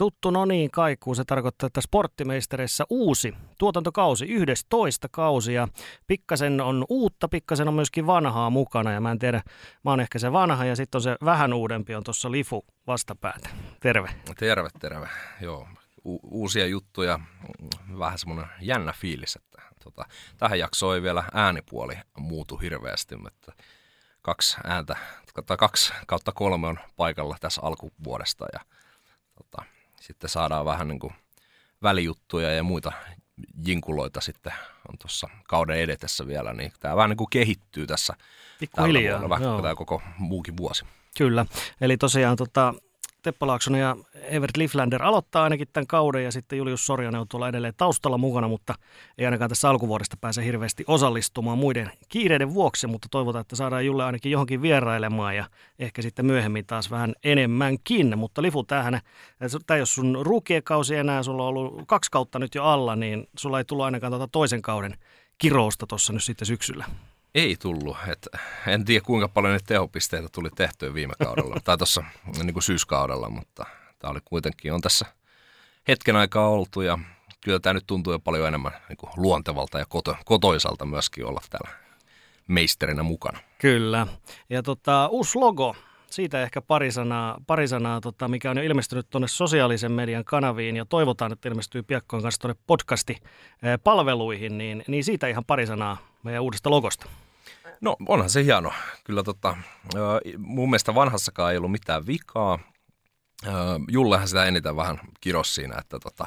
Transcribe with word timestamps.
tuttu 0.00 0.30
no 0.30 0.44
niin 0.44 0.70
kaikuu. 0.70 1.14
Se 1.14 1.24
tarkoittaa, 1.24 1.66
että 1.66 1.80
sporttimeistereissä 1.80 2.84
uusi 2.90 3.34
tuotantokausi, 3.58 4.26
11 4.26 5.08
kausi 5.10 5.54
ja 5.54 5.68
pikkasen 6.06 6.60
on 6.60 6.84
uutta, 6.88 7.28
pikkasen 7.28 7.68
on 7.68 7.74
myöskin 7.74 8.06
vanhaa 8.06 8.50
mukana 8.50 8.92
ja 8.92 9.00
mä 9.00 9.10
en 9.10 9.18
tiedä, 9.18 9.42
mä 9.84 9.90
oon 9.90 10.00
ehkä 10.00 10.18
se 10.18 10.32
vanha 10.32 10.64
ja 10.64 10.76
sitten 10.76 10.98
on 10.98 11.02
se 11.02 11.16
vähän 11.24 11.52
uudempi 11.52 11.94
on 11.94 12.04
tuossa 12.04 12.30
Lifu 12.30 12.64
vastapäätä. 12.86 13.48
Terve. 13.80 14.08
Terve, 14.38 14.68
terve. 14.80 15.08
Joo, 15.40 15.68
U- 16.04 16.20
uusia 16.40 16.66
juttuja, 16.66 17.20
vähän 17.98 18.18
semmoinen 18.18 18.46
jännä 18.60 18.92
fiilis, 18.92 19.36
että 19.36 19.62
tota, 19.84 20.04
tähän 20.38 20.58
jaksoon 20.58 20.94
ei 20.94 21.02
vielä 21.02 21.24
äänipuoli 21.34 21.94
muutu 22.18 22.56
hirveästi, 22.56 23.16
mutta 23.16 23.52
kaksi 24.22 24.56
ääntä, 24.64 24.96
tai 25.46 25.56
kaksi 25.56 25.92
kautta 26.06 26.32
kolme 26.32 26.66
on 26.66 26.78
paikalla 26.96 27.36
tässä 27.40 27.60
alkuvuodesta 27.64 28.46
ja 28.52 28.60
tota, 29.34 29.64
sitten 30.00 30.30
saadaan 30.30 30.64
vähän 30.64 30.88
niin 30.88 30.98
kuin 30.98 31.12
välijuttuja 31.82 32.52
ja 32.52 32.62
muita 32.62 32.92
jinkuloita 33.66 34.20
sitten 34.20 34.52
on 34.88 34.98
tuossa 34.98 35.28
kauden 35.48 35.78
edetessä 35.78 36.26
vielä, 36.26 36.52
niin 36.52 36.72
tämä 36.80 36.96
vähän 36.96 37.10
niin 37.10 37.16
kuin 37.16 37.30
kehittyy 37.30 37.86
tässä 37.86 38.14
Pikkuhiljaa, 38.60 39.20
tällä 39.20 39.28
vuonna, 39.28 39.44
joo. 39.46 39.52
vaikka 39.52 39.62
tämä 39.62 39.74
koko 39.74 40.02
muukin 40.18 40.56
vuosi. 40.56 40.84
Kyllä, 41.18 41.46
eli 41.80 41.96
tosiaan 41.96 42.36
tota, 42.36 42.74
Teppo 43.22 43.46
Laaksonen 43.46 43.80
ja 43.80 43.96
Evert 44.14 44.56
Liflander 44.56 45.02
aloittaa 45.02 45.44
ainakin 45.44 45.68
tämän 45.72 45.86
kauden 45.86 46.24
ja 46.24 46.32
sitten 46.32 46.58
Julius 46.58 46.86
Sorjanen 46.86 47.20
on 47.20 47.28
tuolla 47.28 47.48
edelleen 47.48 47.74
taustalla 47.76 48.18
mukana, 48.18 48.48
mutta 48.48 48.74
ei 49.18 49.24
ainakaan 49.24 49.48
tässä 49.48 49.70
alkuvuodesta 49.70 50.16
pääse 50.20 50.44
hirveästi 50.44 50.84
osallistumaan 50.86 51.58
muiden 51.58 51.90
kiireiden 52.08 52.54
vuoksi, 52.54 52.86
mutta 52.86 53.08
toivotaan, 53.10 53.40
että 53.40 53.56
saadaan 53.56 53.86
Julle 53.86 54.04
ainakin 54.04 54.32
johonkin 54.32 54.62
vierailemaan 54.62 55.36
ja 55.36 55.44
ehkä 55.78 56.02
sitten 56.02 56.26
myöhemmin 56.26 56.66
taas 56.66 56.90
vähän 56.90 57.14
enemmänkin. 57.24 58.18
Mutta 58.18 58.42
Lifu, 58.42 58.62
tämähän, 58.62 59.00
tämä 59.66 59.78
ole 59.78 59.86
sun 59.86 60.18
rukiekausi 60.22 60.96
enää, 60.96 61.22
sulla 61.22 61.42
on 61.42 61.48
ollut 61.48 61.82
kaksi 61.86 62.10
kautta 62.10 62.38
nyt 62.38 62.54
jo 62.54 62.64
alla, 62.64 62.96
niin 62.96 63.26
sulla 63.38 63.58
ei 63.58 63.64
tullut 63.64 63.84
ainakaan 63.84 64.10
tuota 64.10 64.28
toisen 64.28 64.62
kauden 64.62 64.94
kirousta 65.38 65.86
tuossa 65.86 66.12
nyt 66.12 66.24
sitten 66.24 66.46
syksyllä. 66.46 66.84
Ei 67.34 67.56
tullut. 67.56 67.96
Et 68.08 68.28
en 68.66 68.84
tiedä 68.84 69.04
kuinka 69.06 69.28
paljon 69.28 69.52
niitä 69.52 69.66
tehopisteitä 69.66 70.28
tuli 70.32 70.48
tehtyä 70.56 70.94
viime 70.94 71.14
kaudella 71.24 71.56
tai 71.64 71.78
tuossa 71.78 72.04
niin 72.42 72.62
syyskaudella, 72.62 73.30
mutta 73.30 73.66
tämä 73.98 74.10
oli 74.10 74.20
kuitenkin 74.24 74.72
on 74.72 74.80
tässä 74.80 75.06
hetken 75.88 76.16
aikaa 76.16 76.48
oltu 76.48 76.80
ja 76.80 76.98
kyllä 77.40 77.60
tämä 77.60 77.74
nyt 77.74 77.86
tuntuu 77.86 78.12
jo 78.12 78.18
paljon 78.18 78.48
enemmän 78.48 78.72
niin 78.88 78.96
kuin 78.96 79.10
luontevalta 79.16 79.78
ja 79.78 79.86
koto, 79.88 80.16
kotoisalta 80.24 80.86
myöskin 80.86 81.26
olla 81.26 81.40
täällä 81.50 81.70
meisterinä 82.46 83.02
mukana. 83.02 83.38
Kyllä. 83.58 84.06
Ja 84.50 84.62
tota, 84.62 85.08
uusi 85.08 85.38
logo, 85.38 85.76
siitä 86.10 86.42
ehkä 86.42 86.60
pari 86.60 86.92
sanaa, 86.92 87.40
pari 87.46 87.68
sanaa 87.68 88.00
tota, 88.00 88.28
mikä 88.28 88.50
on 88.50 88.56
jo 88.56 88.62
ilmestynyt 88.62 89.06
tuonne 89.10 89.28
sosiaalisen 89.28 89.92
median 89.92 90.24
kanaviin 90.24 90.76
ja 90.76 90.84
toivotaan, 90.84 91.32
että 91.32 91.48
ilmestyy 91.48 91.82
piakkoin 91.82 92.22
kanssa 92.22 92.40
tuonne 92.40 92.60
podcasti-palveluihin, 92.66 94.58
niin, 94.58 94.84
niin 94.86 95.04
siitä 95.04 95.28
ihan 95.28 95.44
pari 95.44 95.66
sanaa 95.66 95.96
meidän 96.22 96.42
uudesta 96.42 96.70
logosta. 96.70 97.06
No 97.80 97.96
onhan 98.08 98.30
se 98.30 98.44
hieno. 98.44 98.72
Kyllä 99.04 99.22
tota, 99.22 99.56
mun 100.38 100.70
mielestä 100.70 100.94
vanhassakaan 100.94 101.52
ei 101.52 101.56
ollut 101.58 101.72
mitään 101.72 102.06
vikaa. 102.06 102.58
Jullehan 103.88 104.28
sitä 104.28 104.44
eniten 104.44 104.76
vähän 104.76 105.00
kiros 105.20 105.54
siinä, 105.54 105.76
että 105.78 105.98
tota, 105.98 106.26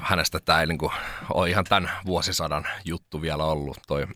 hänestä 0.00 0.40
tämä 0.44 0.60
ei 0.60 0.66
niinku 0.66 0.92
ole 1.34 1.50
ihan 1.50 1.64
tämän 1.64 1.90
vuosisadan 2.06 2.66
juttu 2.84 3.22
vielä 3.22 3.44
ollut, 3.44 3.78
toi 3.86 4.06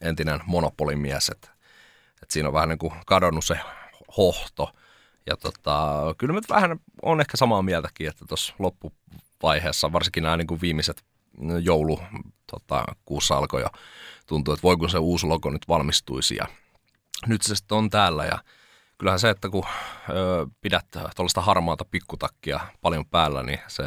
entinen 0.00 0.40
monopolimies. 0.46 1.28
Että 1.28 1.48
et 2.22 2.30
siinä 2.30 2.48
on 2.48 2.54
vähän 2.54 2.68
niin 2.68 2.78
kuin 2.78 2.92
kadonnut 3.06 3.44
se 3.44 3.58
hohto. 4.16 4.72
Ja 5.26 5.36
tota, 5.36 5.90
kyllä 6.18 6.34
mä 6.34 6.40
vähän 6.48 6.80
on 7.02 7.20
ehkä 7.20 7.36
samaa 7.36 7.62
mieltäkin, 7.62 8.08
että 8.08 8.24
tuossa 8.28 8.54
loppuvaiheessa, 8.58 9.92
varsinkin 9.92 10.22
nämä 10.22 10.36
niin 10.36 10.60
viimeiset 10.60 11.04
joulu 11.62 12.00
tota, 12.50 12.84
kuussa 13.04 13.36
alkoi 13.36 13.60
jo 13.60 13.68
tuntuu, 14.26 14.54
että 14.54 14.62
voi 14.62 14.76
kun 14.76 14.90
se 14.90 14.98
uusi 14.98 15.26
logo 15.26 15.50
nyt 15.50 15.68
valmistuisi 15.68 16.36
ja 16.36 16.46
nyt 17.26 17.42
se 17.42 17.56
sitten 17.56 17.78
on 17.78 17.90
täällä 17.90 18.24
ja 18.24 18.38
kyllähän 18.98 19.20
se, 19.20 19.30
että 19.30 19.48
kun 19.48 19.64
ö, 20.08 20.46
pidät 20.60 20.86
tuollaista 20.90 21.40
harmaata 21.40 21.84
pikkutakkia 21.84 22.60
paljon 22.80 23.06
päällä, 23.06 23.42
niin 23.42 23.58
se, 23.68 23.84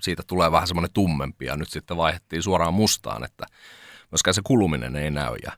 siitä 0.00 0.22
tulee 0.26 0.52
vähän 0.52 0.68
semmoinen 0.68 0.92
tummempi 0.92 1.46
ja 1.46 1.56
nyt 1.56 1.70
sitten 1.70 1.96
vaihdettiin 1.96 2.42
suoraan 2.42 2.74
mustaan, 2.74 3.24
että 3.24 3.46
myöskään 4.10 4.34
se 4.34 4.40
kuluminen 4.44 4.96
ei 4.96 5.10
näy 5.10 5.36
ja 5.42 5.52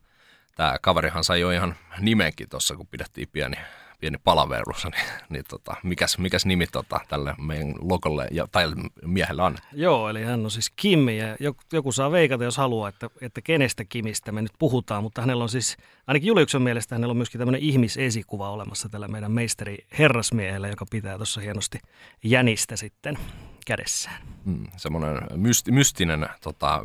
tämä 0.57 0.77
kaverihan 0.83 1.25
sai 1.25 1.41
jo 1.41 1.51
ihan 1.51 1.77
nimenkin 2.01 2.49
tuossa, 2.49 2.77
kun 2.77 2.87
pidettiin 2.87 3.29
pieni, 3.33 3.57
pieni 4.01 4.19
palaverussa, 4.25 4.89
niin, 4.89 5.05
niin 5.29 5.45
tota, 5.49 5.77
mikäs, 5.83 6.19
mikäs 6.19 6.47
nimi 6.47 6.67
tota, 6.67 7.01
tälle 7.09 7.35
meidän 7.39 7.75
logolle 7.81 8.29
ja, 8.31 8.49
tai 8.53 8.67
miehelle 9.05 9.43
on? 9.43 9.57
Joo, 9.73 10.09
eli 10.09 10.25
hän 10.25 10.45
on 10.45 10.51
siis 10.51 10.73
Kim 10.77 11.09
ja 11.09 11.37
joku, 11.41 11.61
joku 11.73 11.93
saa 11.93 12.11
veikata, 12.11 12.45
jos 12.45 12.57
haluaa, 12.57 12.89
että, 12.89 13.11
että 13.21 13.41
kenestä 13.41 13.85
Kimistä 13.85 14.33
me 14.33 14.43
nyt 14.43 14.53
puhutaan, 14.59 15.03
mutta 15.03 15.21
hänellä 15.21 15.43
on 15.43 15.49
siis, 15.49 15.77
ainakin 16.07 16.27
Juliuksen 16.27 16.63
mielestä 16.63 16.95
hänellä 16.95 17.13
on 17.13 17.17
myöskin 17.17 17.39
tämmöinen 17.39 17.63
ihmisesikuva 17.63 18.51
olemassa 18.51 18.89
tällä 18.89 19.09
meidän 19.09 19.33
meisteri 19.33 19.79
herrasmiehellä, 19.99 20.69
joka 20.69 20.87
pitää 20.91 21.17
tuossa 21.17 21.41
hienosti 21.41 21.79
jänistä 22.25 22.77
sitten 22.77 23.19
kädessään. 23.67 24.23
Mm, 24.45 24.67
semmoinen 24.77 25.19
mysti, 25.37 25.73
mystinen, 25.73 26.27
tota, 26.43 26.85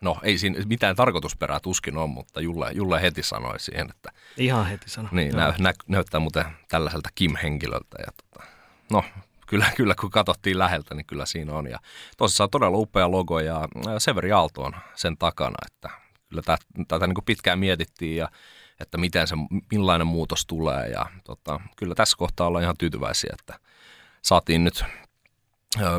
no 0.00 0.18
ei 0.22 0.38
siinä 0.38 0.58
mitään 0.66 0.96
tarkoitusperää 0.96 1.60
tuskin 1.60 1.96
on, 1.96 2.10
mutta 2.10 2.40
Julle, 2.40 2.70
Julle 2.74 3.02
heti 3.02 3.22
sanoi 3.22 3.60
siihen, 3.60 3.90
että 3.90 4.12
Ihan 4.36 4.66
heti 4.66 4.90
sano. 4.90 5.08
niin, 5.12 5.36
nä, 5.36 5.54
nä, 5.58 5.72
näyttää 5.88 6.20
muuten 6.20 6.44
tällaiselta 6.68 7.08
Kim-henkilöltä. 7.14 7.96
Ja 7.98 8.12
tota, 8.16 8.46
no, 8.92 9.04
kyllä, 9.46 9.66
kyllä 9.76 9.94
kun 10.00 10.10
katsottiin 10.10 10.58
läheltä, 10.58 10.94
niin 10.94 11.06
kyllä 11.06 11.26
siinä 11.26 11.52
on. 11.52 11.70
Ja 11.70 11.78
tosissaan 12.16 12.50
todella 12.50 12.78
upea 12.78 13.10
logo 13.10 13.40
ja 13.40 13.68
Severi 13.98 14.32
Aalto 14.32 14.62
on 14.62 14.72
sen 14.94 15.16
takana, 15.16 15.56
että 15.66 15.90
kyllä 16.28 16.42
tätä, 16.42 16.64
tätä 16.88 17.06
niin 17.06 17.24
pitkään 17.26 17.58
mietittiin 17.58 18.16
ja 18.16 18.28
että 18.80 18.98
miten 18.98 19.28
se, 19.28 19.34
millainen 19.72 20.06
muutos 20.06 20.46
tulee 20.46 20.88
ja 20.88 21.06
tota, 21.24 21.60
kyllä 21.76 21.94
tässä 21.94 22.16
kohtaa 22.16 22.46
ollaan 22.46 22.62
ihan 22.64 22.76
tyytyväisiä, 22.78 23.30
että 23.38 23.58
saatiin 24.22 24.64
nyt 24.64 24.84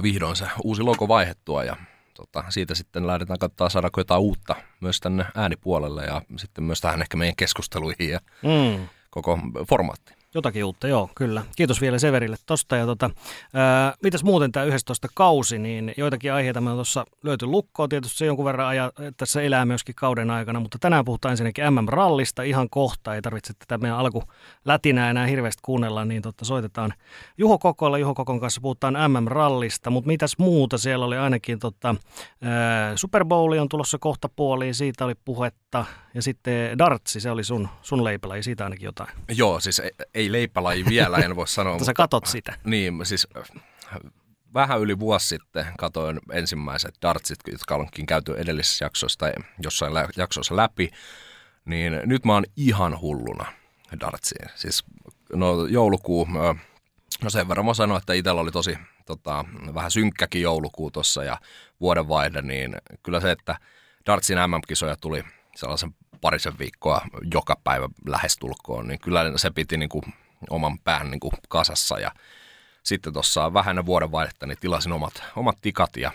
vihdoin 0.04 0.36
se 0.36 0.48
uusi 0.64 0.82
logo 0.82 1.08
vaihettua 1.08 1.64
ja 1.64 1.76
tota, 2.14 2.44
siitä 2.50 2.76
sitten 2.76 3.08
lähdetään 3.08 3.40
katsoa 3.40 3.70
saadaanko 3.70 4.00
jotain 4.00 4.22
uutta 4.22 4.56
myös 4.80 5.00
tänne 5.00 5.26
äänipuolelle 5.36 6.06
ja 6.06 6.22
sitten 6.38 6.64
myös 6.64 6.82
tähän 6.82 7.02
ehkä 7.02 7.18
meidän 7.18 7.36
keskusteluihin 7.36 8.10
ja 8.10 8.20
Mm. 8.42 8.88
koko 9.10 9.40
formaatti. 9.70 10.23
Jotakin 10.36 10.66
uutta, 10.66 10.88
joo, 10.88 11.10
kyllä. 11.16 11.44
Kiitos 11.56 11.82
vielä 11.82 12.00
Severille 12.00 12.36
tosta. 12.46 12.76
Ja 12.76 12.86
tota, 12.86 13.10
ää, 13.54 13.94
mitäs 14.04 14.24
muuten 14.24 14.52
tämä 14.52 14.66
11 14.66 15.08
kausi, 15.14 15.60
niin 15.60 15.94
joitakin 15.98 16.34
aiheita 16.34 16.62
me 16.62 16.70
on 16.70 16.78
tuossa 16.78 17.06
löyty 17.24 17.46
lukkoon. 17.46 17.90
Tietysti 17.90 18.18
se 18.18 18.26
jonkun 18.26 18.46
verran 18.46 18.68
aja, 18.68 18.92
tässä 19.18 19.42
elää 19.42 19.66
myöskin 19.66 19.96
kauden 19.96 20.32
aikana, 20.32 20.60
mutta 20.60 20.78
tänään 20.82 21.06
puhutaan 21.06 21.32
ensinnäkin 21.32 21.74
MM-rallista 21.74 22.44
ihan 22.44 22.70
kohta. 22.70 23.16
Ei 23.16 23.22
tarvitse 23.22 23.54
tätä 23.54 23.78
meidän 23.78 23.98
alkulätinää 23.98 25.10
enää 25.10 25.26
hirveästi 25.26 25.62
kuunnella, 25.66 26.06
niin 26.06 26.22
tota, 26.22 26.46
soitetaan 26.46 26.94
Juho 27.38 27.58
Kokolla. 27.58 27.98
Juho 27.98 28.14
Kokon 28.14 28.40
kanssa 28.40 28.62
puhutaan 28.62 28.94
MM-rallista, 29.12 29.90
mutta 29.90 30.08
mitäs 30.08 30.38
muuta? 30.38 30.78
Siellä 30.78 31.06
oli 31.06 31.18
ainakin 31.18 31.60
tota, 31.60 31.96
Super 32.96 33.26
Bowl 33.26 33.52
on 33.52 33.70
tulossa 33.70 33.98
kohta 33.98 34.30
puoliin, 34.30 34.76
siitä 34.76 35.06
oli 35.06 35.16
puhetta. 35.26 35.86
Ja 36.14 36.22
sitten 36.22 36.78
dartsi, 36.78 37.20
se 37.20 37.32
oli 37.32 37.44
sun, 37.44 37.68
sun 37.82 38.04
leipälaji, 38.04 38.44
siitä 38.44 38.64
ainakin 38.64 38.86
jotain. 38.86 39.10
Joo, 39.38 39.60
siis 39.60 39.80
ei, 39.80 39.92
ei 40.14 40.23
leipälaji 40.32 40.86
vielä, 40.86 41.18
en 41.18 41.36
voi 41.36 41.48
sanoa. 41.48 41.74
Mutta 41.74 41.86
sä 41.86 41.94
katot 41.94 42.26
sitä. 42.26 42.54
Niin, 42.64 43.06
siis 43.06 43.28
äh, 43.38 44.00
vähän 44.54 44.82
yli 44.82 45.00
vuosi 45.00 45.28
sitten 45.28 45.66
katoin 45.78 46.20
ensimmäiset 46.32 46.96
dartsit, 47.02 47.40
jotka 47.52 47.76
onkin 47.76 48.06
käyty 48.06 48.34
edellisessä 48.38 48.86
jaksossa 48.86 49.20
tai 49.20 49.34
jossain 49.64 49.94
lä- 49.94 50.10
jaksossa 50.18 50.56
läpi, 50.56 50.90
niin 51.66 52.02
nyt 52.06 52.26
mä 52.26 52.34
oon 52.34 52.46
ihan 52.58 53.02
hulluna 53.02 53.46
dartsiin. 54.00 54.50
Siis 54.56 54.84
no 55.34 55.66
joulukuu, 55.66 56.28
ö, 56.36 56.56
no 57.24 57.30
sen 57.30 57.48
verran 57.48 57.66
mä 57.66 57.74
sanoin, 57.74 57.98
että 57.98 58.14
itsellä 58.14 58.42
oli 58.42 58.52
tosi 58.52 58.78
tota, 59.06 59.46
vähän 59.74 59.92
synkkäkin 59.92 60.42
joulukuu 60.42 60.92
tuossa 60.92 61.24
ja 61.24 61.38
vuodenvaihde, 61.82 62.42
niin 62.42 62.76
kyllä 63.04 63.20
se, 63.20 63.32
että 63.32 63.56
dartsin 64.06 64.38
MM-kisoja 64.38 64.96
tuli 64.96 65.24
sellaisen 65.56 65.96
parisen 66.24 66.60
viikkoa 66.60 67.02
joka 67.34 67.58
päivä 67.64 67.90
lähestulkoon, 68.08 68.88
niin 68.88 69.00
kyllä 69.00 69.38
se 69.38 69.52
piti 69.52 69.78
niin 69.78 69.90
kuin 69.90 70.04
oman 70.50 70.80
pään 70.80 71.12
niin 71.12 71.20
kuin 71.20 71.34
kasassa. 71.50 72.00
Ja 72.00 72.12
sitten 72.84 73.14
tuossa 73.14 73.54
vähän 73.54 73.86
vuoden 73.86 74.12
vaihdetta 74.12 74.46
niin 74.46 74.58
tilasin 74.62 74.92
omat, 74.92 75.24
omat 75.36 75.58
tikat 75.62 75.98
ja 75.98 76.12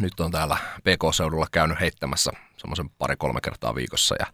nyt 0.00 0.20
on 0.20 0.30
täällä 0.30 0.56
PK-seudulla 0.80 1.46
käynyt 1.52 1.80
heittämässä 1.80 2.30
semmoisen 2.56 2.90
pari-kolme 2.90 3.40
kertaa 3.40 3.74
viikossa. 3.74 4.16
Ja 4.18 4.26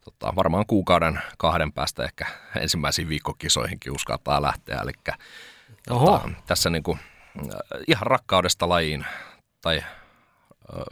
tota, 0.00 0.36
varmaan 0.36 0.66
kuukauden 0.66 1.22
kahden 1.38 1.72
päästä 1.72 2.04
ehkä 2.04 2.26
ensimmäisiin 2.56 3.08
viikkokisoihinkin 3.08 3.92
uskaltaa 3.92 4.42
lähteä. 4.42 4.78
Eli 4.82 4.92
tota, 5.88 6.28
tässä 6.46 6.70
niin 6.70 6.82
kuin, 6.82 6.98
ihan 7.88 8.06
rakkaudesta 8.06 8.68
lajiin 8.68 9.06
tai 9.60 9.76
äh, 9.78 10.84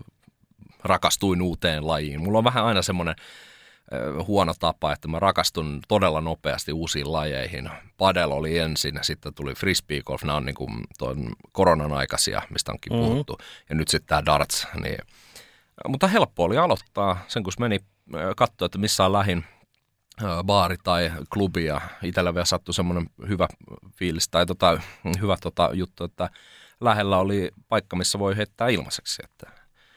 rakastuin 0.85 1.43
uuteen 1.43 1.87
lajiin. 1.87 2.21
Mulla 2.23 2.39
on 2.39 2.45
vähän 2.45 2.65
aina 2.65 2.83
semmoinen 2.83 3.15
huono 4.27 4.55
tapa, 4.61 4.93
että 4.93 5.09
mä 5.09 5.19
rakastun 5.21 5.81
todella 5.89 6.21
nopeasti 6.21 6.73
uusiin 6.73 7.13
lajeihin. 7.13 7.71
Padel 7.99 8.31
oli 8.31 8.59
ensin, 8.59 8.99
sitten 9.03 9.35
tuli 9.35 9.55
frisbee 9.55 10.01
golf, 10.03 10.23
nämä 10.23 10.37
on 10.37 10.45
niin 10.47 10.55
kuin 10.55 10.85
tuon 10.99 11.33
koronan 11.53 11.93
aikaisia, 11.93 12.43
mistä 12.51 12.73
onkin 12.73 12.93
Mhm. 12.93 13.03
puhuttu. 13.03 13.39
Ja 13.69 13.75
nyt 13.75 13.89
sitten 13.89 14.09
tämä 14.09 14.25
darts. 14.27 14.67
Niin. 14.83 14.99
Mutta 15.89 16.07
helppo 16.07 16.45
oli 16.45 16.59
aloittaa 16.59 17.25
sen, 17.29 17.43
kun 17.43 17.53
meni 17.59 17.79
katsoa, 18.37 18.67
että 18.67 18.79
missä 18.79 19.05
on 19.05 19.13
lähin 19.13 19.45
baari 20.45 20.77
tai 20.85 21.13
klubi 21.33 21.65
ja 21.65 21.81
itsellä 22.03 22.35
vielä 22.35 22.45
sattui 22.45 22.75
semmoinen 22.75 23.07
hyvä 23.29 23.49
fiilis 23.97 24.29
tai 24.29 24.47
tota, 24.47 24.81
hyvä 25.21 25.37
tota 25.41 25.71
juttu, 25.73 26.05
että 26.05 26.31
lähellä 26.81 27.19
oli 27.19 27.51
paikka, 27.69 27.97
missä 27.97 28.19
voi 28.19 28.37
heittää 28.37 28.69
ilmaiseksi. 28.69 29.23
Että, 29.25 29.51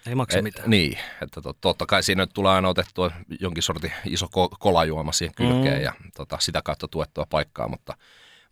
Ei 0.08 0.16
maksa 0.16 0.38
e, 0.38 0.42
mitään. 0.42 0.70
Niin, 0.70 0.98
että 1.22 1.42
tot, 1.42 1.58
totta 1.62 1.86
kai 1.86 2.04
siinä 2.04 2.24
nyt 2.24 2.34
tulee 2.34 2.52
aina 2.54 2.70
otettua 2.70 3.12
jonkin 3.40 3.64
sortin 3.64 3.94
iso 4.06 4.26
ko- 4.26 4.56
kolajuoma 4.60 5.12
siihen 5.12 5.36
kylkeen 5.36 5.78
Mm. 5.78 5.84
ja 5.84 5.94
tota, 6.16 6.38
sitä 6.42 6.62
kautta 6.62 6.88
tuettua 6.88 7.26
paikkaa, 7.30 7.68
mutta 7.68 7.98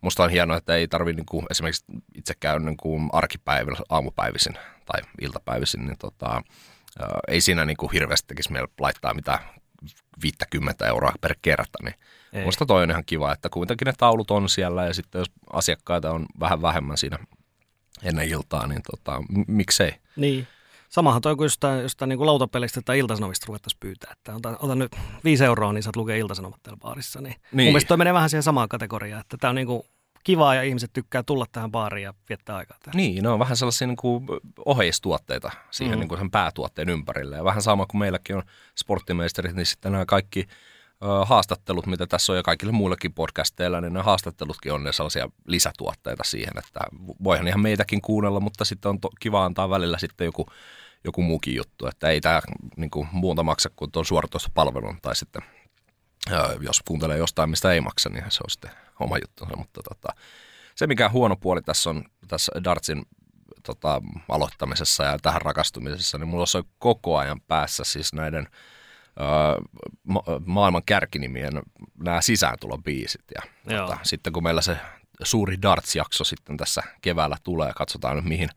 musta 0.00 0.24
on 0.24 0.30
hienoa, 0.30 0.56
että 0.56 0.74
ei 0.76 0.88
tarvitse 0.88 1.22
niin 1.32 1.46
esimerkiksi 1.50 1.84
itse 2.14 2.34
käy 2.40 2.58
niin 2.58 2.76
kuin 2.76 3.08
arkipäivillä, 3.12 3.78
aamupäivisin 3.88 4.54
tai 4.86 5.00
iltapäivisin, 5.20 5.86
niin 5.86 5.98
tota, 5.98 6.42
ää, 7.00 7.08
ei 7.28 7.40
siinä 7.40 7.64
niin 7.64 7.76
kuin 7.76 7.92
hirveästi 7.92 8.26
tekisi 8.26 8.52
meillä 8.52 8.68
laittaa 8.80 9.14
mitään 9.14 9.38
50 10.22 10.86
euroa 10.86 11.12
per 11.20 11.34
kerta, 11.42 11.78
niin 11.82 11.94
Ei. 12.32 12.44
Musta 12.44 12.66
toi 12.66 12.82
on 12.82 12.90
ihan 12.90 13.04
kiva, 13.06 13.32
että 13.32 13.48
kuitenkin 13.48 13.86
ne 13.86 13.92
taulut 13.98 14.30
on 14.30 14.48
siellä 14.48 14.84
ja 14.86 14.94
sitten 14.94 15.18
jos 15.18 15.30
asiakkaita 15.52 16.10
on 16.10 16.26
vähän 16.40 16.62
vähemmän 16.62 16.96
siinä 16.98 17.18
ennen 18.02 18.28
iltaa, 18.28 18.66
niin 18.66 18.82
tota, 18.90 19.20
m- 19.20 19.44
miksei. 19.46 19.92
Niin. 20.16 20.46
Samahan 20.88 21.22
toi 21.22 21.36
kuin 21.36 21.44
jostain, 21.44 21.82
jostain 21.82 22.08
niin 22.08 22.16
kuin 22.18 22.26
lautapelistä 22.26 22.80
tai 22.84 22.98
iltasanomista 22.98 23.44
ruvettaisiin 23.48 23.80
pyytää. 23.80 24.12
Että 24.12 24.34
ota, 24.34 24.56
ota 24.58 24.74
nyt 24.74 24.96
viisi 25.24 25.44
euroa, 25.44 25.72
niin 25.72 25.82
saat 25.82 25.96
lukea 25.96 26.16
iltasanomat 26.16 26.62
täällä 26.62 26.78
baarissa. 26.80 27.20
Niin. 27.20 27.34
Mun 27.40 27.56
Niin. 27.56 27.66
mielestä 27.68 27.88
toi 27.88 27.96
menee 27.96 28.14
vähän 28.14 28.30
siihen 28.30 28.42
samaan 28.42 28.68
kategoriaan, 28.68 29.20
että 29.20 29.36
tämä 29.36 29.48
on 29.48 29.54
niin 29.54 29.66
kuin 29.66 29.82
kivaa 30.24 30.54
ja 30.54 30.62
ihmiset 30.62 30.90
tykkää 30.92 31.22
tulla 31.22 31.46
tähän 31.52 31.70
baariin 31.70 32.04
ja 32.04 32.14
viettää 32.28 32.56
aikaa 32.56 32.78
täällä. 32.82 32.96
Niin, 32.96 33.22
ne 33.22 33.28
on 33.28 33.38
vähän 33.38 33.56
sellaisia 33.56 33.86
niin 33.86 33.96
kuin 33.96 34.26
oheistuotteita 34.64 35.50
siihen 35.70 35.96
Mm. 35.96 36.00
niin 36.00 36.08
kuin 36.08 36.18
sen 36.18 36.30
päätuotteen 36.30 36.88
ympärille. 36.88 37.36
Ja 37.36 37.44
vähän 37.44 37.62
sama 37.62 37.86
kuin 37.86 37.98
meilläkin 37.98 38.36
on 38.36 38.42
sporttimeisterit, 38.78 39.54
niin 39.56 39.66
sitten 39.66 39.92
nämä 39.92 40.04
kaikki 40.06 40.46
haastattelut, 41.24 41.86
mitä 41.86 42.06
tässä 42.06 42.32
on 42.32 42.36
ja 42.36 42.42
kaikille 42.42 42.72
muillekin 42.72 43.14
podcasteilla, 43.14 43.80
niin 43.80 43.92
ne 43.92 44.02
haastattelutkin 44.02 44.72
on 44.72 44.84
ne 44.84 44.92
sellaisia 44.92 45.28
lisätuotteita 45.46 46.24
siihen, 46.24 46.52
että 46.58 46.80
voihan 47.24 47.48
ihan 47.48 47.60
meitäkin 47.60 48.00
kuunnella, 48.00 48.40
mutta 48.40 48.64
sitten 48.64 48.88
on 48.88 49.00
to, 49.00 49.08
kiva 49.20 49.44
antaa 49.44 49.70
välillä 49.70 49.98
sitten 49.98 50.24
joku, 50.24 50.46
joku 51.04 51.22
muukin 51.22 51.54
juttu, 51.54 51.86
että 51.86 52.08
ei 52.08 52.20
tämä 52.20 52.42
niin 52.76 52.90
kuin, 52.90 53.08
muuta 53.12 53.42
maksa 53.42 53.70
kuin 53.76 53.90
tuon 53.90 54.04
suorituspalvelun 54.04 54.98
tai 55.02 55.16
sitten 55.16 55.42
jos 56.60 56.82
kuuntelee 56.84 57.18
jostain, 57.18 57.50
mistä 57.50 57.72
ei 57.72 57.80
maksa, 57.80 58.08
niin 58.08 58.24
se 58.28 58.40
on 58.44 58.50
sitten 58.50 58.70
oma 59.00 59.18
juttunsa, 59.18 59.56
mutta 59.56 59.80
tota, 59.82 60.08
se 60.74 60.86
mikä 60.86 61.08
huono 61.08 61.36
puoli 61.36 61.62
tässä 61.62 61.90
on 61.90 62.04
tässä 62.28 62.52
Dartsin 62.64 63.02
tota, 63.62 64.02
aloittamisessa 64.28 65.04
ja 65.04 65.18
tähän 65.22 65.42
rakastumisessa, 65.42 66.18
niin 66.18 66.28
mulla 66.28 66.44
on 66.54 66.64
koko 66.78 67.18
ajan 67.18 67.40
päässä 67.40 67.84
siis 67.84 68.12
näiden 68.12 68.48
ma- 70.02 70.22
maailman 70.46 70.82
kärkinimien 70.86 71.62
nämä 72.04 72.20
sisääntulobiisit. 72.20 73.24
Ja 73.34 73.42
Joo. 73.74 73.86
tota, 73.86 73.98
sitten 74.02 74.32
kun 74.32 74.42
meillä 74.42 74.62
se 74.62 74.76
suuri 75.22 75.62
Darts-jakso 75.62 76.24
sitten 76.24 76.56
tässä 76.56 76.82
keväällä 77.02 77.36
tulee, 77.42 77.72
katsotaan 77.76 78.16
nyt 78.16 78.24
mihin, 78.24 78.48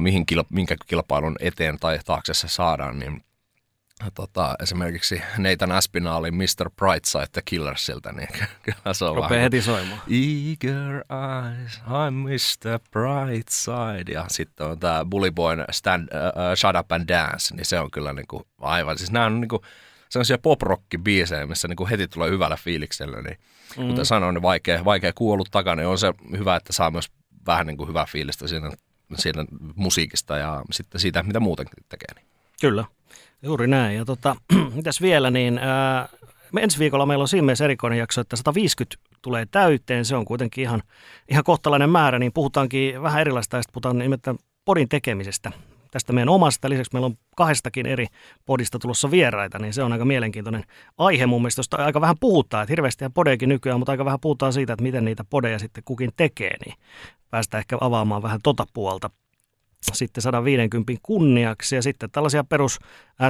mihin 0.00 0.24
kil- 0.32 0.46
minkä 0.50 0.76
kilpailun 0.86 1.36
eteen 1.40 1.78
tai 1.78 1.98
taakse 2.04 2.34
se 2.34 2.48
saadaan, 2.48 2.98
niin 2.98 3.24
tota, 4.14 4.54
esimerkiksi 4.62 5.22
Nathan 5.38 5.72
Aspinallin 5.72 6.34
Mr. 6.34 6.70
Brightside 6.76 7.26
The 7.32 7.42
Killersiltä, 7.44 8.12
niin 8.12 8.28
kyllä 8.62 8.94
se 8.94 9.04
on 9.04 9.14
Rupeaa 9.14 9.30
vähän 9.30 9.42
heti 9.42 9.62
soimaan. 9.62 10.00
Eager 10.00 10.94
eyes, 10.94 11.80
I'm 11.80 12.14
Mr. 12.14 12.80
Brightside. 12.90 14.12
Ja 14.12 14.24
sitten 14.28 14.66
on 14.66 14.78
tämä 14.78 15.04
Bully 15.04 15.30
Boyn 15.30 15.64
stand, 15.70 16.02
uh, 16.02 16.56
Shut 16.56 16.76
Up 16.80 16.92
and 16.92 17.08
Dance, 17.08 17.54
niin 17.54 17.66
se 17.66 17.80
on 17.80 17.90
kyllä 17.90 18.12
niinku 18.12 18.46
aivan, 18.60 18.98
siis 18.98 19.12
nämä 19.12 19.26
on 19.26 19.40
niinku 19.40 19.62
sellaisia 20.08 20.38
pop-rock-biisejä, 20.38 21.46
missä 21.46 21.68
niinku 21.68 21.86
heti 21.86 22.08
tulee 22.08 22.30
hyvällä 22.30 22.56
fiiliksellä, 22.56 23.22
niin 23.22 23.38
mm. 23.78 23.88
kuten 23.88 24.06
sanoin, 24.06 24.34
niin 24.34 24.42
vaikea, 24.42 24.84
vaikea 24.84 25.12
kuollut 25.12 25.48
takana, 25.50 25.82
niin 25.82 25.88
on 25.88 25.98
se 25.98 26.12
hyvä, 26.38 26.56
että 26.56 26.72
saa 26.72 26.90
myös 26.90 27.10
vähän 27.46 27.66
niinku 27.66 27.86
hyvää 27.86 28.06
fiilistä 28.06 28.48
siinä, 28.48 28.70
siinä 29.14 29.44
musiikista 29.74 30.36
ja 30.36 30.62
sitten 30.70 31.00
siitä, 31.00 31.22
mitä 31.22 31.40
muuten 31.40 31.66
tekee. 31.88 32.14
Niin. 32.14 32.26
Kyllä, 32.60 32.84
juuri 33.42 33.66
näin. 33.66 33.96
Ja 33.96 34.04
tota, 34.04 34.36
mitäs 34.74 35.02
vielä, 35.02 35.30
niin 35.30 35.58
ää, 35.58 36.08
ensi 36.58 36.78
viikolla 36.78 37.06
meillä 37.06 37.22
on 37.22 37.28
siinä 37.28 37.44
mielessä 37.44 37.64
erikoinen 37.64 37.98
jakso, 37.98 38.20
että 38.20 38.36
150 38.36 38.96
tulee 39.22 39.46
täyteen. 39.50 40.04
Se 40.04 40.16
on 40.16 40.24
kuitenkin 40.24 40.62
ihan, 40.62 40.82
ihan 41.28 41.44
kohtalainen 41.44 41.90
määrä, 41.90 42.18
niin 42.18 42.32
puhutaankin 42.32 43.02
vähän 43.02 43.20
erilaista, 43.20 43.56
ja 43.56 43.62
puhutaan 43.72 43.98
nimittäin 43.98 44.38
podin 44.64 44.88
tekemisestä. 44.88 45.52
Tästä 45.90 46.12
meidän 46.12 46.28
omasta. 46.28 46.68
Lisäksi 46.68 46.90
meillä 46.92 47.06
on 47.06 47.16
kahdestakin 47.36 47.86
eri 47.86 48.06
podista 48.46 48.78
tulossa 48.78 49.10
vieraita, 49.10 49.58
niin 49.58 49.72
se 49.72 49.82
on 49.82 49.92
aika 49.92 50.04
mielenkiintoinen 50.04 50.64
aihe 50.98 51.26
mun 51.26 51.42
mielestä, 51.42 51.58
josta 51.58 51.76
aika 51.76 52.00
vähän 52.00 52.16
puhutaan. 52.20 52.62
Että 52.62 52.72
hirveästi 52.72 53.04
podejakin 53.14 53.48
nykyään, 53.48 53.78
mutta 53.80 53.92
aika 53.92 54.04
vähän 54.04 54.20
puhutaan 54.20 54.52
siitä, 54.52 54.72
että 54.72 54.82
miten 54.82 55.04
niitä 55.04 55.24
podeja 55.30 55.58
sitten 55.58 55.84
kukin 55.84 56.10
tekee, 56.16 56.56
niin 56.66 56.74
päästään 57.30 57.58
ehkä 57.58 57.78
avaamaan 57.80 58.22
vähän 58.22 58.40
tota 58.42 58.66
puolta 58.72 59.10
sitten 59.92 60.22
150 60.22 60.92
kunniaksi. 61.02 61.74
Ja 61.76 61.82
sitten 61.82 62.10
tällaisia 62.10 62.44
perus 62.44 62.78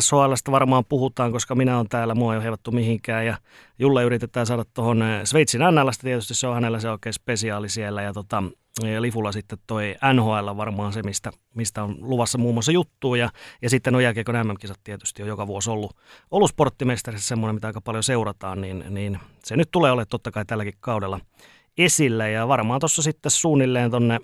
SHLstä 0.00 0.52
varmaan 0.52 0.84
puhutaan, 0.88 1.32
koska 1.32 1.54
minä 1.54 1.76
olen 1.76 1.88
täällä, 1.88 2.14
mua 2.14 2.32
ei 2.32 2.36
ole 2.36 2.44
heivattu 2.44 2.72
mihinkään. 2.72 3.26
Ja 3.26 3.36
Julle 3.78 4.04
yritetään 4.04 4.46
saada 4.46 4.64
tuohon 4.74 5.04
Sveitsin 5.24 5.60
NLstä, 5.60 6.02
tietysti 6.02 6.34
se 6.34 6.46
on 6.46 6.54
hänellä 6.54 6.80
se 6.80 6.90
oikein 6.90 7.12
spesiaali 7.12 7.68
siellä. 7.68 8.02
Ja, 8.02 8.12
tota, 8.12 8.42
ja 8.82 9.02
Lifulla 9.02 9.32
sitten 9.32 9.58
toi 9.66 9.94
NHL 10.14 10.56
varmaan 10.56 10.92
se, 10.92 11.02
mistä, 11.02 11.30
mistä 11.54 11.82
on 11.82 11.96
luvassa 12.00 12.38
muun 12.38 12.54
muassa 12.54 12.72
juttuja. 12.72 13.24
Ja, 13.24 13.30
ja 13.62 13.70
sitten 13.70 13.94
on 13.94 14.02
jääkiekon 14.02 14.46
MM-kisat 14.46 14.80
tietysti 14.84 15.22
on 15.22 15.28
joka 15.28 15.46
vuosi 15.46 15.70
ollut, 15.70 15.96
ollut 16.30 16.50
sporttimestarissa 16.50 17.28
semmoinen, 17.28 17.54
mitä 17.54 17.66
aika 17.66 17.80
paljon 17.80 18.04
seurataan, 18.04 18.60
niin, 18.60 18.84
niin 18.90 19.18
se 19.44 19.56
nyt 19.56 19.68
tulee 19.70 19.90
olemaan 19.90 20.08
totta 20.10 20.30
kai 20.30 20.44
tälläkin 20.44 20.74
kaudella 20.80 21.20
esillä. 21.78 22.28
Ja 22.28 22.48
varmaan 22.48 22.80
tuossa 22.80 23.02
sitten 23.02 23.30
suunnilleen 23.30 23.90
tonne 23.90 24.18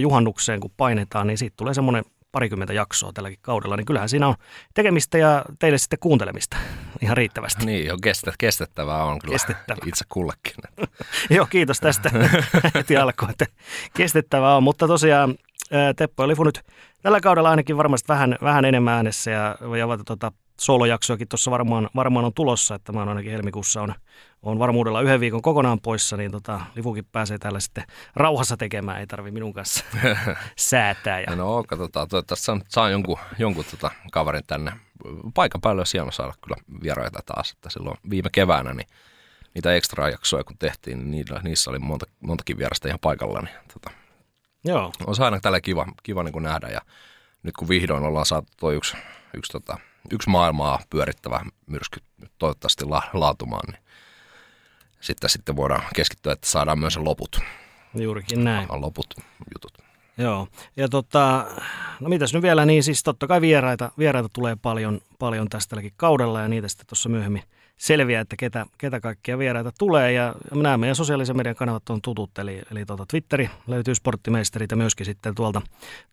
juhannukseen, 0.00 0.60
kun 0.60 0.70
painetaan, 0.76 1.26
niin 1.26 1.38
siitä 1.38 1.54
tulee 1.56 1.74
semmoinen 1.74 2.04
parikymmentä 2.32 2.72
jaksoa 2.72 3.12
tälläkin 3.12 3.38
kaudella, 3.42 3.76
niin 3.76 3.86
kyllähän 3.86 4.08
siinä 4.08 4.28
on 4.28 4.34
tekemistä 4.74 5.18
ja 5.18 5.44
teille 5.58 5.78
sitten 5.78 5.98
kuuntelemista 5.98 6.56
ihan 7.02 7.16
riittävästi. 7.16 7.66
Niin, 7.66 7.86
jo 7.86 7.96
kestet, 8.02 8.34
kestettävää 8.38 9.04
on 9.04 9.18
kyllä 9.18 9.32
Kestettävää. 9.32 9.84
itse 9.86 10.04
kullekin. 10.08 10.54
Joo, 11.36 11.46
kiitos 11.46 11.80
tästä 11.80 12.10
heti 12.74 12.96
alkuun, 12.96 13.30
että 13.30 13.46
kestettävää 13.96 14.56
on, 14.56 14.62
mutta 14.62 14.86
tosiaan 14.86 15.34
ää, 15.72 15.94
Teppo 15.94 16.22
ja 16.22 16.28
Lifu 16.28 16.44
nyt 16.44 16.60
tällä 17.02 17.20
kaudella 17.20 17.50
ainakin 17.50 17.76
varmasti 17.76 18.08
vähän, 18.08 18.38
vähän 18.42 18.64
enemmän 18.64 18.94
äänessä 18.94 19.30
ja, 19.30 19.56
ja 19.78 19.86
tota, 20.04 20.32
soolojaksoakin 20.60 21.28
tuossa 21.28 21.50
varmaan, 21.50 21.90
varmaan 21.96 22.24
on 22.24 22.34
tulossa, 22.34 22.74
että 22.74 22.92
mä 22.92 22.98
oon 22.98 23.08
ainakin 23.08 23.32
helmikuussa 23.32 23.82
on, 23.82 23.94
on 24.42 24.58
varmuudella 24.58 25.00
yhden 25.00 25.20
viikon 25.20 25.42
kokonaan 25.42 25.80
poissa, 25.80 26.16
niin 26.16 26.30
tota, 26.30 26.60
Lifukin 26.74 27.04
pääsee 27.12 27.38
täällä 27.38 27.60
sitten 27.60 27.84
rauhassa 28.16 28.56
tekemään, 28.56 29.00
ei 29.00 29.06
tarvi 29.06 29.30
minun 29.30 29.52
kanssa 29.52 29.84
säätää. 30.56 31.20
Ja, 31.20 31.36
No 31.36 31.64
katsotaan, 31.68 32.08
toivottavasti 32.08 32.44
saan, 32.44 32.62
saan 32.68 32.92
jonkun, 32.92 33.18
jonkun 33.38 33.64
tota 33.70 33.90
kaverin 34.12 34.42
tänne. 34.46 34.72
Paikan 35.34 35.60
päälle 35.60 35.80
olisi 35.80 35.98
hieno 35.98 36.10
saada 36.10 36.32
kyllä 36.44 36.56
vieraita 36.82 37.20
taas, 37.26 37.50
että 37.50 37.70
silloin 37.70 37.96
viime 38.10 38.30
keväänä 38.32 38.74
niin 38.74 38.88
niitä 39.54 39.74
ekstra 39.74 40.10
jaksoja 40.10 40.44
kun 40.44 40.58
tehtiin, 40.58 40.98
niin 40.98 41.10
niillä, 41.10 41.40
niissä 41.44 41.70
oli 41.70 41.78
monta, 41.78 42.06
montakin 42.20 42.58
vierasta 42.58 42.88
ihan 42.88 43.00
paikalla. 43.00 43.40
Niin, 43.40 43.54
tota, 43.72 43.90
joo, 44.64 44.92
on 45.06 45.16
se 45.16 45.24
aina 45.24 45.40
tällä 45.40 45.60
kiva, 45.60 45.86
kiva 46.02 46.22
niin 46.22 46.32
kuin 46.32 46.42
nähdä 46.42 46.68
ja 46.68 46.80
nyt 47.42 47.54
kun 47.56 47.68
vihdoin 47.68 48.04
ollaan 48.04 48.26
saatu 48.26 48.48
tuo 48.60 48.72
yksi, 48.72 48.96
yksi, 49.34 49.52
tota, 49.52 49.78
yksi 50.12 50.30
maailmaa 50.30 50.80
pyörittävä 50.90 51.40
myrsky 51.66 52.00
toivottavasti 52.38 52.84
la, 52.84 53.02
laatumaan, 53.12 53.72
niin 53.72 53.82
sitten, 55.00 55.30
sitten 55.30 55.56
voidaan 55.56 55.82
keskittyä, 55.94 56.32
että 56.32 56.48
saadaan 56.48 56.78
myös 56.78 56.96
loput, 56.96 57.40
juurikin 57.94 58.44
näin. 58.44 58.68
loput 58.70 59.14
jutut. 59.54 59.72
Joo, 60.18 60.48
ja 60.76 60.88
tota, 60.88 61.46
no 62.00 62.08
mitäs 62.08 62.34
nyt 62.34 62.42
vielä, 62.42 62.66
niin 62.66 62.82
siis 62.82 63.02
totta 63.02 63.26
kai 63.26 63.40
vieraita, 63.40 63.92
vieraita 63.98 64.28
tulee 64.28 64.56
paljon, 64.56 65.00
paljon 65.18 65.48
tästä 65.48 65.70
tälläkin 65.70 65.92
kaudella 65.96 66.40
ja 66.40 66.48
niitä 66.48 66.68
sitten 66.68 66.86
tuossa 66.86 67.08
myöhemmin 67.08 67.42
selviää, 67.78 68.20
että 68.20 68.36
ketä, 68.36 68.66
ketä 68.78 69.00
kaikkia 69.00 69.38
vieraita 69.38 69.72
tulee. 69.78 70.12
Ja 70.12 70.34
nämä 70.54 70.78
meidän 70.78 70.96
sosiaalisen 70.96 71.36
median 71.36 71.56
kanavat 71.56 71.90
on 71.90 72.02
tutut, 72.02 72.38
eli, 72.38 72.62
eli 72.70 72.86
tuota 72.86 73.06
Twitteri 73.10 73.50
löytyy 73.66 73.94
sporttimeisterit 73.94 74.70
ja 74.70 74.76
myöskin 74.76 75.06
sitten 75.06 75.34
tuolta, 75.34 75.62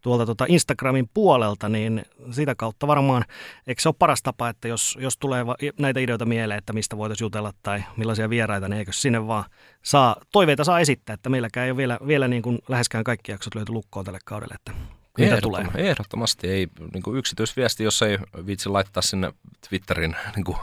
tuolta 0.01 0.25
tuota 0.25 0.45
Instagramin 0.47 1.09
puolelta, 1.13 1.69
niin 1.69 2.05
sitä 2.31 2.55
kautta 2.55 2.87
varmaan, 2.87 3.25
eikö 3.67 3.81
se 3.81 3.89
ole 3.89 3.95
paras 3.99 4.23
tapa, 4.23 4.49
että 4.49 4.67
jos, 4.67 4.97
jos 5.01 5.17
tulee 5.17 5.45
näitä 5.79 5.99
ideoita 5.99 6.25
mieleen, 6.25 6.57
että 6.57 6.73
mistä 6.73 6.97
voitaisiin 6.97 7.25
jutella 7.25 7.53
tai 7.63 7.83
millaisia 7.97 8.29
vieraita, 8.29 8.67
niin 8.67 8.79
eikö 8.79 8.93
sinne 8.93 9.27
vaan 9.27 9.43
saa, 9.83 10.15
toiveita 10.31 10.63
saa 10.63 10.79
esittää, 10.79 11.13
että 11.13 11.29
meilläkään 11.29 11.65
ei 11.65 11.71
ole 11.71 11.77
vielä, 11.77 11.99
vielä 12.07 12.27
niin 12.27 12.41
kuin 12.41 12.59
läheskään 12.67 13.03
kaikki 13.03 13.31
jaksot 13.31 13.55
löyty 13.55 13.71
lukkoon 13.71 14.05
tälle 14.05 14.19
kaudelle, 14.25 14.55
että 14.55 14.71
mitä 15.17 15.41
tulee. 15.41 15.65
Ehdottomasti 15.75 16.47
ei 16.47 16.67
niin 16.93 17.03
kuin 17.03 17.17
yksityisviesti, 17.17 17.83
jos 17.83 18.01
ei 18.01 18.17
viitsi 18.45 18.69
laittaa 18.69 19.03
sinne 19.03 19.33
Twitterin 19.69 20.15
niin 20.35 20.43
kuin 20.43 20.57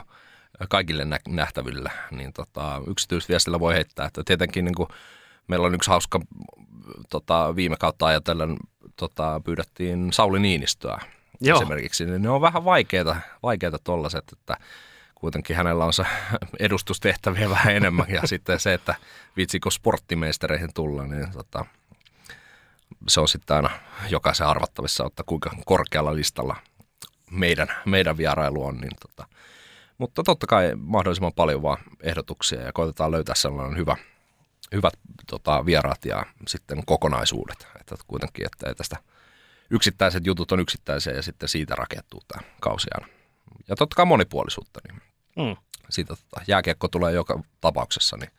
kaikille 0.68 1.04
nä- 1.04 1.18
nähtäville, 1.28 1.90
niin 2.10 2.32
tota, 2.32 2.82
yksityisviestillä 2.86 3.60
voi 3.60 3.74
heittää. 3.74 4.06
Että 4.06 4.22
tietenkin 4.24 4.64
niin 4.64 4.74
kuin, 4.74 4.88
meillä 5.48 5.66
on 5.66 5.74
yksi 5.74 5.90
hauska 5.90 6.20
tota, 7.10 7.56
viime 7.56 7.76
kautta 7.76 8.06
ajatellen, 8.06 8.56
tota, 8.96 9.40
pyydettiin 9.44 10.12
Sauli 10.12 10.40
Niinistöä 10.40 10.98
Joo. 11.40 11.56
esimerkiksi, 11.58 12.04
niin 12.04 12.22
ne 12.22 12.30
on 12.30 12.40
vähän 12.40 12.64
vaikeita, 12.64 13.16
vaikeita 13.42 13.78
tollaset, 13.84 14.24
että 14.32 14.56
kuitenkin 15.14 15.56
hänellä 15.56 15.84
on 15.84 15.92
se 15.92 16.04
edustustehtäviä 16.58 17.50
vähän 17.50 17.76
enemmän 17.76 18.06
ja 18.08 18.20
sitten 18.24 18.60
se, 18.60 18.74
että 18.74 18.94
viitsikö 19.36 19.70
sporttimeistereihin 19.70 20.74
tulla, 20.74 21.06
niin 21.06 21.32
tota, 21.32 21.64
se 23.08 23.20
on 23.20 23.28
sitten 23.28 23.56
aina 23.56 23.70
jokaisen 24.08 24.46
arvattavissa, 24.46 25.06
että 25.06 25.22
kuinka 25.26 25.50
korkealla 25.66 26.16
listalla 26.16 26.56
meidän, 27.30 27.68
meidän 27.84 28.16
vierailu 28.16 28.64
on. 28.64 28.76
Niin 28.76 28.96
tota. 29.00 29.28
Mutta 30.02 30.22
totta 30.22 30.46
kai 30.46 30.72
mahdollisimman 30.76 31.32
paljon 31.32 31.62
vaan 31.62 31.78
ehdotuksia 32.00 32.60
ja 32.60 32.72
koitetaan 32.72 33.10
löytää 33.10 33.34
sellainen 33.34 33.78
hyvä, 33.78 33.96
hyvät 34.72 34.94
tota, 35.30 35.66
vieraat 35.66 36.04
ja 36.04 36.26
sitten 36.48 36.82
kokonaisuudet. 36.86 37.66
Että 37.80 37.94
kuitenkin, 38.06 38.46
että 38.46 38.68
ei 38.68 38.74
tästä 38.74 38.96
yksittäiset 39.70 40.26
jutut 40.26 40.52
on 40.52 40.60
yksittäisiä 40.60 41.12
ja 41.12 41.22
sitten 41.22 41.48
siitä 41.48 41.74
rakentuu 41.74 42.22
tämä 42.28 42.48
kausi 42.60 42.88
aina. 42.94 43.06
Ja 43.68 43.76
totta 43.76 43.96
kai 43.96 44.06
monipuolisuutta, 44.06 44.80
niin 44.88 45.02
mm. 45.36 45.56
siitä 45.90 46.08
tota, 46.08 46.44
jääkiekko 46.46 46.88
tulee 46.88 47.12
joka 47.12 47.40
tapauksessa, 47.60 48.16
niin 48.16 48.30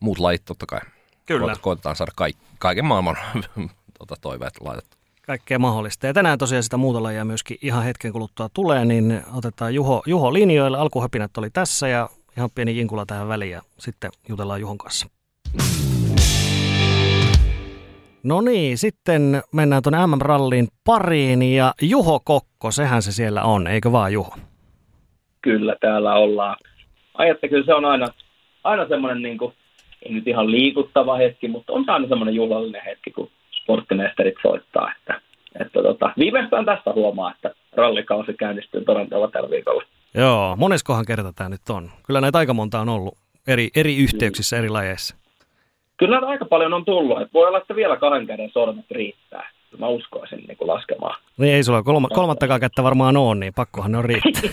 muut 0.00 0.18
lajit 0.18 0.44
totta 0.44 0.66
kai. 0.66 0.80
Kyllä. 1.26 1.56
Koitetaan 1.60 1.96
saada 1.96 2.12
kaik, 2.16 2.36
kaiken 2.58 2.84
maailman 2.84 3.16
tuota, 3.98 4.16
toiveet 4.20 4.54
laitettu. 4.60 4.96
Kaikkea 5.26 5.58
mahdollista. 5.58 6.06
Ja 6.06 6.12
tänään 6.12 6.38
tosiaan 6.38 6.62
sitä 6.62 6.76
muuta 6.76 7.02
lajia 7.02 7.24
myöskin 7.24 7.56
ihan 7.62 7.84
hetken 7.84 8.12
kuluttua 8.12 8.48
tulee, 8.54 8.84
niin 8.84 9.20
otetaan 9.36 9.74
Juho, 9.74 10.02
Juho 10.06 10.32
linjoille. 10.32 10.78
Alkuhöpinät 10.78 11.38
oli 11.38 11.50
tässä 11.50 11.88
ja 11.88 12.08
ihan 12.36 12.50
pieni 12.54 12.76
jinkula 12.76 13.06
tähän 13.06 13.28
väliin 13.28 13.50
ja 13.50 13.62
sitten 13.78 14.10
jutellaan 14.28 14.60
Juhon 14.60 14.78
kanssa. 14.78 15.08
No 18.22 18.40
niin, 18.40 18.78
sitten 18.78 19.42
mennään 19.52 19.82
tuonne 19.82 20.06
MM-rallin 20.06 20.68
pariin 20.84 21.42
ja 21.42 21.74
Juho 21.82 22.20
Kokko, 22.24 22.70
sehän 22.70 23.02
se 23.02 23.12
siellä 23.12 23.42
on, 23.42 23.66
eikö 23.66 23.92
vaan 23.92 24.12
Juho? 24.12 24.36
Kyllä, 25.42 25.76
täällä 25.80 26.14
ollaan. 26.14 26.56
Ajatte, 27.14 27.48
kyllä 27.48 27.64
se 27.64 27.74
on 27.74 27.84
aina, 27.84 28.06
aina 28.64 28.88
semmoinen, 28.88 29.22
niin 29.22 29.38
kuin, 29.38 29.54
ei 30.02 30.12
nyt 30.12 30.28
ihan 30.28 30.50
liikuttava 30.50 31.16
hetki, 31.16 31.48
mutta 31.48 31.72
on 31.72 31.84
se 31.84 31.92
aina 31.92 32.08
semmoinen 32.08 32.34
juhlallinen 32.34 32.84
hetki, 32.84 33.10
kun 33.10 33.30
sporttimestarit 33.62 34.34
soittaa. 34.42 34.92
Että, 34.98 35.20
että 35.60 35.82
tota, 35.82 36.12
viimeistään 36.18 36.64
tästä 36.64 36.92
huomaa, 36.92 37.32
että 37.34 37.54
rallikausi 37.72 38.34
käynnistyy 38.34 38.84
Torontolla 38.84 39.28
tällä 39.28 39.50
viikolla. 39.50 39.82
Joo, 40.14 40.56
moneskohan 40.56 41.04
kerta 41.06 41.32
tämä 41.32 41.48
nyt 41.48 41.70
on? 41.70 41.90
Kyllä 42.06 42.20
näitä 42.20 42.38
aika 42.38 42.54
monta 42.54 42.80
on 42.80 42.88
ollut 42.88 43.14
eri, 43.46 43.68
eri 43.76 43.96
yhteyksissä, 43.96 44.58
eri 44.58 44.68
lajeissa. 44.68 45.16
Kyllä 45.96 46.14
näitä 46.16 46.26
aika 46.26 46.44
paljon 46.44 46.72
on 46.72 46.84
tullut. 46.84 47.20
Että 47.20 47.32
voi 47.34 47.48
olla, 47.48 47.58
että 47.58 47.76
vielä 47.76 47.96
kahden 47.96 48.26
käden 48.26 48.50
sormet 48.50 48.90
riittää. 48.90 49.50
Mä 49.78 49.88
uskoisin 49.88 50.44
niin 50.48 50.56
kuin 50.56 50.68
laskemaan. 50.68 51.20
Niin 51.36 51.54
ei 51.54 51.64
sulla 51.64 51.82
kolma, 51.82 52.08
kolmattakaan 52.08 52.60
kättä 52.60 52.82
varmaan 52.82 53.16
ole, 53.16 53.34
niin 53.34 53.52
pakkohan 53.56 53.92
ne 53.92 53.98
on 53.98 54.04
riittää. 54.04 54.50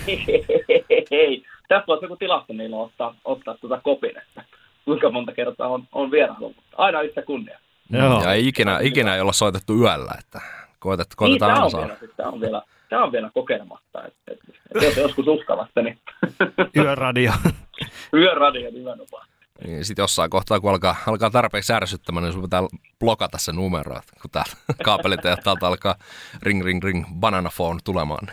ei, 1.10 1.42
tässä 1.68 1.86
voisi 1.86 2.04
joku 2.04 2.16
tilasto 2.16 2.52
niillä 2.52 2.76
ottaa, 2.76 3.14
ottaa 3.24 3.56
tuota 3.60 3.80
kopin, 3.82 4.18
että 4.18 4.44
kuinka 4.84 5.10
monta 5.10 5.32
kertaa 5.32 5.68
on, 5.68 5.82
on 5.92 6.10
vierailu, 6.10 6.48
mutta 6.48 6.62
aina 6.76 7.02
yhtä 7.02 7.22
kunnia. 7.22 7.58
Joo. 7.90 8.22
Ja 8.22 8.32
ei 8.32 8.48
ikinä, 8.48 8.78
ikinä 8.82 9.14
ei 9.14 9.20
olla 9.20 9.32
soitettu 9.32 9.80
yöllä, 9.80 10.12
että 10.18 10.40
koetet, 10.78 11.14
koetetaan 11.16 11.52
niin, 11.52 11.62
aina 11.62 11.70
saada. 11.70 11.96
Tämä 12.16 12.28
on 12.28 12.40
vielä, 12.40 12.62
tämä 12.88 13.04
on 13.04 13.12
vielä 13.12 13.30
kokematta, 13.34 14.04
että, 14.04 14.32
että, 14.32 14.52
että 14.74 14.84
jos 14.84 14.96
joskus 14.96 15.26
uskallatte, 15.26 15.82
niin... 15.82 15.98
Yöradio. 16.84 17.32
Yöradio 18.14 18.70
nimenomaan. 18.70 19.26
Niin 19.64 19.84
sitten 19.84 20.02
jossain 20.02 20.30
kohtaa, 20.30 20.60
kun 20.60 20.70
alkaa, 20.70 20.96
alkaa 21.06 21.30
tarpeeksi 21.30 21.72
ärsyttämään, 21.72 22.24
niin 22.24 22.32
sun 22.32 22.42
pitää 22.42 22.62
blokata 22.98 23.38
se 23.38 23.52
numero, 23.52 23.98
että 23.98 24.12
kun 24.22 24.30
täällä 24.30 24.52
kaapelitehtäältä 24.84 25.66
alkaa 25.66 25.94
ring, 26.42 26.64
ring, 26.64 26.84
ring, 26.84 27.06
banana 27.20 27.50
phone 27.56 27.80
tulemaan. 27.84 28.26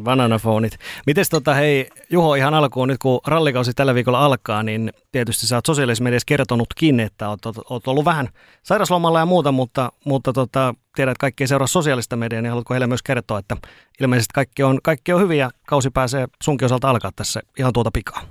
Bananafonit. 0.00 0.72
Mites 1.06 1.30
tota, 1.30 1.54
hei 1.54 1.86
Juho 2.10 2.34
ihan 2.34 2.54
alkuun 2.54 2.88
nyt 2.88 2.98
kun 2.98 3.20
rallikausi 3.26 3.72
tällä 3.74 3.94
viikolla 3.94 4.24
alkaa, 4.24 4.62
niin 4.62 4.90
tietysti 5.12 5.46
sä 5.46 5.56
oot 5.56 5.66
sosiaalisessa 5.66 6.04
mediassa 6.04 6.26
kertonutkin, 6.26 7.00
että 7.00 7.28
oot, 7.28 7.40
oot, 7.70 7.88
ollut 7.88 8.04
vähän 8.04 8.28
sairaslomalla 8.62 9.18
ja 9.18 9.26
muuta, 9.26 9.52
mutta, 9.52 9.92
mutta 10.04 10.32
tota, 10.32 10.74
tiedät, 10.96 11.12
että 11.12 11.20
kaikki 11.20 11.42
ei 11.42 11.48
seuraa 11.48 11.66
sosiaalista 11.66 12.16
mediaa, 12.16 12.42
niin 12.42 12.50
haluatko 12.50 12.74
heille 12.74 12.86
myös 12.86 13.02
kertoa, 13.02 13.38
että 13.38 13.56
ilmeisesti 14.00 14.32
kaikki 14.34 14.62
on, 14.62 14.78
kaikki 14.82 15.12
on 15.12 15.20
hyvin 15.20 15.38
ja 15.38 15.50
kausi 15.66 15.90
pääsee 15.90 16.26
sunkin 16.42 16.66
osalta 16.66 16.90
alkaa 16.90 17.10
tässä 17.16 17.40
ihan 17.58 17.72
tuota 17.72 17.90
pikaa. 17.94 18.22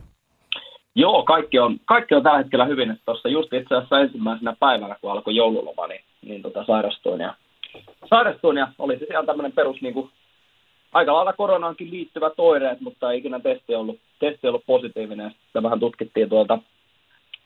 Joo, 0.96 1.24
kaikki 1.24 1.60
on, 1.60 1.80
kaikki 1.86 2.16
on 2.16 2.24
tällä 2.24 2.38
hetkellä 2.38 2.66
hyvin. 2.66 3.00
Tuossa 3.06 3.30
just 3.30 3.54
itse 3.54 3.76
asiassa 3.76 4.00
ensimmäisenä 4.00 4.56
päivänä, 4.60 4.96
kun 5.02 5.12
alkoi 5.12 5.36
joululoma, 5.36 5.88
niin, 5.88 6.02
niin 6.22 6.42
tota, 6.42 6.66
sairastuin, 6.66 7.22
ja, 7.22 7.36
sairastuin 8.10 8.58
ja 8.58 8.68
oli 8.80 9.00
se 9.00 9.06
ihan 9.12 9.26
tämmöinen 9.26 9.52
perus 9.52 9.82
niin 9.82 9.94
kuin, 9.94 10.12
aika 10.94 11.14
lailla 11.14 11.34
koronaankin 11.34 11.92
liittyvät 11.92 12.34
oireet, 12.38 12.82
mutta 12.82 13.12
ei 13.12 13.20
ikinä 13.20 13.40
testi 13.40 13.76
ollut, 13.76 14.00
testi 14.20 14.48
ollut 14.48 14.66
positiivinen. 14.66 15.36
Sitä 15.48 15.64
vähän 15.64 15.80
tutkittiin 15.80 16.30
tuolta, 16.30 16.60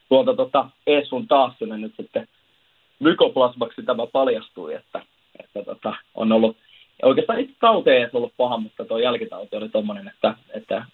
tuolta 0.10 0.34
tota 0.34 0.70
Eessun 0.88 1.28
taas 1.28 1.54
nyt 1.60 1.94
sitten 1.98 2.28
mykoplasmaksi 3.00 3.84
tämä 3.84 4.08
paljastui, 4.08 4.74
että, 4.74 5.02
että 5.40 5.64
tota, 5.64 5.96
on 6.16 6.32
ollut, 6.32 6.58
oikeastaan 7.04 7.40
itse 7.40 7.56
tauti 7.60 7.90
ei 7.90 8.08
ollut 8.14 8.34
paha, 8.38 8.58
mutta 8.58 8.86
tuo 8.86 8.98
jälkitauti 8.98 9.56
oli 9.56 9.70
tommonen, 9.70 10.08
että, 10.08 10.34
että, 10.54 10.86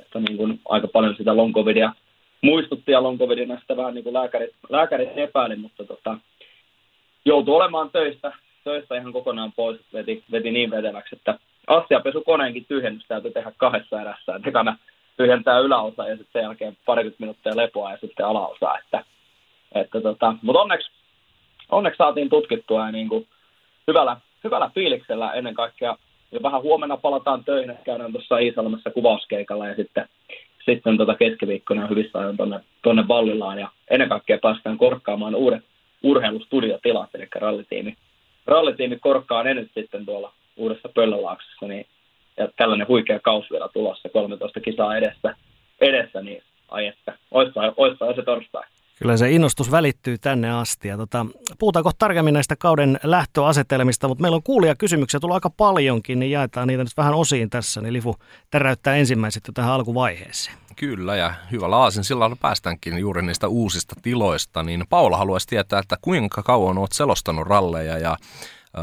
että 0.00 0.20
niin 0.20 0.36
kuin 0.36 0.60
aika 0.68 0.88
paljon 0.88 1.16
sitä 1.16 1.36
long 1.36 1.54
covidia 1.54 1.92
muistutti 2.42 2.92
ja 2.92 3.02
long 3.02 3.18
sitä 3.60 3.76
vähän 3.76 3.94
niin 3.94 4.04
kuin 4.04 4.14
lääkärit, 4.14 4.54
lääkärit 4.68 5.18
epäili, 5.18 5.56
mutta 5.56 5.84
tota, 5.84 6.18
joutui 7.24 7.56
olemaan 7.56 7.90
töistä, 7.90 8.32
töistä 8.64 8.96
ihan 8.96 9.12
kokonaan 9.12 9.52
pois, 9.52 9.80
veti, 9.92 10.24
veti 10.32 10.50
niin 10.50 10.70
veteläksi, 10.70 11.16
että 11.16 11.38
astiapesukoneenkin 11.66 12.64
tyhjennys 12.64 13.04
täytyy 13.08 13.30
tehdä 13.30 13.52
kahdessa 13.56 14.00
erässä. 14.00 14.34
Että 14.36 14.48
ekana 14.48 14.76
tyhjentää 15.16 15.58
yläosa 15.58 16.08
ja 16.08 16.16
sitten 16.16 16.32
sen 16.32 16.42
jälkeen 16.42 16.76
parikymmentä 16.86 17.20
minuuttia 17.20 17.56
lepoa 17.56 17.90
ja 17.90 17.98
sitten 18.00 18.26
alaosa. 18.26 18.78
Että, 18.78 19.04
että 19.74 20.00
tota, 20.00 20.34
mutta 20.42 20.60
onneksi, 20.60 20.90
onneksi 21.70 21.98
saatiin 21.98 22.30
tutkittua 22.30 22.86
ja 22.86 22.92
niin 22.92 23.08
kuin 23.08 23.26
hyvällä, 23.88 24.16
hyvällä 24.44 24.70
fiiliksellä 24.74 25.32
ennen 25.32 25.54
kaikkea. 25.54 25.96
Ja 26.32 26.42
vähän 26.42 26.62
huomenna 26.62 26.96
palataan 26.96 27.44
töihin, 27.44 27.78
käydään 27.84 28.12
tuossa 28.12 28.38
Iisalmessa 28.38 28.90
kuvauskeikalla 28.90 29.68
ja 29.68 29.74
sitten, 29.74 30.08
sitten 30.64 30.96
tota 30.96 31.14
keskiviikkona 31.14 31.86
hyvissä 31.86 32.18
ajoin 32.18 32.36
tuonne, 32.36 32.60
tuonne 32.82 33.08
Vallilaan 33.08 33.58
ja 33.58 33.68
ennen 33.90 34.08
kaikkea 34.08 34.38
päästään 34.42 34.78
korkkaamaan 34.78 35.34
uudet 35.34 35.64
urheilustudiotilat, 36.02 37.10
eli 37.14 37.28
rallitiimi, 37.34 37.96
rallitiimi 38.46 38.98
korkkaa 38.98 39.42
ne 39.42 39.54
nyt 39.54 39.70
sitten 39.74 40.06
tuolla 40.06 40.32
uudessa 40.56 40.88
Pöllölaaksossa, 40.88 41.66
niin 41.66 41.86
ja 42.36 42.48
tällainen 42.56 42.88
huikea 42.88 43.20
kausi 43.20 43.48
vielä 43.50 43.68
tulossa, 43.68 44.08
13 44.08 44.60
kisaa 44.60 44.96
edessä, 44.96 45.36
edessä 45.80 46.20
niin 46.20 46.42
ai 46.68 46.86
että, 46.86 47.18
oissa, 47.30 47.60
oissa 47.76 48.14
se 48.14 48.22
torstai. 48.22 48.64
Kyllä 48.98 49.16
se 49.16 49.30
innostus 49.30 49.70
välittyy 49.70 50.18
tänne 50.18 50.52
asti. 50.52 50.88
Ja 50.88 50.96
tota, 50.96 51.26
puhutaanko 51.58 51.90
tarkemmin 51.98 52.34
näistä 52.34 52.56
kauden 52.56 53.00
lähtöasetelmista, 53.02 54.08
mutta 54.08 54.22
meillä 54.22 54.36
on 54.36 54.42
kuulia 54.42 54.74
kysymyksiä 54.74 55.20
tullut 55.20 55.34
aika 55.34 55.50
paljonkin, 55.50 56.18
niin 56.18 56.30
jaetaan 56.30 56.68
niitä 56.68 56.82
nyt 56.82 56.96
vähän 56.96 57.14
osiin 57.14 57.50
tässä. 57.50 57.80
Niin 57.80 57.92
Lifu 57.92 58.16
täräyttää 58.50 58.96
ensimmäiset 58.96 59.42
jo 59.46 59.52
tähän 59.52 59.72
alkuvaiheeseen. 59.72 60.56
Kyllä, 60.76 61.16
ja 61.16 61.34
hyvällä 61.50 61.76
aasin 61.76 62.04
sillä 62.04 62.36
päästäänkin 62.40 62.98
juuri 62.98 63.22
niistä 63.22 63.48
uusista 63.48 63.94
tiloista. 64.02 64.62
Niin 64.62 64.84
Paula 64.90 65.16
haluaisi 65.16 65.48
tietää, 65.48 65.78
että 65.78 65.96
kuinka 66.02 66.42
kauan 66.42 66.78
olet 66.78 66.92
selostanut 66.92 67.46
ralleja 67.46 67.98
ja 67.98 68.16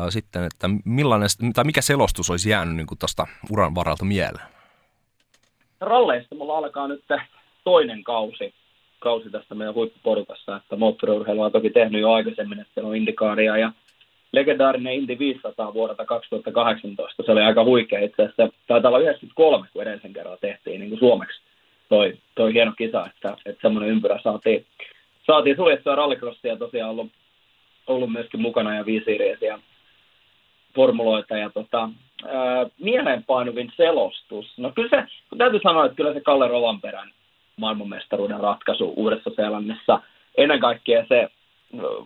sitten, 0.09 0.43
että 0.43 0.69
millainen, 0.85 1.29
tai 1.53 1.63
mikä 1.63 1.81
selostus 1.81 2.29
olisi 2.29 2.49
jäänyt 2.49 2.75
niin 2.75 2.87
tuosta 2.99 3.27
uran 3.51 3.75
varalta 3.75 4.05
mieleen? 4.05 4.45
Ralleista 5.81 6.35
mulla 6.35 6.57
alkaa 6.57 6.87
nyt 6.87 7.03
toinen 7.63 8.03
kausi, 8.03 8.53
kausi 8.99 9.29
tästä 9.29 9.55
meidän 9.55 9.75
huippuporukassa, 9.75 10.55
että 10.55 10.75
moottoriurheilu 10.75 11.41
on 11.41 11.51
toki 11.51 11.69
tehnyt 11.69 12.01
jo 12.01 12.11
aikaisemmin, 12.11 12.59
että 12.59 12.81
on 12.83 12.95
Indikaaria 12.95 13.57
ja 13.57 13.71
legendaarinen 14.31 14.93
Indy 14.93 15.19
500 15.19 15.73
vuodelta 15.73 16.05
2018. 16.05 17.23
Se 17.23 17.31
oli 17.31 17.41
aika 17.41 17.63
huikea 17.63 17.99
itse 17.99 18.23
asiassa. 18.23 18.49
Taitaa 18.67 18.89
olla 18.89 18.99
93, 18.99 19.67
kun 19.73 19.81
edellisen 19.81 20.13
kerran 20.13 20.37
tehtiin 20.41 20.79
niin 20.79 20.89
kuin 20.89 20.99
suomeksi 20.99 21.41
toi, 21.89 22.17
toi 22.35 22.53
hieno 22.53 22.73
kisa, 22.77 23.05
että, 23.05 23.37
että 23.45 23.61
semmoinen 23.61 23.89
ympyrä 23.89 24.19
saatiin, 24.23 24.65
saatiin 25.27 25.55
suljettua 25.55 25.95
rallycrossia 25.95 26.57
tosiaan 26.57 26.91
ollut, 26.91 27.11
ollut 27.87 28.11
myöskin 28.11 28.41
mukana 28.41 28.75
ja 28.75 28.85
viisiiriesiä 28.85 29.59
formuloita 30.79 31.37
ja 31.37 31.49
tota, 31.49 31.89
ää, 32.27 32.65
mieleenpainuvin 32.79 33.71
selostus. 33.77 34.57
No 34.57 34.71
kyllä 34.75 34.89
se, 34.89 35.03
täytyy 35.37 35.59
sanoa, 35.63 35.85
että 35.85 35.95
kyllä 35.95 36.13
se 36.13 36.21
Kalle 36.21 36.47
Rovanperän 36.47 37.11
maailmanmestaruuden 37.55 38.39
ratkaisu 38.39 38.93
Uudessa 38.95 39.29
Seelannissa, 39.35 40.01
ennen 40.37 40.59
kaikkea 40.59 41.05
se, 41.09 41.29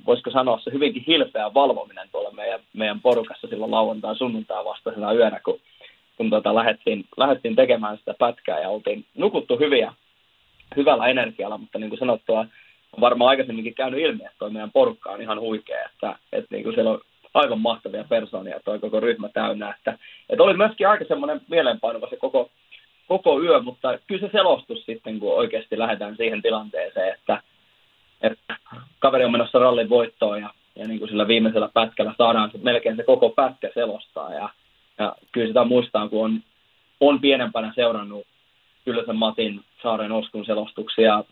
voisiko 0.05 0.31
sanoa 0.31 0.59
se 0.59 0.71
hyvinkin 0.71 1.03
hilpeä 1.07 1.53
valvominen 1.53 2.09
tuolla 2.11 2.31
meidän, 2.31 2.59
meidän 2.73 3.01
porukassa 3.01 3.47
silloin 3.47 3.71
lauantai 3.71 4.15
sunnuntai 4.15 4.65
vastaisena 4.65 5.13
yönä, 5.13 5.39
kun, 5.45 5.59
kun 6.17 6.29
tota, 6.29 6.55
lähdettiin, 6.55 7.05
lähdettiin 7.17 7.55
tekemään 7.55 7.97
sitä 7.97 8.13
pätkää 8.19 8.59
ja 8.59 8.69
oltiin 8.69 9.05
nukuttu 9.17 9.57
hyviä, 9.57 9.93
hyvällä 10.75 11.07
energialla, 11.07 11.57
mutta 11.57 11.79
niin 11.79 11.89
kuin 11.89 11.99
sanottua, 11.99 12.39
on 12.93 13.01
varmaan 13.01 13.29
aikaisemminkin 13.29 13.75
käynyt 13.75 13.99
ilmi, 13.99 14.25
että 14.25 14.39
toi 14.39 14.51
meidän 14.51 14.71
porukka 14.71 15.11
on 15.11 15.21
ihan 15.21 15.39
huikea, 15.39 15.85
että, 15.85 16.15
että 16.31 16.55
niin 16.55 16.63
kuin 16.63 16.75
siellä 16.75 16.91
on 16.91 17.01
aivan 17.33 17.59
mahtavia 17.59 18.03
persoonia 18.09 18.59
toi 18.65 18.79
koko 18.79 18.99
ryhmä 18.99 19.29
täynnä, 19.29 19.75
että, 19.77 19.97
että 20.29 20.43
oli 20.43 20.57
myöskin 20.57 20.87
aika 20.87 21.05
semmoinen 21.05 21.41
mieleenpainuva 21.49 22.09
se 22.09 22.15
koko, 22.15 22.49
koko 23.07 23.41
yö, 23.41 23.61
mutta 23.61 23.99
kyllä 24.07 24.27
se 24.27 24.31
selostus 24.31 24.85
sitten, 24.85 25.19
kun 25.19 25.35
oikeasti 25.35 25.79
lähdetään 25.79 26.17
siihen 26.17 26.41
tilanteeseen, 26.41 27.13
että, 27.13 27.41
että 28.21 28.55
kaveri 28.99 29.25
on 29.25 29.31
menossa 29.31 29.59
rallin 29.59 29.89
voittoon 29.89 30.41
ja, 30.41 30.49
ja 30.75 30.87
niin 30.87 30.99
kuin 30.99 31.09
sillä 31.09 31.27
viimeisellä 31.27 31.69
pätkällä 31.73 32.13
saadaan 32.17 32.51
se, 32.51 32.59
melkein 32.61 32.95
se 32.95 33.03
koko 33.03 33.29
pätkä 33.29 33.69
selostaa 33.73 34.33
ja, 34.33 34.49
ja 34.99 35.15
kyllä 35.31 35.47
sitä 35.47 35.63
muistaa, 35.63 36.09
kun 36.09 36.25
on, 36.25 36.39
on 36.99 37.21
pienempänä 37.21 37.71
seurannut 37.75 38.27
kyllä 38.85 39.03
sen 39.05 39.15
Matin 39.15 39.61
Saaren 39.83 40.11
Oskun 40.11 40.45
selostuksia 40.45 41.23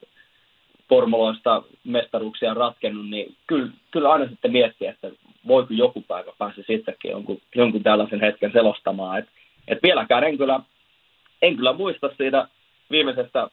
formuloista 0.91 1.63
mestaruuksia 1.83 2.53
ratkennut, 2.53 3.09
niin 3.09 3.35
kyllä, 3.47 3.71
kyllä 3.91 4.11
aina 4.11 4.27
sitten 4.27 4.51
miettii, 4.51 4.87
että 4.87 5.11
voiko 5.47 5.73
joku 5.73 6.01
päivä 6.07 6.31
päästä 6.37 6.61
sittenkin 6.67 7.11
jonkun, 7.11 7.41
jonkun 7.55 7.83
tällaisen 7.83 8.21
hetken 8.21 8.51
selostamaan. 8.51 9.19
Et, 9.19 9.25
et 9.67 9.79
vieläkään 9.83 10.23
en 10.23 10.37
kyllä, 10.37 10.59
en 11.41 11.55
kyllä 11.55 11.73
muista 11.73 12.09
siitä 12.17 12.47
viimeisestä 12.91 13.47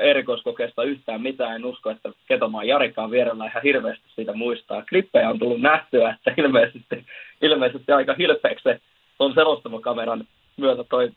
erikoiskokeesta 0.00 0.82
yhtään 0.82 1.22
mitään. 1.22 1.56
En 1.56 1.64
usko, 1.64 1.90
että 1.90 2.12
Ketomaan 2.28 2.66
Jarikaan 2.66 3.10
vierellä 3.10 3.46
ihan 3.46 3.62
hirveästi 3.62 4.04
siitä 4.14 4.32
muistaa. 4.32 4.84
Klippejä 4.88 5.30
on 5.30 5.38
tullut 5.38 5.60
nähtyä, 5.60 6.10
että 6.10 6.42
ilmeisesti, 6.42 7.06
ilmeisesti 7.42 7.92
aika 7.92 8.14
hilpeäksi 8.18 8.62
se 8.62 8.80
on 9.18 9.34
selostamokameran 9.34 10.24
myötä 10.60 10.84
toi 10.84 11.10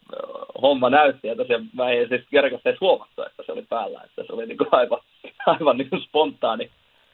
homma 0.62 0.90
näytti. 0.90 1.28
Ja 1.28 1.36
tosiaan 1.36 1.70
mä 1.74 1.90
en 1.90 2.10
siis 2.10 2.22
Jarikasta 2.32 2.70
edes 2.70 2.82
huomattu, 2.82 3.22
että 3.22 3.44
se 3.46 3.52
oli 3.52 3.66
päällä. 3.70 4.02
Että 4.06 4.24
se 4.28 4.34
oli 4.34 4.46
niin 4.46 4.58
aivan, 4.72 5.00
aivan 5.46 5.78
niin 5.78 6.02
spontaani, 6.08 6.72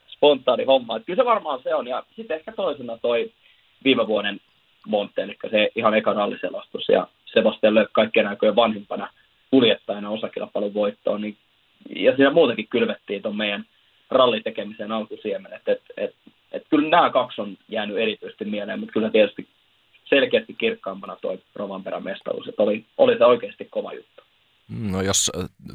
spontaani 0.07 0.63
homma. 0.63 0.95
Että 0.95 1.05
kyllä 1.05 1.23
se 1.23 1.25
varmaan 1.25 1.59
se 1.63 1.75
on. 1.75 1.87
Ja 1.87 2.03
sitten 2.15 2.37
ehkä 2.37 2.51
toisena 2.51 2.97
toi 2.97 3.31
viime 3.83 4.07
vuoden 4.07 4.39
Monte, 4.87 5.21
eli 5.21 5.37
se 5.51 5.71
ihan 5.75 5.93
eka 5.93 6.13
ralliselostus. 6.13 6.89
Ja 6.89 7.07
Sebastian 7.25 7.75
Lööp 7.75 7.89
kaikkien 7.91 8.27
aikojen 8.27 8.55
vanhimpana 8.55 9.09
kuljettajana 9.51 10.09
osakilpailun 10.09 10.73
voittoon. 10.73 11.21
Niin, 11.21 11.37
ja 11.95 12.15
siinä 12.15 12.31
muutenkin 12.31 12.67
kylvettiin 12.67 13.21
tuon 13.21 13.37
meidän 13.37 13.65
rallitekemiseen 14.09 14.91
alkusiemen. 14.91 15.53
Että 15.53 15.71
et, 15.71 15.81
et, 15.97 16.15
et, 16.51 16.63
kyllä 16.69 16.89
nämä 16.89 17.09
kaksi 17.09 17.41
on 17.41 17.57
jäänyt 17.67 17.97
erityisesti 17.97 18.45
mieleen, 18.45 18.79
mutta 18.79 18.93
kyllä 18.93 19.09
tietysti 19.09 19.47
selkeästi 20.09 20.53
kirkkaampana 20.53 21.15
tuo 21.15 21.37
Rovanperän 21.55 22.03
mestaruus. 22.03 22.47
Että 22.47 22.63
oli, 22.63 22.85
oli 22.97 23.17
se 23.17 23.25
oikeasti 23.25 23.65
kova 23.65 23.93
juttu. 23.93 24.23
No 24.91 25.01
jos 25.01 25.31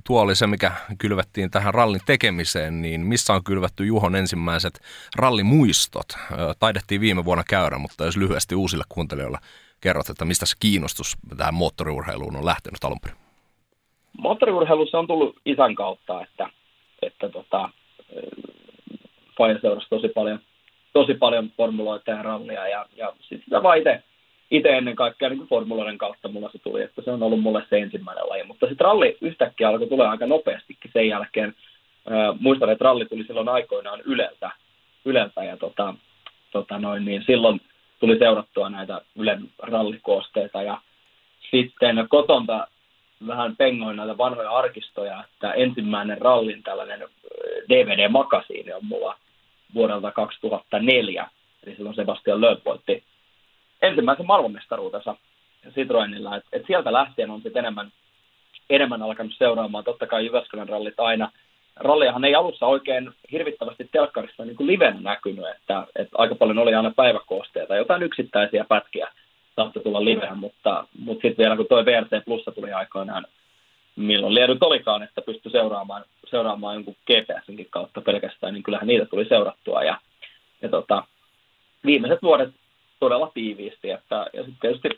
tuo 0.07 0.21
oli 0.21 0.35
se, 0.35 0.47
mikä 0.47 0.73
kylvettiin 0.99 1.51
tähän 1.51 1.75
rallin 1.75 2.01
tekemiseen, 2.07 2.83
niin 2.83 3.01
missä 3.01 3.33
on 3.33 3.45
kylvetty 3.45 3.87
Juhon 3.87 4.17
ensimmäiset 4.17 4.81
rallimuistot? 5.17 6.07
Taidettiin 6.59 7.01
viime 7.01 7.25
vuonna 7.25 7.45
käydä, 7.49 7.79
mutta 7.79 8.05
jos 8.05 8.17
lyhyesti 8.17 8.55
uusille 8.55 8.85
kuuntelijoille 8.89 9.39
kerrot, 9.81 10.09
että 10.09 10.25
mistä 10.25 10.47
se 10.47 10.57
kiinnostus 10.61 11.17
tähän 11.37 11.55
moottoriurheiluun 11.55 12.37
on 12.37 12.47
lähtenyt 12.47 12.85
alun 12.85 13.01
perin? 13.01 13.19
Moottoriurheilussa 14.19 14.99
on 14.99 15.07
tullut 15.07 15.37
isän 15.47 15.75
kautta, 15.75 16.23
että, 16.23 16.51
että 17.03 17.29
tota, 17.29 17.71
Faija 19.39 19.59
seurasi 19.61 19.87
tosi 19.91 20.09
paljon, 20.09 20.39
tosi 20.93 21.15
paljon 21.15 21.51
formuloita 21.57 22.11
ja 22.11 22.23
rallia 22.23 22.69
ja, 22.69 22.87
ja 22.97 23.13
sitten 23.21 23.45
sitä 23.45 23.63
vaan 23.63 23.79
itse 23.79 24.03
itse 24.57 24.69
ennen 24.69 24.97
kaikkea 24.97 25.29
niin 25.29 25.49
formuloiden 25.49 25.99
kautta 25.99 26.29
mulla 26.29 26.51
se 26.53 26.59
tuli, 26.59 26.83
että 26.83 27.03
se 27.03 27.11
on 27.11 27.23
ollut 27.23 27.41
mulle 27.41 27.63
se 27.71 27.79
ensimmäinen 27.79 28.29
laji. 28.29 28.45
Mutta 28.45 28.67
sitten 28.67 28.85
ralli 28.85 29.19
yhtäkkiä 29.21 29.69
alkoi 29.69 29.89
tulla 29.89 30.11
aika 30.11 30.27
nopeastikin 30.27 30.91
sen 30.93 31.09
jälkeen. 31.09 31.55
Äh, 32.13 32.41
muistan, 32.41 32.71
että 32.71 32.85
ralli 32.85 33.07
tuli 33.07 33.25
silloin 33.25 33.49
aikoinaan 33.49 34.01
Yleltä, 34.05 34.51
Yleltä 35.05 35.45
ja 35.45 35.57
tota, 35.57 35.95
tota 36.51 36.79
noin, 36.79 37.05
niin 37.05 37.25
silloin 37.27 37.61
tuli 38.01 38.19
seurattua 38.19 38.71
näitä 38.71 39.01
Ylen 39.17 39.51
rallikoosteita 39.59 40.63
ja 40.63 40.81
sitten 41.51 42.07
kotonta 42.09 42.67
vähän 43.27 43.57
pengoin 43.57 43.97
näitä 43.97 44.19
vanhoja 44.19 44.51
arkistoja, 44.51 45.25
että 45.25 45.53
ensimmäinen 45.53 46.19
rallin 46.19 46.63
tällainen 46.63 47.09
DVD-makasiini 47.69 48.73
on 48.73 48.85
mulla 48.85 49.17
vuodelta 49.75 50.13
2004, 50.13 51.29
eli 51.67 51.77
silloin 51.77 51.97
Sebastian 51.97 52.41
Lööp 52.41 52.65
voitti 52.65 53.03
ensimmäisen 53.85 54.27
maailmanmestaruutensa 54.27 55.17
Citroenilla. 55.71 56.37
Et, 56.37 56.45
et 56.53 56.67
sieltä 56.67 56.93
lähtien 56.93 57.31
on 57.31 57.43
sitten 57.43 57.61
enemmän, 57.61 57.93
enemmän 58.71 59.03
alkanut 59.03 59.33
seuraamaan. 59.39 59.85
Totta 59.85 60.07
kai 60.07 60.27
Jyväskylän 60.27 60.69
rallit 60.69 61.01
aina. 61.01 61.31
Ralliahan 61.77 62.25
ei 62.25 62.35
alussa 62.35 62.67
oikein 62.67 63.11
hirvittävästi 63.33 63.89
telkkarissa 63.93 64.45
niin 64.45 64.57
kuin 64.57 64.67
livenä 64.67 65.01
näkynyt, 65.01 65.45
että, 65.57 65.87
että 65.97 66.17
aika 66.19 66.35
paljon 66.35 66.59
oli 66.59 66.75
aina 66.75 66.93
päiväkoosteita, 66.97 67.77
jotain 67.77 68.03
yksittäisiä 68.03 68.65
pätkiä 68.69 69.09
saattoi 69.57 69.83
tulla 69.83 70.05
livenä, 70.05 70.35
mutta, 70.35 70.87
mutta 70.99 71.23
sitten 71.23 71.43
vielä 71.45 71.57
kun 71.57 71.67
tuo 71.69 71.85
VRC 71.85 72.25
Plussa 72.25 72.53
tuli 72.53 72.73
aikoinaan, 72.73 73.27
milloin 73.97 74.35
liedyt 74.35 74.63
olikaan, 74.63 75.03
että 75.03 75.23
pystyi 75.23 75.53
seuraamaan, 75.53 76.05
seuraamaan 76.27 76.75
jonkun 76.75 76.97
GPSinkin 77.07 77.67
kautta 77.71 78.01
pelkästään, 78.01 78.55
niin 78.55 78.63
kyllähän 78.63 78.87
niitä 78.87 79.07
tuli 79.07 79.25
seurattua. 79.25 79.83
Ja, 79.83 80.01
ja 80.63 80.69
tota, 80.69 81.05
viimeiset 81.87 82.23
vuodet 82.23 82.51
todella 83.01 83.31
tiiviisti. 83.35 83.91
Että, 83.91 84.27
ja 84.33 84.45
sitten 84.45 84.61
tietysti 84.61 84.89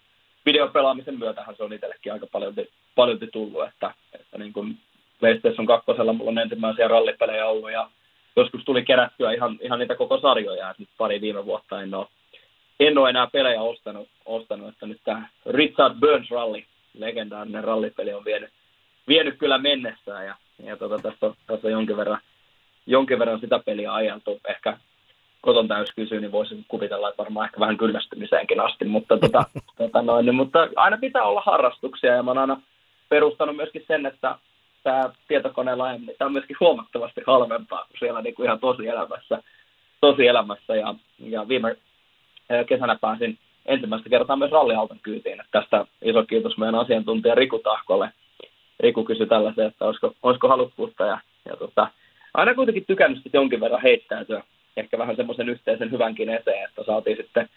videopelaamisen 0.46 1.18
myötähän 1.18 1.56
se 1.56 1.62
on 1.62 1.72
itsellekin 1.72 2.12
aika 2.12 2.26
paljon, 2.32 2.54
paljon 2.94 3.18
tullut, 3.32 3.64
että, 3.68 3.94
että 4.12 4.38
niin 4.38 4.52
kuin 4.52 4.78
PlayStation 5.20 5.66
2 5.66 5.86
mulla 6.16 6.30
on 6.30 6.38
ensimmäisiä 6.38 6.88
rallipelejä 6.88 7.46
ollut 7.46 7.72
ja 7.72 7.90
joskus 8.36 8.64
tuli 8.64 8.84
kerättyä 8.84 9.32
ihan, 9.32 9.58
ihan 9.60 9.78
niitä 9.78 9.94
koko 9.94 10.20
sarjoja, 10.20 10.70
että 10.70 10.82
nyt 10.82 10.88
pari 10.98 11.20
viime 11.20 11.44
vuotta 11.44 11.82
en 11.82 11.94
ole, 11.94 12.06
en 12.80 12.98
ole 12.98 13.10
enää 13.10 13.26
pelejä 13.26 13.62
ostanut, 13.62 14.08
ostanut 14.24 14.68
että 14.68 14.86
nyt 14.86 15.00
tämä 15.04 15.28
Richard 15.46 15.94
Burns 16.00 16.30
Rally, 16.30 16.62
legendaarinen 16.98 17.64
rallipeli 17.64 18.14
on 18.14 18.24
vienyt, 18.24 18.50
vienyt 19.08 19.38
kyllä 19.38 19.58
mennessään 19.58 20.26
ja, 20.26 20.34
ja 20.64 20.76
tota, 20.76 20.98
tässä, 20.98 21.26
on, 21.26 21.34
tässä 21.46 21.66
on 21.68 21.72
jonkin 21.72 21.96
verran, 21.96 22.20
jonkin 22.86 23.18
verran 23.18 23.40
sitä 23.40 23.58
peliä 23.66 23.94
ajeltu. 23.94 24.40
Ehkä 24.48 24.78
koton 25.46 25.68
täys 25.68 25.92
kysyy, 25.96 26.20
niin 26.20 26.32
voisin 26.32 26.64
kuvitella, 26.68 27.08
että 27.08 27.22
varmaan 27.22 27.46
ehkä 27.46 27.60
vähän 27.60 27.76
kyllästymiseenkin 27.76 28.60
asti, 28.60 28.84
mutta, 28.84 29.18
tota, 29.18 29.44
tota 29.78 30.02
noin, 30.02 30.26
niin, 30.26 30.34
mutta 30.34 30.68
aina 30.76 30.98
pitää 30.98 31.22
olla 31.22 31.42
harrastuksia 31.46 32.12
ja 32.12 32.22
mä 32.22 32.30
oon 32.30 32.38
aina 32.38 32.60
perustanut 33.08 33.56
myöskin 33.56 33.84
sen, 33.86 34.06
että 34.06 34.38
tämä 34.82 35.10
tietokoneen 35.28 35.78
laajemmin, 35.78 36.14
tämä 36.18 36.26
on 36.26 36.32
myöskin 36.32 36.56
huomattavasti 36.60 37.20
halvempaa 37.26 37.84
kuin 37.88 37.98
siellä 37.98 38.22
niin 38.22 38.34
kuin 38.34 38.46
ihan 38.46 38.60
tosielämässä, 38.60 39.42
tosielämässä 40.00 40.76
ja, 40.76 40.94
ja 41.18 41.48
viime 41.48 41.76
kesänä 42.66 42.96
pääsin 43.00 43.38
ensimmäistä 43.66 44.08
kertaa 44.08 44.36
myös 44.36 44.50
ralliauton 44.50 44.98
kyytiin. 45.02 45.40
Että 45.40 45.60
tästä 45.60 45.86
iso 46.02 46.24
kiitos 46.24 46.58
meidän 46.58 46.74
asiantuntija 46.74 47.34
Riku 47.34 47.58
Tahkolle. 47.58 48.10
Riku 48.80 49.04
kysyi 49.04 49.26
tällaisen, 49.26 49.66
että 49.66 49.84
olisiko, 49.84 50.14
olisiko 50.22 50.48
halukkuutta 50.48 51.04
ja, 51.06 51.20
ja 51.44 51.56
tota, 51.56 51.90
aina 52.34 52.54
kuitenkin 52.54 52.84
tykännyt 52.86 53.22
jonkin 53.32 53.60
verran 53.60 53.82
heittäytyä 53.82 54.42
ehkä 54.76 54.98
vähän 54.98 55.16
semmoisen 55.16 55.48
yhteisen 55.48 55.90
hyvänkin 55.90 56.28
eteen, 56.28 56.64
että 56.64 56.84
saatiin 56.84 57.16
sitten 57.16 57.48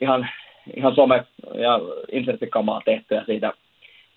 ihan, 0.00 0.28
ihan 0.76 0.92
some- 0.92 1.58
ja 1.60 1.80
inserttikamaa 2.12 2.80
tehtyä 2.84 3.24
siitä, 3.26 3.52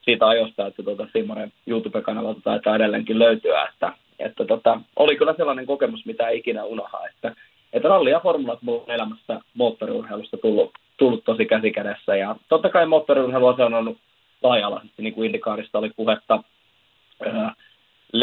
siitä 0.02 0.28
ajosta, 0.28 0.68
että 0.68 0.84
tuota 0.84 1.08
Simmonen 1.14 1.52
YouTube-kanavalta 1.68 2.42
taitaa 2.44 2.76
edelleenkin 2.76 3.20
löytyä, 3.20 3.68
että, 3.74 3.94
että 4.20 4.46
tota, 4.46 4.82
oli 4.96 5.16
kyllä 5.16 5.34
sellainen 5.38 5.66
kokemus, 5.66 6.06
mitä 6.06 6.28
ei 6.28 6.38
ikinä 6.38 6.64
unoha, 6.64 7.08
että, 7.08 7.36
että 7.74 7.90
ralli 7.90 8.10
ja 8.10 8.20
formulat 8.20 8.62
mulla 8.62 8.84
on 8.88 8.92
elämässä 8.92 9.40
moottoriurheilusta 9.54 10.38
tullut, 10.38 10.72
tullut 10.98 11.24
tosi 11.24 11.46
käsikädessä 11.46 12.16
ja 12.16 12.36
totta 12.50 12.70
kai 12.70 12.86
moottoriurheilu 12.86 13.48
on 13.48 13.74
ollut 13.74 13.98
laaja-alaisesti, 14.44 15.04
niin 15.04 15.14
kuin 15.14 15.26
Indikaarista 15.26 15.80
oli 15.80 15.90
puhetta, 15.96 16.44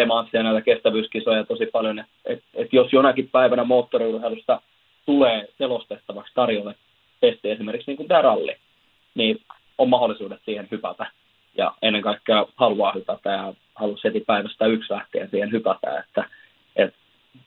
Mansia 0.06 0.42
näitä 0.42 0.60
kestävyyskisoja 0.60 1.44
tosi 1.44 1.66
paljon, 1.66 1.98
että 1.98 2.12
et, 2.24 2.42
et 2.54 2.72
jos 2.72 2.92
jonakin 2.92 3.28
päivänä 3.28 3.64
moottoriurheilusta 3.64 4.60
tulee 5.06 5.48
selostettavaksi 5.58 6.34
tarjolle 6.34 6.74
testi 7.20 7.50
esimerkiksi 7.50 7.90
niin 7.90 7.96
kuin 7.96 8.08
tämä 8.08 8.22
ralli, 8.22 8.56
niin 9.14 9.40
on 9.78 9.88
mahdollisuudet 9.88 10.40
siihen 10.44 10.68
hypätä. 10.70 11.06
Ja 11.56 11.72
ennen 11.82 12.02
kaikkea 12.02 12.46
haluaa 12.56 12.92
hypätä 12.92 13.30
ja 13.30 13.54
haluaa 13.74 13.98
heti 14.04 14.20
päivästä 14.20 14.66
yksi 14.66 14.92
lähtien 14.92 15.30
siihen 15.30 15.52
hypätä, 15.52 15.98
että, 15.98 16.24
että 16.76 16.98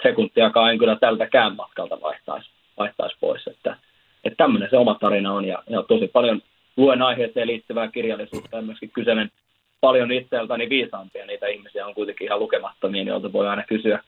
sekuntiakaan 0.04 0.72
en 0.72 0.78
kyllä 0.78 0.96
tältäkään 0.96 1.56
matkalta 1.56 2.02
vaihtaisi, 2.02 2.50
vaihtaisi 2.78 3.18
pois. 3.20 3.48
Että, 3.48 3.76
että 4.24 4.38
tämmöinen 4.38 4.70
se 4.70 4.78
oma 4.78 4.96
tarina 4.96 5.34
on 5.34 5.46
ja, 5.46 5.64
ja 5.70 5.84
tosi 5.84 6.08
paljon 6.08 6.42
luen 6.78 7.02
aiheeseen 7.02 7.48
liittyvää 7.48 7.88
kirjallisuutta 7.88 8.56
ja 8.56 8.62
myöskin 8.62 8.92
kyseinen 8.92 9.32
paljon 9.82 10.12
itseltäni 10.12 10.70
viisaampia 10.70 11.26
niitä 11.26 11.48
ihmisiä 11.48 11.88
on 11.88 11.96
kuitenkin 11.96 12.26
ihan 12.26 12.40
lukemattomia, 12.40 13.04
joilta 13.04 13.34
voi 13.34 13.48
aina 13.48 13.64
kysyä, 13.64 14.04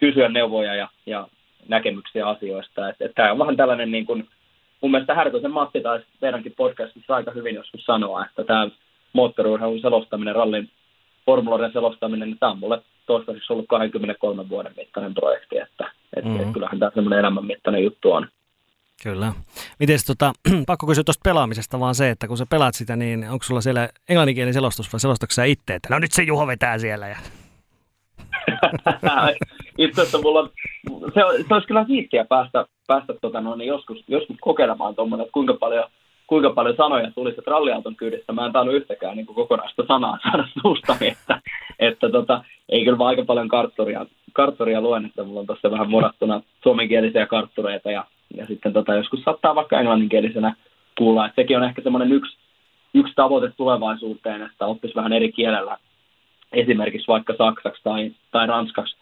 kysyä 0.00 0.28
neuvoja 0.28 0.74
ja, 0.74 0.88
ja 1.06 1.28
näkemyksiä 1.68 2.28
asioista. 2.28 2.82
Tämä 3.14 3.32
on 3.32 3.38
vähän 3.38 3.56
tällainen, 3.56 3.90
niin 3.90 4.06
kuin, 4.06 4.28
mun 4.80 4.90
mielestä 4.90 5.14
Härkösen 5.14 5.50
Matti 5.50 5.80
taisi 5.80 6.06
teidänkin 6.20 6.54
podcastissa 6.56 7.14
aika 7.14 7.30
hyvin 7.30 7.54
joskus 7.54 7.84
sanoa, 7.84 8.24
että 8.24 8.44
tämä 8.44 8.68
moottoriurheilun 9.12 9.80
selostaminen, 9.80 10.34
rallin 10.34 10.70
formuloiden 11.26 11.72
selostaminen, 11.72 12.28
niin 12.28 12.38
tämä 12.38 12.52
on 12.52 12.58
mulle 12.58 12.82
toistaiseksi 13.06 13.52
ollut 13.52 13.68
23 13.68 14.48
vuoden 14.48 14.72
mittainen 14.76 15.14
projekti, 15.14 15.58
että, 15.58 15.90
että 16.16 16.30
mm-hmm. 16.30 16.52
kyllähän 16.52 16.78
tämä 16.78 16.90
semmoinen 16.94 17.18
elämänmittainen 17.18 17.84
juttu 17.84 18.12
on. 18.12 18.28
Kyllä. 19.02 19.32
Miten 19.80 19.98
tota, 20.06 20.32
pakko 20.66 20.86
kysyä 20.86 21.04
tuosta 21.04 21.20
pelaamisesta 21.24 21.80
vaan 21.80 21.94
se, 21.94 22.10
että 22.10 22.28
kun 22.28 22.36
sä 22.36 22.46
pelaat 22.50 22.74
sitä, 22.74 22.96
niin 22.96 23.30
onko 23.30 23.42
sulla 23.42 23.60
siellä 23.60 23.88
englanninkielinen 24.08 24.54
selostus 24.54 24.92
vai 24.92 25.00
selostatko 25.00 25.32
sä 25.32 25.44
itse, 25.44 25.74
että 25.74 25.88
no 25.90 25.98
nyt 25.98 26.12
se 26.12 26.22
Juho 26.22 26.46
vetää 26.46 26.78
siellä 26.78 27.08
ja... 27.08 27.16
Itse 29.78 30.00
asiassa 30.00 30.18
mulla 30.22 30.40
on, 30.40 30.50
se, 31.14 31.20
se 31.48 31.54
olisi 31.54 31.66
kyllä 31.66 31.84
siistiä 31.84 32.24
päästä, 32.24 32.66
päästä 32.86 33.14
tota, 33.20 33.40
no, 33.40 33.56
niin 33.56 33.68
joskus, 33.68 34.04
joskus 34.08 34.36
kokeilemaan 34.40 34.94
tuommoinen, 34.94 35.24
että 35.24 35.32
kuinka 35.32 35.54
paljon, 35.54 35.84
kuinka 36.26 36.50
paljon 36.50 36.76
sanoja 36.76 37.10
tulisi, 37.10 37.38
että 37.38 37.50
ralliauton 37.50 37.96
kyydissä 37.96 38.32
mä 38.32 38.46
en 38.46 38.52
tainnut 38.52 38.76
yhtäkään 38.76 39.16
niin 39.16 39.26
kokonaista 39.26 39.84
sanaa 39.88 40.18
saada 40.22 40.48
suusta, 40.62 40.96
että, 41.00 41.40
että 41.78 42.08
tota, 42.08 42.44
ei 42.68 42.84
kyllä 42.84 42.98
vaan 42.98 43.08
aika 43.08 43.24
paljon 43.24 43.48
karttoria, 43.48 44.06
karttoria 44.32 44.80
luen, 44.80 45.06
että 45.06 45.24
mulla 45.24 45.40
on 45.40 45.46
tuossa 45.46 45.70
vähän 45.70 45.90
murattuna 45.90 46.42
suomenkielisiä 46.62 47.26
karttureita 47.26 47.90
ja 47.90 48.04
ja 48.34 48.46
sitten 48.46 48.72
tota, 48.72 48.94
joskus 48.94 49.22
saattaa 49.22 49.54
vaikka 49.54 49.78
englanninkielisenä 49.78 50.54
kuulla, 50.98 51.26
että 51.26 51.42
sekin 51.42 51.56
on 51.56 51.64
ehkä 51.64 51.82
semmoinen 51.82 52.12
yksi, 52.12 52.36
yksi 52.94 53.12
tavoite 53.16 53.52
tulevaisuuteen, 53.56 54.42
että 54.42 54.66
oppisi 54.66 54.94
vähän 54.94 55.12
eri 55.12 55.32
kielellä, 55.32 55.76
esimerkiksi 56.52 57.08
vaikka 57.08 57.34
saksaksi 57.38 57.82
tai, 57.84 58.10
tai 58.30 58.46
ranskaksi 58.46 58.96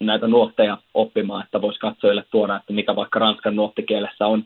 näitä 0.00 0.28
nuotteja 0.28 0.78
oppimaan, 0.94 1.44
että 1.44 1.62
voisi 1.62 1.80
katsojille 1.80 2.24
tuoda, 2.30 2.56
että 2.56 2.72
mitä 2.72 2.96
vaikka 2.96 3.18
ranskan 3.18 3.56
nuottikielessä 3.56 4.26
on, 4.26 4.44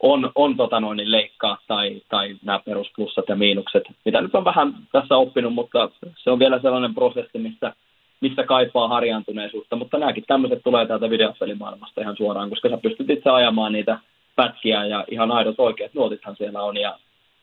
on, 0.00 0.30
on 0.34 0.56
tota 0.56 0.80
noin, 0.80 0.96
niin 0.96 1.10
leikkaa 1.10 1.58
tai, 1.68 2.02
tai 2.08 2.36
nämä 2.44 2.60
perusplussat 2.64 3.28
ja 3.28 3.36
miinukset, 3.36 3.82
mitä 4.04 4.20
nyt 4.20 4.34
on 4.34 4.44
vähän 4.44 4.74
tässä 4.92 5.16
oppinut, 5.16 5.54
mutta 5.54 5.90
se 6.16 6.30
on 6.30 6.38
vielä 6.38 6.60
sellainen 6.60 6.94
prosessi, 6.94 7.38
missä 7.38 7.72
missä 8.20 8.44
kaipaa 8.44 8.88
harjaantuneisuutta, 8.88 9.76
mutta 9.76 9.98
nämäkin 9.98 10.24
tämmöiset 10.26 10.60
tulee 10.64 10.86
täältä 10.86 11.10
videopelimaailmasta 11.10 12.00
ihan 12.00 12.16
suoraan, 12.16 12.50
koska 12.50 12.68
sä 12.68 12.78
pystyt 12.78 13.10
itse 13.10 13.30
ajamaan 13.30 13.72
niitä 13.72 13.98
pätkiä 14.36 14.84
ja 14.84 15.04
ihan 15.10 15.32
aidot 15.32 15.54
oikeat 15.58 15.94
nuotithan 15.94 16.36
siellä 16.36 16.62
on 16.62 16.76
ja 16.76 16.98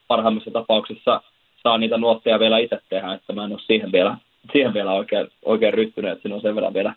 parhaimmassa 0.08 0.52
tapauksessa 0.52 1.22
saa 1.64 1.78
niitä 1.78 1.98
nuotteja 1.98 2.40
vielä 2.40 2.58
itse 2.58 2.80
tehdä, 2.90 3.14
että 3.14 3.34
mä 3.34 3.46
en 3.46 3.52
ole 3.52 3.60
siihen 3.68 3.92
vielä, 3.92 4.18
siihen 4.52 4.74
vielä 4.74 4.92
oikein, 4.92 5.28
oikein 5.46 5.74
ryhtynyt, 5.74 6.12
että 6.12 6.22
siinä 6.22 6.36
on 6.36 6.42
sen 6.42 6.56
verran 6.56 6.74
vielä, 6.74 6.94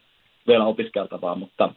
vielä 0.46 0.64
opiskeltavaa, 0.64 1.34
mutta, 1.34 1.74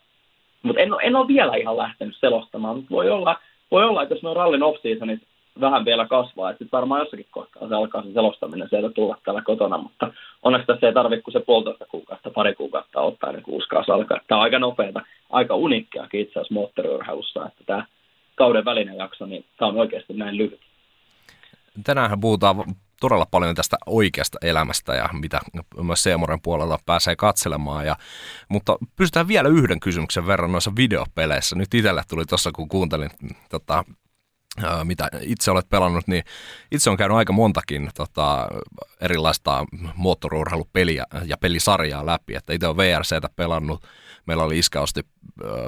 mutta 0.64 0.82
en, 0.82 0.90
en 1.02 1.16
ole 1.16 1.28
vielä 1.28 1.56
ihan 1.56 1.78
lähtenyt 1.78 2.18
selostamaan, 2.20 2.76
mutta 2.76 2.92
voi 2.92 3.10
olla, 3.10 3.36
voi 3.72 3.84
olla 3.84 4.04
että 4.04 4.16
jos 4.16 4.24
ne 4.24 4.30
on 4.30 4.36
rallin 4.36 4.64
off-seasonit 4.64 5.22
vähän 5.62 5.86
vielä 5.86 6.08
kasvaa. 6.08 6.50
Sitten 6.50 6.69
varmaan 6.72 7.02
jossakin 7.02 7.26
kohtaa 7.32 7.67
se 7.67 7.76
alkaa 7.76 8.04
se 8.04 8.13
selostaminen 8.13 8.69
sieltä 8.69 8.89
tulla 8.89 9.17
täällä 9.26 9.41
kotona, 9.41 9.78
mutta 9.78 10.13
onneksi 10.43 10.67
tässä 10.67 10.88
ei 10.88 10.93
tarvitse 10.93 11.22
kuin 11.24 11.34
se 11.34 11.39
puolitoista 11.39 11.86
kuukautta, 11.86 12.30
pari 12.30 12.56
kuukautta 12.56 13.02
ottaa 13.02 13.30
ennen 13.30 13.43
kuin 13.43 13.58
uskaa 13.58 13.84
alkaa. 13.88 14.19
Tämä 14.28 14.39
on 14.39 14.43
aika 14.43 14.60
nopeata, 14.60 15.02
aika 15.30 15.56
unikkeakin 15.56 16.22
itse 16.22 16.39
asiassa 16.39 16.54
moottoriurheilussa, 16.54 17.45
että 17.48 17.63
tämä 17.65 17.86
kauden 18.36 18.65
välinen 18.65 18.98
jakso, 18.98 19.26
niin 19.26 19.45
tämä 19.58 19.69
on 19.69 19.78
oikeasti 19.78 20.13
näin 20.13 20.38
lyhyt. 20.38 20.62
Tänään 21.84 22.22
puhutaan 22.22 22.56
todella 23.00 23.26
paljon 23.32 23.56
tästä 23.56 23.78
oikeasta 23.86 24.38
elämästä 24.41 24.93
ja 24.95 25.10
mitä 25.13 25.39
myös 25.82 26.04
Seemoren 26.04 26.41
puolella 26.43 26.78
pääsee 26.86 27.15
katselemaan. 27.15 27.86
Ja, 27.86 27.95
mutta 28.50 28.78
pystytään 28.95 29.28
vielä 29.28 29.50
yhden 29.50 29.80
kysymyksen 29.80 30.28
verran 30.28 30.52
noissa 30.52 30.72
videopeleissä. 30.76 31.56
Nyt 31.56 31.74
itselle 31.74 32.04
tuli 32.10 32.26
tuossa, 32.26 32.52
kun 32.52 32.69
kuuntelin 32.69 33.10
tota, 33.50 33.84
mitä 34.84 35.10
itse 35.22 35.52
olet 35.52 35.69
pelannut, 35.69 36.08
niin 36.08 36.24
itse 36.72 36.89
on 36.89 36.98
käynyt 36.98 37.17
aika 37.17 37.34
montakin 37.34 37.89
tota, 37.95 38.48
erilaista 39.02 39.65
moottoriurheilupeliä 39.95 41.06
ja 41.26 41.38
pelisarjaa 41.38 42.06
läpi. 42.06 42.36
Että 42.36 42.54
itse 42.54 42.67
on 42.67 42.78
VRCtä 42.78 43.30
pelannut. 43.36 43.84
Meillä 44.26 44.43
oli 44.43 44.60
iskä 44.60 44.82
osti 44.82 45.02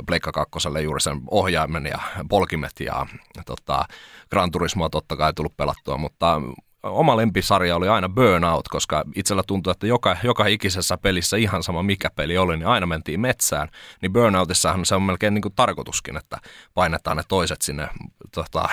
Pleikka 0.06 0.32
2 0.32 0.52
juuri 0.84 1.02
sen 1.02 1.22
ohjaimen 1.32 1.86
ja 1.86 2.00
polkimet 2.30 2.80
ja 2.80 3.06
tota, 3.46 3.86
Gran 4.30 4.52
Turismoa 4.52 4.90
totta 4.90 5.16
kai 5.16 5.34
tullut 5.34 5.58
pelattua, 5.58 5.98
mutta 5.98 6.42
oma 6.84 7.18
lempisarja 7.18 7.76
oli 7.76 7.88
aina 7.88 8.10
Burnout, 8.10 8.68
koska 8.68 9.04
itsellä 9.16 9.44
tuntui, 9.48 9.72
että 9.72 9.88
joka, 9.88 10.18
joka 10.24 10.48
ikisessä 10.48 10.98
pelissä 10.98 11.38
ihan 11.38 11.64
sama 11.64 11.84
mikä 11.84 12.10
peli 12.16 12.38
oli, 12.38 12.58
niin 12.58 12.68
aina 12.68 12.86
mentiin 12.86 13.20
metsään. 13.20 13.68
Niin 14.02 14.14
Burnoutissahan 14.14 14.86
se 14.86 14.96
on 14.96 15.02
melkein 15.02 15.34
niin 15.34 15.42
kuin 15.42 15.56
tarkoituskin, 15.56 16.18
että 16.18 16.38
painetaan 16.74 17.18
ne 17.18 17.24
toiset 17.30 17.62
sinne 17.62 17.88
tota, 18.36 18.70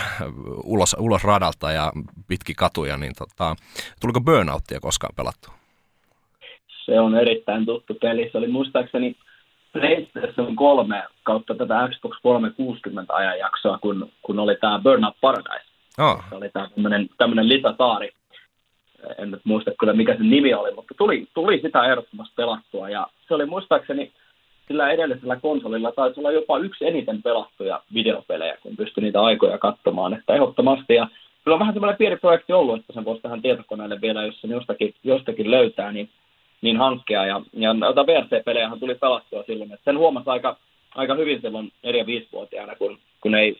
ulos, 0.64 0.96
ulos 0.98 1.24
radalta 1.24 1.72
ja 1.72 1.92
pitki 2.28 2.54
katuja. 2.54 2.96
Niin 2.96 3.12
tota, 3.18 3.56
tuliko 4.00 4.20
Burnouttia 4.20 4.80
koskaan 4.80 5.14
pelattu? 5.16 5.48
Se 6.84 7.00
on 7.00 7.18
erittäin 7.18 7.66
tuttu 7.66 7.94
peli. 7.94 8.28
Se 8.32 8.38
oli 8.38 8.48
muistaakseni 8.48 9.16
PlayStation 9.72 10.56
3 10.56 11.02
kautta 11.22 11.54
tätä 11.54 11.88
Xbox 11.88 12.16
360 12.22 13.14
ajanjaksoa, 13.14 13.78
kun, 13.78 14.12
kun 14.22 14.38
oli 14.38 14.56
tämä 14.60 14.78
Burnout 14.78 15.16
Paradise 15.20 15.67
Oh. 15.98 16.24
Se 16.28 16.34
oli 16.34 16.48
tämmöinen, 16.48 17.08
tämmöinen 17.18 17.48
lisäsaari. 17.48 18.10
En 19.18 19.30
nyt 19.30 19.40
muista 19.44 19.70
kyllä 19.78 19.92
mikä 19.92 20.16
se 20.16 20.22
nimi 20.22 20.54
oli, 20.54 20.74
mutta 20.74 20.94
tuli, 20.98 21.26
tuli 21.34 21.60
sitä 21.60 21.84
ehdottomasti 21.84 22.34
pelattua. 22.36 22.88
Ja 22.88 23.06
se 23.28 23.34
oli 23.34 23.46
muistaakseni 23.46 24.12
sillä 24.68 24.90
edellisellä 24.90 25.36
konsolilla 25.36 25.92
taisi 25.92 26.20
olla 26.20 26.30
jopa 26.30 26.58
yksi 26.58 26.86
eniten 26.86 27.22
pelattuja 27.22 27.82
videopelejä, 27.94 28.56
kun 28.62 28.76
pystyi 28.76 29.02
niitä 29.02 29.22
aikoja 29.22 29.58
katsomaan. 29.58 30.14
Että 30.14 30.34
ehdottomasti. 30.34 30.94
Ja 30.94 31.08
kyllä 31.44 31.54
on 31.54 31.60
vähän 31.60 31.74
semmoinen 31.74 31.98
pieni 31.98 32.16
projekti 32.16 32.52
ollut, 32.52 32.80
että 32.80 32.92
sen 32.92 33.04
voisi 33.04 33.22
tähän 33.22 33.42
tietokoneelle 33.42 34.00
vielä, 34.00 34.26
jos 34.26 34.40
sen 34.40 34.50
jostakin, 34.50 34.94
jostakin 35.04 35.50
löytää, 35.50 35.92
niin, 35.92 36.08
niin 36.62 36.76
hankkia. 36.76 37.26
Ja, 37.26 37.40
ja 37.52 37.74
noita 37.74 38.06
VRC-pelejähän 38.06 38.80
tuli 38.80 38.94
pelattua 38.94 39.42
silloin. 39.42 39.72
Että 39.72 39.84
sen 39.84 39.98
huomasi 39.98 40.30
aika, 40.30 40.56
aika 40.94 41.14
hyvin 41.14 41.40
silloin 41.40 41.72
4-5-vuotiaana, 41.86 42.74
kun, 42.74 42.98
kun 43.20 43.34
ei 43.34 43.56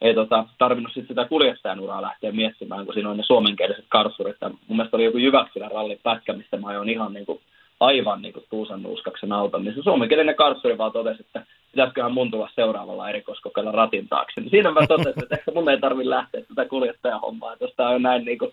ei 0.00 0.14
tota, 0.14 0.44
tarvinnut 0.58 0.92
sit 0.92 1.08
sitä 1.08 1.24
kuljettajan 1.24 1.80
uraa 1.80 2.02
lähteä 2.02 2.32
miettimään, 2.32 2.84
kun 2.84 2.94
siinä 2.94 3.10
on 3.10 3.16
ne 3.16 3.22
suomenkieliset 3.22 3.84
karsurit. 3.88 4.36
Ja 4.40 4.48
mun 4.48 4.76
mielestä 4.76 4.96
oli 4.96 5.04
joku 5.04 5.18
Jyväskylän 5.18 5.70
rallin 5.70 6.00
pätkä, 6.02 6.32
mistä 6.32 6.56
mä 6.56 6.68
ajoin 6.68 6.88
ihan 6.88 7.12
niin 7.12 7.26
kuin, 7.26 7.40
aivan 7.80 8.22
niin 8.22 8.32
kuin 8.32 8.44
tuusan 8.50 8.82
nuuskaksen 8.82 9.32
auton. 9.32 9.64
Niin 9.64 9.74
se 9.74 9.82
suomenkielinen 9.82 10.34
karsuri 10.34 10.78
vaan 10.78 10.92
totesi, 10.92 11.20
että 11.22 11.46
pitäisiköhän 11.72 12.12
mun 12.12 12.30
tulla 12.30 12.50
seuraavalla 12.54 13.08
erikoiskokeilla 13.08 13.72
ratin 13.72 14.08
taakse. 14.08 14.40
Niin 14.40 14.50
siinä 14.50 14.70
mä 14.70 14.86
totesin, 14.86 15.22
että 15.22 15.34
ehkä 15.34 15.52
mun 15.54 15.68
ei 15.68 15.80
tarvitse 15.80 16.10
lähteä 16.10 16.42
tätä 16.48 16.68
kuljettajan 16.68 17.20
hommaa, 17.20 17.56
jos 17.60 17.72
tää 17.76 17.88
on 17.88 18.02
näin 18.02 18.24
niin 18.24 18.38
kuin, 18.38 18.52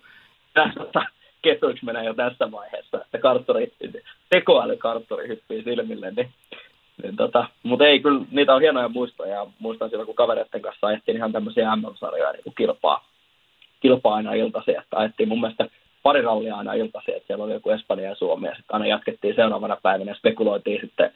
tässä 0.53 1.05
ketuiksi 1.41 1.85
jo 2.05 2.13
tässä 2.13 2.51
vaiheessa, 2.51 3.01
että 3.01 3.17
karttori, 3.17 3.73
tekoälykarttori 4.29 5.27
hyppii 5.27 5.63
silmille, 5.63 6.11
niin 6.11 6.29
niin 7.03 7.15
tota, 7.15 7.47
mutta 7.63 7.87
ei, 7.87 7.99
kyllä 7.99 8.25
niitä 8.31 8.55
on 8.55 8.61
hienoja 8.61 8.89
muistoja. 8.89 9.45
Muistan 9.59 9.89
silloin, 9.89 10.05
kun 10.05 10.15
kavereiden 10.15 10.61
kanssa 10.61 10.87
ajettiin 10.87 11.17
ihan 11.17 11.31
tämmöisiä 11.31 11.75
MM-sarjoja 11.75 12.31
niin 12.31 12.55
kilpaa, 12.57 13.05
kilpaa 13.79 14.15
aina 14.15 14.33
iltaisin. 14.33 14.79
Että 14.79 14.97
ajettiin 14.97 15.29
mun 15.29 15.41
mielestä 15.41 15.67
pari 16.03 16.21
rallia 16.21 16.55
aina 16.55 16.73
iltaisin, 16.73 17.15
että 17.15 17.27
siellä 17.27 17.43
oli 17.43 17.53
joku 17.53 17.69
Espanja 17.69 18.09
ja 18.09 18.15
Suomi. 18.15 18.47
Ja 18.47 18.55
sitten 18.55 18.73
aina 18.73 18.87
jatkettiin 18.87 19.35
seuraavana 19.35 19.77
päivänä 19.83 20.11
ja 20.11 20.15
spekuloitiin 20.15 20.81
sitten, 20.81 21.11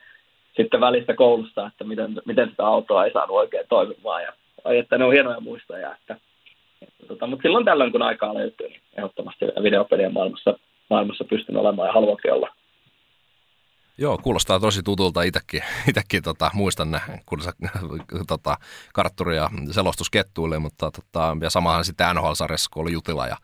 sitten 0.57 0.81
välistä 0.81 1.13
koulussa, 1.13 1.67
että 1.67 1.83
miten, 1.83 2.15
miten 2.25 2.49
sitä 2.49 2.67
autoa 2.67 3.05
ei 3.05 3.11
saanut 3.11 3.37
oikein 3.37 3.65
toimimaan. 3.69 4.23
Ja 4.23 4.33
että 4.65 4.97
ne 4.97 5.05
on 5.05 5.13
hienoja 5.13 5.39
muistoja. 5.39 5.95
Että, 5.95 6.15
että 6.81 7.07
tota, 7.07 7.27
mutta 7.27 7.41
silloin 7.41 7.65
tällöin, 7.65 7.91
kun 7.91 8.01
aikaa 8.01 8.33
löytyy, 8.33 8.67
niin 8.67 8.81
ehdottomasti 8.97 9.45
videopelien 9.63 10.13
maailmassa, 10.13 10.59
maailmassa 10.89 11.23
pystyn 11.23 11.57
olemaan 11.57 11.87
ja 11.87 11.93
haluankin 11.93 12.33
olla. 12.33 12.49
Joo, 13.99 14.17
kuulostaa 14.17 14.59
tosi 14.59 14.83
tutulta 14.83 15.21
itsekin. 15.23 15.63
Itekin 15.89 16.23
tota, 16.23 16.51
muistan 16.53 16.91
ne, 16.91 17.01
kun 17.25 17.41
se 17.41 17.51
tota, 18.27 18.57
kartturi 18.93 19.35
ja 19.35 19.49
selostus 19.71 20.09
kettuille, 20.09 20.59
mutta 20.59 20.91
tota, 20.91 21.37
ja 21.41 21.49
samahan 21.49 21.85
sitten 21.85 22.15
NHL-sarjassa, 22.15 22.69
kun 22.73 22.81
oli 22.81 22.91
Jutila 22.91 23.27
ja 23.27 23.37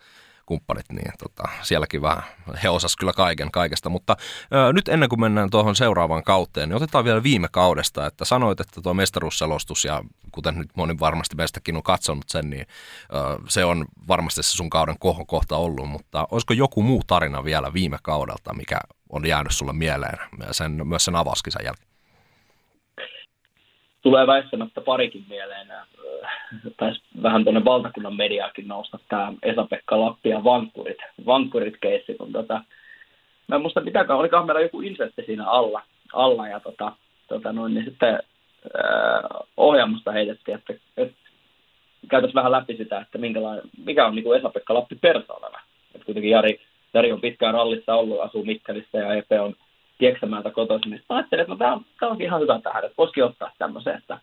kumppanit, 0.46 0.86
niin 0.92 1.12
tota, 1.20 1.44
sielläkin 1.62 2.02
vähän 2.02 2.24
he 2.64 2.70
osas 2.70 2.96
kyllä 2.96 3.14
kaiken 3.14 3.52
kaikesta. 3.52 3.90
Mutta 3.90 4.16
ö, 4.54 4.74
nyt 4.74 4.88
ennen 4.88 5.10
kuin 5.10 5.20
mennään 5.20 5.50
tuohon 5.50 5.76
seuraavaan 5.76 6.24
kauteen, 6.24 6.70
niin 6.70 6.78
otetaan 6.78 7.06
vielä 7.06 7.24
viime 7.24 7.48
kaudesta, 7.52 8.06
että 8.06 8.26
sanoit, 8.26 8.60
että 8.60 8.82
tuo 8.82 8.94
mestaruusselostus 8.94 9.86
ja 9.86 10.04
kuten 10.32 10.58
nyt 10.58 10.70
moni 10.76 11.00
varmasti 11.00 11.36
meistäkin 11.36 11.76
on 11.76 11.84
katsonut 11.84 12.26
sen, 12.30 12.50
niin 12.50 12.66
ö, 13.14 13.42
se 13.48 13.66
on 13.66 13.86
varmasti 14.08 14.44
se 14.44 14.52
sun 14.52 14.70
kauden 14.70 14.96
kohokohta 15.00 15.58
ollut, 15.58 15.90
mutta 15.90 16.28
olisiko 16.32 16.54
joku 16.54 16.82
muu 16.82 17.02
tarina 17.08 17.44
vielä 17.44 17.74
viime 17.74 17.98
kaudelta, 18.04 18.54
mikä 18.54 18.80
on 19.16 19.28
jäänyt 19.28 19.52
sulle 19.52 19.74
mieleen 19.74 20.18
sen, 20.52 20.88
myös 20.88 21.06
sen 21.06 21.16
avauskisan 21.16 21.66
jälkeen? 21.66 21.96
tulee 24.06 24.28
väistämättä 24.28 24.82
parikin 24.82 25.26
mieleen. 25.30 25.68
Taisi 26.78 27.02
vähän 27.24 27.44
tuonne 27.44 27.66
valtakunnan 27.66 28.16
mediaakin 28.16 28.68
nousta 28.68 29.00
tämä 29.10 29.34
Esa-Pekka 29.44 30.00
Lappi 30.00 30.30
ja 30.30 30.44
Vankkurit, 30.44 30.98
Vankkurit 31.26 31.78
keissi, 31.82 32.14
kun 32.14 32.32
tota, 32.32 32.62
mä 33.48 33.56
en 33.56 33.62
muista 33.62 33.82
mitäkään, 33.82 34.20
olikohan 34.20 34.46
meillä 34.46 34.62
joku 34.62 34.82
insertti 34.82 35.24
siinä 35.26 35.46
alla, 35.46 35.82
alla 36.14 36.48
ja 36.48 36.60
tota, 36.60 36.92
tota 37.28 37.54
noin, 37.54 37.74
niin 37.74 37.86
sitten 37.86 38.14
äh, 38.14 39.48
ohjaamusta 39.58 40.12
heitettiin, 40.12 40.58
että, 40.58 40.74
että 40.98 41.16
käytäisiin 42.10 42.36
vähän 42.36 42.52
läpi 42.52 42.78
sitä, 42.78 43.00
että 43.00 43.18
mikä 43.86 44.06
on 44.06 44.16
niin 44.16 44.38
Esa-Pekka 44.38 44.74
Lappi 44.74 44.96
persoonana. 44.96 45.60
Että 45.96 46.06
kuitenkin 46.06 46.32
Jari, 46.32 46.62
Jari 46.96 47.12
on 47.12 47.22
pitkään 47.22 47.54
rallissa 47.54 47.96
ollut, 47.96 48.22
asuu 48.22 48.46
Mikkelissä 48.46 48.98
ja 48.98 49.14
Epe 49.14 49.40
on 49.40 49.56
Kieksämäältä 49.98 50.52
kotoisin, 50.52 50.92
niin 50.92 51.02
ajattelin, 51.10 51.42
että 51.42 51.54
no, 51.54 51.58
tämä, 51.58 51.74
on, 51.74 51.86
tämä 52.00 52.12
onkin 52.12 52.26
ihan 52.26 52.42
hyvä 52.42 52.60
tähän, 52.60 52.86
että 52.86 52.98
voisikin 52.98 53.24
ottaa 53.24 53.52
tämmöisen, 53.58 53.98
että, 53.98 54.20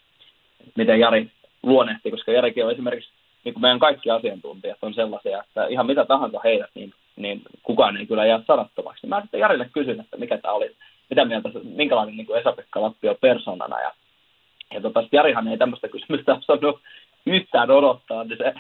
miten 0.77 1.01
Jari 1.01 1.31
luonnehti, 1.63 2.11
koska 2.11 2.33
Jarikin 2.33 2.65
on 2.65 2.73
esimerkiksi, 2.73 3.11
niin 3.45 3.55
kuin 3.55 3.63
meidän 3.63 3.79
kaikki 3.79 4.11
asiantuntijat 4.11 4.79
on 4.83 4.95
sellaisia, 4.95 5.43
että 5.43 5.67
ihan 5.67 5.87
mitä 5.87 6.05
tahansa 6.05 6.41
heidät, 6.45 6.71
niin, 6.75 6.93
niin 7.17 7.43
kukaan 7.63 7.97
ei 7.97 8.07
kyllä 8.07 8.27
jää 8.27 8.43
sadattomaksi. 8.47 9.07
Mä 9.07 9.21
sitten 9.21 9.41
Jarille 9.41 9.71
kysyin, 9.73 10.01
että 10.01 10.17
mikä 10.17 10.39
tämä 10.39 10.55
oli, 10.55 10.77
mitä 11.11 11.25
mieltä, 11.25 11.49
minkälainen 11.63 12.17
niin 12.17 12.37
Esa-Pekka 12.37 12.83
Lappi 12.83 13.09
on 13.09 13.17
persoonana, 13.21 13.81
ja, 13.81 13.93
ja 14.75 14.81
tota, 14.81 15.05
Jarihan 15.13 15.49
ei 15.49 15.59
tämmöistä 15.59 15.89
kysymystä 15.89 16.35
osannut 16.35 16.81
yhtään 17.27 17.71
odottaa, 17.71 18.25
niin 18.25 18.39
se 18.39 18.55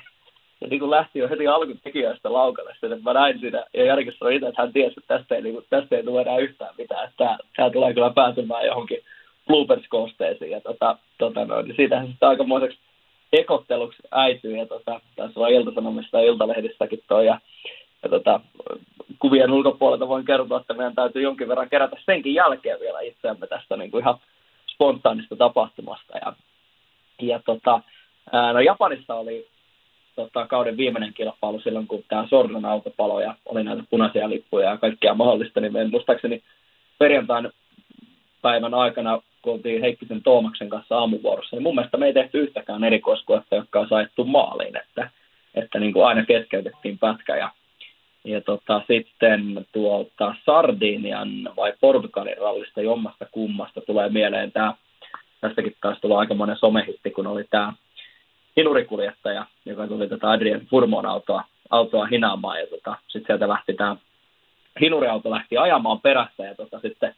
ja 0.62 0.68
niin 0.68 0.80
kuin 0.80 0.90
lähti 0.90 1.18
jo 1.18 1.28
heti 1.28 1.46
alkutekijöistä 1.46 2.32
laukalle 2.32 2.72
että 2.82 2.96
mä 3.02 3.12
näin 3.12 3.40
siinä, 3.40 3.64
ja 3.74 3.84
Jarikin 3.84 4.14
sanoi 4.18 4.34
itse, 4.34 4.48
että 4.48 4.62
hän 4.62 4.72
tiesi, 4.72 4.94
että 4.98 5.18
tästä 5.18 5.34
ei, 5.34 5.42
niin 5.42 5.54
kuin, 5.54 5.66
tästä 5.70 5.96
ei 5.96 6.04
tule 6.04 6.20
enää 6.22 6.38
yhtään 6.38 6.74
mitään, 6.78 7.04
että 7.04 7.16
tämä, 7.16 7.38
tämä 7.56 7.70
tulee 7.70 7.94
kyllä 7.94 8.10
päätymään 8.10 8.66
johonkin 8.66 8.98
bloopers-kosteisiin, 9.46 10.50
ja 10.50 10.60
tota, 10.60 10.96
tota 11.18 11.44
noin, 11.44 11.66
niin 11.66 11.76
siitähän 11.76 12.06
sitten 12.06 12.28
aikamoiseksi 12.28 12.78
ekotteluksi 13.32 14.02
äityy, 14.10 14.56
ja 14.56 14.66
tota, 14.66 15.00
tässä 15.16 15.40
on 15.40 15.50
Ilta-Sanomissa 15.50 16.20
ja 16.20 16.26
Iltalehdissäkin 16.26 17.02
toi, 17.08 17.26
ja, 17.26 17.40
ja 18.02 18.08
tota, 18.08 18.40
kuvien 19.18 19.52
ulkopuolelta 19.52 20.08
voin 20.08 20.24
kertoa, 20.24 20.60
että 20.60 20.74
meidän 20.74 20.94
täytyy 20.94 21.22
jonkin 21.22 21.48
verran 21.48 21.70
kerätä 21.70 21.96
senkin 22.06 22.34
jälkeen 22.34 22.80
vielä 22.80 23.00
itseämme 23.00 23.46
tästä 23.46 23.76
niin 23.76 23.90
kuin 23.90 24.02
ihan 24.02 24.18
spontaanista 24.74 25.36
tapahtumasta, 25.36 26.18
ja, 26.18 26.32
ja 27.20 27.40
tota, 27.46 27.80
No 28.52 28.60
Japanissa 28.60 29.14
oli 29.14 29.46
tota, 30.16 30.46
kauden 30.46 30.76
viimeinen 30.76 31.14
kilpailu 31.14 31.60
silloin, 31.60 31.86
kun 31.86 32.04
tämä 32.08 32.26
Sordon 32.30 32.64
autopalo 32.64 33.20
ja 33.20 33.34
oli 33.44 33.64
näitä 33.64 33.82
punaisia 33.90 34.30
lippuja 34.30 34.70
ja 34.70 34.76
kaikkea 34.76 35.14
mahdollista, 35.14 35.60
niin 35.60 35.72
me 35.72 35.84
muistaakseni 35.84 36.42
perjantain 36.98 37.50
päivän 38.42 38.74
aikana, 38.74 39.22
kun 39.42 39.52
oltiin 39.52 39.80
Heikkisen 39.80 40.22
Toomaksen 40.22 40.68
kanssa 40.68 40.98
aamuvuorossa, 40.98 41.56
niin 41.56 41.62
mun 41.62 41.74
mielestä 41.74 41.96
me 41.96 42.06
ei 42.06 42.12
tehty 42.12 42.40
yhtäkään 42.40 42.84
erikoiskuetta, 42.84 43.56
jotka 43.56 43.80
on 43.80 43.88
saettu 43.88 44.24
maaliin, 44.24 44.76
että, 44.76 45.10
että 45.54 45.78
niin 45.78 45.92
kuin 45.92 46.06
aina 46.06 46.24
keskeytettiin 46.24 46.98
pätkä 46.98 47.36
ja 47.36 47.50
ja 48.24 48.40
tota, 48.40 48.82
sitten 48.86 49.66
tuolta 49.72 50.34
Sardinian 50.44 51.28
vai 51.56 51.72
Portugalin 51.80 52.38
rallista 52.38 52.82
jommasta 52.82 53.26
kummasta 53.32 53.80
tulee 53.80 54.08
mieleen 54.08 54.52
tämä, 54.52 54.74
tästäkin 55.40 55.76
taas 55.80 55.98
tulee 56.00 56.18
aikamoinen 56.18 56.56
somehitti, 56.56 57.10
kun 57.10 57.26
oli 57.26 57.44
tämä 57.50 57.72
hinurikuljettaja, 58.56 59.46
joka 59.64 59.86
tuli 59.86 60.08
tätä 60.08 60.30
Adrian 60.30 60.60
Furmon 60.60 61.06
autoa, 61.06 61.44
autoa 61.70 62.06
hinaamaan 62.06 62.60
ja 62.60 62.66
tota, 62.66 62.96
sitten 63.08 63.26
sieltä 63.26 63.48
lähti 63.48 63.74
tämä 63.74 63.96
hinuriauto 64.80 65.30
lähti 65.30 65.56
ajamaan 65.56 66.00
perässä 66.00 66.44
ja 66.44 66.54
tota, 66.54 66.80
sitten, 66.80 67.14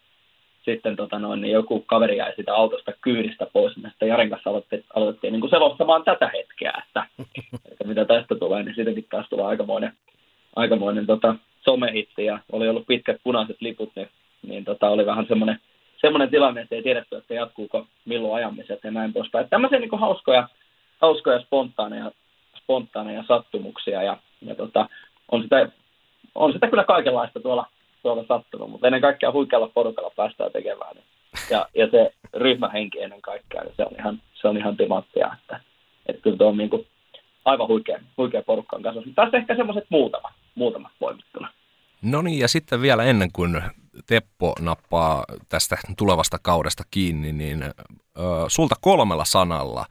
sitten 0.65 0.97
tota 0.97 1.19
noin, 1.19 1.41
niin 1.41 1.53
joku 1.53 1.81
kaveri 1.81 2.17
jäi 2.17 2.33
sitä 2.37 2.55
autosta 2.55 2.93
kyydistä 3.01 3.47
pois, 3.53 3.77
ja 3.83 3.89
sitten 3.89 4.09
Jarin 4.09 4.31
kanssa 4.31 4.51
aloitettiin, 4.51 4.85
aloitettiin 4.95 5.33
niin 5.33 5.41
kuin 5.41 5.51
selostamaan 5.51 6.05
tätä 6.05 6.31
hetkeä, 6.35 6.73
että, 6.87 7.07
että 7.73 7.85
mitä 7.85 8.05
tästä 8.05 8.35
tulee, 8.35 8.63
niin 8.63 8.75
siitäkin 8.75 9.07
taas 9.11 9.27
tulee 9.31 9.47
aikamoinen, 9.47 9.93
aikamoinen 10.57 11.07
tota, 11.07 11.35
somehitti 11.65 12.25
ja 12.25 12.39
oli 12.53 12.69
ollut 12.69 12.87
pitkät 12.87 13.17
punaiset 13.25 13.57
liput, 13.61 13.93
niin, 13.97 14.09
niin 14.47 14.65
tota, 14.65 14.89
oli 14.89 15.07
vähän 15.07 15.27
semmoinen, 15.29 15.59
semmoinen 16.01 16.31
tilanne, 16.31 16.61
että 16.61 16.75
ei 16.75 16.83
tiedetty, 16.83 17.17
että 17.17 17.35
jatkuuko 17.35 17.87
milloin 18.05 18.35
ajamiset 18.35 18.85
ja 18.85 18.91
näin 18.91 19.13
poispäin. 19.13 19.49
Tämmöisiä 19.49 19.79
niin 19.79 20.01
hauskoja, 20.01 20.49
hauskoja 21.01 21.41
spontaaneja, 21.41 22.11
spontaaneja 22.63 23.25
sattumuksia 23.29 24.03
ja, 24.03 24.17
ja 24.43 24.55
tota, 24.55 24.89
on, 25.31 25.43
sitä, 25.43 25.69
on 26.35 26.53
sitä 26.53 26.67
kyllä 26.67 26.85
kaikenlaista 26.85 27.41
tuolla, 27.41 27.67
tuolla 28.03 28.25
sattunut, 28.29 28.71
mutta 28.71 28.87
ennen 28.87 29.01
kaikkea 29.01 29.33
huikealla 29.33 29.69
porukalla 29.69 30.11
päästään 30.17 30.53
tekemään. 30.53 30.95
Niin, 30.95 31.05
ja, 31.51 31.69
ja 31.75 31.89
se 31.91 32.15
ryhmähenki 32.35 33.03
ennen 33.03 33.23
kaikkea, 33.23 33.63
niin 33.63 33.75
se 33.77 33.83
on 33.83 33.93
ihan, 33.99 34.23
se 34.35 34.49
on 34.49 34.57
ihan 34.57 34.77
timanttia, 34.77 35.31
että, 35.41 35.61
että 36.07 36.23
kyllä 36.23 36.37
tuo 36.37 36.49
on 36.49 36.57
niin 36.57 36.71
kuin 36.71 36.87
aivan 37.45 37.69
huikea, 37.69 38.01
huikea 38.17 38.43
porukka 38.43 38.77
on 38.77 38.83
kanssa. 38.83 39.03
Tässä 39.15 39.37
ehkä 39.37 39.57
semmoiset 39.57 39.85
muutamat, 39.89 40.33
muutamat 40.55 40.93
voimittuna. 41.01 41.53
No 42.03 42.23
niin, 42.23 42.39
ja 42.39 42.49
sitten 42.49 42.83
vielä 42.83 43.05
ennen 43.05 43.33
kuin 43.33 43.63
Teppo 44.07 44.55
nappaa 44.61 45.25
tästä 45.49 45.77
tulevasta 45.99 46.39
kaudesta 46.43 46.83
kiinni, 46.91 47.33
niin 47.33 47.63
ö, 47.63 47.71
sulta 48.49 48.75
kolmella 48.81 49.25
sanalla 49.25 49.87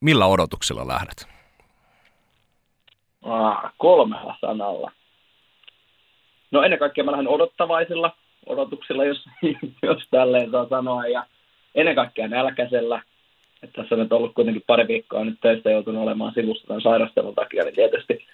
millä 0.00 0.26
odotuksilla 0.26 0.88
lähdet? 0.88 1.28
Ah, 3.24 3.72
kolmella 3.78 4.36
sanalla. 4.40 4.92
No 6.50 6.62
ennen 6.62 6.78
kaikkea 6.78 7.04
mä 7.04 7.12
lähden 7.12 7.28
odottavaisilla 7.28 8.16
odotuksilla, 8.46 9.04
jos, 9.04 9.24
jos 9.82 10.02
tälleen 10.10 10.50
saa 10.50 10.68
sanoa, 10.68 11.06
ja 11.06 11.26
ennen 11.74 11.94
kaikkea 11.94 12.28
nälkäisellä. 12.28 13.02
Että 13.62 13.82
tässä 13.82 13.94
on 13.94 13.98
nyt 13.98 14.12
ollut 14.12 14.34
kuitenkin 14.34 14.64
pari 14.66 14.88
viikkoa 14.88 15.24
nyt 15.24 15.40
töistä 15.40 15.70
joutunut 15.70 16.02
olemaan 16.02 16.32
sivussa 16.34 16.66
tämän 16.66 16.82
sairastelun 16.82 17.34
takia, 17.34 17.64
niin 17.64 17.74
tietysti 17.74 18.26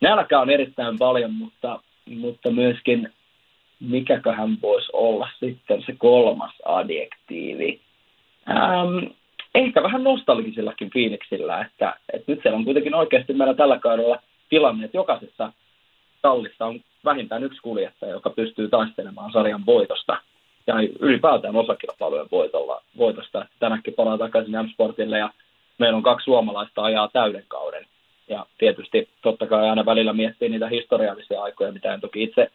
nälkä 0.00 0.40
on 0.40 0.50
erittäin 0.50 0.98
paljon, 0.98 1.32
mutta, 1.32 1.80
mutta 2.06 2.50
myöskin 2.50 3.12
mikäköhän 3.80 4.56
voisi 4.62 4.88
olla 4.92 5.28
sitten 5.40 5.82
se 5.86 5.94
kolmas 5.98 6.52
adjektiivi. 6.64 7.80
Ähm, 8.50 9.12
ehkä 9.54 9.82
vähän 9.82 10.04
nostalgisillakin 10.04 10.90
fiiliksillä, 10.90 11.60
että, 11.60 11.96
että 12.12 12.32
nyt 12.32 12.42
siellä 12.42 12.56
on 12.56 12.64
kuitenkin 12.64 12.94
oikeasti 12.94 13.32
meillä 13.32 13.54
tällä 13.54 13.78
kaudella 13.78 14.18
tilanne, 14.48 14.84
että 14.84 14.96
jokaisessa 14.96 15.52
tallissa 16.22 16.66
on 16.66 16.80
vähintään 17.04 17.44
yksi 17.44 17.62
kuljettaja, 17.62 18.12
joka 18.12 18.30
pystyy 18.30 18.68
taistelemaan 18.68 19.32
sarjan 19.32 19.66
voitosta 19.66 20.16
ja 20.66 20.74
ylipäätään 21.00 21.56
osakilpailujen 21.56 22.26
voitolla, 22.30 22.82
voitosta. 22.98 23.46
Tänäkin 23.58 23.94
palaa 23.94 24.18
takaisin 24.18 24.54
M-Sportille 24.64 25.18
ja 25.18 25.30
meillä 25.78 25.96
on 25.96 26.02
kaksi 26.02 26.24
suomalaista 26.24 26.82
ajaa 26.82 27.08
täyden 27.08 27.44
kauden. 27.48 27.86
Ja 28.28 28.46
tietysti 28.58 29.08
totta 29.22 29.46
kai 29.46 29.68
aina 29.68 29.86
välillä 29.86 30.12
miettii 30.12 30.48
niitä 30.48 30.68
historiallisia 30.68 31.42
aikoja, 31.42 31.72
mitä 31.72 31.94
en 31.94 32.00
toki 32.00 32.22
itse, 32.22 32.50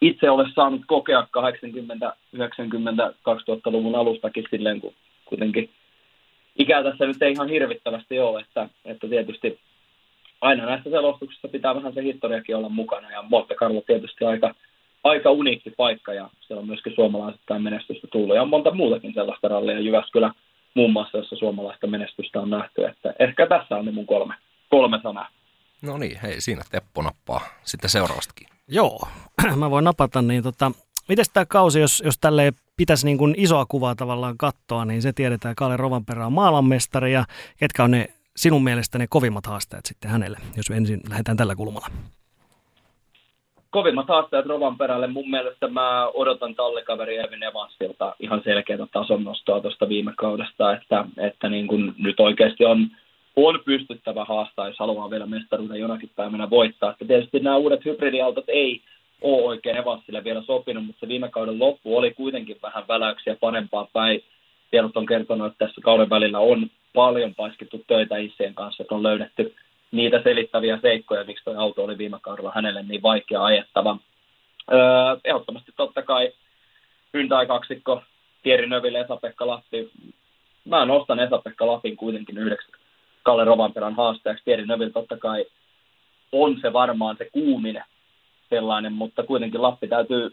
itse 0.00 0.30
ole 0.30 0.44
saanut 0.54 0.80
kokea 0.86 1.26
80, 1.30 2.16
90, 2.32 3.08
2000-luvun 3.08 3.94
alustakin 3.94 4.44
silleen, 4.50 4.80
kun 4.80 4.94
kuitenkin 5.24 5.70
ikää 6.58 6.82
tässä 6.82 7.06
nyt 7.06 7.22
ei 7.22 7.32
ihan 7.32 7.48
hirvittävästi 7.48 8.20
ole, 8.20 8.40
että, 8.40 8.68
että 8.84 9.08
tietysti 9.08 9.58
aina 10.40 10.66
näissä 10.66 10.90
selostuksissa 10.90 11.48
pitää 11.48 11.74
vähän 11.74 11.94
se 11.94 12.02
historiakin 12.02 12.56
olla 12.56 12.68
mukana, 12.68 13.10
ja 13.10 13.22
Monte 13.22 13.54
Carlo 13.54 13.80
tietysti 13.80 14.24
aika, 14.24 14.54
aika 15.04 15.30
uniikki 15.30 15.70
paikka, 15.70 16.14
ja 16.14 16.30
siellä 16.40 16.60
on 16.60 16.66
myöskin 16.66 16.94
suomalaisittain 16.94 17.62
menestystä 17.62 18.06
tullut, 18.12 18.36
ja 18.36 18.42
on 18.42 18.48
monta 18.48 18.74
muutakin 18.74 19.14
sellaista 19.14 19.48
rallia, 19.48 19.80
Jyväskylä 19.80 20.32
muun 20.74 20.92
muassa, 20.92 21.18
jossa 21.18 21.36
suomalaista 21.36 21.86
menestystä 21.86 22.40
on 22.40 22.50
nähty, 22.50 22.84
että 22.84 23.14
ehkä 23.18 23.46
tässä 23.46 23.76
on 23.76 23.84
ne 23.84 23.92
mun 23.92 24.06
kolme, 24.06 24.34
kolme 24.68 25.00
sanaa. 25.02 25.28
No 25.82 25.98
niin, 25.98 26.20
hei, 26.22 26.40
siinä 26.40 26.62
Teppo 26.70 27.02
nappaa 27.02 27.40
sitten 27.64 27.90
seuraavastakin. 27.90 28.48
Joo, 28.68 29.00
mä 29.56 29.70
voin 29.70 29.84
napata, 29.84 30.22
niin 30.22 30.42
tota, 30.42 30.72
miten 31.08 31.24
tämä 31.32 31.46
kausi, 31.46 31.80
jos, 31.80 32.02
jos 32.04 32.18
tälle 32.18 32.52
pitäisi 32.78 33.06
niin 33.06 33.18
kuin 33.18 33.34
isoa 33.36 33.66
kuvaa 33.66 33.94
tavallaan 33.94 34.38
katsoa, 34.38 34.84
niin 34.84 35.02
se 35.02 35.12
tiedetään, 35.12 35.54
Kalle 35.54 35.76
Rovanperä 35.76 36.26
on 36.26 36.32
maailmanmestari 36.32 37.12
ja 37.12 37.24
ketkä 37.56 37.84
on 37.84 37.90
ne 37.90 38.08
sinun 38.36 38.64
mielestä 38.64 38.98
ne 38.98 39.06
kovimmat 39.10 39.46
haasteet 39.46 39.86
sitten 39.86 40.10
hänelle, 40.10 40.38
jos 40.56 40.70
ensin 40.70 41.00
lähdetään 41.10 41.36
tällä 41.36 41.56
kulmalla? 41.56 41.86
Kovimmat 43.70 44.08
haasteet 44.08 44.46
Rovanperälle. 44.46 45.06
Mun 45.06 45.30
mielestä 45.30 45.68
mä 45.68 46.06
odotan 46.06 46.54
tallikaveri 46.54 47.16
Evin 47.16 47.42
Evansilta 47.42 48.16
ihan 48.20 48.40
selkeää 48.44 48.86
tason 48.92 49.24
nostoa 49.24 49.60
tuosta 49.60 49.88
viime 49.88 50.12
kaudesta, 50.16 50.72
että, 50.72 51.04
että 51.16 51.48
niin 51.48 51.66
kuin 51.66 51.94
nyt 51.98 52.20
oikeasti 52.20 52.64
on 52.64 52.90
on 53.46 53.60
pystyttävä 53.64 54.24
haastaa, 54.24 54.68
jos 54.68 54.78
haluaa 54.78 55.10
vielä 55.10 55.26
mestaruuden 55.26 55.80
jonakin 55.80 56.10
päivänä 56.16 56.50
voittaa. 56.50 56.90
Että 56.90 57.04
tietysti 57.04 57.40
nämä 57.40 57.56
uudet 57.56 57.84
hybridiautot 57.84 58.44
ei 58.48 58.82
ole 59.22 59.42
oikein 59.42 59.76
Evansille 59.76 60.24
vielä 60.24 60.42
sopinut, 60.42 60.86
mutta 60.86 61.00
se 61.00 61.08
viime 61.08 61.28
kauden 61.28 61.58
loppu 61.58 61.96
oli 61.96 62.14
kuitenkin 62.14 62.56
vähän 62.62 62.88
väläyksiä 62.88 63.36
parempaa 63.40 63.88
päin. 63.92 64.24
Tiedot 64.70 64.96
on 64.96 65.06
kertonut, 65.06 65.46
että 65.46 65.66
tässä 65.66 65.80
kauden 65.80 66.10
välillä 66.10 66.38
on 66.38 66.70
paljon 66.94 67.34
paiskittu 67.34 67.84
töitä 67.86 68.16
Issien 68.16 68.54
kanssa, 68.54 68.82
että 68.82 68.94
on 68.94 69.02
löydetty 69.02 69.54
niitä 69.90 70.22
selittäviä 70.22 70.78
seikkoja, 70.82 71.24
miksi 71.24 71.44
tuo 71.44 71.54
auto 71.58 71.84
oli 71.84 71.98
viime 71.98 72.18
kaudella 72.22 72.52
hänelle 72.54 72.82
niin 72.82 73.02
vaikea 73.02 73.44
ajettava. 73.44 73.98
Öö, 74.72 74.78
ehdottomasti 75.24 75.72
totta 75.76 76.02
kai 76.02 76.32
Hyundai-kaksikko, 77.14 78.02
Thierry 78.42 78.66
Növille, 78.66 79.00
Esa-Pekka 79.00 79.46
Lappi. 79.46 79.90
Mä 80.64 80.84
nostan 80.84 81.20
Esa-Pekka 81.20 81.66
Lapin 81.66 81.96
kuitenkin 81.96 82.38
yhdeksi 82.38 82.72
Kalle 83.22 83.44
Rovanperän 83.44 83.94
haastajaksi. 83.94 84.44
Thierry 84.44 84.66
Növille 84.66 84.92
totta 84.92 85.16
kai 85.16 85.44
on 86.32 86.58
se 86.60 86.72
varmaan 86.72 87.16
se 87.16 87.28
kuuminen 87.32 87.84
sellainen, 88.50 88.92
mutta 88.92 89.22
kuitenkin 89.22 89.62
Lappi 89.62 89.88
täytyy 89.88 90.32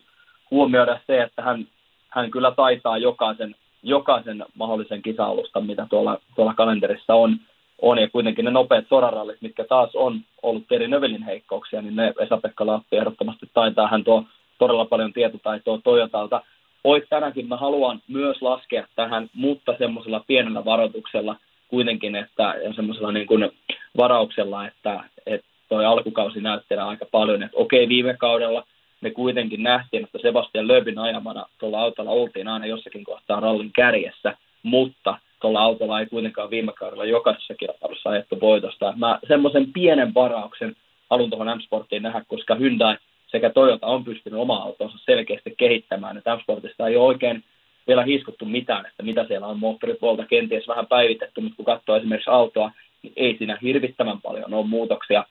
huomioida 0.51 0.99
se, 1.07 1.21
että 1.21 1.41
hän, 1.41 1.67
hän 2.09 2.31
kyllä 2.31 2.51
taitaa 2.51 2.97
jokaisen, 2.97 3.55
jokaisen 3.83 4.45
mahdollisen 4.55 5.01
kisaalusta, 5.01 5.61
mitä 5.61 5.87
tuolla, 5.89 6.19
tuolla 6.35 6.53
kalenterissa 6.53 7.13
on, 7.13 7.37
on. 7.81 7.99
Ja 7.99 8.09
kuitenkin 8.09 8.45
ne 8.45 8.51
nopeat 8.51 8.85
sorarallit, 8.89 9.41
mitkä 9.41 9.63
taas 9.63 9.89
on 9.93 10.21
ollut 10.43 10.67
Teri 10.67 10.87
Növelin 10.87 11.23
heikkouksia, 11.23 11.81
niin 11.81 11.95
ne 11.95 12.13
Esa-Pekka 12.19 12.65
Lappi 12.65 12.97
ehdottomasti 12.97 13.49
taitaa. 13.53 13.87
Hän 13.87 14.03
tuo 14.03 14.23
todella 14.57 14.85
paljon 14.85 15.13
tietotaitoa 15.13 15.79
Toyotalta. 15.83 16.41
Oit 16.83 17.03
tänäkin 17.09 17.47
mä 17.47 17.57
haluan 17.57 18.01
myös 18.07 18.41
laskea 18.41 18.87
tähän, 18.95 19.29
mutta 19.33 19.75
semmoisella 19.77 20.23
pienellä 20.27 20.65
varoituksella 20.65 21.35
kuitenkin, 21.67 22.15
että 22.15 22.55
semmoisella 22.75 23.11
niin 23.11 23.27
kuin 23.27 23.51
varauksella, 23.97 24.67
että, 24.67 25.03
että 25.25 25.47
toi 25.69 25.85
alkukausi 25.85 26.41
näyttää 26.41 26.87
aika 26.87 27.05
paljon, 27.11 27.43
että 27.43 27.57
okei, 27.57 27.89
viime 27.89 28.17
kaudella 28.17 28.63
me 29.01 29.11
kuitenkin 29.11 29.63
nähtiin, 29.63 30.03
että 30.03 30.19
Sebastian 30.21 30.67
Löbin 30.67 30.99
ajamana 30.99 31.45
tuolla 31.57 31.81
autolla 31.81 32.11
oltiin 32.11 32.47
aina 32.47 32.65
jossakin 32.65 33.03
kohtaa 33.03 33.39
rallin 33.39 33.71
kärjessä, 33.73 34.37
mutta 34.63 35.17
tuolla 35.41 35.61
autolla 35.61 35.99
ei 35.99 36.05
kuitenkaan 36.05 36.49
viime 36.49 36.73
kaudella 36.73 37.05
jokaisessa 37.05 37.55
kilpailussa 37.55 38.09
ajettu 38.09 38.41
voitosta. 38.41 38.93
Mä 38.97 39.19
semmoisen 39.27 39.73
pienen 39.73 40.13
varauksen 40.13 40.75
haluan 41.09 41.29
tuohon 41.29 41.57
M-Sporttiin 41.57 42.03
nähdä, 42.03 42.21
koska 42.27 42.55
Hyundai 42.55 42.97
sekä 43.27 43.49
Toyota 43.49 43.87
on 43.87 44.03
pystynyt 44.03 44.39
oma 44.39 44.55
autonsa 44.55 44.97
selkeästi 44.97 45.53
kehittämään. 45.57 46.17
Että 46.17 46.35
M-Sportista 46.35 46.87
ei 46.87 46.95
ole 46.95 47.05
oikein 47.05 47.43
vielä 47.87 48.03
hiskuttu 48.03 48.45
mitään, 48.45 48.85
että 48.85 49.03
mitä 49.03 49.25
siellä 49.27 49.47
on 49.47 49.59
moottoripuolta 49.59 50.25
kenties 50.25 50.67
vähän 50.67 50.87
päivitetty, 50.87 51.41
mutta 51.41 51.55
kun 51.55 51.65
katsoo 51.65 51.95
esimerkiksi 51.95 52.29
autoa, 52.29 52.71
niin 53.01 53.13
ei 53.15 53.37
siinä 53.37 53.57
hirvittävän 53.61 54.21
paljon 54.21 54.53
ole 54.53 54.67
muutoksia 54.67 55.25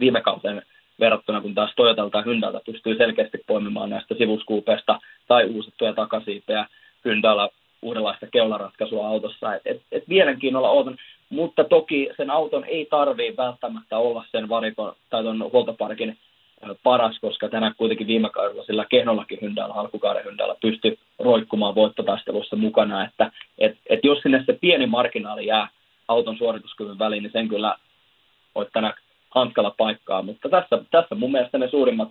viime 0.00 0.20
kauteen 0.20 0.62
verrattuna, 1.00 1.40
kun 1.40 1.54
taas 1.54 1.72
Toyotalta 1.76 2.18
ja 2.18 2.22
Hyundalta 2.22 2.60
pystyy 2.66 2.96
selkeästi 2.96 3.38
poimimaan 3.46 3.90
näistä 3.90 4.14
sivuskuupeista 4.18 5.00
tai 5.28 5.44
uusittuja 5.44 5.92
takasiipeä 5.92 6.66
Hyndalla 7.04 7.48
uudenlaista 7.82 8.26
keularatkaisua 8.26 9.08
autossa. 9.08 9.54
Et, 9.54 9.62
et, 9.64 9.82
et 9.92 10.08
mielenkiinnolla 10.08 10.70
odotan, 10.70 10.98
mutta 11.30 11.64
toki 11.64 12.10
sen 12.16 12.30
auton 12.30 12.64
ei 12.64 12.86
tarvii 12.90 13.36
välttämättä 13.36 13.98
olla 13.98 14.24
sen 14.30 14.48
varikon 14.48 14.92
tai 15.10 15.22
tuon 15.22 15.50
huoltoparkin 15.52 16.18
paras, 16.82 17.18
koska 17.20 17.48
tänään 17.48 17.74
kuitenkin 17.76 18.06
viime 18.06 18.30
kaudella 18.30 18.64
sillä 18.64 18.86
kehnollakin 18.88 19.38
Hyndalla, 19.40 19.74
alkukauden 19.74 20.24
Hyndalla 20.24 20.56
pystyi 20.60 20.98
roikkumaan 21.18 21.74
voittotaistelussa 21.74 22.56
mukana, 22.56 23.04
että 23.04 23.32
et, 23.58 23.78
et 23.88 24.00
jos 24.04 24.18
sinne 24.18 24.42
se 24.46 24.52
pieni 24.60 24.86
marginaali 24.86 25.46
jää 25.46 25.68
auton 26.08 26.38
suorituskyvyn 26.38 26.98
väliin, 26.98 27.22
niin 27.22 27.32
sen 27.32 27.48
kyllä 27.48 27.76
voit 28.54 28.68
tänään 28.72 28.94
hanskalla 29.30 29.74
paikkaa, 29.78 30.22
mutta 30.22 30.48
tässä, 30.48 30.84
tässä 30.90 31.14
mun 31.14 31.32
mielestä 31.32 31.58
ne 31.58 31.68
suurimmat, 31.68 32.08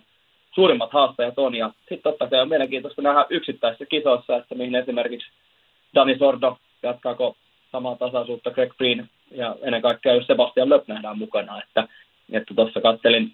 suurimmat 0.54 0.92
haastajat 0.92 1.38
on, 1.38 1.54
ja 1.54 1.70
sitten 1.78 2.02
totta 2.02 2.28
kai 2.28 2.40
on 2.40 2.48
mielenkiintoista 2.48 3.02
nähdä 3.02 3.26
yksittäisissä 3.30 3.86
kisoissa, 3.86 4.36
että 4.36 4.54
mihin 4.54 4.74
esimerkiksi 4.74 5.30
Dani 5.94 6.18
Sordo, 6.18 6.58
jatkaako 6.82 7.36
samaa 7.72 7.96
tasaisuutta 7.96 8.50
Greg 8.50 8.72
Green, 8.76 9.08
ja 9.30 9.56
ennen 9.62 9.82
kaikkea 9.82 10.14
jos 10.14 10.26
Sebastian 10.26 10.70
Löp 10.70 10.88
nähdään 10.88 11.18
mukana, 11.18 11.62
että 11.62 11.88
että 12.32 12.54
tuossa 12.54 12.80
kattelin 12.80 13.32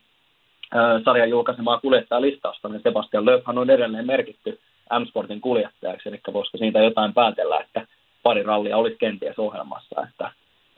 äh, 0.77 1.03
sarjan 1.05 1.31
julkaisemaa 1.31 1.81
kuljettajalistausta, 1.81 2.68
niin 2.68 2.83
Sebastian 2.83 3.27
Löphan 3.27 3.59
on 3.59 3.70
edelleen 3.70 4.07
merkitty 4.07 4.61
M-Sportin 5.01 5.40
kuljettajaksi, 5.40 6.09
eli 6.09 6.20
voisiko 6.33 6.59
siitä 6.59 6.79
jotain 6.79 7.14
päätellä, 7.14 7.59
että 7.61 7.87
pari 8.22 8.42
rallia 8.42 8.77
olisi 8.77 8.96
kenties 8.96 9.38
ohjelmassa, 9.38 10.03
että, 10.09 10.31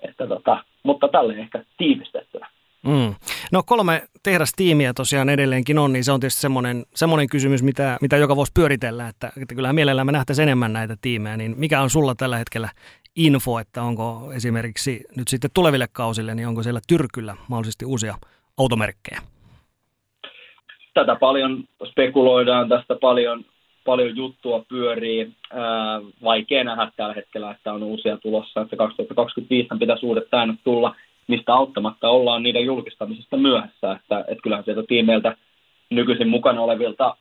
että 0.02 0.26
tota, 0.26 0.64
mutta 0.82 1.08
tälle 1.08 1.34
ehkä 1.34 1.64
tiivistettynä. 1.78 2.48
Mm. 2.86 3.14
No 3.52 3.62
kolme 3.66 4.02
tehdastiimiä 4.22 4.92
tosiaan 4.94 5.28
edelleenkin 5.28 5.78
on, 5.78 5.92
niin 5.92 6.04
se 6.04 6.12
on 6.12 6.20
tietysti 6.20 6.40
semmoinen, 6.40 6.84
semmoinen 6.94 7.28
kysymys, 7.28 7.62
mitä, 7.62 7.98
mitä 8.00 8.16
joka 8.16 8.36
voisi 8.36 8.52
pyöritellä, 8.54 9.08
että, 9.08 9.32
että 9.42 9.54
kyllähän 9.54 9.74
mielellään 9.74 10.06
me 10.06 10.12
nähtäisiin 10.12 10.42
enemmän 10.42 10.72
näitä 10.72 10.96
tiimejä, 11.00 11.36
niin 11.36 11.54
mikä 11.56 11.80
on 11.80 11.90
sulla 11.90 12.14
tällä 12.14 12.36
hetkellä 12.36 12.68
info, 13.16 13.58
että 13.58 13.82
onko 13.82 14.32
esimerkiksi 14.32 15.04
nyt 15.16 15.28
sitten 15.28 15.50
tuleville 15.54 15.86
kausille, 15.92 16.34
niin 16.34 16.48
onko 16.48 16.62
siellä 16.62 16.80
Tyrkyllä 16.88 17.36
mahdollisesti 17.48 17.84
uusia 17.84 18.14
automerkkejä? 18.58 19.20
Tätä 20.94 21.16
paljon 21.16 21.64
spekuloidaan, 21.90 22.68
tästä 22.68 22.96
paljon, 23.00 23.44
paljon 23.84 24.16
juttua 24.16 24.64
pyörii. 24.68 25.32
Ää, 25.52 26.00
vaikea 26.22 26.64
nähdä 26.64 26.92
tällä 26.96 27.14
hetkellä, 27.14 27.50
että 27.50 27.72
on 27.72 27.82
uusia 27.82 28.16
tulossa, 28.16 28.60
että 28.60 28.76
2025 28.76 29.68
pitäisi 29.78 30.06
uudet 30.06 30.24
säännöt 30.30 30.60
tulla– 30.64 30.94
mistä 31.28 31.54
auttamatta 31.54 32.08
ollaan 32.08 32.42
niiden 32.42 32.64
julkistamisesta 32.64 33.36
myöhässä. 33.36 33.92
Että, 33.92 34.24
että 34.28 34.42
kyllähän 34.42 34.64
sieltä 34.64 34.82
tiimeiltä 34.88 35.36
nykyisin 35.90 36.28
mukana 36.28 36.60
olevilta 36.60 37.16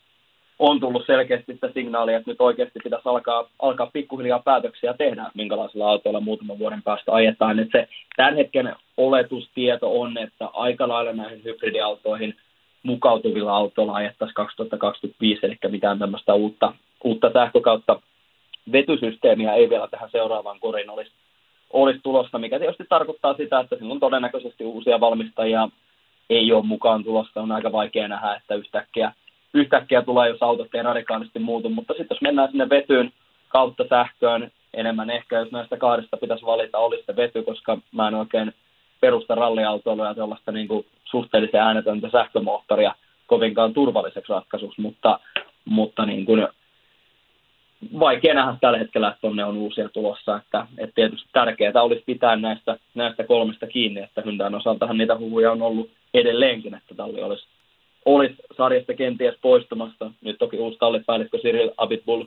on 0.60 0.80
tullut 0.80 1.06
selkeästi 1.06 1.54
sitä 1.54 1.70
signaalia, 1.74 2.18
että 2.18 2.32
nyt 2.32 2.42
oikeasti 2.42 2.80
pitäisi 2.84 3.10
alkaa, 3.10 3.50
alkaa 3.60 3.90
pikkuhiljaa 3.94 4.40
päätöksiä 4.40 4.94
tehdä, 4.94 5.32
minkälaisella 5.34 5.90
autoilla 5.90 6.20
muutaman 6.20 6.60
vuoden 6.60 6.84
päästä 6.84 7.14
ajetaan. 7.14 7.60
Että 7.60 7.80
se 7.80 7.88
tämän 8.16 8.36
hetken 8.36 8.76
oletustieto 8.98 10.02
on, 10.02 10.18
että 10.18 10.46
aika 10.54 10.88
lailla 10.88 11.14
näihin 11.14 11.44
hybridiautoihin 11.44 12.36
mukautuvilla 12.84 13.58
autoilla 13.58 13.94
ajettaisiin 13.94 14.36
2025, 14.36 15.46
eli 15.46 15.58
mitään 15.68 16.00
tämmöistä 16.00 16.34
uutta, 16.34 16.74
uutta 17.04 17.32
sähkökautta 17.34 18.02
vetysysteemiä 18.72 19.54
ei 19.54 19.70
vielä 19.70 19.88
tähän 19.88 20.10
seuraavaan 20.12 20.60
korin 20.60 20.90
olisi 20.90 21.12
olisi 21.74 22.00
tulossa, 22.04 22.40
mikä 22.40 22.60
tietysti 22.60 22.86
tarkoittaa 22.90 23.34
sitä, 23.34 23.60
että 23.60 23.76
silloin 23.76 24.00
todennäköisesti 24.00 24.66
uusia 24.66 25.00
valmistajia 25.00 25.70
ei 26.30 26.54
ole 26.54 26.66
mukaan 26.66 27.04
tulossa. 27.04 27.42
On 27.42 27.52
aika 27.52 27.72
vaikea 27.72 28.08
nähdä, 28.08 28.36
että 28.36 28.56
yhtäkkiä, 28.56 29.12
yhtäkkiä 29.54 30.02
tulee, 30.02 30.30
jos 30.30 30.44
autot 30.44 30.76
ei 30.76 30.84
radikaalisti 30.84 31.40
muutu. 31.40 31.70
Mutta 31.70 31.94
sitten 31.94 32.16
jos 32.16 32.22
mennään 32.22 32.52
sinne 32.52 32.70
vetyyn 32.70 33.14
kautta 33.50 33.86
sähköön, 33.90 34.52
enemmän 34.74 35.10
ehkä, 35.10 35.40
jos 35.40 35.52
näistä 35.52 35.78
kahdesta 35.78 36.18
pitäisi 36.18 36.46
valita, 36.46 36.78
olisi 36.78 37.04
se 37.06 37.16
vety, 37.16 37.44
koska 37.44 37.78
mä 37.92 38.08
en 38.08 38.16
oikein 38.16 38.54
perusta 39.02 39.36
ralliautoilua 39.36 40.08
ja 40.08 40.14
sellaista 40.14 40.52
niin 40.52 40.68
kuin 40.68 40.86
suhteellisen 41.06 41.62
äänetöntä 41.62 42.10
sähkömoottoria 42.10 42.96
kovinkaan 43.28 43.74
turvalliseksi 43.74 44.34
ratkaisuksi, 44.34 44.82
mutta, 44.82 45.20
mutta 45.66 46.06
niin 46.06 46.26
kuin 46.26 46.48
vaikea 48.00 48.34
nähdä 48.34 48.58
tällä 48.62 48.78
hetkellä, 48.78 49.08
että 49.08 49.22
tonne 49.22 49.46
on 49.46 49.58
uusia 49.58 49.90
tulossa. 49.90 50.36
Että, 50.36 50.68
että 50.78 50.96
tietysti 50.96 51.30
tärkeää 51.34 51.82
olisi 51.82 52.04
pitää 52.06 52.36
näistä, 52.36 52.78
näistä 52.96 53.24
kolmesta 53.24 53.68
kiinni, 53.68 54.02
että 54.02 54.22
Hyndään 54.22 54.56
osaltahan 54.56 54.98
niitä 54.98 55.18
huhuja 55.18 55.52
on 55.52 55.62
ollut 55.62 55.90
edelleenkin, 56.14 56.74
että 56.74 56.96
talli 56.96 57.22
olisi, 57.22 57.48
olisi 58.06 58.36
sarjasta 58.58 58.94
kenties 58.94 59.36
poistumasta. 59.42 60.12
Nyt 60.22 60.38
toki 60.40 60.58
uusi 60.58 60.78
tallipäällikkö 60.78 61.38
Cyril 61.38 61.72
Abitbull 61.78 62.24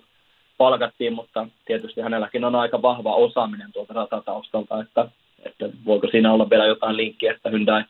palkattiin, 0.58 1.12
mutta 1.12 1.46
tietysti 1.64 2.00
hänelläkin 2.00 2.44
on 2.44 2.54
aika 2.54 2.82
vahva 2.82 3.14
osaaminen 3.14 3.72
tuolta 3.72 3.94
ratataustalta, 3.94 4.80
että, 4.80 5.08
että 5.44 5.68
voiko 5.86 6.08
siinä 6.10 6.32
olla 6.32 6.50
vielä 6.50 6.66
jotain 6.66 6.96
linkkiä, 6.96 7.32
että 7.32 7.50
Hyundai 7.50 7.84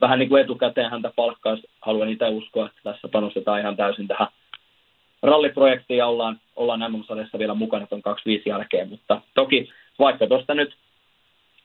vähän 0.00 0.18
niin 0.18 0.28
kuin 0.28 0.42
etukäteen 0.42 0.90
häntä 0.90 1.12
palkkaisi. 1.16 1.68
Haluan 1.80 2.08
itse 2.08 2.28
uskoa, 2.28 2.66
että 2.66 2.80
tässä 2.84 3.08
panostetaan 3.08 3.60
ihan 3.60 3.76
täysin 3.76 4.08
tähän 4.08 4.28
ralliprojektiin 5.26 5.98
ja 5.98 6.06
ollaan, 6.06 6.40
ollaan 6.56 6.92
MM-sarjassa 6.92 7.38
vielä 7.38 7.54
mukana 7.54 7.86
tuon 7.86 8.02
25 8.02 8.48
jälkeen, 8.48 8.88
mutta 8.88 9.20
toki 9.34 9.68
vaikka 9.98 10.26
tuosta 10.26 10.54
nyt 10.54 10.76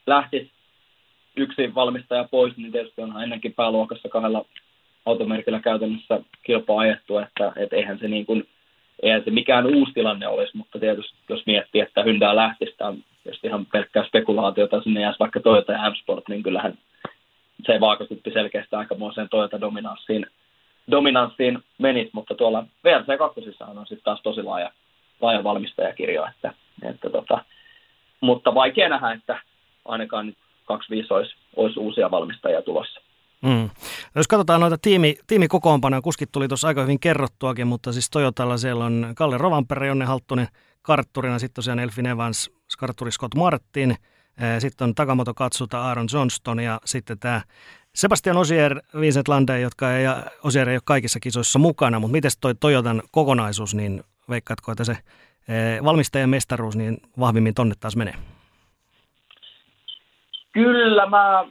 lähtisi 0.07 0.51
yksi 1.37 1.75
valmistaja 1.75 2.27
pois, 2.31 2.57
niin 2.57 2.71
tietysti 2.71 3.01
onhan 3.01 3.23
ennenkin 3.23 3.53
pääluokassa 3.53 4.09
kahdella 4.09 4.45
automerkillä 5.05 5.59
käytännössä 5.59 6.19
kilpaa 6.43 6.79
ajettu, 6.79 7.17
että 7.17 7.53
et 7.55 7.73
eihän 7.73 7.99
se 7.99 8.07
niin 8.07 8.25
kuin, 8.25 8.47
eihän 9.01 9.23
se 9.23 9.31
mikään 9.31 9.65
uusi 9.65 9.93
tilanne 9.93 10.27
olisi, 10.27 10.57
mutta 10.57 10.79
tietysti 10.79 11.17
jos 11.29 11.45
miettii, 11.45 11.81
että 11.81 12.03
Hyndää 12.03 12.35
lähtisi, 12.35 12.75
tämä 12.77 12.89
on 12.89 13.03
tietysti 13.23 13.47
ihan 13.47 13.65
pelkkää 13.65 14.05
spekulaatiota, 14.07 14.81
sinne 14.81 15.01
jäisi 15.01 15.19
vaikka 15.19 15.39
Toyota 15.39 15.71
ja 15.71 15.89
M-Sport, 15.89 16.27
niin 16.29 16.43
kyllähän 16.43 16.77
se 17.65 17.79
vaakastutti 17.79 18.31
selkeästi 18.31 18.75
aikamoiseen 18.75 19.29
Toyota-dominanssiin 19.29 20.25
dominanssiin 20.91 21.59
menisi, 21.77 22.09
mutta 22.13 22.35
tuolla 22.35 22.65
VRC 22.83 23.17
2 23.17 23.41
on 23.61 23.87
sitten 23.87 24.03
taas 24.03 24.21
tosi 24.21 24.43
laaja, 24.43 24.71
laaja 25.21 25.43
valmistajakirjo, 25.43 26.25
että, 26.25 26.53
että 26.83 27.09
tota, 27.09 27.45
mutta 28.21 28.55
vaikea 28.55 28.89
nähdä, 28.89 29.11
että 29.11 29.41
ainakaan 29.85 30.25
nyt 30.25 30.37
2025 30.65 31.13
olisi, 31.13 31.35
olisi 31.55 31.79
uusia 31.79 32.11
valmistajia 32.11 32.61
tulossa. 32.61 33.01
Mm. 33.41 33.69
No 34.15 34.19
jos 34.19 34.27
katsotaan 34.27 34.61
noita 34.61 34.77
tiimi, 34.81 35.15
tiimikokoonpanoja, 35.27 36.01
kuskit 36.01 36.31
tuli 36.31 36.47
tuossa 36.47 36.67
aika 36.67 36.81
hyvin 36.81 36.99
kerrottuakin, 36.99 37.67
mutta 37.67 37.91
siis 37.91 38.09
Toyotalla 38.09 38.57
siellä 38.57 38.85
on 38.85 39.13
Kalle 39.15 39.37
Rovanperä, 39.37 39.87
Jonne 39.87 40.05
Halttunen 40.05 40.47
kartturina, 40.81 41.39
sitten 41.39 41.55
tosiaan 41.55 41.79
Elfin 41.79 42.05
Evans, 42.05 42.51
kartturi 42.79 43.11
Scott 43.11 43.35
Martin, 43.35 43.95
sitten 44.59 44.85
on 44.85 44.95
Takamoto 44.95 45.33
Katsuta, 45.33 45.81
Aaron 45.81 46.07
Johnston 46.13 46.59
ja 46.59 46.79
sitten 46.85 47.19
tämä 47.19 47.41
Sebastian 47.95 48.37
Osier, 48.37 48.81
Vincent 48.99 49.27
Lande, 49.27 49.59
jotka 49.59 49.97
ei, 49.97 50.05
Osier 50.43 50.69
ei 50.69 50.75
ole 50.75 50.81
kaikissa 50.85 51.19
kisoissa 51.19 51.59
mukana, 51.59 51.99
mutta 51.99 52.11
miten 52.11 52.31
toi 52.41 52.55
Toyotan 52.55 53.01
kokonaisuus, 53.11 53.75
niin 53.75 54.03
veikkaatko, 54.29 54.71
että 54.71 54.83
se 54.83 54.97
valmistajan 55.83 56.29
mestaruus 56.29 56.75
niin 56.75 56.97
vahvimmin 57.19 57.53
tonne 57.53 57.75
taas 57.79 57.95
menee? 57.95 58.13
Kyllä, 60.51 61.05
mä 61.05 61.45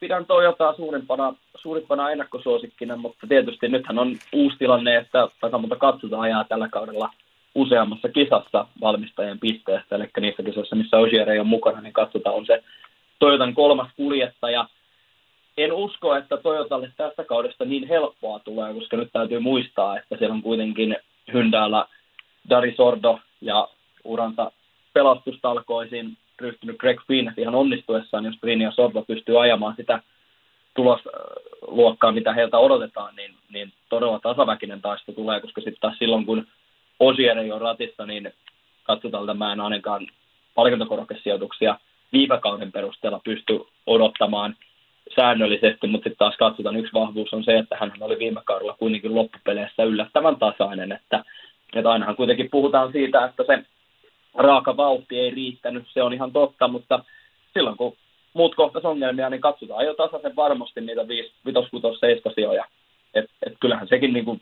pidän 0.00 0.26
Toyotaa 0.26 0.74
suurimpana, 0.74 1.34
suurimpana 1.54 2.10
ennakkosuosikkina, 2.10 2.96
mutta 2.96 3.26
tietysti 3.26 3.68
nythän 3.68 3.98
on 3.98 4.16
uusi 4.32 4.56
tilanne, 4.58 4.96
että 4.96 5.28
Takamoto 5.40 5.76
Katsuta 5.76 6.20
ajaa 6.20 6.44
tällä 6.44 6.68
kaudella– 6.68 7.10
useammassa 7.54 8.08
kisassa 8.08 8.66
valmistajien 8.80 9.40
pisteestä, 9.40 9.96
eli 9.96 10.08
niissä 10.20 10.42
kisoissa, 10.42 10.76
missä 10.76 10.96
Ogier 10.96 11.30
ei 11.30 11.38
ole 11.38 11.48
mukana, 11.48 11.80
niin 11.80 11.92
katsotaan 11.92 12.36
on 12.36 12.46
se 12.46 12.62
Toyotan 13.18 13.54
kolmas 13.54 13.88
kuljettaja. 13.96 14.68
En 15.56 15.72
usko, 15.72 16.14
että 16.16 16.36
Toyotalle 16.36 16.92
tästä 16.96 17.24
kaudesta 17.24 17.64
niin 17.64 17.88
helppoa 17.88 18.38
tulee, 18.38 18.74
koska 18.74 18.96
nyt 18.96 19.12
täytyy 19.12 19.38
muistaa, 19.38 19.98
että 19.98 20.16
siellä 20.16 20.34
on 20.34 20.42
kuitenkin 20.42 20.96
Hyndäällä 21.32 21.86
Dari 22.50 22.74
Sordo 22.76 23.18
ja 23.40 23.68
uransa 24.04 24.52
pelastustalkoisiin 24.92 26.16
ryhtynyt. 26.40 26.78
Greg 26.78 27.00
Finn 27.06 27.32
ihan 27.36 27.54
onnistuessaan, 27.54 28.24
jos 28.24 28.34
Finn 28.40 28.60
ja 28.60 28.70
Sordo 28.70 29.02
pystyy 29.02 29.42
ajamaan 29.42 29.74
sitä 29.76 30.02
tulosluokkaa, 30.74 32.12
mitä 32.12 32.32
heiltä 32.32 32.58
odotetaan, 32.58 33.16
niin, 33.16 33.34
niin 33.52 33.72
todella 33.88 34.18
tasaväkinen 34.18 34.82
taisto 34.82 35.12
tulee, 35.12 35.40
koska 35.40 35.60
sitten 35.60 35.80
taas 35.80 35.98
silloin, 35.98 36.26
kun 36.26 36.46
Osier 37.00 37.38
ei 37.38 37.52
ole 37.52 37.60
ratissa, 37.60 38.06
niin 38.06 38.32
katsotaan, 38.82 39.24
että 39.24 39.34
mä 39.34 39.52
en 39.52 39.60
ainakaan 39.60 40.06
palkintokorokesijoituksia 40.54 41.78
viime 42.12 42.38
kauden 42.38 42.72
perusteella 42.72 43.20
pysty 43.24 43.60
odottamaan 43.86 44.56
säännöllisesti, 45.16 45.86
mutta 45.86 46.04
sitten 46.04 46.18
taas 46.18 46.36
katsotaan, 46.36 46.76
yksi 46.76 46.92
vahvuus 46.92 47.32
on 47.32 47.44
se, 47.44 47.58
että 47.58 47.76
hän 47.80 47.92
oli 48.00 48.18
viime 48.18 48.40
kaudella 48.44 48.76
kuitenkin 48.78 49.14
loppupeleissä 49.14 49.84
yllättävän 49.84 50.36
tasainen, 50.36 50.92
että, 50.92 51.24
että 51.76 51.90
ainahan 51.90 52.16
kuitenkin 52.16 52.48
puhutaan 52.50 52.92
siitä, 52.92 53.24
että 53.24 53.44
se 53.46 53.62
raaka 54.34 54.76
vauhti 54.76 55.18
ei 55.18 55.30
riittänyt, 55.30 55.84
se 55.92 56.02
on 56.02 56.12
ihan 56.12 56.32
totta, 56.32 56.68
mutta 56.68 57.04
silloin 57.54 57.76
kun 57.76 57.96
muut 58.34 58.54
kohtas 58.54 58.84
ongelmia, 58.84 59.30
niin 59.30 59.40
katsotaan 59.40 59.86
jo 59.86 59.94
tasaisen 59.94 60.36
varmasti 60.36 60.80
niitä 60.80 61.08
5, 61.08 61.32
5, 61.44 61.70
6, 61.70 61.98
7 62.00 62.34
sijoja. 62.34 62.64
Et, 63.14 63.30
et 63.46 63.52
kyllähän 63.60 63.88
sekin 63.88 64.12
niin 64.12 64.24
kuin 64.24 64.40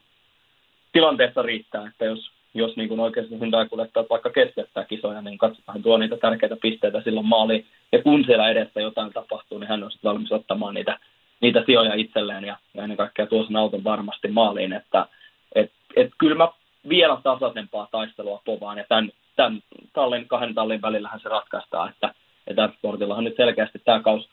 tilanteessa 0.92 1.42
riittää, 1.42 1.86
että 1.86 2.04
jos 2.04 2.30
jos 2.54 2.76
niin 2.76 2.88
kuin 2.88 3.00
oikeasti 3.00 3.38
Hyundai 3.38 3.68
kuljettaa 3.68 4.04
vaikka 4.10 4.30
keskeyttää 4.30 4.84
kisoja, 4.84 5.22
niin 5.22 5.38
katsotaan 5.38 5.82
tuo 5.82 5.98
niitä 5.98 6.16
tärkeitä 6.16 6.56
pisteitä 6.62 7.00
silloin 7.00 7.26
maaliin. 7.26 7.66
Ja 7.92 8.02
kun 8.02 8.24
siellä 8.24 8.50
edessä 8.50 8.80
jotain 8.80 9.12
tapahtuu, 9.12 9.58
niin 9.58 9.68
hän 9.68 9.84
on 9.84 9.90
sitten 9.90 10.08
valmis 10.08 10.32
ottamaan 10.32 10.74
niitä, 10.74 10.98
niitä 11.40 11.62
sijoja 11.66 11.94
itselleen 11.94 12.44
ja, 12.44 12.56
ja 12.74 12.82
ennen 12.82 12.96
kaikkea 12.96 13.26
tuo 13.26 13.44
sen 13.44 13.56
auton 13.56 13.84
varmasti 13.84 14.28
maaliin. 14.28 14.72
Että 14.72 15.06
et, 15.54 15.72
et 15.96 16.10
kyllä 16.18 16.34
mä 16.34 16.48
vielä 16.88 17.18
tasaisempaa 17.22 17.88
taistelua 17.90 18.42
povaan 18.44 18.78
ja 18.78 18.84
tämän, 18.88 19.10
tämän 19.36 19.62
tallin, 19.92 20.28
kahden 20.28 20.54
tallin 20.54 20.82
välillähän 20.82 21.20
se 21.20 21.28
ratkaistaan, 21.28 21.90
että, 21.90 22.14
että 22.46 22.70
sportillahan 22.78 23.24
nyt 23.24 23.36
selkeästi 23.36 23.78
tämä 23.84 24.00
kaus 24.00 24.28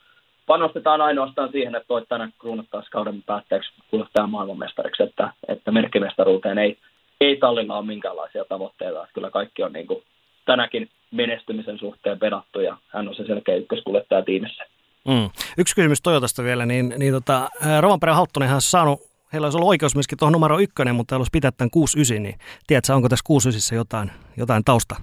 panostetaan 0.46 1.00
ainoastaan 1.00 1.52
siihen, 1.52 1.74
että 1.74 1.88
toi 1.88 2.06
tänä 2.08 2.28
kruunattaisiin 2.38 2.90
kauden 2.90 3.22
päätteeksi 3.22 3.72
kuljettaa 3.90 4.26
maailmanmestariksi, 4.26 5.02
että, 5.02 5.32
että 5.48 5.70
merkkimestaruuteen 5.70 6.58
ei, 6.58 6.78
ei 7.20 7.36
tallilla 7.36 7.78
ole 7.78 7.86
minkäänlaisia 7.86 8.44
tavoitteita. 8.44 9.02
Että 9.02 9.14
kyllä 9.14 9.30
kaikki 9.30 9.62
on 9.62 9.72
niin 9.72 9.86
kuin 9.86 10.02
tänäkin 10.46 10.88
menestymisen 11.10 11.78
suhteen 11.78 12.18
pedattu 12.18 12.60
ja 12.60 12.76
hän 12.88 13.08
on 13.08 13.14
se 13.14 13.24
selkeä 13.26 13.54
ykköskuljettaja 13.54 14.22
tiimissä. 14.22 14.64
Mm. 15.08 15.30
Yksi 15.58 15.74
kysymys 15.74 16.02
Toyotasta 16.02 16.42
vielä, 16.44 16.66
niin, 16.66 16.94
niin 16.98 17.12
tota, 17.12 17.48
Rovanperä 17.80 18.14
Halttunen 18.14 18.54
on 18.54 18.60
saanut, 18.60 19.00
heillä 19.32 19.46
olisi 19.46 19.58
ollut 19.58 19.68
oikeus 19.68 19.94
myöskin 19.94 20.18
tuohon 20.18 20.32
numero 20.32 20.58
ykkönen, 20.58 20.94
mutta 20.94 21.16
olisi 21.16 21.30
pitää 21.32 21.50
tämän 21.50 21.70
69, 21.70 22.22
niin 22.22 22.34
tiedätkö, 22.66 22.94
onko 22.94 23.08
tässä 23.08 23.24
69 23.26 23.76
jotain, 23.76 24.10
jotain 24.36 24.64
tausta, 24.64 24.96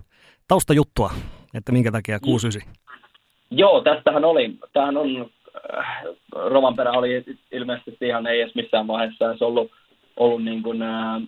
taustajuttua, 0.47 1.11
että 1.53 1.71
minkä 1.71 1.91
takia 1.91 2.19
69? 2.19 2.73
Joo, 3.51 3.81
tästähän 3.81 4.25
oli, 4.25 4.57
tämähän 4.73 4.97
on, 4.97 5.29
äh, 5.77 6.03
Rovanperä 6.31 6.91
oli 6.91 7.23
ilmeisesti 7.51 8.07
ihan 8.07 8.27
ei 8.27 8.41
edes 8.41 8.55
missään 8.55 8.87
vaiheessa 8.87 9.37
se 9.37 9.45
ollut, 9.45 9.71
ollut 10.17 10.43
niin 10.43 10.63
kuin, 10.63 10.81
äh, 10.81 11.21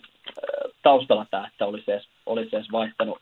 taustalla 0.84 1.26
tämä, 1.32 1.48
että 1.48 1.66
olisi 1.66 1.92
edes, 1.92 2.08
olisi 2.26 2.56
edes 2.56 2.72
vaihtanut, 2.72 3.20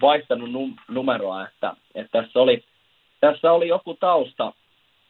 vaihtanut 0.00 0.52
num, 0.52 0.76
numeroa, 0.88 1.48
että, 1.48 1.74
että 1.94 2.22
tässä, 2.22 2.40
oli, 2.40 2.64
tässä 3.20 3.52
oli 3.52 3.68
joku 3.68 3.96
tausta, 4.00 4.52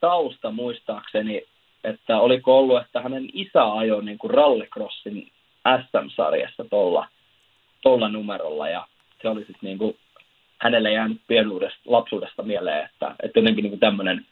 tausta 0.01 0.51
muistaakseni, 0.51 1.42
että 1.84 2.18
oliko 2.18 2.59
ollut, 2.59 2.82
että 2.82 3.01
hänen 3.01 3.28
isä 3.32 3.72
ajoi 3.72 4.05
niin 4.05 4.18
kuin 4.18 4.30
rallycrossin 4.30 5.30
SM-sarjassa 5.82 6.64
tuolla 6.70 7.09
tolla 7.82 8.09
numerolla 8.09 8.68
ja 8.68 8.86
se 9.22 9.28
oli 9.28 9.40
sitten 9.40 9.59
niin 9.62 9.78
kuin 9.78 9.97
hänelle 10.61 10.92
jäänyt 10.92 11.20
pienuudesta, 11.26 11.80
lapsuudesta 11.84 12.42
mieleen, 12.42 12.84
että, 12.84 13.14
että 13.22 13.38
jotenkin 13.38 13.64
niin 13.64 13.80
tämmöinen 13.80 14.26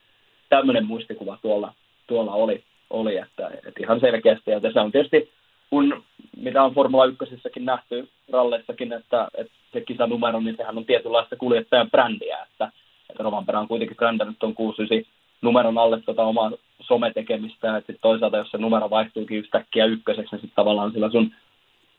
tämmöinen 0.56 0.86
muistikuva 0.86 1.38
tuolla, 1.42 1.72
tuolla 2.06 2.32
oli, 2.32 2.62
oli 2.90 3.16
että, 3.16 3.48
että 3.48 3.80
ihan 3.80 4.00
selkeästi. 4.00 4.50
Ja 4.50 4.60
se 4.72 4.80
on 4.80 4.92
tietysti 4.92 5.30
kun 5.72 6.04
mitä 6.36 6.62
on 6.62 6.74
Formula 6.74 7.04
1 7.04 7.24
nähty 7.58 8.08
ralleissakin, 8.32 8.92
että, 8.92 9.28
että 9.34 9.52
se 9.72 9.80
kisanumero, 9.80 10.40
niin 10.40 10.56
sehän 10.56 10.78
on 10.78 10.84
tietynlaista 10.84 11.36
kuljettajan 11.36 11.90
brändiä, 11.90 12.38
että, 12.50 12.72
että 13.10 13.22
Rovanperä 13.22 13.60
on 13.60 13.68
kuitenkin 13.68 13.96
brändännyt 13.96 14.38
tuon 14.38 14.54
69 14.54 15.12
numeron 15.42 15.78
alle 15.78 16.00
tuota 16.00 16.22
omaa 16.22 16.50
sometekemistä, 16.80 17.66
ja 17.66 17.76
sitten 17.76 17.96
toisaalta 18.02 18.36
jos 18.36 18.50
se 18.50 18.58
numero 18.58 18.90
vaihtuukin 18.90 19.38
yhtäkkiä 19.38 19.84
ykköseksi, 19.84 20.34
niin 20.34 20.40
sitten 20.40 20.56
tavallaan 20.56 20.92
sillä 20.92 21.10
sun 21.10 21.34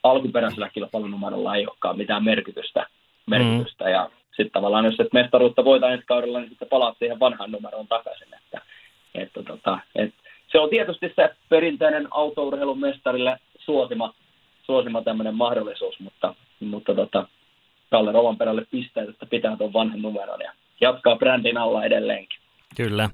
alkuperäisellä 0.02 0.68
kilpailunumerolla 0.68 1.56
ei 1.56 1.66
olekaan 1.66 1.98
mitään 1.98 2.24
merkitystä, 2.24 2.86
merkitystä. 3.26 3.84
Mm. 3.84 3.90
ja 3.90 4.10
sitten 4.26 4.50
tavallaan 4.52 4.84
jos 4.84 5.00
et 5.00 5.12
mestaruutta 5.12 5.64
voita 5.64 5.90
ensi 5.90 6.04
kaudella, 6.06 6.40
niin 6.40 6.48
sitten 6.48 6.68
palaat 6.68 6.98
siihen 6.98 7.20
vanhaan 7.20 7.52
numeroon 7.52 7.88
takaisin, 7.88 8.28
että, 8.34 8.60
että, 9.14 9.42
tota, 9.42 9.78
että 9.94 10.24
se 10.52 10.58
on 10.58 10.70
tietysti 10.70 11.12
se 11.16 11.34
perinteinen 11.48 12.08
autourheilun 12.10 12.80
mestarille 12.80 13.38
suosima, 13.64 14.14
suosima 14.62 15.02
tämmöinen 15.02 15.34
mahdollisuus, 15.34 16.00
mutta, 16.00 16.34
mutta 16.60 16.94
tota, 16.94 17.28
Kalle 17.90 18.12
Rovanperälle 18.12 18.66
pisteet, 18.70 19.08
että 19.08 19.26
pitää 19.26 19.56
tuon 19.56 19.72
vanhan 19.72 20.02
numeron 20.02 20.40
ja 20.40 20.52
jatkaa 20.80 21.16
brändin 21.16 21.56
alla 21.56 21.84
edelleenkin. 21.84 22.40
Kyllä. 22.76 23.10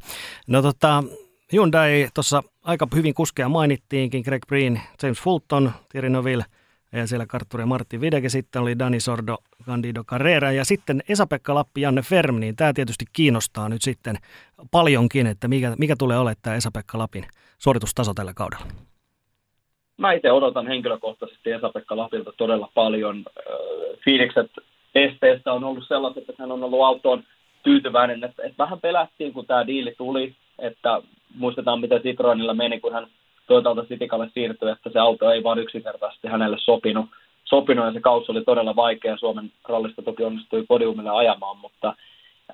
No 0.46 0.62
tota, 0.62 1.04
Hyundai 1.52 2.08
tuossa 2.14 2.42
aika 2.64 2.88
hyvin 2.94 3.14
kuskeja 3.14 3.48
mainittiinkin, 3.48 4.22
Greg 4.22 4.42
Breen, 4.46 4.80
James 5.02 5.20
Fulton, 5.20 5.72
Thierry 5.88 6.10
Noville 6.10 6.44
ja 6.92 7.06
siellä 7.06 7.26
kartturi 7.26 7.64
Martti 7.64 8.00
Videke, 8.00 8.28
sitten 8.28 8.62
oli 8.62 8.78
Dani 8.78 9.00
Sordo, 9.00 9.38
Candido 9.66 10.04
Carrera 10.04 10.52
ja 10.52 10.64
sitten 10.64 11.02
Esa-Pekka 11.08 11.54
Lappi, 11.54 11.80
Janne 11.80 12.02
Ferm, 12.02 12.40
niin 12.40 12.56
tämä 12.56 12.72
tietysti 12.72 13.04
kiinnostaa 13.12 13.68
nyt 13.68 13.82
sitten 13.82 14.16
paljonkin, 14.70 15.26
että 15.26 15.48
mikä, 15.48 15.74
mikä 15.78 15.96
tulee 15.98 16.18
olemaan 16.18 16.36
tämä 16.42 16.56
Esa-Pekka 16.56 16.98
Lapin 16.98 17.26
suoritustaso 17.58 18.14
tällä 18.14 18.34
kaudella 18.34 18.89
mä 20.00 20.12
itse 20.12 20.32
odotan 20.32 20.66
henkilökohtaisesti 20.66 21.52
Esa-Pekka 21.52 21.96
Lapilta 21.96 22.32
todella 22.36 22.68
paljon. 22.74 23.24
Fiilikset 24.04 24.50
esteestä 24.94 25.52
on 25.52 25.64
ollut 25.64 25.84
sellaiset, 25.88 26.28
että 26.28 26.42
hän 26.42 26.52
on 26.52 26.64
ollut 26.64 26.82
autoon 26.82 27.24
tyytyväinen. 27.62 28.24
Että, 28.24 28.42
että 28.42 28.58
vähän 28.58 28.80
pelättiin, 28.80 29.32
kun 29.32 29.46
tämä 29.46 29.66
diili 29.66 29.94
tuli, 29.98 30.34
että 30.58 31.02
muistetaan, 31.34 31.80
miten 31.80 32.02
Citroenilla 32.02 32.54
meni, 32.54 32.80
kun 32.80 32.92
hän 32.92 33.06
toisaalta 33.46 33.84
Sitikalle 33.88 34.30
siirtyi, 34.34 34.70
että 34.70 34.90
se 34.90 34.98
auto 34.98 35.30
ei 35.30 35.42
vaan 35.42 35.58
yksinkertaisesti 35.58 36.28
hänelle 36.28 36.56
sopinut. 36.60 37.06
sopinut 37.44 37.86
ja 37.86 37.92
se 37.92 38.00
kausi 38.00 38.32
oli 38.32 38.44
todella 38.44 38.76
vaikea. 38.76 39.16
Suomen 39.16 39.52
rallista 39.68 40.02
toki 40.02 40.24
onnistui 40.24 40.64
podiumille 40.68 41.10
ajamaan, 41.10 41.56
mutta 41.56 41.94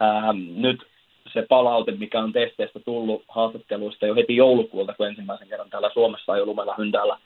ää, 0.00 0.32
nyt 0.56 0.86
se 1.32 1.46
palaute, 1.48 1.92
mikä 1.92 2.20
on 2.20 2.32
testeistä 2.32 2.80
tullut 2.80 3.22
haastatteluista 3.28 4.06
jo 4.06 4.14
heti 4.14 4.36
joulukuulta, 4.36 4.94
kun 4.94 5.06
ensimmäisen 5.06 5.48
kerran 5.48 5.70
täällä 5.70 5.90
Suomessa 5.94 6.36
jo 6.36 6.46
lumella 6.46 6.74
hyndäällä 6.78 7.18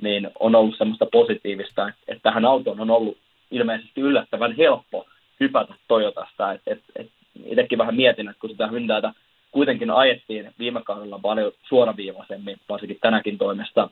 niin 0.00 0.30
on 0.40 0.54
ollut 0.54 0.78
semmoista 0.78 1.06
positiivista, 1.06 1.88
että 2.08 2.22
tähän 2.22 2.44
autoon 2.44 2.80
on 2.80 2.90
ollut 2.90 3.18
ilmeisesti 3.50 4.00
yllättävän 4.00 4.56
helppo 4.56 5.06
hypätä 5.40 5.74
Toyotasta. 5.88 6.52
Et, 6.52 6.62
et, 6.66 6.82
et 6.96 7.10
itsekin 7.44 7.78
vähän 7.78 7.96
mietin, 7.96 8.28
että 8.28 8.40
kun 8.40 8.50
sitä 8.50 8.66
Hyndäätä 8.66 9.12
kuitenkin 9.50 9.90
ajettiin 9.90 10.54
viime 10.58 10.82
kaudella 10.82 11.18
paljon 11.18 11.52
suoraviivaisemmin, 11.68 12.56
varsinkin 12.68 12.98
tänäkin 13.00 13.38
toimesta, 13.38 13.90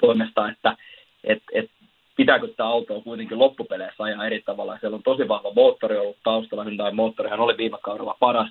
toimesta 0.00 0.48
että 0.48 0.76
et, 1.24 1.42
et, 1.52 1.70
pitääkö 2.16 2.46
sitä 2.46 2.66
autoa 2.66 3.00
kuitenkin 3.00 3.38
loppupeleissä 3.38 4.02
ajaa 4.04 4.26
eri 4.26 4.42
tavalla. 4.42 4.78
Siellä 4.78 4.94
on 4.94 5.02
tosi 5.02 5.28
vahva 5.28 5.52
moottori 5.54 5.98
ollut 5.98 6.16
taustalla. 6.24 6.64
Hyundai 6.64 6.92
moottorihan 6.92 7.40
oli 7.40 7.56
viime 7.56 7.78
kaudella 7.82 8.16
paras, 8.20 8.50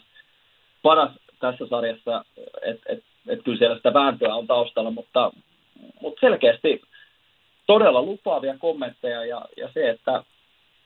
paras 0.81 1.11
tässä 1.39 1.67
sarjassa, 1.67 2.25
että 2.61 2.93
et, 2.93 3.03
et 3.27 3.43
kyllä 3.43 3.57
siellä 3.57 3.75
sitä 3.75 3.93
vääntöä 3.93 4.35
on 4.35 4.47
taustalla, 4.47 4.91
mutta, 4.91 5.31
mutta 6.01 6.19
selkeästi 6.19 6.81
todella 7.67 8.01
lupaavia 8.01 8.57
kommentteja 8.59 9.25
ja, 9.25 9.45
ja 9.57 9.69
se, 9.73 9.89
että 9.89 10.23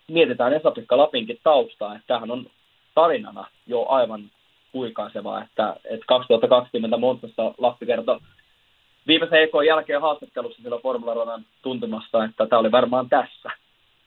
mietitään 0.07 0.53
Esa-Pekka 0.53 0.97
Lapinkin 0.97 1.39
taustaa, 1.43 1.95
että 1.95 2.07
tämähän 2.07 2.31
on 2.31 2.45
tarinana 2.95 3.47
jo 3.67 3.85
aivan 3.89 4.31
huikaisevaa, 4.73 5.43
että, 5.43 5.75
että 5.83 6.05
2020 6.07 6.97
Montassa 6.97 7.53
Lappi 7.57 7.85
kertoi 7.85 8.19
viimeisen 9.07 9.41
EK 9.41 9.51
jälkeen 9.67 10.01
haastattelussa 10.01 10.61
sillä 10.63 10.77
Formula 10.77 11.13
Rodan 11.13 11.45
tuntumassa, 11.61 12.23
että 12.23 12.47
tämä 12.47 12.59
oli 12.59 12.71
varmaan 12.71 13.09
tässä. 13.09 13.49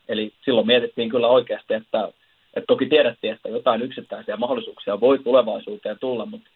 Eli 0.07 0.33
silloin 0.45 0.67
mietittiin 0.67 1.09
kyllä 1.09 1.27
oikeasti, 1.27 1.73
että, 1.73 2.11
että 2.53 2.67
toki 2.67 2.85
tiedettiin, 2.85 3.33
että 3.33 3.49
jotain 3.49 3.81
yksittäisiä 3.81 4.37
mahdollisuuksia 4.37 4.99
voi 4.99 5.19
tulevaisuuteen 5.19 5.99
tulla, 5.99 6.25
mutta 6.25 6.49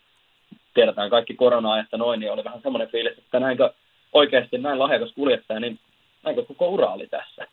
tiedetään 0.74 1.10
kaikki 1.10 1.34
korona 1.34 1.80
että 1.80 1.98
noin, 1.98 2.20
niin 2.20 2.32
oli 2.32 2.44
vähän 2.44 2.62
semmoinen 2.62 2.90
fiilis, 2.90 3.18
että 3.18 3.40
näinkö 3.40 3.74
oikeasti 4.14 4.58
näin 4.58 4.80
lahjakas 4.80 5.12
kuljettaja, 5.16 5.60
niin 5.60 5.80
näinkö 6.24 6.46
koko 6.46 6.70
ura 6.70 6.88
oli 6.88 7.08
tässä. 7.08 7.48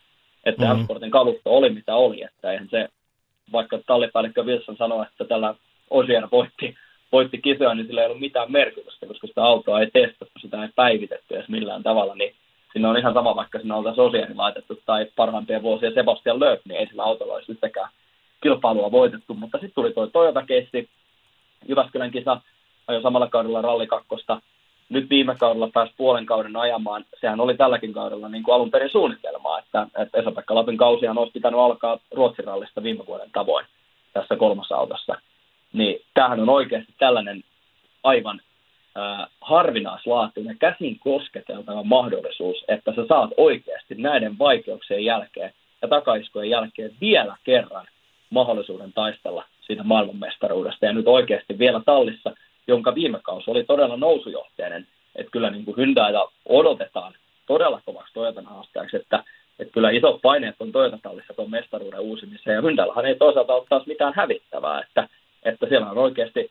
Että 0.44 0.64
mm-hmm. 0.64 0.80
M-Sportin 0.80 1.10
kalusto 1.10 1.56
oli 1.56 1.70
mitä 1.70 1.96
oli, 1.96 2.22
että 2.22 2.52
eihän 2.52 2.68
se, 2.70 2.88
vaikka 3.52 3.78
tallipäällikkö 3.86 4.42
Wilson 4.42 4.76
sanoi, 4.76 5.06
että 5.06 5.24
tällä 5.24 5.54
Osier 5.90 6.28
voitti, 6.32 6.74
voitti 7.12 7.38
kisoja, 7.38 7.74
niin 7.74 7.86
sillä 7.86 8.00
ei 8.00 8.06
ollut 8.06 8.20
mitään 8.20 8.52
merkitystä, 8.52 9.06
koska 9.06 9.26
sitä 9.26 9.44
autoa 9.44 9.80
ei 9.80 9.90
testattu, 9.90 10.38
sitä 10.40 10.62
ei 10.62 10.68
päivitetty 10.76 11.34
edes 11.36 11.48
millään 11.48 11.82
tavalla, 11.82 12.14
niin 12.14 12.34
sinne 12.72 12.88
on 12.88 12.98
ihan 12.98 13.14
sama, 13.14 13.36
vaikka 13.36 13.58
sinne 13.58 13.74
oltaisiin 13.74 14.04
Osieri 14.04 14.34
laitettu 14.34 14.82
tai 14.86 15.06
parhaimpien 15.16 15.62
vuosien 15.62 15.94
Sebastian 15.94 16.40
Lööp, 16.40 16.60
niin 16.68 16.80
ei 16.80 16.86
sillä 16.86 17.02
autolla 17.02 17.34
olisi 17.34 17.52
yhtäkään 17.52 17.90
kilpailua 18.42 18.90
voitettu, 18.90 19.34
mutta 19.34 19.58
sitten 19.58 19.74
tuli 19.74 19.92
tuo 19.92 20.06
Toyota-keissi, 20.06 20.88
Jyväskylän 21.68 22.10
kisa 22.10 22.40
ajoi 22.86 23.02
samalla 23.02 23.28
kaudella 23.28 23.62
ralli 23.62 23.86
kakkosta, 23.86 24.40
nyt 24.88 25.10
viime 25.10 25.34
kaudella 25.38 25.70
pääsi 25.74 25.92
puolen 25.96 26.26
kauden 26.26 26.56
ajamaan. 26.56 27.04
Sehän 27.20 27.40
oli 27.40 27.56
tälläkin 27.56 27.92
kaudella 27.92 28.28
niin 28.28 28.42
kuin 28.42 28.54
alun 28.54 28.70
perin 28.70 28.90
suunnitelmaa, 28.90 29.58
että, 29.58 29.86
että 30.02 30.18
Esa-Pekka 30.18 30.54
Lapin 30.54 30.76
kausihan 30.76 31.18
olisi 31.18 31.32
pitänyt 31.32 31.60
alkaa 31.60 31.98
Ruotsin 32.10 32.44
rallista 32.44 32.82
viime 32.82 33.06
vuoden 33.06 33.30
tavoin 33.32 33.66
tässä 34.12 34.36
kolmassa 34.36 34.76
autossa. 34.76 35.14
Niin 35.72 36.00
tämähän 36.14 36.40
on 36.40 36.48
oikeasti 36.48 36.94
tällainen 36.98 37.44
aivan 38.02 38.40
äh, 38.96 39.28
harvinaislaatuinen, 39.40 40.58
käsin 40.58 40.98
kosketeltava 40.98 41.82
mahdollisuus, 41.82 42.64
että 42.68 42.92
sä 42.96 43.06
saat 43.08 43.30
oikeasti 43.36 43.94
näiden 43.94 44.38
vaikeuksien 44.38 45.04
jälkeen 45.04 45.52
ja 45.82 45.88
takaiskojen 45.88 46.50
jälkeen 46.50 46.90
vielä 47.00 47.36
kerran 47.44 47.86
mahdollisuuden 48.30 48.92
taistella 48.92 49.44
siitä 49.60 49.82
maailmanmestaruudesta. 49.82 50.86
Ja 50.86 50.92
nyt 50.92 51.08
oikeasti 51.08 51.58
vielä 51.58 51.80
tallissa– 51.84 52.32
jonka 52.66 52.94
viime 52.94 53.18
kausi 53.22 53.50
oli 53.50 53.64
todella 53.64 53.96
nousujohteinen. 53.96 54.86
Että 55.14 55.30
kyllä 55.30 55.50
niin 55.50 55.64
kuin 55.64 55.76
Hyundaita 55.76 56.28
odotetaan 56.48 57.14
todella 57.46 57.80
kovaksi 57.86 58.14
Toyotan 58.14 58.46
haastajaksi, 58.46 58.96
että, 58.96 59.24
että 59.58 59.72
kyllä 59.72 59.90
isot 59.90 60.22
paineet 60.22 60.56
on 60.60 60.72
Toyota-tallissa 60.72 61.34
tuon 61.34 61.50
mestaruuden 61.50 62.00
uusimiseen. 62.00 62.54
Ja 62.54 62.62
Hyundaillahan 62.62 63.06
ei 63.06 63.14
toisaalta 63.14 63.54
ole 63.54 63.66
taas 63.68 63.86
mitään 63.86 64.12
hävittävää, 64.16 64.80
että, 64.80 65.08
että 65.42 65.66
siellä 65.68 65.90
on 65.90 65.98
oikeasti 65.98 66.50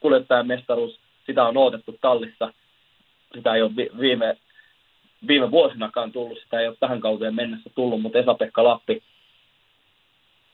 kuljettajan 0.00 0.46
mestaruus, 0.46 1.00
sitä 1.26 1.44
on 1.44 1.56
odotettu 1.56 1.98
tallissa. 2.00 2.52
Sitä 3.34 3.54
ei 3.54 3.62
ole 3.62 3.70
viime, 3.76 4.36
viime 5.28 5.50
vuosinakaan 5.50 6.12
tullut, 6.12 6.38
sitä 6.38 6.60
ei 6.60 6.68
ole 6.68 6.76
tähän 6.80 7.00
kauteen 7.00 7.34
mennessä 7.34 7.70
tullut, 7.74 8.02
mutta 8.02 8.18
Esa-Pekka 8.18 8.64
Lappi 8.64 9.02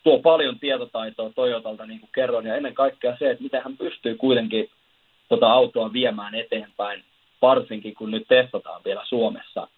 tuo 0.02 0.18
paljon 0.18 0.58
tietotaitoa 0.58 1.30
Toyotalta, 1.34 1.86
niin 1.86 2.00
kuin 2.00 2.10
kerron, 2.14 2.46
ja 2.46 2.56
ennen 2.56 2.74
kaikkea 2.74 3.16
se, 3.18 3.30
että 3.30 3.42
miten 3.42 3.62
hän 3.64 3.76
pystyy 3.76 4.14
kuitenkin 4.14 4.70
tota 5.28 5.52
autoa 5.52 5.92
viemään 5.92 6.34
eteenpäin, 6.34 7.04
varsinkin 7.42 7.94
kun 7.94 8.10
nyt 8.10 8.28
testataan 8.28 8.80
vielä 8.84 9.02
Suomessa, 9.04 9.68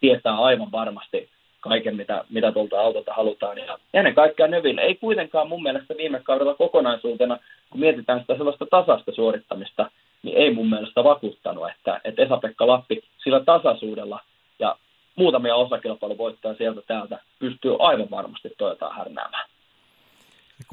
tietää 0.00 0.36
aivan 0.36 0.72
varmasti 0.72 1.28
kaiken, 1.60 1.96
mitä, 1.96 2.24
mitä 2.30 2.52
tuolta 2.52 2.80
autolta 2.80 3.14
halutaan. 3.14 3.58
Ja 3.58 3.78
ennen 3.94 4.14
kaikkea 4.14 4.46
Neville 4.46 4.80
ei 4.80 4.94
kuitenkaan 4.94 5.48
mun 5.48 5.62
mielestä 5.62 5.94
viime 5.96 6.20
kaudella 6.20 6.54
kokonaisuutena, 6.54 7.38
kun 7.70 7.80
mietitään 7.80 8.20
sitä 8.20 8.36
sellaista 8.36 8.66
tasasta 8.66 9.12
suorittamista, 9.12 9.90
niin 10.22 10.36
ei 10.36 10.54
mun 10.54 10.70
mielestä 10.70 11.04
vakuuttanut, 11.04 11.68
että, 11.68 12.00
että 12.04 12.22
Esa-Pekka 12.22 12.66
Lappi 12.66 13.02
sillä 13.24 13.40
tasaisuudella 13.40 14.20
ja 14.58 14.76
muutamia 15.16 15.54
osakilpailuvoittoja 15.54 16.54
sieltä 16.54 16.80
täältä 16.86 17.18
pystyy 17.38 17.76
aivan 17.78 18.10
varmasti 18.10 18.52
Toyotaan 18.58 18.96
härnäämään. 18.96 19.48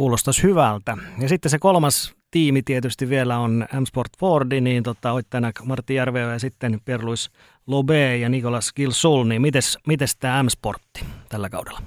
Kuulostaisi 0.01 0.43
hyvältä. 0.43 0.97
Ja 1.21 1.29
sitten 1.29 1.49
se 1.49 1.57
kolmas 1.59 2.15
tiimi 2.31 2.61
tietysti 2.61 3.09
vielä 3.09 3.37
on 3.37 3.65
M-Sport 3.79 4.11
Fordi, 4.19 4.61
niin 4.61 4.83
tota, 4.83 5.09
tänä 5.29 5.51
Martti 5.65 5.95
Järveä 5.95 6.31
ja 6.31 6.39
sitten 6.39 6.79
Pierluis 6.85 7.31
Lobe 7.67 8.17
ja 8.17 8.29
Nikolas 8.29 8.73
Gilsul, 8.73 9.23
niin 9.23 9.41
mites, 9.41 9.77
mites 9.87 10.17
tämä 10.17 10.43
M-Sportti 10.43 11.05
tällä 11.29 11.49
kaudella? 11.49 11.79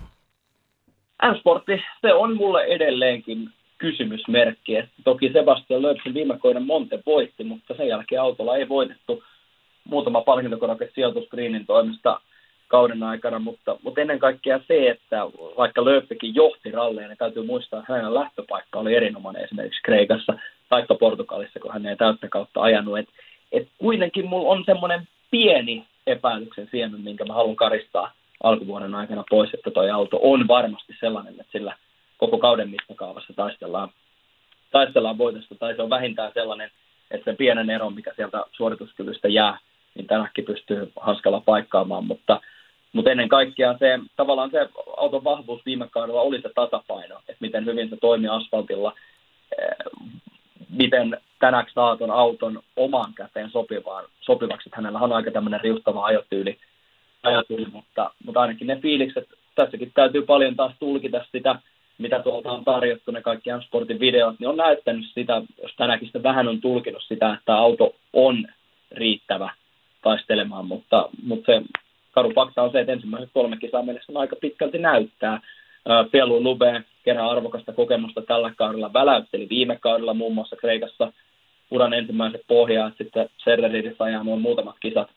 M-Sportti, 1.23 1.73
se 2.01 2.12
on 2.12 2.37
mulle 2.37 2.62
edelleenkin 2.62 3.51
kysymysmerkki. 3.79 4.73
Toki 5.05 5.33
Sebastian 5.33 5.83
Lööpsin 5.83 6.15
viime 6.15 6.39
kauden 6.39 6.67
Monte 6.67 7.03
voitti, 7.07 7.45
mutta 7.45 7.75
sen 7.77 7.89
jälkeen 7.89 8.21
autolla 8.21 8.57
ei 8.57 8.69
voitettu 8.69 9.23
muutama 9.85 10.21
palkintokorake 10.21 10.91
sijoitusgreenin 10.95 11.67
toimesta– 11.67 12.21
kauden 12.75 13.03
aikana, 13.03 13.39
mutta, 13.39 13.77
mutta 13.83 14.01
ennen 14.01 14.18
kaikkea 14.18 14.61
se, 14.68 14.91
että 14.91 15.16
vaikka 15.57 15.85
Lööppikin 15.85 16.35
johti 16.35 16.70
ralleja, 16.70 17.09
niin 17.09 17.18
täytyy 17.18 17.43
muistaa, 17.43 17.81
että 17.81 17.93
hänen 17.93 18.14
lähtöpaikka 18.14 18.79
oli 18.79 18.95
erinomainen 18.95 19.45
esimerkiksi 19.45 19.83
Kreikassa 19.83 20.33
tai 20.68 20.87
Portugalissa, 21.01 21.61
kun 21.61 21.72
hän 21.72 21.87
ei 21.87 21.97
täyttä 21.97 22.29
kautta 22.29 22.62
ajanut. 22.62 22.99
Et, 22.99 23.09
et 23.53 23.68
kuitenkin 23.79 24.27
mulla 24.27 24.49
on 24.49 24.62
semmoinen 24.66 25.09
pieni 25.31 25.87
epäilyksen 26.07 26.68
siemen, 26.70 27.01
minkä 27.01 27.25
mä 27.25 27.35
haluan 27.35 27.57
karistaa 27.57 28.12
alkuvuoden 28.43 28.95
aikana 28.95 29.25
pois, 29.31 29.55
että 29.55 29.70
toi 29.70 29.91
auto 29.91 30.18
on 30.22 30.49
varmasti 30.49 30.95
sellainen, 31.01 31.33
että 31.41 31.53
sillä 31.53 31.77
koko 32.16 32.39
kauden 32.39 32.70
mittakaavassa 32.70 33.33
taistellaan, 33.37 33.89
taistellaan 34.70 35.18
voitosta, 35.18 35.55
tai 35.55 35.77
se 35.77 35.83
on 35.83 35.91
vähintään 35.91 36.33
sellainen, 36.35 36.70
että 37.11 37.31
se 37.31 37.37
pienen 37.37 37.70
eron, 37.70 37.95
mikä 37.95 38.12
sieltä 38.16 38.45
suorituskyvystä 38.53 39.29
jää, 39.29 39.59
niin 39.95 40.07
tänäkin 40.07 40.45
pystyy 40.45 40.93
hanskalla 41.01 41.41
paikkaamaan, 41.41 42.05
mutta 42.05 42.41
mutta 42.95 43.11
ennen 43.11 43.28
kaikkea 43.28 43.78
se, 43.78 43.99
tavallaan 44.16 44.51
se 44.51 44.68
auton 44.97 45.24
vahvuus 45.24 45.66
viime 45.66 45.88
kaudella 45.90 46.20
oli 46.20 46.40
se 46.40 46.51
tasapaino, 46.55 47.16
että 47.18 47.40
miten 47.40 47.66
hyvin 47.66 47.90
se 47.90 47.97
toimii 47.97 48.28
asfaltilla, 48.28 48.92
eh, 49.59 49.76
miten 50.70 51.16
tänäksi 51.38 51.74
saaton 51.74 52.11
auton 52.11 52.62
omaan 52.76 53.14
käteen 53.14 53.51
sopivaan, 53.51 54.05
sopivaksi. 54.20 54.68
Että 54.68 54.76
hänellä 54.76 54.99
on 54.99 55.12
aika 55.12 55.30
tämmöinen 55.30 55.61
riuhtava 55.61 56.05
ajotyyli, 56.05 56.59
ajotyyli 57.22 57.66
mutta, 57.72 58.11
mutta 58.24 58.40
ainakin 58.40 58.66
ne 58.66 58.80
fiilikset, 58.80 59.28
tässäkin 59.55 59.92
täytyy 59.95 60.22
paljon 60.22 60.57
taas 60.57 60.72
tulkita 60.78 61.24
sitä, 61.32 61.59
mitä 61.99 62.20
tuolta 62.22 62.53
on 62.53 62.64
tarjottu, 62.64 63.11
ne 63.11 63.22
kaikki 63.22 63.51
M-Sportin 63.51 64.01
videot, 64.01 64.34
niin 64.38 64.49
on 64.49 64.57
näyttänyt 64.57 65.07
sitä, 65.14 65.42
jos 65.62 65.74
tänäkin 65.76 66.07
sitä 66.07 66.22
vähän 66.22 66.49
on 66.49 66.61
tulkinut 66.61 67.03
sitä, 67.03 67.34
että 67.38 67.55
auto 67.55 67.95
on 68.12 68.47
riittävä 68.90 69.51
taistelemaan, 70.03 70.66
mutta, 70.66 71.09
mutta 71.22 71.53
se 71.53 71.62
karu 72.15 72.33
fakta 72.35 72.62
on 72.62 72.73
se, 72.73 72.81
että 72.81 72.93
ensimmäiset 72.93 73.31
kolme 73.35 73.57
kisaa 73.57 73.83
mennessä 73.83 74.12
on 74.12 74.21
aika 74.21 74.37
pitkälti 74.37 74.79
näyttää. 74.79 75.41
Pelu 76.11 76.43
Lube 76.43 76.83
kerää 77.05 77.31
arvokasta 77.31 77.73
kokemusta 77.73 78.23
tällä 78.23 78.53
kaudella, 78.57 78.93
väläytteli 78.93 79.49
viime 79.49 79.79
kaudella 79.81 80.15
muun 80.15 80.35
muassa 80.35 80.57
Kreikassa 80.57 81.12
uran 81.71 81.95
ensimmäiset 81.95 82.43
pohjaa, 82.47 82.91
sitten 82.99 83.29
Serreridissä 83.45 84.05
ajaa 84.05 84.25
nuo 84.25 84.37
muutamat 84.37 84.77
kisat, 84.81 85.11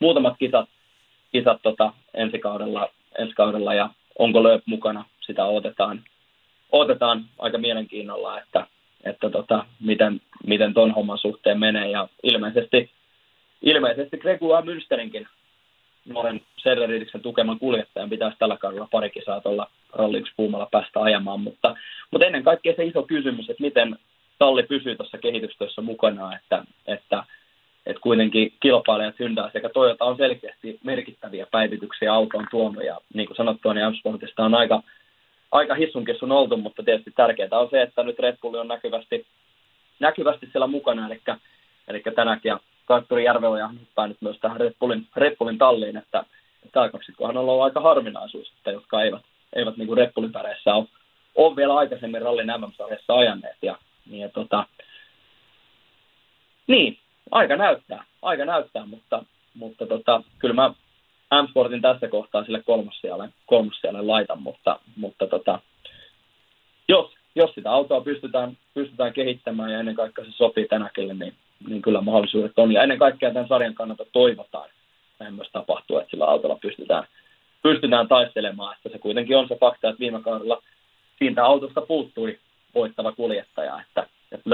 muutamat 0.00 0.34
kisat, 0.38 0.68
kisat 1.32 1.62
tota, 1.62 1.92
ensi, 2.14 2.38
kaudella, 2.38 2.88
ensi 3.18 3.34
kaudella. 3.34 3.74
Ja 3.74 3.90
onko 4.18 4.42
Lööp 4.42 4.62
mukana, 4.66 5.04
sitä 5.20 5.44
odotetaan, 5.44 6.04
odotetaan 6.72 7.24
aika 7.38 7.58
mielenkiinnolla, 7.58 8.40
että, 8.40 8.66
että 9.04 9.30
tota, 9.30 9.66
miten, 9.80 10.20
miten 10.46 10.74
ton 10.74 10.90
homman 10.90 11.18
suhteen 11.18 11.58
menee. 11.58 11.90
Ja 11.90 12.08
ilmeisesti, 12.22 12.90
ilmeisesti 13.62 14.18
Gregua 14.18 14.60
Münsterinkin 14.60 15.26
nuoren 16.06 16.40
Serreridiksen 16.56 17.20
tukeman 17.20 17.58
kuljettajan 17.58 18.10
pitäisi 18.10 18.38
tällä 18.38 18.56
kaudella 18.56 18.88
pari 18.90 19.10
kisaa 19.10 19.40
tuolla 19.40 19.70
ralli 19.92 20.22
puumalla 20.36 20.68
päästä 20.70 21.00
ajamaan, 21.00 21.40
mutta, 21.40 21.76
mutta 22.10 22.26
ennen 22.26 22.44
kaikkea 22.44 22.74
se 22.76 22.84
iso 22.84 23.02
kysymys, 23.02 23.50
että 23.50 23.62
miten 23.62 23.96
talli 24.38 24.62
pysyy 24.62 24.96
tuossa 24.96 25.18
kehitystyössä 25.18 25.82
mukana, 25.82 26.36
että, 26.36 26.64
että, 26.86 27.24
että 27.86 28.00
kuitenkin 28.00 28.52
kilpailijat 28.60 29.18
Hyundai 29.18 29.50
sekä 29.52 29.68
Toyota 29.68 30.04
on 30.04 30.16
selkeästi 30.16 30.78
merkittäviä 30.84 31.46
päivityksiä 31.50 32.12
autoon 32.12 32.46
tuonut 32.50 32.84
ja 32.84 32.98
niin 33.14 33.26
kuin 33.26 33.36
sanottua, 33.36 33.74
niin 33.74 33.92
M-Sportista 33.92 34.44
on 34.44 34.54
aika, 34.54 34.82
aika 35.52 35.74
hissunkissun 35.74 36.32
oltu, 36.32 36.56
mutta 36.56 36.82
tietysti 36.82 37.10
tärkeää 37.16 37.48
on 37.52 37.70
se, 37.70 37.82
että 37.82 38.02
nyt 38.02 38.18
Red 38.18 38.36
Bull 38.42 38.54
on 38.54 38.68
näkyvästi, 38.68 39.26
näkyvästi 40.00 40.48
siellä 40.52 40.66
mukana, 40.66 41.06
eli, 41.06 41.20
eli 41.88 42.02
tänäkin 42.14 42.48
ja 42.48 42.60
Kaippuri 42.86 43.24
Järveoja 43.24 43.68
hyppää 43.68 44.06
nyt 44.06 44.20
myös 44.20 44.36
tähän 44.40 44.60
Red 45.16 45.36
Bullin 45.36 45.58
talliin, 45.58 45.96
että 45.96 46.24
tämä 46.72 46.88
kaksikkohan 46.88 47.36
on 47.36 47.48
ollut 47.48 47.64
aika 47.64 47.80
harvinaisuus, 47.80 48.52
että 48.56 48.70
jotka 48.70 49.02
eivät, 49.02 49.22
eivät 49.52 49.76
niin 49.76 49.88
Bullin 50.14 50.32
päreissä 50.32 50.74
ole, 50.74 50.86
ole 51.34 51.56
vielä 51.56 51.76
aikaisemmin 51.76 52.22
rallin 52.22 52.46
MM-sarjassa 52.46 53.14
ajanneet. 53.14 53.56
Ja, 53.62 53.78
niin 54.10 54.20
ja 54.20 54.28
tota, 54.28 54.66
niin, 56.66 56.98
aika 57.30 57.56
näyttää, 57.56 58.04
aika 58.22 58.44
näyttää, 58.44 58.86
mutta, 58.86 59.24
mutta 59.54 59.86
tota, 59.86 60.22
kyllä 60.38 60.54
mä 60.54 60.68
M-Sportin 61.42 61.82
tässä 61.82 62.08
kohtaa 62.08 62.44
sille 62.44 62.62
kolmossijalle, 62.62 63.28
kolmossijalle 63.46 64.02
laitan, 64.02 64.42
mutta, 64.42 64.80
mutta 64.96 65.26
tota, 65.26 65.60
jos, 66.88 67.10
jos 67.34 67.54
sitä 67.54 67.70
autoa 67.70 68.00
pystytään, 68.00 68.56
pystytään 68.74 69.12
kehittämään 69.12 69.72
ja 69.72 69.78
ennen 69.78 69.94
kaikkea 69.94 70.24
se 70.24 70.30
sopii 70.30 70.68
tänäkille, 70.68 71.14
niin, 71.14 71.34
niin 71.68 71.82
kyllä 71.82 72.00
mahdollisuudet 72.00 72.52
on. 72.56 72.72
Ja 72.72 72.82
ennen 72.82 72.98
kaikkea 72.98 73.32
tämän 73.32 73.48
sarjan 73.48 73.74
kannalta 73.74 74.04
toivotaan, 74.12 74.70
näin 75.18 75.34
myös 75.34 75.48
tapahtuu, 75.52 75.98
että 75.98 76.10
sillä 76.10 76.24
autolla 76.24 76.58
pystytään, 76.62 77.04
pystytään 77.62 78.08
taistelemaan. 78.08 78.76
Että 78.76 78.88
se 78.88 78.98
kuitenkin 78.98 79.36
on 79.36 79.48
se 79.48 79.56
fakta, 79.60 79.88
että 79.88 80.00
viime 80.00 80.22
kaudella 80.22 80.62
siitä 81.18 81.44
autosta 81.44 81.80
puuttui 81.80 82.38
voittava 82.74 83.12
kuljettaja, 83.12 83.80
että, 83.80 84.06
että 84.32 84.50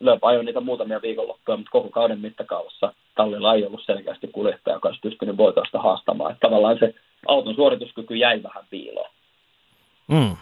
Lööp 0.00 0.24
ajoi 0.24 0.44
niitä 0.44 0.60
muutamia 0.60 1.02
viikonloppuja, 1.02 1.56
mutta 1.56 1.70
koko 1.70 1.88
kauden 1.88 2.20
mittakaavassa 2.20 2.92
tallilla 3.14 3.54
ei 3.54 3.64
ollut 3.64 3.84
selkeästi 3.86 4.28
kuljettaja, 4.28 4.76
joka 4.76 4.88
olisi 4.88 5.00
pystynyt 5.00 5.36
voitosta 5.36 5.78
haastamaan. 5.78 6.32
Että 6.32 6.48
tavallaan 6.48 6.78
se 6.78 6.94
auton 7.28 7.54
suorituskyky 7.54 8.14
jäi 8.16 8.42
vähän 8.42 8.64
piiloon. 8.70 9.10
Mm. 10.08 10.36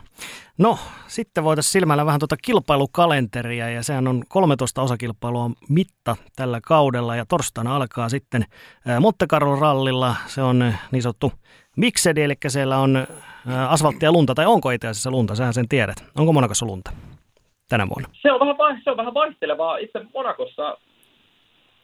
No, 0.58 0.78
sitten 1.06 1.44
voitaisiin 1.44 1.72
silmällä 1.72 2.06
vähän 2.06 2.20
tuota 2.20 2.36
kilpailukalenteria 2.36 3.70
ja 3.70 3.82
sehän 3.82 4.08
on 4.08 4.22
13 4.28 4.82
osakilpailua 4.82 5.50
mitta 5.68 6.16
tällä 6.36 6.60
kaudella 6.60 7.16
ja 7.16 7.24
torstaina 7.28 7.76
alkaa 7.76 8.08
sitten 8.08 8.44
Monte 9.00 9.26
Carlo 9.26 9.56
rallilla. 9.56 10.14
Se 10.26 10.42
on 10.42 10.72
niin 10.92 11.02
sanottu 11.02 11.32
miksedi, 11.76 12.22
eli 12.22 12.34
siellä 12.48 12.78
on 12.78 13.06
asfalttia 13.68 14.12
lunta, 14.12 14.34
tai 14.34 14.46
onko 14.46 14.70
itse 14.70 14.88
asiassa 14.88 15.10
lunta, 15.10 15.34
sähän 15.34 15.54
sen 15.54 15.68
tiedät. 15.68 15.96
Onko 16.18 16.32
Monakossa 16.32 16.66
lunta 16.66 16.90
tänä 17.68 17.88
vuonna? 17.88 18.08
Se 18.22 18.32
on 18.32 18.58
vähän, 18.58 18.80
se 18.84 18.90
on 18.90 18.96
vähän 18.96 19.14
vaihtelevaa. 19.14 19.76
Itse 19.76 20.00
Monakossa 20.14 20.78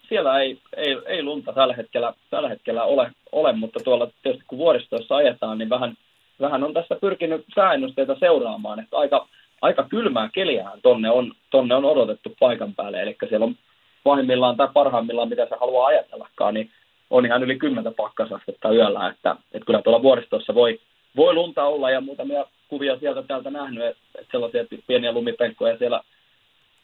siellä 0.08 0.40
ei, 0.40 0.60
ei, 0.76 0.96
ei 1.06 1.22
lunta 1.22 1.52
tällä 1.52 1.74
hetkellä, 1.74 2.14
tällä 2.30 2.48
hetkellä 2.48 2.82
ole, 2.82 3.12
ole, 3.32 3.52
mutta 3.52 3.80
tuolla 3.84 4.10
tietysti 4.22 4.44
kun 4.46 4.58
vuoristoissa 4.58 5.16
ajetaan, 5.16 5.58
niin 5.58 5.70
vähän– 5.70 5.96
vähän 6.40 6.64
on 6.64 6.74
tässä 6.74 6.96
pyrkinyt 7.00 7.44
sääennusteita 7.54 8.16
seuraamaan, 8.20 8.80
että 8.80 8.96
aika, 8.98 9.28
aika 9.62 9.86
kylmää 9.88 10.28
keliähän 10.32 10.80
tonne 10.82 11.10
on, 11.10 11.32
tonne 11.50 11.74
on 11.74 11.84
odotettu 11.84 12.36
paikan 12.40 12.74
päälle, 12.74 13.02
eli 13.02 13.16
siellä 13.28 13.44
on 13.44 13.56
pahimmillaan 14.04 14.56
tai 14.56 14.68
parhaimmillaan, 14.74 15.28
mitä 15.28 15.46
se 15.46 15.56
haluaa 15.60 15.86
ajatellakaan, 15.86 16.54
niin 16.54 16.70
on 17.10 17.26
ihan 17.26 17.42
yli 17.42 17.58
10 17.58 17.94
pakkasastetta 17.94 18.72
yöllä, 18.72 19.08
että, 19.08 19.36
että 19.52 19.66
kyllä 19.66 19.82
tuolla 19.82 20.02
vuoristossa 20.02 20.54
voi, 20.54 20.80
voi 21.16 21.34
lunta 21.34 21.64
olla 21.64 21.90
ja 21.90 22.00
muutamia 22.00 22.44
kuvia 22.68 22.98
sieltä 22.98 23.22
täältä 23.22 23.50
nähnyt, 23.50 23.84
että, 23.84 24.02
että 24.18 24.30
sellaisia 24.30 24.64
pieniä 24.86 25.12
lumipenkkoja 25.12 25.78
siellä, 25.78 26.00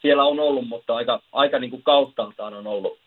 siellä 0.01 0.23
on 0.23 0.39
ollut, 0.39 0.67
mutta 0.67 0.95
aika, 0.95 1.21
aika 1.31 1.59
niin 1.59 1.69
kuin 1.69 1.83
kauttaaltaan 1.83 2.53
on 2.53 2.67
ollut, 2.67 2.97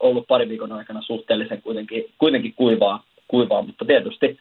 ollut 0.00 0.26
pari 0.28 0.48
viikon 0.48 0.72
aikana 0.72 1.02
suhteellisen 1.02 1.62
kuitenkin, 1.62 2.04
kuitenkin 2.18 2.54
kuivaa, 2.54 3.02
kuivaa, 3.28 3.62
mutta 3.62 3.84
tietysti 3.84 4.38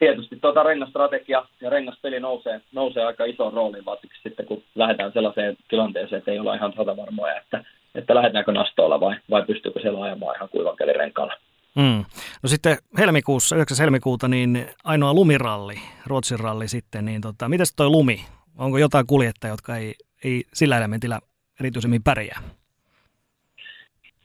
tietysti 0.00 0.36
tuota 0.36 0.62
rengastrategia 0.62 1.44
ja 1.60 1.70
rengaspeli 1.70 2.20
nousee, 2.20 2.60
nousee 2.72 3.04
aika 3.04 3.24
isoon 3.24 3.52
rooliin, 3.52 3.84
varsinkin 3.84 4.18
sitten 4.22 4.46
kun 4.46 4.62
lähdetään 4.74 5.12
sellaiseen 5.12 5.56
tilanteeseen, 5.68 6.18
että 6.18 6.30
ei 6.30 6.38
olla 6.38 6.54
ihan 6.54 6.72
satavarmoja, 6.76 7.36
että, 7.36 7.64
että 7.94 8.14
lähdetäänkö 8.14 8.52
nastoilla 8.52 9.00
vai, 9.00 9.16
vai 9.30 9.42
pystyykö 9.46 9.80
siellä 9.80 10.04
ajamaan 10.04 10.36
ihan 10.36 10.48
kuivan 10.48 10.76
renkaalla. 10.96 11.34
Mm. 11.74 12.04
No 12.42 12.48
sitten 12.48 12.76
helmikuussa, 12.98 13.56
9. 13.56 13.76
helmikuuta, 13.80 14.28
niin 14.28 14.66
ainoa 14.84 15.14
lumiralli, 15.14 15.74
Ruotsin 16.06 16.40
ralli 16.40 16.68
sitten, 16.68 17.04
niin 17.04 17.20
tota, 17.20 17.48
miten 17.48 17.66
toi 17.76 17.88
lumi? 17.88 18.24
Onko 18.58 18.78
jotain 18.78 19.06
kuljettajia, 19.06 19.52
jotka 19.52 19.76
ei, 19.76 19.94
ei 20.24 20.44
sillä 20.54 20.78
elementillä 20.78 21.20
erityisemmin 21.60 22.02
pärjää? 22.02 22.40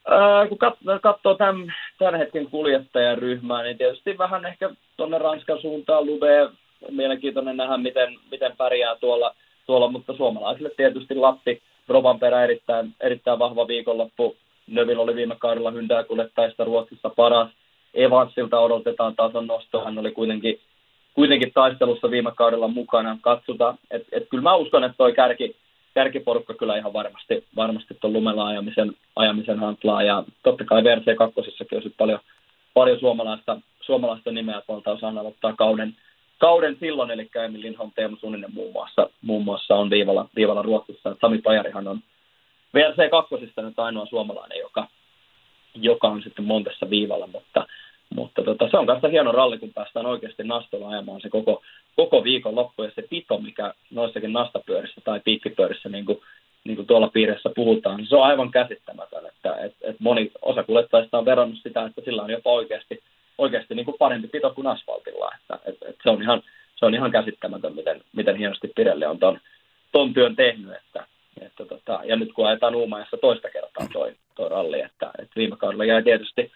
Ää, 0.10 0.48
kun 0.48 0.58
kat- 0.58 1.00
katsoo 1.02 1.36
tämän, 1.36 1.74
tämän 2.00 2.16
hetken 2.16 2.50
kuljettajaryhmää, 2.50 3.64
niin 3.64 3.78
tietysti 3.78 4.18
vähän 4.18 4.46
ehkä 4.46 4.70
tuonne 4.98 5.18
Ranskan 5.18 5.62
suuntaan 5.62 6.06
Lube, 6.06 6.50
mielenkiintoinen 6.92 7.58
nähdä, 7.58 7.78
miten, 7.78 8.20
miten 8.32 8.58
pärjää 8.58 8.96
tuolla, 8.96 9.36
tuolla, 9.66 9.92
mutta 9.92 10.14
suomalaisille 10.14 10.70
tietysti 10.78 11.16
Lappi, 11.16 11.62
perä 12.20 12.44
erittäin, 12.44 12.96
erittäin 13.00 13.40
vahva 13.40 13.68
viikonloppu. 13.68 14.36
Növil 14.68 15.00
oli 15.00 15.16
viime 15.16 15.36
kaudella 15.40 15.72
hyndää 15.72 16.04
kuljettajista 16.04 16.64
Ruotsissa 16.64 17.10
paras. 17.10 17.50
Evansilta 17.94 18.60
odotetaan 18.60 19.16
tason 19.16 19.48
nosto. 19.48 19.86
Hän 19.86 19.98
oli 19.98 20.12
kuitenkin, 20.12 20.60
kuitenkin 21.14 21.52
taistelussa 21.54 22.12
viime 22.12 22.32
kaudella 22.36 22.68
mukana. 22.68 23.18
Katsotaan, 23.22 23.78
että 23.92 24.08
et 24.12 24.28
kyllä 24.30 24.44
mä 24.44 24.56
uskon, 24.56 24.84
että 24.84 24.98
toi 24.98 25.14
kärki, 25.14 25.56
kärkiporukka 25.96 26.54
kyllä 26.54 26.78
ihan 26.78 26.94
varmasti, 26.94 27.46
varmasti 27.56 27.98
tuon 28.02 28.14
lumella 28.14 28.48
ajamisen, 28.48 28.94
ajamisen 29.16 29.60
hantlaa. 29.60 30.04
Ja 30.04 30.24
totta 30.44 30.64
kai 30.66 30.82
VRC2 30.82 31.76
on 31.86 31.92
paljon, 31.98 32.20
paljon 32.74 33.00
suomalaista, 33.00 33.58
suomalaista 33.82 34.32
nimeä 34.32 34.62
tuolta 34.68 34.92
osaan 34.92 35.18
aloittaa 35.18 35.54
kauden, 35.54 35.96
kauden 36.38 36.78
silloin, 36.80 37.12
eli 37.12 37.30
Emil 37.46 37.62
Lindholm, 37.62 37.92
Teemu 37.96 38.18
Suninen 38.18 38.54
muun 38.54 38.74
muassa, 38.74 39.10
muun 39.22 39.44
muassa 39.44 39.76
on 39.76 39.90
viivalla, 39.90 40.30
viivalla 40.36 40.62
Ruotsissa. 40.62 41.16
Sami 41.22 41.38
Pajarihan 41.38 41.88
on 41.88 42.00
VRC2 42.78 43.64
nyt 43.64 43.80
ainoa 43.80 44.06
suomalainen, 44.06 44.60
joka, 44.60 44.88
joka 45.76 46.08
on 46.08 46.22
sitten 46.22 46.46
Montessa 46.46 46.90
viivalla, 46.90 47.28
mutta, 47.28 47.68
mutta 48.16 48.44
tota, 48.44 48.70
se 48.72 48.78
on 48.78 48.86
kanssa 48.86 49.08
hieno 49.08 49.32
ralli, 49.32 49.58
kun 49.58 49.74
päästään 49.74 50.06
oikeasti 50.06 50.44
nastolla 50.44 50.90
ajamaan 50.90 51.22
se 51.22 51.30
koko, 51.30 51.62
koko 51.96 52.24
viikon 52.24 52.56
loppu 52.56 52.84
ja 52.84 52.92
se 52.96 53.02
pito, 53.10 53.38
mikä 53.38 53.74
noissakin 53.92 54.34
nastapyörissä 54.34 55.02
tai 55.04 55.20
piikkipyörissä, 55.20 55.90
niin 55.90 56.06
kuin, 56.06 56.20
niin 56.64 56.76
kuin 56.76 56.88
tuolla 56.88 57.08
piirissä 57.08 57.50
puhutaan, 57.56 57.98
niin 57.98 58.08
se 58.08 58.16
on 58.16 58.24
aivan 58.24 58.52
käsittämätön, 58.52 59.26
että 59.26 59.56
et, 59.56 59.74
et 59.82 59.96
moni 60.00 60.32
osa 60.42 60.64
kuljettajista 60.64 61.18
on 61.18 61.26
verrannut 61.26 61.60
sitä, 61.64 61.86
että 61.86 62.02
sillä 62.06 62.24
on 62.24 62.30
jopa 62.30 62.52
oikeasti, 62.52 63.04
oikeasti 63.38 63.76
niin 63.76 63.86
kuin 63.86 63.98
parempi 64.00 64.28
pito 64.28 64.54
kuin 64.54 64.68
asfaltilla, 64.68 65.32
että 65.42 65.60
et, 65.70 65.78
et 65.90 65.96
se, 66.04 66.10
on 66.10 66.22
ihan, 66.22 66.44
se 66.76 66.86
on 66.86 66.96
ihan 66.96 67.12
käsittämätön, 67.12 67.76
miten, 67.76 68.02
miten 68.16 68.36
hienosti 68.36 68.72
Pirelli 68.76 69.06
on 69.06 69.20
ton, 69.20 69.40
ton 69.92 70.14
työn 70.14 70.36
tehnyt, 70.36 70.72
että, 70.72 71.06
että 71.42 71.66
tota, 71.66 72.00
ja 72.04 72.16
nyt 72.16 72.34
kun 72.34 72.48
ajetaan 72.48 72.76
Uumajassa 72.76 73.18
toista 73.18 73.50
kertaa 73.50 73.88
toi, 73.94 74.16
toi 74.36 74.50
ralli, 74.50 74.82
että, 74.82 75.12
että 75.20 75.36
viime 75.36 75.58
kaudella 75.58 75.86
jäi 75.86 76.04
tietysti 76.04 76.52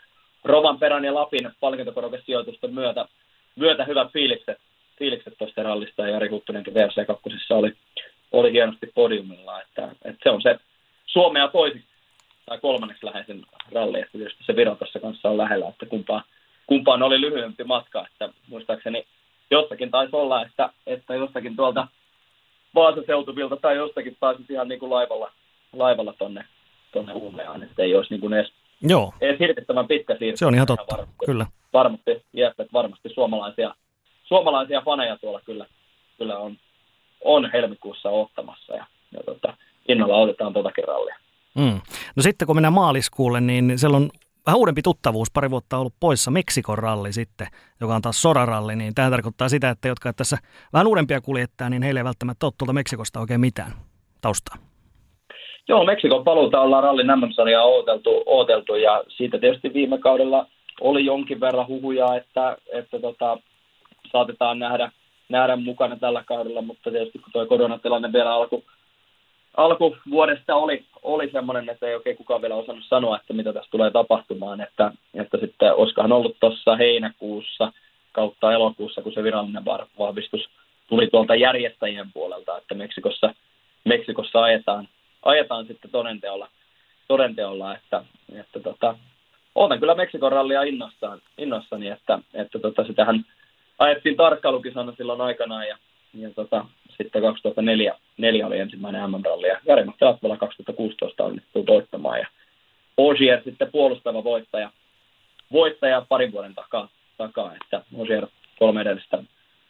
perän 0.79 1.05
ja 1.05 1.13
Lapin 1.13 1.51
palkintokorokesijoitusten 1.59 2.73
myötä, 2.73 3.05
myötä 3.55 3.83
hyvät 3.83 4.11
fiilikset, 4.13 4.57
fiilikset 4.99 5.33
tuosta 5.37 5.63
rallista 5.63 6.01
ja 6.01 6.09
Jari 6.09 6.29
Huttunenkin 6.29 6.73
VRC2 6.73 7.55
oli, 7.55 7.73
oli 8.31 8.51
hienosti 8.51 8.91
podiumilla, 8.95 9.61
että, 9.61 9.89
että 10.05 10.19
se 10.23 10.29
on 10.29 10.41
se 10.41 10.59
Suomea 11.05 11.47
toisiksi 11.47 11.89
tai 12.45 12.59
kolmanneksi 12.59 13.05
läheisen 13.05 13.45
ralli, 13.71 13.99
että 13.99 14.11
tietysti 14.11 14.43
se 14.43 14.55
Viro 14.55 14.75
tuossa 14.75 14.99
kanssa 14.99 15.29
on 15.29 15.37
lähellä, 15.37 15.67
että 15.67 15.85
kumpaan, 15.85 16.23
kumpaan 16.67 17.03
oli 17.03 17.21
lyhyempi 17.21 17.63
matka, 17.63 18.05
että 18.11 18.29
muistaakseni 18.47 19.05
jossakin 19.51 19.91
taisi 19.91 20.15
olla, 20.15 20.45
että, 20.45 20.69
että 20.87 21.15
jossakin 21.15 21.55
tuolta 21.55 21.87
Vaasaseutuvilta 22.75 23.57
tai 23.57 23.75
jostakin 23.75 24.17
pääsisi 24.19 24.53
ihan 24.53 24.67
niin 24.67 24.79
kuin 24.79 24.89
laivalla, 24.89 25.31
laivalla 25.73 26.13
tonne, 26.13 26.45
tonne 26.93 27.13
Uumeaan, 27.13 27.63
että 27.63 27.83
ei 27.83 27.95
olisi 27.95 28.13
niin 28.13 28.21
kuin 28.21 28.33
edes, 28.33 28.51
Joo. 28.81 29.13
edes 29.21 29.39
hirvittävän 29.39 29.87
pitkä 29.87 30.13
siirtymä. 30.13 30.37
Se 30.37 30.45
on 30.45 30.55
ihan 30.55 30.67
totta, 30.67 30.97
varmasti, 30.97 31.25
kyllä. 31.25 31.45
Varmasti, 31.73 32.23
jep, 32.33 32.53
varmasti 32.73 33.09
suomalaisia, 33.09 33.75
suomalaisia 34.29 34.81
faneja 34.81 35.17
tuolla 35.17 35.41
kyllä, 35.45 35.65
kyllä 36.17 36.37
on, 36.37 36.57
on 37.23 37.49
helmikuussa 37.53 38.09
ottamassa 38.09 38.73
ja, 38.75 38.85
ja 39.13 39.19
tota, 39.25 39.57
innolla 39.87 40.17
otetaan 40.17 40.53
tuotakin 40.53 40.83
rallia. 40.87 41.15
Mm. 41.55 41.81
No 42.15 42.23
sitten 42.23 42.45
kun 42.45 42.55
mennään 42.55 42.73
maaliskuulle, 42.73 43.41
niin 43.41 43.79
siellä 43.79 43.97
on 43.97 44.09
vähän 44.45 44.59
uudempi 44.59 44.81
tuttavuus, 44.81 45.31
pari 45.33 45.49
vuotta 45.49 45.77
ollut 45.77 45.93
poissa 45.99 46.31
Meksikon 46.31 46.77
ralli 46.77 47.13
sitten, 47.13 47.47
joka 47.81 47.95
on 47.95 48.01
taas 48.01 48.21
soraralli, 48.21 48.75
niin 48.75 48.95
tämä 48.95 49.09
tarkoittaa 49.09 49.49
sitä, 49.49 49.69
että 49.69 49.87
jotka 49.87 50.13
tässä 50.13 50.37
vähän 50.73 50.87
uudempia 50.87 51.21
kuljettaa, 51.21 51.69
niin 51.69 51.83
heille 51.83 51.99
ei 51.99 52.03
välttämättä 52.03 52.45
ole 52.45 52.53
tuolta 52.57 52.73
Meksikosta 52.73 53.19
oikein 53.19 53.39
mitään 53.39 53.71
taustaa. 54.21 54.55
Joo, 55.67 55.85
Meksikon 55.85 56.23
paluuta 56.23 56.61
ollaan 56.61 56.83
rallin 56.83 57.07
MM-sarjaa 57.07 57.63
ooteltu, 57.63 58.23
ooteltu, 58.25 58.75
ja 58.75 59.03
siitä 59.07 59.39
tietysti 59.39 59.73
viime 59.73 59.97
kaudella 59.97 60.47
oli 60.81 61.05
jonkin 61.05 61.39
verran 61.39 61.67
huhuja, 61.67 62.15
että, 62.15 62.57
että 62.73 62.99
tota, 62.99 63.37
saatetaan 64.11 64.59
nähdä, 64.59 64.91
nähdä 65.29 65.55
mukana 65.55 65.95
tällä 65.95 66.23
kaudella, 66.23 66.61
mutta 66.61 66.91
tietysti 66.91 67.19
kun 67.19 67.31
tuo 67.33 67.45
koronatilanne 67.45 68.13
vielä 68.13 68.33
alkoi 68.33 68.63
alkuvuodesta 69.57 70.55
oli, 70.55 70.85
oli 71.03 71.29
semmoinen, 71.31 71.69
että 71.69 71.87
ei 71.87 71.95
oikein 71.95 72.17
kukaan 72.17 72.41
vielä 72.41 72.55
osannut 72.55 72.85
sanoa, 72.87 73.17
että 73.17 73.33
mitä 73.33 73.53
tässä 73.53 73.71
tulee 73.71 73.91
tapahtumaan, 73.91 74.61
että, 74.61 74.91
että 75.13 75.37
sitten 75.37 75.75
olisikohan 75.75 76.11
ollut 76.11 76.37
tuossa 76.39 76.75
heinäkuussa 76.75 77.71
kautta 78.11 78.53
elokuussa, 78.53 79.01
kun 79.01 79.13
se 79.13 79.23
virallinen 79.23 79.65
vahvistus 79.99 80.49
tuli 80.87 81.07
tuolta 81.07 81.35
järjestäjien 81.35 82.11
puolelta, 82.13 82.57
että 82.57 82.75
Meksikossa, 82.75 83.33
Meksikossa 83.83 84.41
ajetaan, 84.41 84.87
ajetaan 85.23 85.65
sitten 85.65 85.91
todenteolla, 85.91 86.47
todenteolla 87.07 87.75
että, 87.75 88.03
että 88.35 88.59
tota, 88.59 88.95
ootan 89.55 89.79
kyllä 89.79 89.95
Meksikon 89.95 90.31
rallia 90.31 90.63
innossaan, 90.63 91.21
innossani, 91.37 91.87
että, 91.89 92.19
että 92.33 92.59
tota, 92.59 92.83
sitähän 92.83 93.25
ajettiin 93.79 94.15
tarkkailukisana 94.15 94.93
silloin 94.97 95.21
aikanaan 95.21 95.67
ja, 95.67 95.77
ja 96.13 96.29
tota, 96.35 96.65
sitten 96.97 97.21
2004 97.21 97.95
neljä 98.17 98.47
oli 98.47 98.59
ensimmäinen 98.59 99.09
MM-ralli 99.09 99.47
ja 99.47 99.59
Jari-Matti 99.65 100.05
Latvala 100.05 100.37
2016 100.37 101.23
onnistui 101.23 101.63
voittamaan 101.67 102.19
ja 102.19 102.27
Ogier 102.97 103.41
sitten 103.43 103.71
puolustava 103.71 104.23
voittaja, 104.23 104.71
voittaja 105.51 106.05
parin 106.09 106.31
vuoden 106.31 106.55
takaa, 106.55 106.89
takaa 107.17 107.53
että 107.55 107.83
Ogier 107.97 108.27
kolme 108.59 108.81
edellistä 108.81 109.23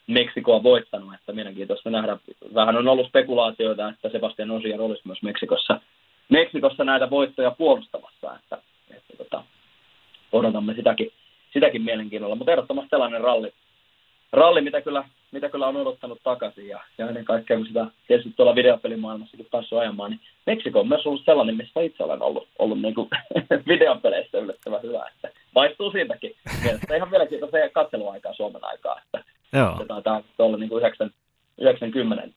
Meksikoa 0.06 0.62
voittanut, 0.62 1.14
että 1.14 1.32
mielenkiintoista 1.32 1.90
nähdä. 1.90 2.16
Vähän 2.54 2.76
on 2.76 2.88
ollut 2.88 3.08
spekulaatioita, 3.08 3.88
että 3.88 4.08
Sebastian 4.08 4.50
Ogier 4.50 4.82
olisi 4.82 5.02
myös 5.04 5.22
Meksikossa, 5.22 5.80
Meksikossa 6.28 6.84
näitä 6.84 7.10
voittoja 7.10 7.50
puolustamassa, 7.50 8.34
että, 8.34 8.58
että 8.90 9.16
tota, 9.18 9.44
odotamme 10.32 10.74
sitäkin, 10.74 11.12
sitäkin 11.52 11.82
mielenkiinnolla, 11.82 12.34
mutta 12.34 12.52
ehdottomasti 12.52 12.90
sellainen 12.90 13.20
ralli, 13.20 13.52
ralli 14.32 14.60
mitä, 14.60 14.80
kyllä, 14.80 15.04
mitä 15.32 15.48
kyllä 15.48 15.66
on 15.66 15.76
odottanut 15.76 16.20
takaisin 16.22 16.68
ja, 16.68 16.80
ja 16.98 17.08
ennen 17.08 17.24
kaikkea 17.24 17.56
kun 17.56 17.66
sitä 17.66 17.86
tietysti 18.06 18.32
tuolla 18.36 18.54
videopelimaailmassakin 18.54 19.46
päässyt 19.50 19.78
ajamaan, 19.78 20.10
niin 20.10 20.20
Meksiko 20.46 20.80
on 20.80 20.88
myös 20.88 21.06
ollut 21.06 21.24
sellainen, 21.24 21.56
missä 21.56 21.80
itse 21.80 22.04
olen 22.04 22.22
ollut, 22.22 22.48
ollut 22.58 22.80
niin 22.82 22.94
kuin 22.94 23.08
videopeleissä 23.66 24.38
yllättävän 24.38 24.82
hyvä, 24.82 25.10
että 25.14 25.38
maistuu 25.54 25.90
siitäkin. 25.90 26.34
Mielestäni 26.62 26.96
ihan 26.96 27.10
mielenkiintoista 27.10 27.58
katseluaikaa 27.72 28.34
Suomen 28.34 28.64
aikaa, 28.64 29.00
että 29.04 29.24
Joo. 29.52 29.76
se 29.78 29.84
taitaa 29.84 30.22
olla 30.38 30.56
niin 30.56 30.68
kuin 30.68 30.82
90 31.58 32.28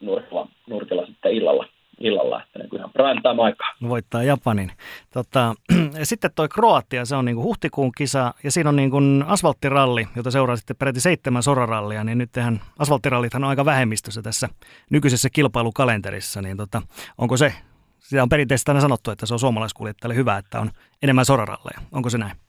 nurkilla, 0.00 0.48
nurkilla 0.66 1.06
sitten 1.06 1.32
illalla, 1.32 1.66
illalla 2.00 2.42
että 2.42 2.58
niin 2.58 2.68
kuin 2.68 2.80
ihan 2.80 2.92
prime 2.92 3.20
time 3.20 3.42
aikaa. 3.42 3.68
voittaa 3.88 4.22
Japanin. 4.22 4.72
Tota, 5.12 5.54
sitten 6.02 6.30
toi 6.34 6.48
Kroatia, 6.48 7.04
se 7.04 7.16
on 7.16 7.24
niin 7.24 7.34
kuin 7.36 7.44
huhtikuun 7.44 7.92
kisa 7.92 8.34
ja 8.44 8.50
siinä 8.50 8.68
on 8.68 8.76
niin 8.76 8.90
kuin 8.90 9.24
asfalttiralli, 9.26 10.08
jota 10.16 10.30
seuraa 10.30 10.56
sitten 10.56 10.76
peräti 10.76 11.00
seitsemän 11.00 11.42
sorarallia, 11.42 12.04
niin 12.04 12.18
nyt 12.18 12.32
tehän 12.32 12.60
asfalttirallithan 12.78 13.44
on 13.44 13.50
aika 13.50 13.64
vähemmistössä 13.64 14.22
tässä 14.22 14.48
nykyisessä 14.90 15.30
kilpailukalenterissa, 15.30 16.42
niin 16.42 16.56
tota, 16.56 16.82
onko 17.18 17.36
se, 17.36 17.54
sitä 17.98 18.22
on 18.22 18.28
perinteisesti 18.28 18.70
aina 18.70 18.80
sanottu, 18.80 19.10
että 19.10 19.26
se 19.26 19.34
on 19.34 19.40
suomalaiskuljettajalle 19.40 20.14
hyvä, 20.14 20.36
että 20.36 20.60
on 20.60 20.70
enemmän 21.02 21.24
soraralleja. 21.24 21.80
Onko 21.92 22.10
se 22.10 22.18
näin? 22.18 22.47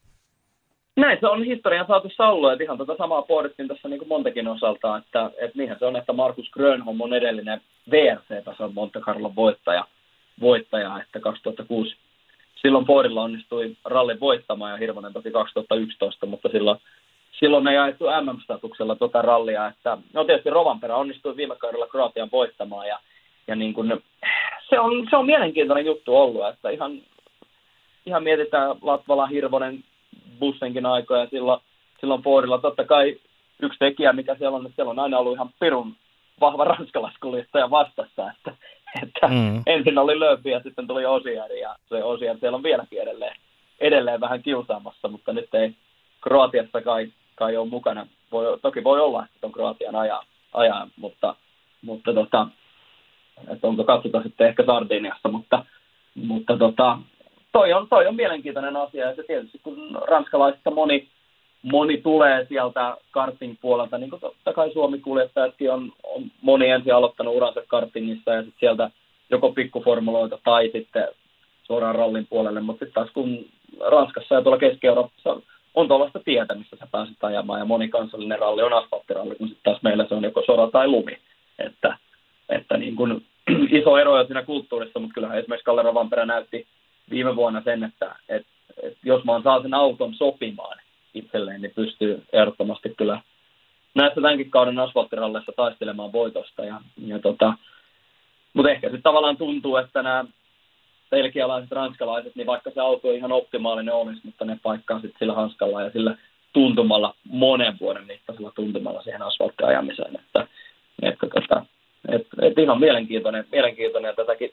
Näin 0.95 1.17
se 1.19 1.27
on 1.27 1.43
historian 1.43 1.87
saatossa 1.87 2.27
ollut, 2.27 2.51
että 2.51 2.63
ihan 2.63 2.77
tätä 2.77 2.95
samaa 2.97 3.21
pohdittiin 3.21 3.67
tässä 3.67 3.89
niin 3.89 3.99
kuin 3.99 4.09
Montekin 4.09 4.47
osalta, 4.47 4.97
että, 4.97 5.31
että 5.37 5.57
niinhän 5.57 5.79
se 5.79 5.85
on, 5.85 5.95
että 5.95 6.13
Markus 6.13 6.49
Grönholm 6.51 7.01
on 7.01 7.13
edellinen 7.13 7.61
VRC-tason 7.91 8.73
Monte 8.73 8.99
Carlo 8.99 9.35
voittaja, 9.35 9.85
voittaja, 10.41 11.01
että 11.01 11.19
2006 11.19 11.95
silloin 12.61 12.85
Fordilla 12.85 13.23
onnistui 13.23 13.75
rallin 13.85 14.19
voittamaan 14.19 14.71
ja 14.71 14.77
Hirvonen 14.77 15.13
toki 15.13 15.31
2011, 15.31 16.25
mutta 16.25 16.49
silloin, 16.49 16.79
silloin 17.39 17.67
ei 17.67 17.75
jaettu 17.75 18.05
MM-statuksella 18.05 18.95
tuota 18.95 19.21
rallia, 19.21 19.67
että 19.67 19.97
no 20.13 20.23
tietysti 20.23 20.49
Rovanperä 20.49 20.95
onnistui 20.95 21.35
viime 21.35 21.55
kaudella 21.55 21.87
Kroatian 21.87 22.29
voittamaan 22.31 22.87
ja, 22.87 22.99
ja 23.47 23.55
niin 23.55 23.73
kuin, 23.73 24.03
se, 24.69 24.79
on, 24.79 25.07
se 25.09 25.15
on 25.15 25.25
mielenkiintoinen 25.25 25.85
juttu 25.85 26.17
ollut, 26.17 26.47
että 26.47 26.69
ihan, 26.69 26.91
ihan 28.05 28.23
mietitään 28.23 28.75
Latvala, 28.81 29.27
Hirvonen, 29.27 29.83
Bussenkin 30.39 30.85
aikoja 30.85 31.27
silloin, 31.27 31.61
silloin 31.99 32.21
Fordilla. 32.21 32.57
Totta 32.57 32.85
kai 32.85 33.19
yksi 33.61 33.79
tekijä, 33.79 34.13
mikä 34.13 34.35
siellä 34.35 34.57
on, 34.57 34.65
että 34.65 34.75
siellä 34.75 34.91
on 34.91 34.99
aina 34.99 35.17
ollut 35.17 35.33
ihan 35.33 35.49
pirun 35.59 35.95
vahva 36.39 36.63
ranskalaiskuljettaja 36.63 37.69
vastassa, 37.69 38.31
että, 38.31 38.53
että 39.03 39.27
mm. 39.27 39.63
ensin 39.65 39.97
oli 39.97 40.19
Lööpi 40.19 40.49
ja 40.49 40.59
sitten 40.59 40.87
tuli 40.87 41.05
Osiari 41.05 41.59
ja 41.59 41.75
se 41.89 42.03
Osiari 42.03 42.39
siellä 42.39 42.55
on 42.55 42.63
vieläkin 42.63 43.01
edelleen, 43.01 43.35
edelleen 43.79 44.21
vähän 44.21 44.43
kiusaamassa, 44.43 45.07
mutta 45.07 45.33
nyt 45.33 45.55
ei 45.55 45.73
Kroatiassa 46.21 46.81
kai, 46.81 47.11
kai 47.35 47.57
ole 47.57 47.69
mukana. 47.69 48.07
Voi, 48.31 48.59
toki 48.61 48.83
voi 48.83 49.01
olla, 49.01 49.25
että 49.25 49.47
on 49.47 49.53
Kroatian 49.53 49.95
ajaa, 49.95 50.23
ajaa 50.53 50.87
mutta, 50.95 51.35
mutta 51.81 52.13
tota, 52.13 52.47
että 53.47 53.67
onko 53.67 53.83
katsotaan 53.83 54.23
sitten 54.23 54.47
ehkä 54.47 54.65
Sardiniassa, 54.65 55.29
mutta, 55.29 55.65
mutta 56.15 56.57
tota, 56.57 56.97
toi 57.51 57.73
on, 57.73 57.87
toi 57.89 58.07
on 58.07 58.15
mielenkiintoinen 58.15 58.75
asia 58.75 59.05
ja 59.09 59.15
se 59.15 59.23
tietysti 59.23 59.59
kun 59.63 60.01
ranskalaisista 60.07 60.71
moni, 60.71 61.07
moni 61.61 61.97
tulee 61.97 62.45
sieltä 62.49 62.97
karting-puolelta, 63.11 63.97
niin 63.97 64.09
kuin 64.09 64.19
totta 64.19 64.53
kai 64.53 64.73
Suomi-kuljettajatkin 64.73 65.71
on, 65.71 65.91
on 66.03 66.23
moni 66.41 66.69
ensin 66.69 66.95
aloittanut 66.95 67.35
uransa 67.35 67.61
kartingissa 67.67 68.33
ja 68.33 68.41
sitten 68.41 68.59
sieltä 68.59 68.91
joko 69.29 69.51
pikkuformuloita 69.51 70.39
tai 70.43 70.69
sitten 70.73 71.07
suoraan 71.63 71.95
rallin 71.95 72.27
puolelle, 72.29 72.61
mutta 72.61 72.85
sitten 72.85 73.03
taas 73.03 73.13
kun 73.13 73.45
Ranskassa 73.91 74.35
ja 74.35 74.41
tuolla 74.41 74.59
Keski-Euroopassa 74.59 75.41
on 75.75 75.87
tuollaista 75.87 76.19
tietä, 76.25 76.55
missä 76.55 76.75
sä 76.79 76.87
pääset 76.91 77.23
ajamaan 77.23 77.59
ja 77.59 77.65
monikansallinen 77.65 78.39
ralli 78.39 78.61
on 78.61 78.73
asfalttiralli, 78.73 79.35
kun 79.35 79.47
sitten 79.47 79.63
taas 79.71 79.83
meillä 79.83 80.05
se 80.07 80.15
on 80.15 80.23
joko 80.23 80.43
sora 80.45 80.69
tai 80.71 80.87
lumi, 80.87 81.17
että, 81.59 81.97
että 82.49 82.77
niin 82.77 82.95
kuin 82.95 83.25
iso 83.79 83.97
ero 83.97 84.25
siinä 84.25 84.43
kulttuurissa, 84.43 84.99
mutta 84.99 85.13
kyllähän 85.13 85.37
esimerkiksi 85.37 85.65
Kalle 85.65 85.81
Rovanperä 85.81 86.25
näytti 86.25 86.67
viime 87.09 87.35
vuonna 87.35 87.61
sen, 87.61 87.83
että, 87.83 88.15
että, 88.29 88.51
että 88.83 88.99
jos 89.03 89.23
mä 89.23 89.41
saan 89.43 89.61
sen 89.61 89.73
auton 89.73 90.13
sopimaan 90.13 90.77
itselleen, 91.13 91.61
niin 91.61 91.71
pystyy 91.75 92.23
ehdottomasti 92.33 92.93
kyllä 92.97 93.21
näissä 93.95 94.21
tämänkin 94.21 94.51
kauden 94.51 94.79
asfalttiralleissa 94.79 95.51
taistelemaan 95.55 96.11
voitosta. 96.11 96.65
Ja, 96.65 96.81
ja 97.05 97.19
tota, 97.19 97.53
mutta 98.53 98.71
ehkä 98.71 98.87
sitten 98.87 99.03
tavallaan 99.03 99.37
tuntuu, 99.37 99.77
että 99.77 100.03
nämä 100.03 100.25
belgialaiset, 101.09 101.71
ranskalaiset, 101.71 102.35
niin 102.35 102.47
vaikka 102.47 102.71
se 102.71 102.81
auto 102.81 103.11
ihan 103.11 103.31
optimaalinen 103.31 103.93
olisi, 103.93 104.21
mutta 104.23 104.45
ne 104.45 104.59
paikkaa 104.63 104.99
sitten 104.99 105.19
sillä 105.19 105.33
hanskalla 105.33 105.81
ja 105.81 105.91
sillä 105.91 106.15
tuntumalla, 106.53 107.15
monen 107.23 107.77
vuoden 107.79 108.07
mittaisella 108.07 108.51
tuntumalla 108.55 109.01
siihen 109.01 109.21
asfalttiajamiseen. 109.21 110.15
Että, 110.15 110.47
että, 111.01 111.27
että, 111.35 111.65
että, 112.07 112.35
että 112.41 112.61
ihan 112.61 112.79
mielenkiintoinen, 112.79 113.45
mielenkiintoinen 113.51 114.15
tätäkin 114.15 114.51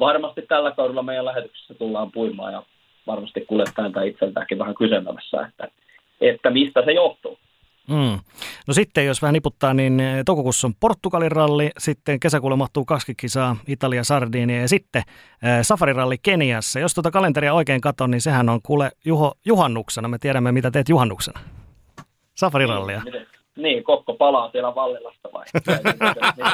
varmasti 0.00 0.42
tällä 0.42 0.70
kaudella 0.70 1.02
meidän 1.02 1.24
lähetyksessä 1.24 1.74
tullaan 1.74 2.12
puimaan 2.12 2.52
ja 2.52 2.62
varmasti 3.06 3.40
kuljettajan 3.40 3.92
tai 3.92 4.08
itseltäänkin 4.08 4.58
vähän 4.58 4.74
kyseenalaisessa, 4.74 5.46
että, 5.46 5.68
että 6.20 6.50
mistä 6.50 6.82
se 6.84 6.92
johtuu. 6.92 7.38
Mm. 7.88 8.18
No 8.66 8.74
sitten, 8.74 9.06
jos 9.06 9.22
vähän 9.22 9.32
niputtaa, 9.32 9.74
niin 9.74 10.02
toukokuussa 10.26 10.66
on 10.66 10.74
Portugalin 10.80 11.32
ralli, 11.32 11.70
sitten 11.78 12.20
kesäkuulla 12.20 12.56
mahtuu 12.56 12.84
kaksi 12.84 13.14
kisaa 13.14 13.56
Italia, 13.66 14.04
Sardinia 14.04 14.60
ja 14.60 14.68
sitten 14.68 15.02
äh, 15.44 15.58
safariralli 15.62 16.18
Keniassa. 16.18 16.80
Jos 16.80 16.94
tuota 16.94 17.10
kalenteria 17.10 17.54
oikein 17.54 17.80
katon, 17.80 18.10
niin 18.10 18.20
sehän 18.20 18.48
on 18.48 18.60
kuule 18.62 18.90
Juho, 19.04 19.32
juhannuksena. 19.44 20.08
Me 20.08 20.18
tiedämme, 20.18 20.52
mitä 20.52 20.70
teet 20.70 20.88
juhannuksena. 20.88 21.40
Safarirallia. 22.34 23.02
Niin, 23.04 23.26
niin, 23.58 23.84
Kokko 23.84 24.14
palaa 24.14 24.50
siellä 24.50 24.74
Vallilasta 24.74 25.28
vai? 25.32 25.44
miten, 25.54 25.78
se, 26.38 26.44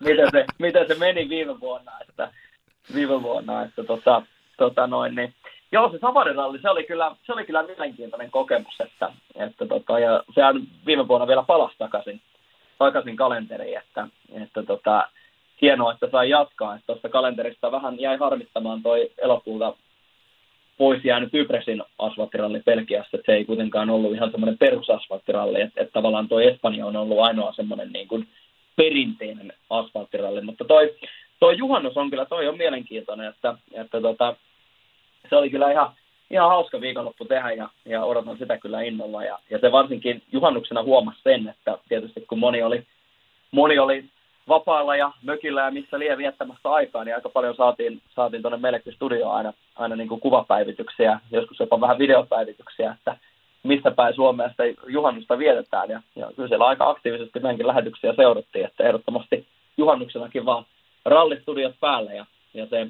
miten, 0.00 0.30
se, 0.30 0.44
miten, 0.58 0.86
se, 0.88 0.94
meni 0.94 1.28
viime 1.28 1.60
vuonna, 1.60 1.92
että, 2.08 2.30
viime 2.94 3.22
vuonna, 3.22 3.62
että 3.62 3.84
tota, 3.84 4.22
tota 4.58 4.86
noin, 4.86 5.14
niin 5.14 5.34
Joo, 5.72 5.90
se 5.90 5.98
safariralli, 5.98 6.58
se 6.58 6.70
oli 6.70 6.84
kyllä, 6.84 7.16
se 7.26 7.32
oli 7.32 7.44
kyllä 7.44 7.62
mielenkiintoinen 7.62 8.30
kokemus, 8.30 8.80
että, 8.80 9.12
että 9.34 9.66
tota, 9.66 9.98
ja 9.98 10.22
sehän 10.34 10.62
viime 10.86 11.08
vuonna 11.08 11.26
vielä 11.26 11.42
palasi 11.42 11.74
takaisin, 11.78 12.20
takaisin 12.78 13.16
kalenteriin, 13.16 13.78
että, 13.78 14.08
että 14.42 14.62
tota, 14.62 15.08
hienoa, 15.62 15.92
että 15.92 16.08
sai 16.10 16.30
jatkaa, 16.30 16.74
että 16.74 16.86
tuosta 16.86 17.08
kalenterista 17.08 17.72
vähän 17.72 18.00
jäi 18.00 18.16
harmittamaan 18.16 18.82
toi 18.82 19.10
elokuulta 19.18 19.74
pois 20.80 21.04
jäänyt 21.04 21.34
Ypresin 21.34 21.82
asfalttiralli 21.98 22.60
Pelkiässä, 22.64 23.16
että 23.16 23.32
se 23.32 23.36
ei 23.36 23.44
kuitenkaan 23.44 23.90
ollut 23.90 24.14
ihan 24.14 24.30
semmoinen 24.30 24.58
perusasfalttiralli, 24.58 25.60
että, 25.60 25.80
että 25.80 25.92
tavallaan 25.92 26.28
tuo 26.28 26.40
Espanja 26.40 26.86
on 26.86 26.96
ollut 26.96 27.18
ainoa 27.18 27.52
semmoinen 27.52 27.92
niin 27.92 28.08
kuin 28.08 28.28
perinteinen 28.76 29.52
asfalttiralli, 29.70 30.40
mutta 30.40 30.64
toi, 30.64 30.94
toi 31.40 31.58
juhannus 31.58 31.96
on 31.96 32.10
kyllä, 32.10 32.24
toi 32.24 32.48
on 32.48 32.56
mielenkiintoinen, 32.56 33.28
että, 33.28 33.54
että 33.72 34.00
tota, 34.00 34.36
se 35.30 35.36
oli 35.36 35.50
kyllä 35.50 35.72
ihan, 35.72 35.92
ihan 36.30 36.48
hauska 36.48 36.80
viikonloppu 36.80 37.24
tehdä 37.24 37.50
ja, 37.50 37.68
ja 37.84 38.04
odotan 38.04 38.38
sitä 38.38 38.58
kyllä 38.58 38.82
innolla. 38.82 39.24
Ja, 39.24 39.38
ja 39.50 39.58
se 39.58 39.72
varsinkin 39.72 40.22
juhannuksena 40.32 40.82
huomasi 40.82 41.20
sen, 41.22 41.48
että 41.48 41.78
tietysti 41.88 42.20
kun 42.20 42.38
moni 42.38 42.62
oli, 42.62 42.86
moni 43.50 43.78
oli 43.78 44.04
vapaalla 44.50 44.96
ja 44.96 45.12
mökillä 45.22 45.64
ja 45.64 45.70
missä 45.70 45.98
liian 45.98 46.18
viettämässä 46.18 46.70
aikaa, 46.70 47.04
niin 47.04 47.14
aika 47.14 47.28
paljon 47.28 47.56
saatiin, 47.56 48.00
saatiin 48.14 48.42
tuonne 48.42 48.58
meillekin 48.58 48.92
studioon 48.92 49.34
aina, 49.34 49.52
aina 49.76 49.96
niin 49.96 50.08
kuin 50.08 50.20
kuvapäivityksiä, 50.20 51.20
joskus 51.30 51.60
jopa 51.60 51.80
vähän 51.80 51.98
videopäivityksiä, 51.98 52.96
että 52.98 53.16
missä 53.62 53.90
päin 53.90 54.14
Suomea 54.14 54.48
sitä 54.48 54.62
juhannusta 54.86 55.38
vietetään. 55.38 55.88
Ja, 55.88 56.02
ja 56.16 56.30
kyllä 56.36 56.48
siellä 56.48 56.66
aika 56.66 56.90
aktiivisesti 56.90 57.40
meidänkin 57.40 57.66
lähetyksiä 57.66 58.14
seurattiin, 58.16 58.64
että 58.64 58.84
ehdottomasti 58.84 59.46
juhannuksenakin 59.76 60.46
vaan 60.46 60.64
rallistudiot 61.04 61.74
päälle 61.80 62.14
ja, 62.14 62.26
ja 62.54 62.66
se 62.66 62.86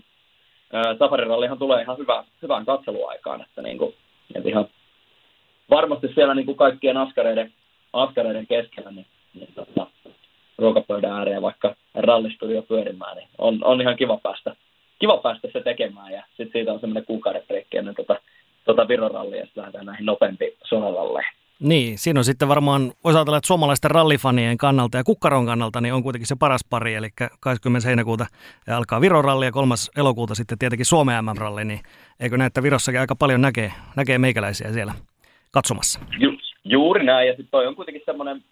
safarirallihan 0.98 1.58
tulee 1.58 1.82
ihan 1.82 1.98
hyvä, 1.98 2.24
hyvään 2.42 2.66
katseluaikaan, 2.66 3.40
että, 3.40 3.62
niin 3.62 3.78
kuin, 3.78 3.94
että 4.34 4.48
ihan 4.48 4.66
varmasti 5.70 6.08
siellä 6.14 6.34
niin 6.34 6.46
kuin 6.46 6.56
kaikkien 6.56 6.96
askareiden, 6.96 7.52
askareiden 7.92 8.46
keskellä 8.46 8.90
niin, 8.90 9.06
niin 9.34 9.52
tota, 9.54 9.86
ruokapöydän 10.60 11.12
ääreen 11.12 11.42
vaikka 11.42 11.74
rallistudio 11.94 12.62
pyörimään, 12.62 13.16
niin 13.16 13.28
on, 13.38 13.58
on 13.64 13.80
ihan 13.80 13.96
kiva 13.96 14.20
päästä, 14.22 14.56
kiva 14.98 15.16
päästä 15.16 15.48
se 15.52 15.60
tekemään 15.60 16.12
ja 16.12 16.24
sitten 16.28 16.52
siitä 16.52 16.72
on 16.72 16.80
semmoinen 16.80 17.04
kuukauden 17.04 17.42
breikki 17.46 17.76
ennen 17.76 17.94
tota, 17.94 18.20
tota 18.64 18.88
Viron 18.88 19.10
rallia 19.10 19.38
ja 19.38 19.44
sitten 19.44 19.60
lähdetään 19.62 19.86
näihin 19.86 20.06
nopeampiin 20.06 20.52
sonaralleihin. 20.64 21.40
Niin, 21.60 21.98
siinä 21.98 22.20
on 22.20 22.24
sitten 22.24 22.48
varmaan, 22.48 22.92
voisi 23.04 23.18
ajatella, 23.18 23.36
että 23.36 23.46
suomalaisten 23.46 23.90
rallifanien 23.90 24.58
kannalta 24.58 24.96
ja 24.96 25.04
kukkaron 25.04 25.46
kannalta 25.46 25.80
niin 25.80 25.94
on 25.94 26.02
kuitenkin 26.02 26.26
se 26.26 26.36
paras 26.38 26.60
pari, 26.70 26.94
eli 26.94 27.08
20. 27.40 27.88
heinäkuuta 27.88 28.26
alkaa 28.76 29.00
Viron 29.00 29.24
ralli 29.24 29.44
ja 29.44 29.52
3. 29.52 29.74
elokuuta 29.96 30.34
sitten 30.34 30.58
tietenkin 30.58 30.86
Suomen 30.86 31.24
MM-ralli, 31.24 31.64
niin 31.64 31.80
eikö 32.20 32.36
näitä 32.36 32.62
Virossakin 32.62 33.00
aika 33.00 33.16
paljon 33.16 33.40
näkee, 33.40 33.72
näkee 33.96 34.18
meikäläisiä 34.18 34.72
siellä 34.72 34.92
katsomassa? 35.50 36.00
Ju, 36.18 36.32
juuri 36.64 37.04
näin, 37.04 37.28
ja 37.28 37.32
sitten 37.32 37.50
toi 37.50 37.66
on 37.66 37.76
kuitenkin 37.76 38.02
semmoinen, 38.06 38.44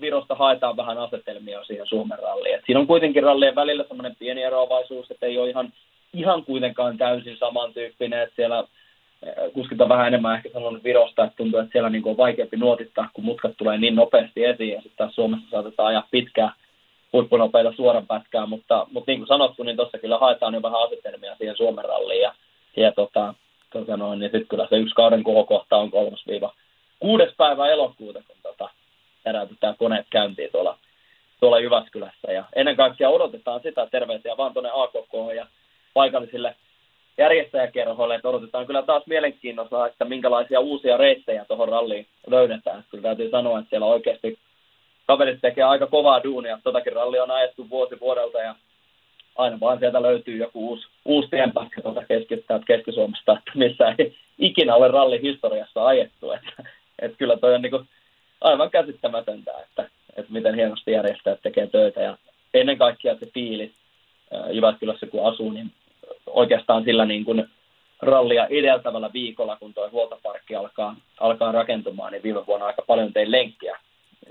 Virosta 0.00 0.34
haetaan 0.34 0.76
vähän 0.76 0.98
asetelmia 0.98 1.64
siihen 1.64 1.86
Suomen 1.86 2.18
ralliin. 2.18 2.54
Et 2.54 2.62
siinä 2.66 2.80
on 2.80 2.86
kuitenkin 2.86 3.22
rallien 3.22 3.54
välillä 3.54 3.84
semmoinen 3.88 4.16
pieni 4.18 4.42
eroavaisuus, 4.42 5.10
että 5.10 5.26
ei 5.26 5.38
ole 5.38 5.50
ihan, 5.50 5.72
ihan 6.12 6.44
kuitenkaan 6.44 6.98
täysin 6.98 7.36
samantyyppinen, 7.36 8.22
että 8.22 8.36
siellä 8.36 8.64
kuskit 9.52 9.80
on 9.80 9.88
vähän 9.88 10.06
enemmän 10.06 10.36
ehkä 10.36 10.48
sanonut 10.52 10.84
Virosta, 10.84 11.24
että 11.24 11.36
tuntuu, 11.36 11.60
että 11.60 11.72
siellä 11.72 11.90
niin 11.90 12.08
on 12.08 12.16
vaikeampi 12.16 12.56
nuotittaa, 12.56 13.10
kun 13.14 13.24
mutkat 13.24 13.52
tulee 13.56 13.78
niin 13.78 13.94
nopeasti 13.94 14.44
esiin, 14.44 14.72
ja 14.72 14.80
sitten 14.80 14.96
taas 14.96 15.14
Suomessa 15.14 15.50
saatetaan 15.50 15.88
ajaa 15.88 16.08
pitkää 16.10 16.52
huippunopeita 17.12 17.72
suoran 17.76 18.06
pätkää, 18.06 18.46
mutta, 18.46 18.86
mutta 18.92 19.10
niin 19.10 19.20
kuin 19.20 19.28
sanottu, 19.28 19.62
niin 19.62 19.76
tuossa 19.76 19.98
kyllä 19.98 20.18
haetaan 20.18 20.54
jo 20.54 20.62
vähän 20.62 20.82
asetelmia 20.82 21.36
siihen 21.36 21.56
Suomen 21.56 21.84
ralliin, 21.84 22.22
ja, 22.22 22.34
ja 22.76 22.92
tota, 22.92 23.34
tota 23.72 23.96
noin, 23.96 24.18
niin 24.18 24.30
sitten 24.30 24.48
kyllä 24.48 24.66
se 24.70 24.76
yksi 24.76 24.94
kauden 24.94 25.24
kohokohta 25.24 25.76
on 25.76 25.90
kolmas 25.90 26.26
viiva 26.26 26.54
kuudes 26.98 27.34
päivä 27.36 27.68
elokuuta, 27.68 28.22
kun 28.26 28.36
tota, 28.42 28.70
herätetään 29.26 29.76
koneet 29.78 30.06
käyntiin 30.10 30.50
tuolla, 30.52 30.78
tuolla 31.40 31.60
Jyväskylässä, 31.60 32.32
ja 32.32 32.44
ennen 32.56 32.76
kaikkea 32.76 33.08
odotetaan 33.08 33.60
sitä 33.62 33.86
terveisiä 33.86 34.36
vaan 34.36 34.52
tuonne 34.52 34.70
AKK 34.72 35.36
ja 35.36 35.46
paikallisille 35.94 36.54
järjestäjäkerhoille, 37.18 38.14
että 38.14 38.28
odotetaan 38.28 38.66
kyllä 38.66 38.82
taas 38.82 39.02
mielenkiinnosta, 39.06 39.86
että 39.86 40.04
minkälaisia 40.04 40.60
uusia 40.60 40.96
reittejä 40.96 41.44
tuohon 41.44 41.68
ralliin 41.68 42.06
löydetään. 42.26 42.84
Kyllä 42.90 43.02
täytyy 43.02 43.30
sanoa, 43.30 43.58
että 43.58 43.70
siellä 43.70 43.86
oikeasti 43.86 44.38
kaverit 45.06 45.40
tekee 45.40 45.64
aika 45.64 45.86
kovaa 45.86 46.24
duunia. 46.24 46.58
Totakin 46.64 46.92
ralli 46.92 47.20
on 47.20 47.30
ajettu 47.30 47.70
vuosi 47.70 48.00
vuodelta 48.00 48.38
ja 48.38 48.54
aina 49.36 49.60
vaan 49.60 49.78
sieltä 49.78 50.02
löytyy 50.02 50.36
joku 50.36 50.68
uusi, 50.68 50.88
uusi 51.04 51.28
tienpätkä 51.28 51.82
tuota 51.82 52.04
keskittää 52.04 52.60
Keski-Suomesta, 52.66 53.36
missä 53.54 53.94
ei 53.98 54.16
ikinä 54.38 54.74
ole 54.74 54.88
ralli 54.88 55.22
historiassa 55.22 55.86
ajettu. 55.86 56.32
Että, 56.32 56.70
että 56.98 57.18
kyllä 57.18 57.36
toi 57.36 57.54
on 57.54 57.62
niin 57.62 57.70
kuin 57.70 57.88
aivan 58.44 58.70
käsittämätöntä, 58.70 59.52
että, 59.62 59.90
että 60.16 60.32
miten 60.32 60.54
hienosti 60.54 60.90
järjestäjät 60.90 61.42
tekee 61.42 61.66
töitä 61.66 62.00
ja 62.00 62.18
ennen 62.54 62.78
kaikkea 62.78 63.16
se 63.16 63.26
fiilis 63.26 63.70
Jyväskylässä 64.50 65.06
kun 65.06 65.26
asuu, 65.26 65.50
niin 65.50 65.72
oikeastaan 66.26 66.84
sillä 66.84 67.04
niin 67.04 67.24
kuin 67.24 67.48
rallia 68.02 68.46
edeltävällä 68.46 69.10
viikolla, 69.12 69.56
kun 69.56 69.74
tuo 69.74 69.90
huoltoparkki 69.90 70.54
alkaa, 70.54 70.96
alkaa 71.20 71.52
rakentumaan, 71.52 72.12
niin 72.12 72.22
viime 72.22 72.46
vuonna 72.46 72.66
aika 72.66 72.82
paljon 72.86 73.12
tein 73.12 73.30
lenkkiä, 73.30 73.78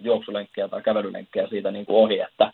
juoksulenkkiä 0.02 0.68
tai 0.68 0.82
kävelylenkkiä 0.82 1.48
siitä 1.48 1.72
niin 1.72 1.86
kuin 1.86 1.98
ohi, 1.98 2.20
että, 2.20 2.54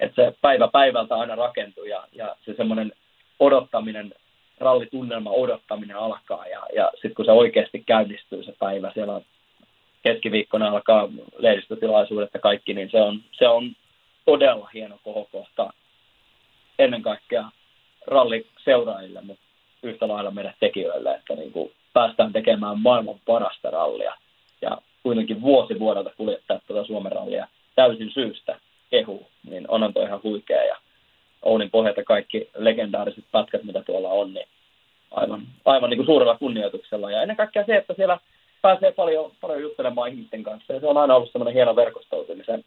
että 0.00 0.22
se 0.22 0.34
päivä 0.40 0.68
päivältä 0.68 1.14
aina 1.14 1.34
rakentuu 1.34 1.84
ja, 1.84 2.04
ja 2.12 2.36
se 2.46 2.54
semmoinen 2.56 2.92
odottaminen, 3.40 4.14
rallitunnelma 4.58 5.30
odottaminen 5.30 5.96
alkaa 5.96 6.46
ja, 6.46 6.66
ja 6.74 6.90
sitten 6.92 7.14
kun 7.14 7.24
se 7.24 7.32
oikeasti 7.32 7.82
käynnistyy 7.86 8.42
se 8.42 8.52
päivä, 8.58 8.90
siellä 8.94 9.14
on 9.14 9.22
keskiviikkona 10.12 10.68
alkaa 10.68 11.08
lehdistötilaisuudet 11.38 12.30
ja 12.34 12.40
kaikki, 12.40 12.74
niin 12.74 12.90
se 12.90 13.00
on, 13.00 13.20
se 13.32 13.48
on 13.48 13.72
todella 14.24 14.68
hieno 14.74 14.98
kohokohta 15.04 15.72
ennen 16.78 17.02
kaikkea 17.02 17.44
ralliseuraajille, 18.06 19.20
mutta 19.20 19.44
yhtä 19.82 20.08
lailla 20.08 20.30
meidän 20.30 20.54
tekijöille, 20.60 21.14
että 21.14 21.34
niin 21.34 21.52
kuin 21.52 21.72
päästään 21.92 22.32
tekemään 22.32 22.80
maailman 22.80 23.20
parasta 23.26 23.70
rallia. 23.70 24.14
Ja 24.62 24.78
kuitenkin 25.02 25.42
vuosi 25.42 25.78
vuodelta 25.78 26.10
kuljettaa 26.16 26.60
tuota 26.66 26.86
Suomen 26.86 27.12
rallia 27.12 27.48
täysin 27.74 28.10
syystä 28.10 28.58
kehuu, 28.90 29.28
niin 29.50 29.64
onhan 29.70 29.92
toi 29.92 30.04
ihan 30.04 30.22
huikea. 30.22 30.64
Ja 30.64 30.76
Ounin 31.42 31.70
pohjalta 31.70 32.04
kaikki 32.04 32.50
legendaariset 32.56 33.24
pätkät, 33.32 33.64
mitä 33.64 33.82
tuolla 33.82 34.08
on, 34.08 34.34
niin 34.34 34.48
aivan, 35.10 35.42
aivan 35.64 35.90
niin 35.90 35.98
kuin 35.98 36.06
suurella 36.06 36.38
kunnioituksella. 36.38 37.10
Ja 37.10 37.22
ennen 37.22 37.36
kaikkea 37.36 37.64
se, 37.66 37.76
että 37.76 37.94
siellä 37.94 38.18
pääsee 38.62 38.92
paljon, 38.92 39.32
paljon 39.40 39.62
juttelemaan 39.62 40.10
ihmisten 40.10 40.42
kanssa. 40.42 40.72
Ja 40.72 40.80
se 40.80 40.86
on 40.86 40.96
aina 40.96 41.14
ollut 41.14 41.32
semmoinen 41.32 41.54
hieno 41.54 41.76
verkostoitumisen, 41.76 42.64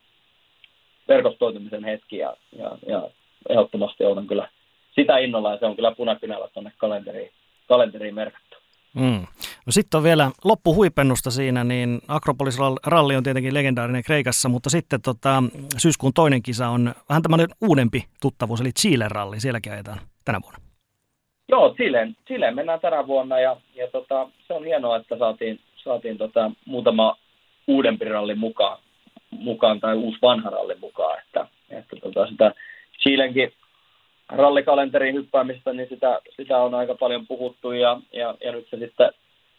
verkostoitumisen 1.07 1.83
hetki. 1.83 2.17
Ja, 2.17 2.37
ja, 2.57 2.77
ja 2.87 3.09
ehdottomasti 3.49 4.05
olen 4.05 4.27
kyllä 4.27 4.49
sitä 4.95 5.17
innolla 5.17 5.51
ja 5.51 5.59
se 5.59 5.65
on 5.65 5.75
kyllä 5.75 5.95
punakynällä 5.95 6.47
tuonne 6.47 6.71
kalenteriin, 6.77 7.31
kalenteriin 7.67 8.15
merkattu. 8.15 8.57
Mm. 8.93 9.27
No 9.65 9.71
sitten 9.71 9.97
on 9.97 10.03
vielä 10.03 10.31
loppuhuipennusta 10.43 11.31
siinä, 11.31 11.63
niin 11.63 12.01
Akropolis 12.07 12.57
ralli 12.85 13.15
on 13.15 13.23
tietenkin 13.23 13.53
legendaarinen 13.53 14.03
Kreikassa, 14.03 14.49
mutta 14.49 14.69
sitten 14.69 15.01
tota, 15.01 15.43
syyskuun 15.77 16.13
toinen 16.13 16.43
kisa 16.43 16.67
on 16.67 16.93
vähän 17.09 17.23
tämmöinen 17.23 17.47
uudempi 17.61 18.03
tuttavuus, 18.21 18.61
eli 18.61 18.71
Chile 18.71 19.05
ralli, 19.09 19.39
sielläkin 19.39 19.73
ajetaan 19.73 19.99
tänä 20.25 20.39
vuonna. 20.41 20.59
Joo, 21.49 21.73
Chileen, 21.73 22.15
Chileen 22.27 22.55
mennään 22.55 22.79
tänä 22.79 23.07
vuonna 23.07 23.39
ja, 23.39 23.57
ja 23.75 23.87
tota, 23.87 24.29
se 24.47 24.53
on 24.53 24.65
hienoa, 24.65 24.97
että 24.97 25.17
saatiin, 25.17 25.59
saatiin 25.83 26.17
tota, 26.17 26.51
muutama 26.65 27.17
uudempi 27.67 28.05
ralli 28.05 28.35
mukaan, 28.35 28.79
mukaan 29.29 29.79
tai 29.79 29.95
uusi 29.95 30.17
vanha 30.21 30.49
ralli 30.49 30.75
mukaan, 30.75 31.19
että, 31.19 31.47
että 31.69 31.95
tota, 31.95 32.27
sitä 32.27 32.53
Chilenkin 32.99 33.53
rallikalenteriin 34.29 35.15
hyppäämistä, 35.15 35.73
niin 35.73 35.89
sitä, 35.89 36.21
sitä 36.37 36.57
on 36.57 36.75
aika 36.75 36.95
paljon 36.95 37.27
puhuttu 37.27 37.71
ja, 37.71 38.01
ja, 38.13 38.35
ja 38.43 38.51
nyt, 38.51 38.67
se 38.69 38.77
sitten, 38.77 39.11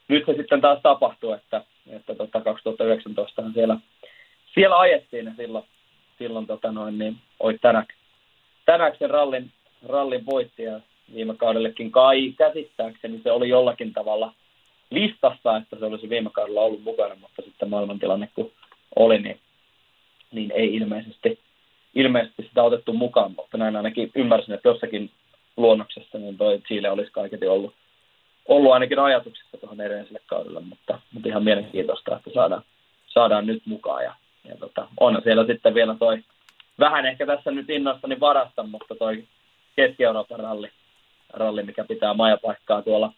nyt 0.09 0.27
se 0.27 0.35
sitten 0.35 0.61
taas 0.61 0.79
tapahtuu, 0.83 1.33
että, 1.33 1.65
että 1.91 2.15
tota 2.15 2.41
2019 2.41 3.43
siellä, 3.55 3.77
siellä 4.55 4.79
ajettiin 4.79 5.27
ja 5.27 5.33
silloin, 5.37 5.65
silloin 6.19 6.47
tota 6.47 6.73
noin, 6.73 6.99
niin 6.99 7.17
Oit 7.41 7.61
Tänäk, 7.61 7.89
Tänäk 8.65 8.97
sen 8.99 9.11
rallin, 9.11 9.51
rallin 9.89 10.27
voitti 10.27 10.63
ja 10.63 10.81
viime 11.15 11.35
kaudellekin 11.35 11.91
kai 11.91 12.35
käsittääkseni 12.39 13.21
se 13.23 13.33
oli 13.33 13.49
jollakin 13.49 13.93
tavalla 13.93 14.33
listassa, 14.95 15.57
että 15.57 15.77
se 15.79 15.85
olisi 15.85 16.09
viime 16.09 16.31
kaudella 16.31 16.61
ollut 16.61 16.83
mukana, 16.83 17.15
mutta 17.15 17.43
sitten 17.43 17.71
maailmantilanne 17.71 18.29
kun 18.35 18.53
oli, 18.97 19.19
niin, 19.19 19.41
niin 20.33 20.51
ei 20.51 20.75
ilmeisesti– 20.75 21.39
ilmeisesti 21.95 22.43
sitä 22.43 22.63
otettu 22.63 22.93
mukaan, 22.93 23.33
mutta 23.37 23.59
näin 23.59 23.77
ainakin 23.77 24.11
ymmärsin, 24.15 24.55
että 24.55 24.69
jossakin 24.69 25.11
luonnoksessa 25.57 26.19
niin 26.19 26.37
toi 26.37 26.59
Chile 26.59 26.91
olisi 26.91 27.13
kaiketi 27.13 27.47
ollut, 27.47 27.75
ollut 28.49 28.73
ainakin 28.73 28.99
ajatuksissa 28.99 29.59
tuohon 29.59 29.81
edelliselle 29.81 30.21
kaudelle, 30.27 30.61
mutta, 30.61 30.99
mutta 31.13 31.29
ihan 31.29 31.45
mielenkiintoista, 31.45 32.17
että 32.17 32.31
saadaan, 32.35 32.63
saadaan 33.07 33.47
nyt 33.47 33.63
mukaan. 33.67 34.05
Ja, 34.05 34.15
ja 34.45 34.57
tota, 34.57 34.89
on 35.01 35.21
siellä 35.25 35.47
sitten 35.47 35.75
vielä 35.75 35.97
toi, 35.99 36.23
vähän 36.79 37.07
ehkä 37.07 37.27
tässä 37.27 37.51
nyt 37.51 37.71
innostani 37.71 38.21
varasta, 38.21 38.63
mutta 38.63 38.95
toi 38.95 39.25
Keski-Euroopan 39.77 40.41
ralli, 40.41 40.71
ralli, 41.33 41.63
mikä 41.63 41.85
pitää 41.85 42.15
majapaikkaa 42.15 42.83
tuolla, 42.83 43.13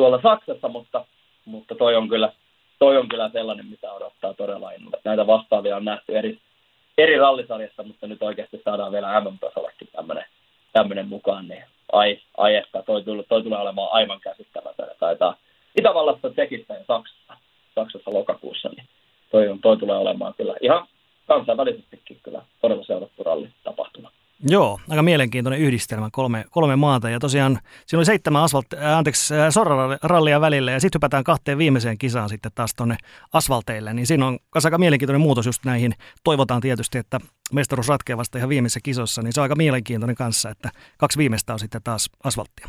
tuolla 0.00 0.22
Saksassa, 0.22 0.68
mutta, 0.68 1.04
mutta 1.44 1.74
toi 1.74 1.96
on 1.96 2.08
kyllä 2.08 2.32
toi 2.78 2.96
on 2.96 3.08
kyllä 3.08 3.30
sellainen, 3.32 3.66
mitä 3.66 3.92
odottaa 3.92 4.34
todella 4.34 4.70
innolla. 4.70 5.00
Näitä 5.04 5.26
vastaavia 5.26 5.76
on 5.76 5.84
nähty 5.84 6.18
eri, 6.18 6.38
eri 6.98 7.18
rallisarjassa, 7.18 7.82
mutta 7.82 8.06
nyt 8.06 8.22
oikeasti 8.22 8.62
saadaan 8.64 8.92
vielä 8.92 9.20
MM-tasollekin 9.20 9.88
tämmöinen, 9.92 10.24
tämmöinen 10.72 11.08
mukaan, 11.08 11.48
niin 11.48 11.64
ai, 11.92 12.18
ai 12.36 12.56
että 12.56 12.82
toi, 12.82 13.02
tulee, 13.02 13.24
toi 13.28 13.42
tulee 13.42 13.60
olemaan 13.60 13.92
aivan 13.92 14.20
käsittämätön. 14.20 14.88
Taitaa 15.00 15.36
Itävallassa, 15.78 16.30
Tsekistä 16.30 16.74
ja 16.74 16.84
Saksassa, 16.88 17.36
Saksassa 17.74 18.12
lokakuussa, 18.12 18.68
niin 18.68 18.86
toi, 19.30 19.48
on, 19.48 19.58
toi 19.60 19.76
tulee 19.76 19.96
olemaan 19.96 20.34
kyllä 20.36 20.54
ihan 20.60 20.86
kansainvälisestikin 21.26 22.20
kyllä 22.22 22.42
todella 22.60 22.84
seurattu 22.84 23.22
rallitapahtuma. 23.22 24.10
Joo, 24.48 24.80
aika 24.88 25.02
mielenkiintoinen 25.02 25.60
yhdistelmä, 25.60 26.08
kolme, 26.12 26.44
kolme 26.50 26.76
maata. 26.76 27.10
Ja 27.10 27.18
tosiaan 27.18 27.58
siinä 27.86 27.98
oli 27.98 28.04
seitsemän 28.04 28.42
asfalt, 28.42 28.66
äh, 28.74 28.98
anteeksi, 28.98 29.34
äh, 29.34 29.50
sorrallia 29.50 30.40
välillä 30.40 30.70
ja 30.70 30.80
sitten 30.80 30.98
hypätään 30.98 31.24
kahteen 31.24 31.58
viimeiseen 31.58 31.98
kisaan 31.98 32.28
sitten 32.28 32.52
taas 32.54 32.74
tuonne 32.74 32.96
asfalteille. 33.32 33.94
Niin 33.94 34.06
siinä 34.06 34.26
on 34.26 34.38
aika 34.64 34.78
mielenkiintoinen 34.78 35.20
muutos 35.20 35.46
just 35.46 35.64
näihin. 35.64 35.92
Toivotaan 36.24 36.60
tietysti, 36.60 36.98
että 36.98 37.18
mestaruus 37.52 37.88
ratkeaa 37.88 38.16
vasta 38.16 38.38
ihan 38.38 38.48
viimeisessä 38.48 38.80
kisossa, 38.82 39.22
niin 39.22 39.32
se 39.32 39.40
on 39.40 39.42
aika 39.42 39.56
mielenkiintoinen 39.56 40.16
kanssa, 40.16 40.50
että 40.50 40.68
kaksi 40.98 41.18
viimeistä 41.18 41.52
on 41.52 41.58
sitten 41.58 41.82
taas 41.84 42.10
asfalttia. 42.24 42.68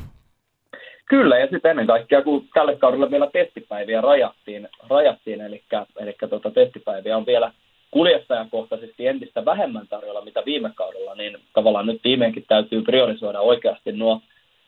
Kyllä, 1.05 1.39
ja 1.39 1.47
sitten 1.51 1.71
ennen 1.71 1.87
kaikkea, 1.87 2.21
kun 2.21 2.47
tälle 2.53 2.75
kaudelle 2.75 3.11
vielä 3.11 3.29
testipäiviä 3.33 4.01
rajattiin, 4.01 4.67
rajattiin 4.89 5.41
eli, 5.41 5.63
eli 5.99 6.15
tota, 6.29 6.51
testipäiviä 6.51 7.17
on 7.17 7.25
vielä 7.25 7.53
kuljettajakohtaisesti 7.91 9.07
entistä 9.07 9.45
vähemmän 9.45 9.87
tarjolla, 9.87 10.21
mitä 10.21 10.43
viime 10.45 10.71
kaudella, 10.75 11.15
niin 11.15 11.37
tavallaan 11.53 11.85
nyt 11.85 12.03
viimeinkin 12.03 12.45
täytyy 12.47 12.81
priorisoida 12.81 13.39
oikeasti 13.39 13.91
nuo, 13.91 14.21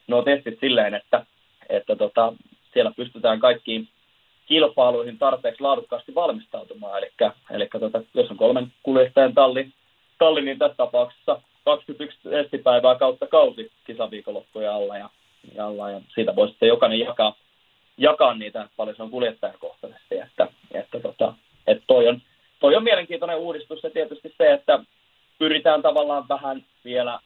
nuo 0.07 0.21
testit 0.21 0.59
silleen, 0.59 0.93
että, 0.93 1.25
että 1.69 1.95
tota, 1.95 2.33
siellä 2.73 2.91
pystytään 2.95 3.39
kaikkiin 3.39 3.87
kilpailuihin 4.45 5.17
tarpeeksi 5.17 5.61
laadukkaasti 5.61 6.15
valmistautumaan. 6.15 6.97
Eli, 6.97 7.11
eli 7.51 7.69
tota, 7.79 8.01
jos 8.13 8.31
on 8.31 8.37
kolmen 8.37 8.71
kuljettajan 8.83 9.33
talli, 9.33 9.67
talli, 10.19 10.41
niin 10.41 10.59
tässä 10.59 10.77
tapauksessa 10.77 11.41
21 11.65 12.19
testipäivää 12.29 12.95
kautta 12.95 13.27
kausi 13.27 13.71
kisaviikonloppuja 13.85 14.75
alla 14.75 14.97
ja, 14.97 15.09
ja, 15.55 15.67
alla, 15.67 15.89
ja 15.89 16.01
siitä 16.15 16.35
voi 16.35 16.49
sitten 16.49 16.69
jokainen 16.69 16.99
jakaa, 16.99 17.35
jakaa 17.97 18.33
niitä, 18.33 18.69
paljon 18.77 18.95
se 18.95 19.03
on 19.03 19.11
kuljettajakohtaisesti, 19.11 20.17
että, 20.17 20.47
että 20.71 20.99
tota, 20.99 21.33
et 21.67 21.83
toi, 21.87 22.07
on, 22.07 22.21
toi 22.63 22.75
on 22.75 22.83
mielenkiintoinen 22.83 23.37
uudistus 23.37 23.83
ja 23.83 23.89
tietysti 23.89 24.33
se, 24.37 24.53
että 24.53 24.79
pyritään 25.39 25.81
tavallaan 25.81 26.25
vähän 26.29 26.65
vielä 26.85 27.19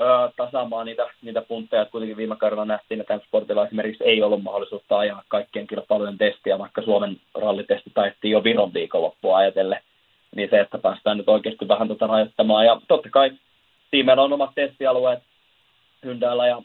ö, 0.00 0.04
tasaamaan 0.36 0.86
niitä, 0.86 1.06
niitä 1.22 1.42
puntteja. 1.42 1.84
Kuitenkin 1.84 2.16
viime 2.16 2.36
kaudella 2.36 2.64
nähtiin, 2.64 3.00
että 3.00 3.20
sportilla 3.26 3.66
esimerkiksi 3.66 4.04
ei 4.04 4.22
ollut 4.22 4.42
mahdollisuutta 4.42 4.98
ajaa 4.98 5.22
kaikkien 5.28 5.66
kilpailujen 5.66 6.18
testiä, 6.18 6.58
vaikka 6.58 6.82
Suomen 6.82 7.16
rallitesti 7.34 7.90
taittiin 7.94 8.32
jo 8.32 8.44
Viron 8.44 8.74
viikonloppua 8.74 9.36
ajatellen. 9.36 9.80
Niin 10.36 10.50
se, 10.50 10.60
että 10.60 10.78
päästään 10.78 11.16
nyt 11.16 11.28
oikeasti 11.28 11.68
vähän 11.68 11.88
tuota 11.88 12.06
rajoittamaan. 12.06 12.66
Ja 12.66 12.80
totta 12.88 13.10
kai 13.10 13.30
tiimeillä 13.90 14.22
on 14.22 14.32
omat 14.32 14.50
testialueet 14.54 15.22
Hyndäällä 16.04 16.46
ja 16.46 16.62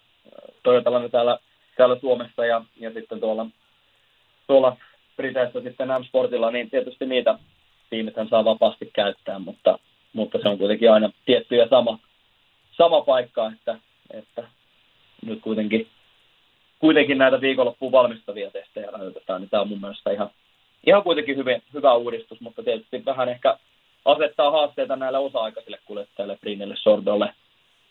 Toyotalla 0.63 1.09
täällä, 1.09 1.39
täällä 1.77 1.99
Suomessa 1.99 2.45
ja, 2.45 2.61
ja 2.79 2.93
sitten 2.93 3.19
tuolla, 3.19 3.45
tuolla 4.47 4.77
Briteissä 5.17 5.61
sitten 5.61 5.87
M-Sportilla, 5.87 6.51
niin 6.51 6.69
tietysti 6.69 7.05
niitä 7.05 7.39
tiimithän 7.89 8.29
saa 8.29 8.45
vapaasti 8.45 8.89
käyttää, 8.93 9.39
mutta, 9.39 9.79
mutta 10.13 10.39
se 10.41 10.49
on 10.49 10.57
kuitenkin 10.57 10.91
aina 10.91 11.09
tietty 11.25 11.55
ja 11.55 11.67
sama, 11.67 11.99
sama 12.71 13.01
paikka, 13.01 13.51
että, 13.51 13.77
että 14.11 14.47
nyt 15.25 15.41
kuitenkin, 15.41 15.87
kuitenkin 16.79 17.17
näitä 17.17 17.41
viikonloppuun 17.41 17.91
valmistavia 17.91 18.51
testejä 18.51 18.91
rajoitetaan, 18.91 19.41
niin 19.41 19.49
tämä 19.49 19.61
on 19.61 19.69
mun 19.69 19.81
mielestä 19.81 20.11
ihan, 20.11 20.29
ihan 20.87 21.03
kuitenkin 21.03 21.37
hyvin, 21.37 21.63
hyvä 21.73 21.93
uudistus, 21.93 22.41
mutta 22.41 22.63
tietysti 22.63 23.05
vähän 23.05 23.29
ehkä 23.29 23.57
asettaa 24.05 24.51
haasteita 24.51 24.95
näille 24.95 25.17
osa-aikaisille 25.17 25.79
kuljettajille, 25.85 26.37
Brinille, 26.41 26.75
Sordolle, 26.77 27.33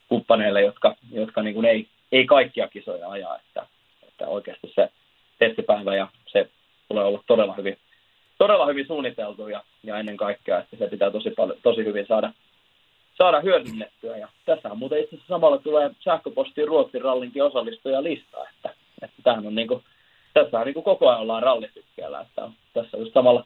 kumppaneille, 0.09 0.63
jotka, 0.63 0.95
jotka 1.13 1.43
niin 1.43 1.55
kuin 1.55 1.67
ei, 1.67 1.87
ei 2.13 2.27
kaikkia 2.27 2.69
kisoja 2.69 3.11
ajaa, 3.11 3.37
että, 3.37 3.67
että 4.09 4.29
oikeasti 4.29 4.73
se 4.75 4.89
testipäivä 5.39 5.97
ja 5.97 6.09
se 6.27 6.49
tulee 6.89 7.05
olla 7.05 7.23
todella 7.27 7.55
hyvin, 7.55 7.79
todella 8.39 8.67
hyvin 8.67 8.87
suunniteltu 8.87 9.49
ja, 9.49 9.63
ja 9.83 9.99
ennen 9.99 10.17
kaikkea, 10.17 10.59
että 10.59 10.77
se 10.77 10.87
pitää 10.87 11.11
tosi, 11.11 11.31
paljon, 11.31 11.59
tosi 11.63 11.85
hyvin 11.85 12.07
saada, 12.07 12.33
saada 13.19 13.41
hyödynnettyä. 13.41 14.17
Ja 14.17 14.29
tässä 14.47 14.69
on 14.69 14.79
muuten 14.79 14.99
itse 14.99 15.17
asiassa 15.17 15.35
samalla 15.35 15.59
tulee 15.59 15.91
sähköpostiin 16.05 16.69
Ruotsin 16.69 17.03
rallinkin 17.03 17.45
osallistuja 17.45 18.03
lista, 18.03 18.49
että, 18.49 18.75
että 19.03 19.33
on 19.33 19.55
niin 19.55 19.69
kuin, 19.69 19.83
tässä 20.35 20.59
on 20.59 20.67
niin 20.67 20.75
kuin 20.75 20.85
koko 20.85 21.09
ajan 21.09 21.21
ollaan 21.21 21.43
rallisykkeellä, 21.43 22.21
että 22.21 22.45
on, 22.45 22.53
tässä 22.75 22.99
just 22.99 23.13
samalla, 23.13 23.45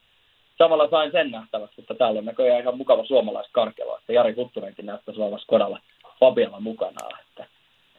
samalla 0.58 0.90
sain 0.90 1.12
sen 1.12 1.30
nähtäväksi, 1.30 1.80
että 1.80 1.94
täällä 1.94 2.18
on 2.18 2.24
näköjään 2.24 2.60
ihan 2.60 2.76
mukava 2.76 3.06
suomalaiskarkelo, 3.06 3.96
että 3.98 4.12
Jari 4.12 4.32
Huttunenkin 4.32 4.86
näyttää 4.86 5.14
olevan 5.18 5.40
Skodalla 5.40 5.80
Fabialla 6.20 6.60
mukana, 6.60 7.18
että, 7.20 7.46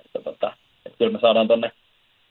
että, 0.05 0.21
tota, 0.23 0.53
että 0.85 0.97
kyllä 0.97 1.11
me 1.11 1.19
saadaan 1.19 1.47
tonne, 1.47 1.71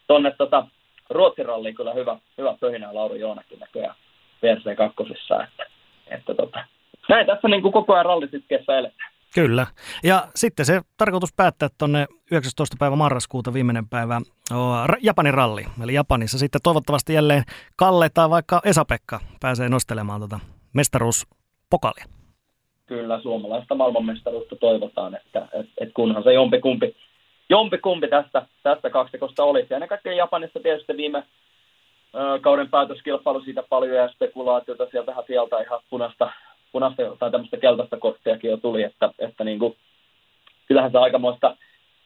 tonne 0.07 0.35
tota, 0.39 0.67
Ruotsin 1.11 1.47
ralliin 1.47 1.75
kyllä 1.75 1.95
hyvä, 1.95 2.17
hyvä 2.39 2.57
pöhinä 2.61 2.95
Lauri 2.95 3.21
Joonakin 3.21 3.59
näköjään 3.59 3.95
VRC2, 4.43 5.43
että, 5.45 5.67
että 6.07 6.35
tota, 6.35 6.65
näin 7.09 7.27
tässä 7.27 7.49
niin 7.49 7.63
kuin 7.63 7.73
koko 7.73 7.95
ajan 7.95 8.07
rallisykkeessä 8.07 8.79
eletään. 8.79 9.11
Kyllä. 9.35 9.67
Ja 10.05 10.23
sitten 10.35 10.67
se 10.67 10.81
tarkoitus 10.97 11.33
päättää 11.37 11.69
tuonne 11.79 12.07
19. 12.33 12.77
päivä 12.79 12.97
marraskuuta 12.97 13.53
viimeinen 13.53 13.89
päivä 13.89 14.21
Japanin 15.03 15.35
ralli. 15.35 15.65
Eli 15.85 15.95
Japanissa 15.95 16.39
sitten 16.39 16.61
toivottavasti 16.65 17.15
jälleen 17.15 17.43
Kalle 17.77 18.09
tai 18.15 18.31
vaikka 18.31 18.61
Esa-Pekka 18.65 19.21
pääsee 19.41 19.69
nostelemaan 19.69 20.21
tuota 20.21 20.41
mestaruuspokalia. 20.73 22.05
Kyllä, 22.87 23.21
suomalaista 23.23 23.75
maailmanmestaruutta 23.75 24.57
toivotaan, 24.57 25.15
että 25.15 25.49
et, 25.53 25.67
et 25.81 25.89
kunhan 25.95 26.23
se 26.23 26.33
jompikumpi, 26.33 26.97
jompikumpi 27.49 28.09
tästä, 28.09 28.47
tästä 28.63 28.91
kaksikosta 28.91 29.45
olisi. 29.45 29.67
Ja 29.71 29.77
ennen 29.77 29.89
kaikkea 29.89 30.13
Japanissa 30.13 30.61
tietysti 30.63 30.97
viime 30.97 31.23
kauden 32.41 32.71
päätöskilpailu 32.71 33.41
siitä 33.41 33.63
paljon 33.69 33.97
ja 33.97 34.09
spekulaatiota 34.09 34.87
sieltä 34.91 35.15
sieltä 35.27 35.61
ihan 35.61 35.81
punaista, 35.91 36.33
punaista 36.73 37.03
tai 37.19 37.31
tämmöistä 37.31 37.57
keltaista 37.57 37.97
korttiakin 37.97 38.51
jo 38.51 38.57
tuli, 38.57 38.83
että, 38.83 39.11
että 39.19 39.45
niin 39.45 39.59
kuin, 39.59 39.77
kyllähän 40.69 40.93
se 40.93 40.99
aikamoista 40.99 41.57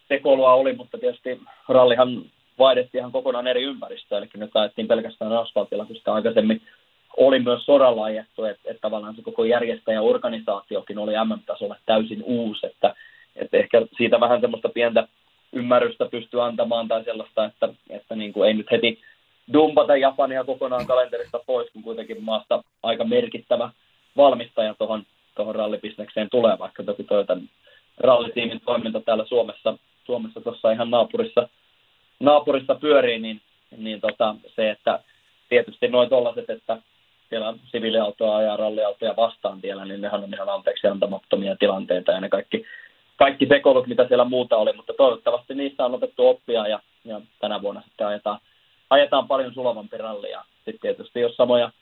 sekoilua 0.09 0.55
oli, 0.55 0.72
mutta 0.72 0.98
tietysti 0.98 1.40
rallihan 1.68 2.22
vaihdettiin 2.59 2.98
ihan 2.98 3.12
kokonaan 3.12 3.46
eri 3.46 3.62
ympäristöä, 3.62 4.18
eli 4.18 4.28
nyt 4.36 4.50
ajettiin 4.55 4.88
pelkästään 4.88 5.32
asfaltilla, 5.32 5.86
koska 5.86 6.14
aikaisemmin 6.14 6.62
oli 7.16 7.38
myös 7.38 7.64
sodalla 7.64 8.05
ajettu, 8.05 8.44
että, 8.44 8.70
että 8.70 8.80
tavallaan 8.80 9.16
se 9.16 9.22
koko 9.22 9.44
järjestäjäorganisaatiokin 9.44 10.98
oli 10.98 11.12
MM-tasolla 11.12 11.76
täysin 11.86 12.22
uusi, 12.22 12.66
että, 12.66 12.94
että 13.36 13.57
ehkä 13.57 13.82
siitä 13.96 14.20
vähän 14.20 14.40
semmoista 14.40 14.68
pientä 14.68 15.09
ymmärrystä 15.52 16.07
pystyy 16.07 16.42
antamaan 16.42 16.88
tai 16.88 17.05
sellaista, 17.05 17.44
että, 17.44 17.68
että 17.90 18.16
niin 18.16 18.32
kuin 18.32 18.48
ei 18.48 18.55
nyt 18.55 18.70
heti 18.70 19.00
dumpata 19.53 19.97
Japania 19.97 20.45
kokonaan 20.45 20.86
kalenterista 20.86 21.40
pois, 21.47 21.70
kun 21.72 21.82
kuitenkin 21.82 22.24
maasta 22.24 22.64
aika 22.82 23.05
merkittävä 23.05 23.70
valmistaja 24.16 24.74
tuohon 24.74 25.07
tuohon 25.34 25.55
rallibisnekseen 25.55 26.30
tulee, 26.30 26.59
vaikka 26.59 26.82
toki 26.82 27.05
Toyotan 27.05 27.49
rallitiimin 27.99 28.61
toiminta 28.61 29.01
täällä 29.01 29.24
Suomessa, 29.24 29.78
Suomessa 30.05 30.40
tuossa 30.40 30.70
ihan 30.70 30.90
naapurissa, 30.90 31.49
naapurissa 32.20 32.74
pyörii, 32.74 33.18
niin, 33.18 33.40
niin 33.76 34.01
tota, 34.01 34.34
se, 34.57 34.70
että 34.70 35.01
tietysti 35.49 35.88
noin 35.88 36.09
tollaset, 36.09 36.51
että 36.51 36.78
siellä 37.28 37.55
siviiliautoa 37.70 38.42
ja 38.42 38.57
ralliautoja 38.57 39.16
vastaan 39.16 39.62
vielä, 39.62 39.84
niin 39.84 40.01
nehän 40.01 40.24
on 40.24 40.34
ihan 40.34 40.49
anteeksi 40.49 40.86
antamattomia 40.86 41.57
tilanteita 41.57 42.12
ja 42.12 42.20
ne 42.20 42.28
kaikki, 42.28 42.64
kaikki 43.16 43.47
sekoilut, 43.47 43.86
mitä 43.86 44.09
siellä 44.09 44.24
muuta 44.24 44.57
oli, 44.57 44.72
mutta 44.72 44.92
toivottavasti 44.97 45.55
niistä 45.55 45.84
on 45.84 45.95
otettu 45.95 46.28
oppia 46.28 46.68
ja, 46.68 46.80
ja 47.05 47.20
tänä 47.40 47.62
vuonna 47.62 47.82
sitten 47.82 48.07
ajetaan, 48.07 48.38
ajetaan 48.95 49.28
paljon 49.28 49.55
sulavampi 49.55 49.99
ralli 49.99 50.30
ja 50.30 50.45
sitten 50.57 50.80
tietysti 50.80 51.20
jos 51.20 51.36
samoja, 51.36 51.72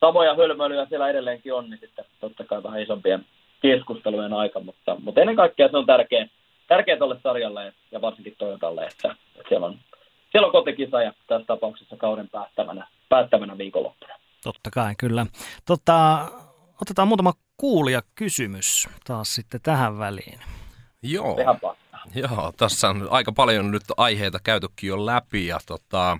samoja 0.00 0.34
hölmöilyjä 0.34 0.86
siellä 0.86 1.08
edelleenkin 1.08 1.54
on, 1.54 1.70
niin 1.70 1.80
sitten 1.80 2.04
totta 2.20 2.44
kai 2.44 2.62
vähän 2.62 2.82
isompien 2.82 3.26
keskustelujen 3.62 4.32
aika, 4.32 4.60
mutta, 4.60 4.96
mutta 5.00 5.20
ennen 5.20 5.36
kaikkea 5.36 5.68
se 5.68 5.76
on 5.76 5.86
tärkeä, 5.86 6.28
tärkeä 6.68 6.96
tuolle 6.96 7.20
sarjalle 7.22 7.72
ja 7.92 8.00
varsinkin 8.00 8.34
Toyotalle, 8.38 8.84
että, 8.84 9.16
että 9.36 9.48
siellä, 9.48 9.66
on, 9.66 9.78
siellä 10.32 10.46
on 10.46 10.52
kotikisa 10.52 11.02
ja 11.02 11.12
tässä 11.26 11.46
tapauksessa 11.46 11.96
kauden 11.96 12.28
päättävänä, 12.28 12.86
päättävänä 13.08 13.58
viikonloppuna. 13.58 14.14
Totta 14.42 14.70
kai, 14.70 14.94
kyllä. 14.98 15.26
Tota, 15.66 16.26
otetaan 16.82 17.08
muutama 17.08 17.32
kuulija 17.56 18.02
kysymys 18.14 18.88
taas 19.06 19.34
sitten 19.34 19.60
tähän 19.62 19.98
väliin. 19.98 20.40
Joo. 21.02 21.36
Joo, 22.14 22.52
tässä 22.56 22.88
on 22.88 23.08
aika 23.10 23.32
paljon 23.32 23.70
nyt 23.70 23.82
aiheita 23.96 24.38
käytykin 24.44 24.88
jo 24.88 25.06
läpi 25.06 25.46
ja 25.46 25.58
tota, 25.66 26.18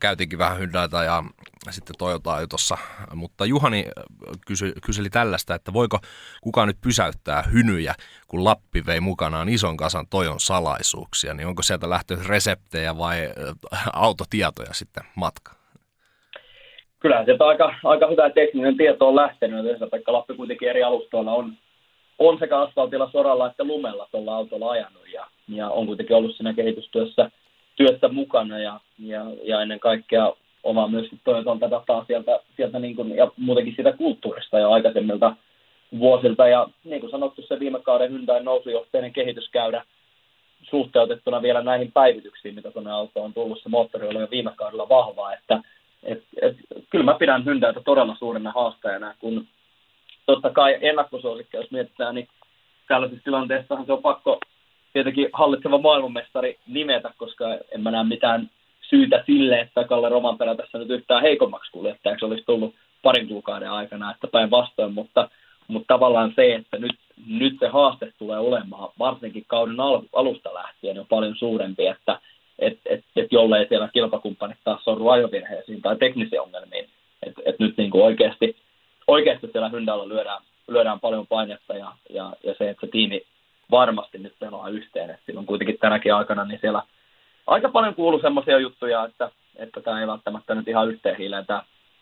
käytiinkin 0.00 0.38
vähän 0.38 0.58
Hyndäitä 0.58 1.04
ja 1.04 1.22
sitten 1.70 1.96
Toyotaa 1.98 2.40
jo 2.40 2.46
tuossa. 2.46 2.78
Mutta 3.14 3.46
Juhani 3.46 3.84
kysy, 4.46 4.72
kyseli 4.86 5.10
tällaista, 5.10 5.54
että 5.54 5.72
voiko 5.72 5.98
kukaan 6.40 6.68
nyt 6.68 6.80
pysäyttää 6.80 7.42
hynyjä, 7.42 7.94
kun 8.28 8.44
Lappi 8.44 8.86
vei 8.86 9.00
mukanaan 9.00 9.48
ison 9.48 9.76
kasan 9.76 10.06
Toyon 10.10 10.40
salaisuuksia, 10.40 11.34
niin 11.34 11.46
onko 11.46 11.62
sieltä 11.62 11.90
lähtenyt 11.90 12.26
reseptejä 12.26 12.98
vai 12.98 13.18
autotietoja 13.92 14.74
sitten 14.74 15.04
matka? 15.16 15.52
Kyllä 17.00 17.24
sieltä 17.24 17.44
aika, 17.44 17.74
aika 17.84 18.06
hyvä 18.06 18.30
tekninen 18.30 18.76
tieto 18.76 19.08
on 19.08 19.16
lähtenyt, 19.16 19.66
että 19.66 20.12
Lappi 20.12 20.34
kuitenkin 20.34 20.68
eri 20.68 20.82
alustoilla 20.82 21.32
on, 21.32 21.52
on 22.18 22.38
sekä 22.38 22.58
asfaltilla, 22.58 23.10
soralla 23.12 23.46
että 23.46 23.64
lumella 23.64 24.08
tuolla 24.10 24.36
autolla 24.36 24.70
ajanut 24.70 25.12
ja, 25.12 25.26
ja 25.48 25.70
on 25.70 25.86
kuitenkin 25.86 26.16
ollut 26.16 26.36
siinä 26.36 26.54
kehitystyössä 26.54 27.30
työssä 27.76 28.08
mukana 28.08 28.58
ja, 28.58 28.80
ja, 28.98 29.24
ja 29.42 29.62
ennen 29.62 29.80
kaikkea 29.80 30.32
oma 30.62 30.88
myös 30.88 31.06
tätä 31.24 31.70
dataa 31.70 32.04
sieltä, 32.04 32.40
sieltä 32.56 32.78
niin 32.78 32.96
kuin, 32.96 33.16
ja 33.16 33.30
muutenkin 33.36 33.74
sitä 33.76 33.92
kulttuurista 33.92 34.58
jo 34.58 34.70
aikaisemmilta 34.70 35.36
vuosilta. 35.98 36.48
Ja 36.48 36.68
niin 36.84 37.00
kuin 37.00 37.10
sanottu, 37.10 37.42
se 37.42 37.60
viime 37.60 37.80
kauden 37.80 38.10
Hyundai 38.10 38.42
nousujohteinen 38.42 39.12
kehityskäydä 39.12 39.84
suhteutettuna 40.62 41.42
vielä 41.42 41.62
näihin 41.62 41.92
päivityksiin, 41.92 42.54
mitä 42.54 42.70
tuonne 42.70 42.90
autoon 42.90 43.24
on 43.24 43.34
tullut. 43.34 43.62
Se 43.62 43.68
moottori 43.68 44.08
oli 44.08 44.20
jo 44.20 44.28
viime 44.30 44.52
kaudella 44.56 44.88
vahva, 44.88 45.32
että 45.32 45.60
et, 46.02 46.22
et, 46.42 46.56
kyllä 46.90 47.04
mä 47.04 47.14
pidän 47.14 47.44
Hyndäitä 47.44 47.80
todella 47.80 48.16
suurena 48.18 48.52
haastajana, 48.52 49.14
kun 49.18 49.46
totta 50.26 50.50
kai 50.50 50.78
ennakkosuosikkeja, 50.80 51.62
jos 51.62 51.70
mietitään, 51.70 52.14
niin 52.14 52.28
tällaisessa 52.88 53.24
tilanteessahan 53.24 53.86
se 53.86 53.92
on 53.92 54.02
pakko 54.02 54.38
tietenkin 54.92 55.28
hallitseva 55.32 55.78
maailmanmestari 55.78 56.58
nimetä, 56.66 57.12
koska 57.16 57.44
en 57.70 57.80
mä 57.80 57.90
näe 57.90 58.04
mitään 58.04 58.50
syytä 58.80 59.22
sille, 59.26 59.60
että 59.60 59.84
Kalle 59.84 60.08
Romanperä 60.08 60.54
tässä 60.54 60.78
nyt 60.78 60.90
yhtään 60.90 61.22
heikommaksi 61.22 61.72
kuljettajaksi 61.72 62.24
olisi 62.24 62.44
tullut 62.46 62.74
parin 63.02 63.28
kuukauden 63.28 63.70
aikana, 63.70 64.10
että 64.10 64.26
päinvastoin, 64.26 64.94
mutta, 64.94 65.28
mutta 65.68 65.94
tavallaan 65.94 66.32
se, 66.36 66.54
että 66.54 66.78
nyt, 66.78 66.96
nyt 67.26 67.54
se 67.60 67.68
haaste 67.68 68.12
tulee 68.18 68.38
olemaan 68.38 68.90
varsinkin 68.98 69.44
kauden 69.46 69.76
alusta 70.12 70.54
lähtien 70.54 70.96
jo 70.96 71.06
paljon 71.08 71.36
suurempi, 71.36 71.86
että 71.86 72.20
että 72.58 72.80
et, 72.90 73.04
et 73.16 73.32
jollei 73.32 73.68
siellä 73.68 73.88
kilpakumppanit 73.92 74.58
taas 74.64 74.84
sorru 74.84 75.08
ajovirheisiin 75.08 75.82
tai 75.82 75.96
teknisiin 75.96 76.40
ongelmiin, 76.40 76.88
että 77.26 77.42
et 77.44 77.58
nyt 77.58 77.76
niin 77.76 77.90
kuin 77.90 78.04
oikeasti, 78.04 78.56
oikeasti 79.06 79.48
siellä 79.52 79.68
Hyndalla 79.68 80.08
lyödään, 80.08 80.42
lyödään 80.68 81.00
paljon 81.00 81.26
painetta 81.26 81.74
ja, 81.74 81.92
ja, 82.10 82.32
ja 82.44 82.54
se, 82.58 82.70
että 82.70 82.86
se 82.86 82.90
tiimi 82.90 83.22
varmasti 83.70 84.18
nyt 84.18 84.34
pelaa 84.38 84.68
yhteen. 84.68 85.10
Et 85.10 85.20
silloin 85.26 85.46
kuitenkin 85.46 85.78
tänäkin 85.78 86.14
aikana 86.14 86.44
niin 86.44 86.60
siellä 86.60 86.82
aika 87.46 87.68
paljon 87.68 87.94
kuuluu 87.94 88.20
semmoisia 88.20 88.58
juttuja, 88.58 89.04
että, 89.04 89.30
että 89.56 89.80
tämä 89.80 90.00
ei 90.00 90.06
välttämättä 90.06 90.54
nyt 90.54 90.68
ihan 90.68 90.88
yhteen 90.88 91.16
hiileen 91.16 91.46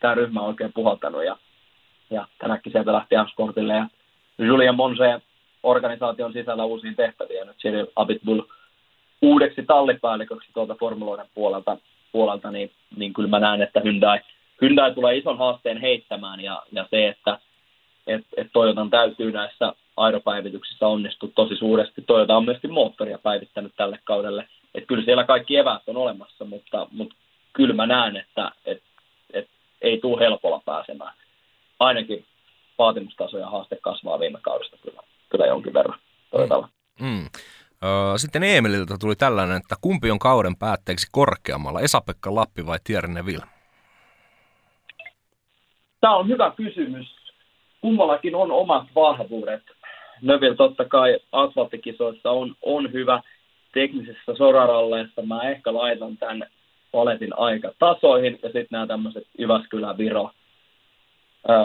tämä, 0.01 0.15
ryhmä 0.15 0.41
on 0.41 0.47
oikein 0.47 0.73
puhaltanut 0.73 1.25
ja, 1.25 1.37
ja 2.11 2.29
tänäkin 2.39 2.73
sieltä 2.73 2.93
lähti 2.93 3.15
F-Sportille 3.15 3.73
ja 3.73 3.87
Julien 4.39 4.75
Monse 4.75 5.21
organisaation 5.63 6.33
sisällä 6.33 6.65
uusiin 6.65 6.97
tehtäviin 6.97 7.39
ja 7.39 7.45
nyt 7.45 7.57
Cyril 7.57 7.87
Abitbull 7.97 8.43
uudeksi 9.23 9.63
tallipäälliköksi 9.63 10.51
tuolta 10.55 10.75
formuloiden 10.75 11.27
puolelta, 11.35 11.77
puolelta 12.13 12.51
niin, 12.51 12.71
niin 12.97 13.13
kyllä 13.13 13.29
mä 13.29 13.41
näen, 13.41 13.63
että 13.63 13.81
Hyundai, 13.81 14.21
Hyundai 14.65 14.95
tulee 14.95 15.17
ison 15.17 15.39
haasteen 15.39 15.81
heittämään 15.81 16.41
ja, 16.41 16.63
ja 16.73 16.87
se, 16.91 17.09
että 17.09 17.39
et, 18.07 18.27
et 18.37 18.47
Toyotan 18.53 18.91
täytyy 18.91 19.33
näissä 19.33 19.73
aeropäivityksissä 19.97 20.87
onnistua 20.87 21.29
tosi 21.35 21.57
suuresti. 21.57 22.03
Toyota 22.03 22.37
on 22.37 22.45
myöskin 22.45 22.73
moottoria 22.73 23.19
päivittänyt 23.19 23.73
tälle 23.77 23.99
kaudelle. 24.05 24.49
Et 24.75 24.85
kyllä 24.87 25.05
siellä 25.05 25.25
kaikki 25.25 25.57
eväät 25.57 25.83
on 25.87 25.97
olemassa, 25.97 26.45
mutta, 26.45 26.87
mutta 26.91 27.15
kyllä 27.53 27.75
mä 27.75 27.87
näen, 27.87 28.17
että 28.17 28.53
et, 28.65 28.83
et 29.33 29.49
ei 29.83 29.99
tule 30.01 30.21
helpolla 30.21 30.63
pääsemään. 30.65 31.15
Ainakin 31.81 32.25
vaatimustaso 32.79 33.39
ja 33.39 33.47
haaste 33.47 33.77
kasvaa 33.77 34.21
viime 34.21 34.39
kaudesta 34.43 34.77
kyllä, 34.83 35.01
kyllä 35.31 35.47
jonkin 35.47 35.75
verran 35.75 35.99
Toyotalla. 36.31 36.69
Mm. 37.01 37.29
Sitten 38.17 38.43
Eemililtä 38.43 38.97
tuli 39.01 39.17
tällainen, 39.17 39.57
että 39.57 39.75
kumpi 39.81 40.11
on 40.11 40.19
kauden 40.19 40.57
päätteeksi 40.57 41.09
korkeammalla, 41.13 41.81
Esa-Pekka 41.81 42.35
Lappi 42.35 42.67
vai 42.67 42.79
Thierry 42.85 43.09
Neville? 43.09 43.54
Tämä 46.05 46.17
on 46.17 46.29
hyvä 46.29 46.53
kysymys. 46.57 47.07
Kummallakin 47.81 48.35
on 48.35 48.53
omat 48.53 48.87
vahvuudet. 48.95 49.63
Neville 50.23 50.57
totta 50.57 50.85
kai 50.85 51.19
asfalttikisoissa 51.33 52.31
on, 52.31 52.55
on 52.63 52.93
hyvä 52.93 53.21
teknisessä 53.75 54.35
soraralleessa. 54.37 55.23
Mä 55.23 55.43
ehkä 55.43 55.75
laitan 55.75 56.17
tämän 56.17 56.47
paletin 56.93 57.39
aika 57.39 57.73
tasoihin 57.79 58.39
ja 58.43 58.49
sitten 58.49 58.67
nämä 58.71 58.87
tämmöiset 58.87 59.27
Jyväskylä-Viro. 59.39 60.31
Öö, 61.51 61.57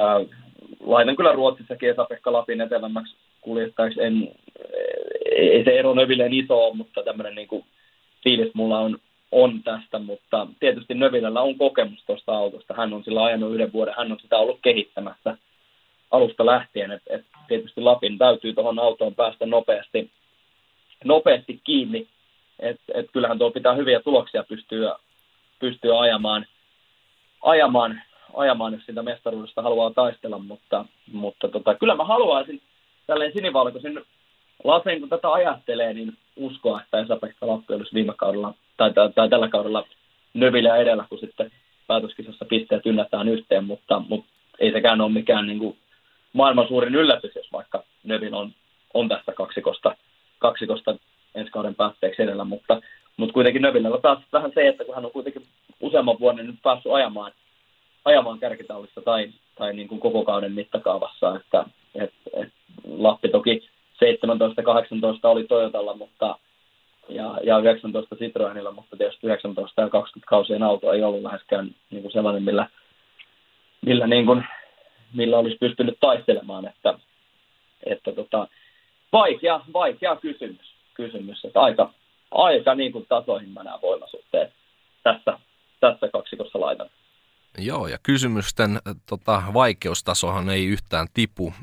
laitan 0.79 1.15
kyllä 1.15 1.31
Ruotsissakin 1.31 1.89
Esa-Pekka 1.89 2.33
Lapin 2.33 2.61
etelämmäksi 2.61 3.15
kuljettajaksi. 3.41 4.01
En, 4.01 4.31
ei 5.31 5.63
se 5.63 5.79
ero 5.79 5.93
Növilleen 5.93 6.33
iso 6.33 6.65
ole, 6.65 6.75
mutta 6.75 7.03
tämmöinen 7.03 7.35
niin 7.35 7.47
kuin 7.47 7.65
fiilis 8.23 8.53
mulla 8.53 8.79
on, 8.79 8.97
on 9.31 9.63
tästä, 9.63 9.99
mutta 9.99 10.47
tietysti 10.59 10.93
Növilellä 10.93 11.41
on 11.41 11.57
kokemus 11.57 12.03
tuosta 12.05 12.37
autosta. 12.37 12.73
Hän 12.73 12.93
on 12.93 13.03
sillä 13.03 13.23
ajanut 13.23 13.53
yhden 13.53 13.73
vuoden, 13.73 13.93
hän 13.97 14.11
on 14.11 14.19
sitä 14.19 14.37
ollut 14.37 14.59
kehittämässä 14.61 15.37
alusta 16.11 16.45
lähtien, 16.45 16.91
että 16.91 17.13
et 17.13 17.25
tietysti 17.47 17.81
Lapin 17.81 18.17
täytyy 18.17 18.53
tuohon 18.53 18.79
autoon 18.79 19.15
päästä 19.15 19.45
nopeasti, 19.45 20.11
nopeasti 21.03 21.61
kiinni, 21.63 22.07
että 22.59 22.93
et 22.93 23.05
kyllähän 23.13 23.39
tuo 23.39 23.51
pitää 23.51 23.73
hyviä 23.73 23.99
tuloksia 23.99 24.43
pystyä, 24.43 24.95
pystyä 25.59 25.99
ajamaan, 25.99 26.45
ajamaan, 27.41 28.01
ajamaan, 28.33 28.73
jos 28.73 28.85
sitä 28.85 29.03
mestaruudesta 29.03 29.61
haluaa 29.61 29.91
taistella, 29.91 30.39
mutta, 30.39 30.85
mutta 31.11 31.47
tota, 31.47 31.75
kyllä 31.75 31.95
mä 31.95 32.03
haluaisin 32.03 32.61
tälleen 33.07 33.33
sinivalkoisen 33.33 34.01
Lasen, 34.63 34.99
kun 34.99 35.09
tätä 35.09 35.31
ajattelee, 35.31 35.93
niin 35.93 36.17
uskoa, 36.35 36.81
että 36.81 36.99
Esa-Pekka 36.99 37.47
Lappi 37.47 37.73
olisi 37.73 37.93
viime 37.93 38.13
kaudella, 38.17 38.53
tai, 38.79 38.93
tai, 38.93 39.09
tai 39.15 39.29
tällä 39.29 39.47
kaudella 39.47 39.87
Növille 40.33 40.77
edellä, 40.77 41.05
kun 41.09 41.19
sitten 41.19 41.51
päätöskisassa 41.87 42.45
pisteet 42.45 42.85
ynnätään 42.85 43.29
yhteen, 43.29 43.63
mutta, 43.63 44.01
mutta 44.09 44.29
ei 44.59 44.71
sekään 44.71 45.01
ole 45.01 45.11
mikään 45.11 45.47
niin 45.47 45.59
kuin 45.59 45.77
maailman 46.33 46.67
suurin 46.67 46.95
yllätys, 46.95 47.35
jos 47.35 47.51
vaikka 47.51 47.83
Növin 48.03 48.33
on, 48.33 48.51
on 48.93 49.09
tästä 49.09 49.33
kaksikosta, 49.33 49.95
kaksikosta 50.39 50.95
ensi 51.35 51.51
kauden 51.51 51.75
päätteeksi 51.75 52.21
edellä, 52.21 52.43
mutta, 52.43 52.81
mutta 53.17 53.33
kuitenkin 53.33 53.61
Növillä 53.61 53.89
on 53.89 54.01
taas 54.01 54.19
vähän 54.33 54.51
se, 54.55 54.67
että 54.67 54.85
kun 54.85 54.95
hän 54.95 55.05
on 55.05 55.11
kuitenkin 55.11 55.45
useamman 55.81 56.19
vuoden 56.19 56.47
nyt 56.47 56.61
päässyt 56.63 56.91
ajamaan, 56.91 57.31
ajamaan 58.05 58.39
kärkitallissa 58.39 59.01
tai, 59.01 59.29
tai 59.55 59.73
niin 59.73 59.87
kuin 59.87 60.01
koko 60.01 60.25
kauden 60.25 60.51
mittakaavassa, 60.51 61.35
että 61.35 61.65
et, 61.95 62.13
et 62.33 62.49
Lappi 62.97 63.29
toki 63.29 63.69
17-18 63.95 64.07
oli 65.23 65.43
Toyotalla, 65.43 65.95
mutta 65.95 66.35
ja, 67.09 67.39
ja 67.43 67.59
19 67.59 68.15
Citroenilla, 68.15 68.71
mutta 68.71 68.97
tietysti 68.97 69.27
19 69.27 69.81
ja 69.81 69.89
20 69.89 70.29
kausien 70.29 70.63
auto 70.63 70.93
ei 70.93 71.03
ollut 71.03 71.21
läheskään 71.21 71.75
niin 71.89 72.01
kuin 72.01 72.11
sellainen, 72.11 72.43
millä, 72.43 72.67
millä, 73.81 74.07
niin 74.07 74.25
kuin, 74.25 74.43
millä 75.13 75.37
olisi 75.37 75.57
pystynyt 75.57 75.97
taistelemaan, 75.99 76.67
että, 76.67 76.99
että 77.85 78.11
tota, 78.11 78.47
vaikea, 79.13 79.61
vaikea 79.73 80.15
kysymys, 80.15 80.73
kysymys 80.93 81.45
että 81.45 81.61
aika, 81.61 81.93
aika 82.31 82.75
niin 82.75 82.91
kuin 82.91 83.05
tasoihin 83.09 83.49
mä 83.49 83.63
nämä 83.63 83.79
voimasuhteet 83.81 84.51
tässä, 85.03 85.39
tässä 85.79 86.07
kaksikossa 86.13 86.59
laitan. 86.59 86.89
Joo, 87.57 87.87
ja 87.87 87.97
kysymysten 88.03 88.71
äh, 88.71 88.95
tota, 89.09 89.43
vaikeustasohan 89.53 90.49
ei 90.49 90.65
yhtään 90.65 91.07
tipu. 91.13 91.53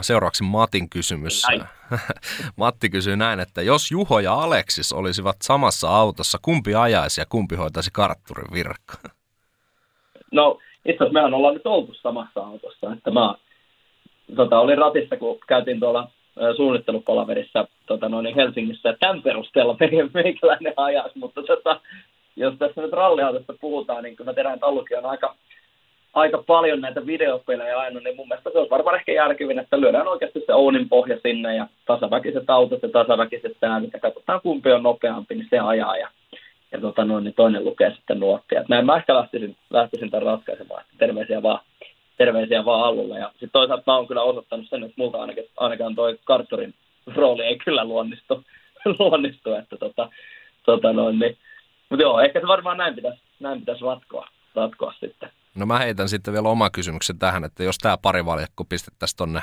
Seuraavaksi 0.00 0.44
Matin 0.44 0.90
kysymys. 0.90 1.42
Näin. 1.48 1.62
Matti 2.56 2.88
kysyy 2.90 3.16
näin, 3.16 3.40
että 3.40 3.62
jos 3.62 3.90
Juho 3.90 4.20
ja 4.20 4.34
Aleksis 4.34 4.92
olisivat 4.92 5.36
samassa 5.42 5.88
autossa, 5.88 6.38
kumpi 6.42 6.74
ajaisi 6.74 7.20
ja 7.20 7.24
kumpi 7.28 7.56
hoitaisi 7.56 7.90
kartturin 7.92 8.52
virkka? 8.52 8.94
No, 10.32 10.58
itse 10.84 11.04
asiassa 11.04 11.12
mehän 11.12 11.34
ollaan 11.34 11.54
nyt 11.54 11.66
oltu 11.66 11.94
samassa 11.94 12.40
autossa. 12.40 12.92
Että 12.92 13.10
mä 13.10 13.34
tota, 14.36 14.58
olin 14.58 14.78
ratissa, 14.78 15.16
kun 15.16 15.38
käytiin 15.48 15.80
tuolla 15.80 16.10
suunnittelupalaverissa 16.56 17.68
tota, 17.86 18.08
noin 18.08 18.34
Helsingissä. 18.34 18.88
Ja 18.88 18.96
tämän 19.00 19.22
perusteella 19.22 19.76
meikäläinen 20.14 20.74
ajas, 20.76 21.14
mutta 21.14 21.42
tota, 21.42 21.80
jos 22.36 22.54
tässä 22.58 22.80
nyt 22.80 22.92
ralliautosta 22.92 23.54
puhutaan, 23.60 24.04
niin 24.04 24.16
kyllä 24.16 24.30
mä 24.30 24.34
tiedän, 24.34 24.54
että 24.54 24.66
Allukin 24.66 24.98
on 24.98 25.06
aika, 25.06 25.34
aika 26.14 26.42
paljon 26.46 26.80
näitä 26.80 27.06
videopelejä 27.06 27.78
aina, 27.78 28.00
niin 28.00 28.16
mun 28.16 28.28
mielestä 28.28 28.50
se 28.50 28.58
on 28.58 28.70
varmaan 28.70 28.96
ehkä 28.96 29.12
järkevin, 29.12 29.58
että 29.58 29.80
lyödään 29.80 30.08
oikeasti 30.08 30.42
se 30.46 30.54
Ounin 30.54 30.88
pohja 30.88 31.18
sinne 31.22 31.56
ja 31.56 31.66
tasaväkiset 31.86 32.50
autot 32.50 32.82
ja 32.82 32.88
tasaväkiset 32.88 33.56
äänet 33.62 33.92
ja 33.92 34.00
katsotaan 34.00 34.40
kumpi 34.40 34.72
on 34.72 34.82
nopeampi, 34.82 35.34
niin 35.34 35.46
se 35.50 35.58
ajaa 35.58 35.96
ja, 35.96 36.08
ja 36.72 36.80
tota 36.80 37.04
noin, 37.04 37.24
niin 37.24 37.34
toinen 37.34 37.64
lukee 37.64 37.90
sitten 37.90 38.20
nuottia. 38.20 38.64
Näin 38.68 38.86
mä 38.86 38.96
ehkä 38.96 39.14
lähtisin, 39.14 39.56
lähtisin 39.70 40.10
tämän 40.10 40.26
ratkaisemaan, 40.26 40.84
terveisiä 40.98 41.42
vaan, 41.42 41.60
terveisiä 42.18 42.64
vaan 42.64 42.84
Allulle. 42.84 43.18
Ja 43.18 43.28
sitten 43.30 43.50
toisaalta 43.52 43.82
mä 43.86 43.96
oon 43.96 44.06
kyllä 44.06 44.22
osoittanut 44.22 44.66
sen, 44.68 44.84
että 44.84 44.94
multa 44.96 45.20
ainakin, 45.20 45.44
ainakaan 45.56 45.94
toi 45.94 46.18
kartturin 46.24 46.74
rooli 47.14 47.42
ei 47.42 47.58
kyllä 47.64 47.84
luonnistu, 47.84 48.44
luonnistu 48.98 49.54
että 49.54 49.76
tota, 49.76 50.08
tota 50.64 50.92
noin, 50.92 51.18
niin 51.18 51.36
mutta 51.90 52.02
joo, 52.02 52.20
ehkä 52.20 52.40
se 52.40 52.46
varmaan 52.46 52.76
näin 52.76 52.94
pitäisi, 52.94 53.20
näin 53.40 53.60
pitäisi 53.60 53.84
ratkoa, 53.84 54.28
ratkoa 54.54 54.94
sitten. 55.00 55.30
No 55.56 55.66
mä 55.66 55.78
heitän 55.78 56.08
sitten 56.08 56.34
vielä 56.34 56.48
oma 56.48 56.70
kysymyksen 56.70 57.18
tähän, 57.18 57.44
että 57.44 57.64
jos 57.64 57.78
tämä 57.78 57.96
parivaljakko 58.02 58.64
pistettäisiin 58.64 59.16
tuonne 59.16 59.40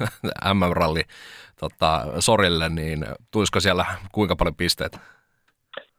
MM-ralli 0.54 1.02
tota, 1.60 2.06
sorille, 2.18 2.68
niin 2.68 3.06
tulisiko 3.32 3.60
siellä 3.60 3.84
kuinka 4.12 4.36
paljon 4.36 4.54
pisteitä? 4.54 4.98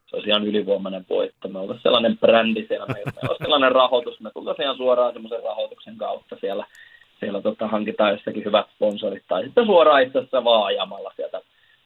Se 0.06 0.16
olisi 0.16 0.28
ihan 0.28 0.44
ylivoimainen 0.44 1.06
voitto. 1.10 1.48
Me 1.48 1.58
oltaisiin 1.58 1.82
sellainen 1.82 2.18
brändi 2.18 2.66
siellä, 2.68 2.86
me 2.86 2.94
olisi 3.28 3.42
sellainen 3.42 3.72
rahoitus, 3.72 4.20
me 4.20 4.30
tultaisiin 4.34 4.64
ihan 4.64 4.76
suoraan 4.76 5.12
semmoisen 5.12 5.42
rahoituksen 5.44 5.96
kautta 5.96 6.36
siellä, 6.40 6.66
siellä 7.20 7.42
tota, 7.42 7.68
hankitaan 7.68 8.12
jossakin 8.12 8.44
hyvät 8.44 8.66
sponsorit, 8.74 9.24
tai 9.28 9.44
sitten 9.44 9.66
suoraan 9.66 10.02
itse 10.02 10.18
asiassa 10.18 10.44
vaan 10.44 10.66
ajamalla 10.66 11.12
sieltä 11.16 11.40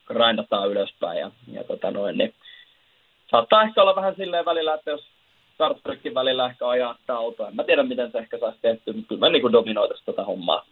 grindataan 0.06 0.70
ylöspäin, 0.70 1.18
ja, 1.18 1.30
ja 1.52 1.64
tota 1.64 1.90
noin, 1.90 2.18
niin 2.18 2.34
saattaa 3.30 3.62
ehkä 3.62 3.82
olla 3.82 3.96
vähän 3.96 4.14
silleen 4.16 4.44
välillä, 4.44 4.74
että 4.74 4.90
jos 4.90 5.04
Startbreakin 5.54 6.14
välillä 6.14 6.46
ehkä 6.46 6.68
ajaa 6.68 6.94
sitä 7.00 7.16
autoa. 7.16 7.48
En 7.48 7.56
mä 7.56 7.64
tiedä, 7.64 7.82
miten 7.82 8.12
se 8.12 8.18
ehkä 8.18 8.38
saisi 8.38 8.58
tehty, 8.62 8.92
mutta 8.92 9.08
kyllä 9.08 9.20
mä 9.20 9.28
niin 9.28 9.52
dominoitaisiin 9.52 10.06
tätä 10.06 10.24
hommaa, 10.24 10.66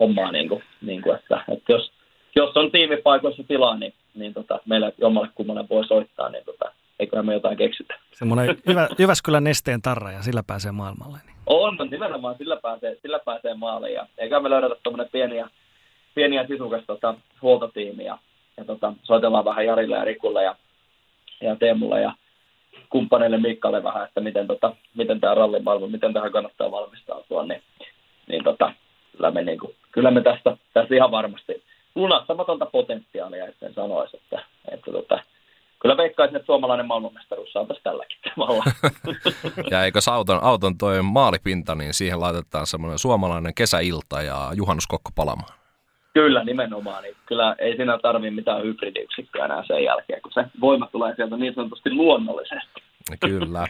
hommaa 0.00 0.32
niin 0.32 0.48
kuin, 0.48 0.62
niin 0.82 1.02
kuin 1.02 1.16
että, 1.16 1.44
että 1.52 1.72
jos, 1.72 1.92
jos 2.36 2.56
on 2.56 2.70
tiimipaikoissa 2.70 3.42
tilaa, 3.48 3.76
niin, 3.76 3.94
niin 4.14 4.34
tota, 4.34 4.58
meillä 4.66 4.92
jommalle 4.98 5.28
kummalle 5.34 5.64
voi 5.70 5.86
soittaa, 5.86 6.28
niin 6.28 6.44
tota, 6.44 6.72
eiköhän 6.98 7.26
me 7.26 7.34
jotain 7.34 7.56
keksitä. 7.56 7.94
Semmoinen 8.12 8.56
Jyvä, 8.68 8.88
Jyväskylän 8.98 9.44
nesteen 9.44 9.82
tarra 9.82 10.12
ja 10.12 10.22
sillä 10.22 10.42
pääsee 10.46 10.72
maailmalle. 10.72 11.18
Niin. 11.26 11.36
On, 11.46 11.76
no 11.76 11.84
nimenomaan 11.84 12.38
sillä 12.38 12.56
pääsee, 12.56 12.96
sillä 13.02 13.18
pääsee 13.18 13.54
maalle 13.54 13.90
ja 13.90 14.06
eikä 14.18 14.40
me 14.40 14.50
löydetä 14.50 14.76
tuommoinen 14.82 15.12
pieniä, 15.12 15.48
pieniä 16.14 16.46
sisukas 16.46 16.82
tota, 16.86 17.14
huoltotiimiä 17.42 18.06
ja, 18.06 18.18
ja 18.56 18.64
tota, 18.64 18.92
soitellaan 19.02 19.44
vähän 19.44 19.66
Jarille 19.66 19.96
ja 19.96 20.04
Rikulle 20.04 20.44
ja 20.44 20.56
ja 21.40 21.56
Teemulle 21.56 22.00
ja 22.00 22.12
kumppaneille 22.90 23.38
Mikkalle 23.38 23.82
vähän, 23.82 24.04
että 24.04 24.20
miten, 24.20 24.46
tota, 24.46 24.74
miten 24.96 25.20
tämä 25.20 25.34
rallimaailma, 25.34 25.86
miten 25.86 26.12
tähän 26.12 26.32
kannattaa 26.32 26.70
valmistautua, 26.70 27.46
niin, 27.46 27.62
niin 28.28 28.44
tota, 28.44 28.72
kyllä, 29.16 29.30
me, 29.30 29.42
niin 29.42 29.58
kuin, 29.58 29.74
kyllä 29.92 30.10
me 30.10 30.20
tästä, 30.20 30.56
tästä 30.74 30.94
ihan 30.94 31.10
varmasti 31.10 31.62
lunastamatonta 31.94 32.66
potentiaalia, 32.66 33.46
etten 33.46 33.74
sanoisi, 33.74 34.16
että, 34.16 34.44
että 34.72 34.92
tota, 34.92 35.22
kyllä 35.80 35.96
veikkaisin, 35.96 36.36
että 36.36 36.46
suomalainen 36.46 36.86
maailmanmestaruus 36.86 37.52
saataisiin 37.52 37.84
tälläkin 37.84 38.18
tavalla. 38.34 38.64
ja 39.70 39.84
eikö 39.84 39.98
auton, 40.10 40.42
auton 40.42 40.78
toi 40.78 41.02
maalipinta, 41.02 41.74
niin 41.74 41.94
siihen 41.94 42.20
laitetaan 42.20 42.66
semmoinen 42.66 42.98
suomalainen 42.98 43.54
kesäilta 43.54 44.22
ja 44.22 44.50
juhannuskokko 44.54 45.10
palamaan. 45.16 45.59
Kyllä, 46.14 46.44
nimenomaan. 46.44 47.02
Niin 47.02 47.16
kyllä 47.26 47.56
ei 47.58 47.76
siinä 47.76 47.98
tarvitse 47.98 48.30
mitään 48.30 48.62
hybridiyksikköä 48.62 49.44
enää 49.44 49.64
sen 49.66 49.84
jälkeen, 49.84 50.22
kun 50.22 50.32
se 50.32 50.44
voima 50.60 50.86
tulee 50.86 51.14
sieltä 51.16 51.36
niin 51.36 51.54
sanotusti 51.54 51.90
luonnollisesti. 51.90 52.82
Kyllä. 53.20 53.66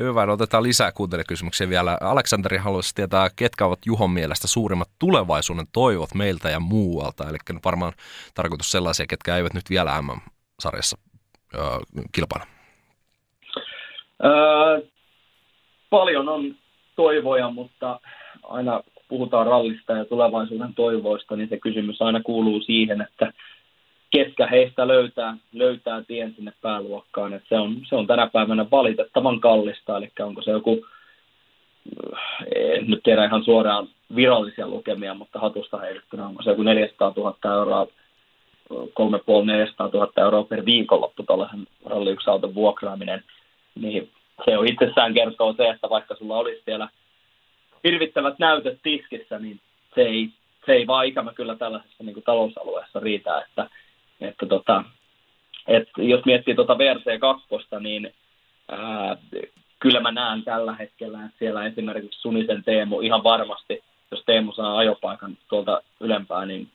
Hyvä, 0.00 0.26
no 0.26 0.32
otetaan 0.32 0.62
lisää 0.62 0.92
kuuntelijakysymyksiä 0.92 1.68
vielä. 1.68 1.98
Aleksanteri 2.00 2.56
haluaisi 2.56 2.94
tietää, 2.94 3.28
ketkä 3.36 3.66
ovat 3.66 3.78
Juhon 3.86 4.10
mielestä 4.10 4.48
suurimmat 4.48 4.88
tulevaisuuden 4.98 5.66
toivot 5.72 6.14
meiltä 6.14 6.48
ja 6.48 6.60
muualta. 6.60 7.28
Eli 7.28 7.36
varmaan 7.64 7.92
tarkoitus 8.34 8.70
sellaisia, 8.70 9.06
ketkä 9.06 9.36
eivät 9.36 9.54
nyt 9.54 9.70
vielä 9.70 10.02
MM-sarjassa 10.02 10.98
öö, 11.54 11.62
kilpailla. 12.12 12.46
Öö, 14.24 14.80
paljon 15.90 16.28
on 16.28 16.56
toivoja, 16.96 17.50
mutta 17.50 18.00
aina 18.42 18.82
puhutaan 19.10 19.46
rallista 19.46 19.92
ja 19.92 20.04
tulevaisuuden 20.04 20.74
toivoista, 20.74 21.36
niin 21.36 21.48
se 21.48 21.58
kysymys 21.58 22.02
aina 22.02 22.20
kuuluu 22.22 22.60
siihen, 22.60 23.00
että 23.00 23.32
ketkä 24.10 24.46
heistä 24.46 24.88
löytää, 24.88 25.36
löytää 25.52 26.02
tien 26.02 26.34
sinne 26.36 26.52
pääluokkaan. 26.62 27.32
Et 27.32 27.42
se, 27.48 27.58
on, 27.58 27.76
se 27.88 27.96
on 27.96 28.06
tänä 28.06 28.26
päivänä 28.32 28.66
valitettavan 28.70 29.40
kallista, 29.40 29.96
eli 29.96 30.10
onko 30.20 30.42
se 30.42 30.50
joku, 30.50 30.86
en 32.54 32.86
nyt 32.86 33.02
tiedä 33.02 33.24
ihan 33.24 33.44
suoraan 33.44 33.88
virallisia 34.16 34.68
lukemia, 34.68 35.14
mutta 35.14 35.38
hatusta 35.38 35.78
heiluttuna 35.78 36.26
onko 36.26 36.42
se 36.42 36.50
joku 36.50 36.62
400 36.62 37.12
000 37.16 37.36
euroa, 37.56 37.86
3,5-400 38.70 39.90
000 39.92 40.12
euroa 40.16 40.44
per 40.44 40.64
viikonloppu 40.64 41.22
tuollaisen 41.22 41.66
ralli 41.84 42.16
auton 42.26 42.54
vuokraaminen, 42.54 43.24
niin 43.74 44.10
se 44.44 44.58
on 44.58 44.68
itsessään 44.68 45.14
kertoo 45.14 45.52
se, 45.52 45.68
että 45.68 45.90
vaikka 45.90 46.16
sulla 46.16 46.36
olisi 46.36 46.62
siellä 46.64 46.88
hirvittävät 47.84 48.38
näytöt 48.38 48.78
tiskissä, 48.82 49.38
niin 49.38 49.60
se 49.94 50.00
ei, 50.00 50.28
se 50.66 50.72
ei 50.72 50.86
vaan 50.86 51.06
ikävä 51.06 51.32
kyllä 51.32 51.56
tällaisessa 51.56 52.04
niin 52.04 52.14
kuin 52.14 52.24
talousalueessa 52.24 53.00
riitä, 53.00 53.38
että 53.40 53.70
että 54.20 54.46
tota, 54.46 54.84
et 55.66 55.88
jos 55.96 56.24
miettii 56.24 56.54
tuota 56.54 56.74
VRC2, 56.74 57.80
niin 57.80 58.14
ää, 58.68 59.16
kyllä 59.78 60.00
mä 60.00 60.12
näen 60.12 60.42
tällä 60.42 60.74
hetkellä, 60.74 61.24
että 61.24 61.38
siellä 61.38 61.66
esimerkiksi 61.66 62.20
Sunisen 62.20 62.64
Teemu 62.64 63.00
ihan 63.00 63.24
varmasti, 63.24 63.82
jos 64.10 64.22
Teemu 64.26 64.52
saa 64.52 64.78
ajopaikan 64.78 65.38
tuolta 65.48 65.82
ylempää, 66.00 66.46
niin 66.46 66.68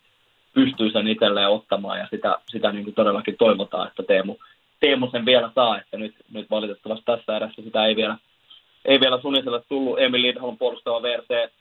pystyy 0.53 0.91
sen 0.91 1.07
itselleen 1.07 1.49
ottamaan 1.49 1.99
ja 1.99 2.07
sitä, 2.09 2.35
sitä 2.47 2.71
niin 2.71 2.83
kuin 2.83 2.95
todellakin 2.95 3.37
toivotaan, 3.37 3.87
että 3.87 4.03
Teemu, 4.03 4.35
Teemu 4.79 5.09
sen 5.11 5.25
vielä 5.25 5.51
saa, 5.55 5.79
että 5.79 5.97
nyt, 5.97 6.15
nyt 6.33 6.49
valitettavasti 6.49 7.05
tässä 7.05 7.35
erässä 7.35 7.61
sitä 7.61 7.85
ei 7.85 7.95
vielä, 7.95 8.17
ei 8.85 8.99
vielä 8.99 9.21
Suniselle 9.21 9.61
tullut. 9.69 9.99
Emil 9.99 10.21
Lindholm 10.21 10.57
puolustava 10.57 11.01
VRC 11.01 11.51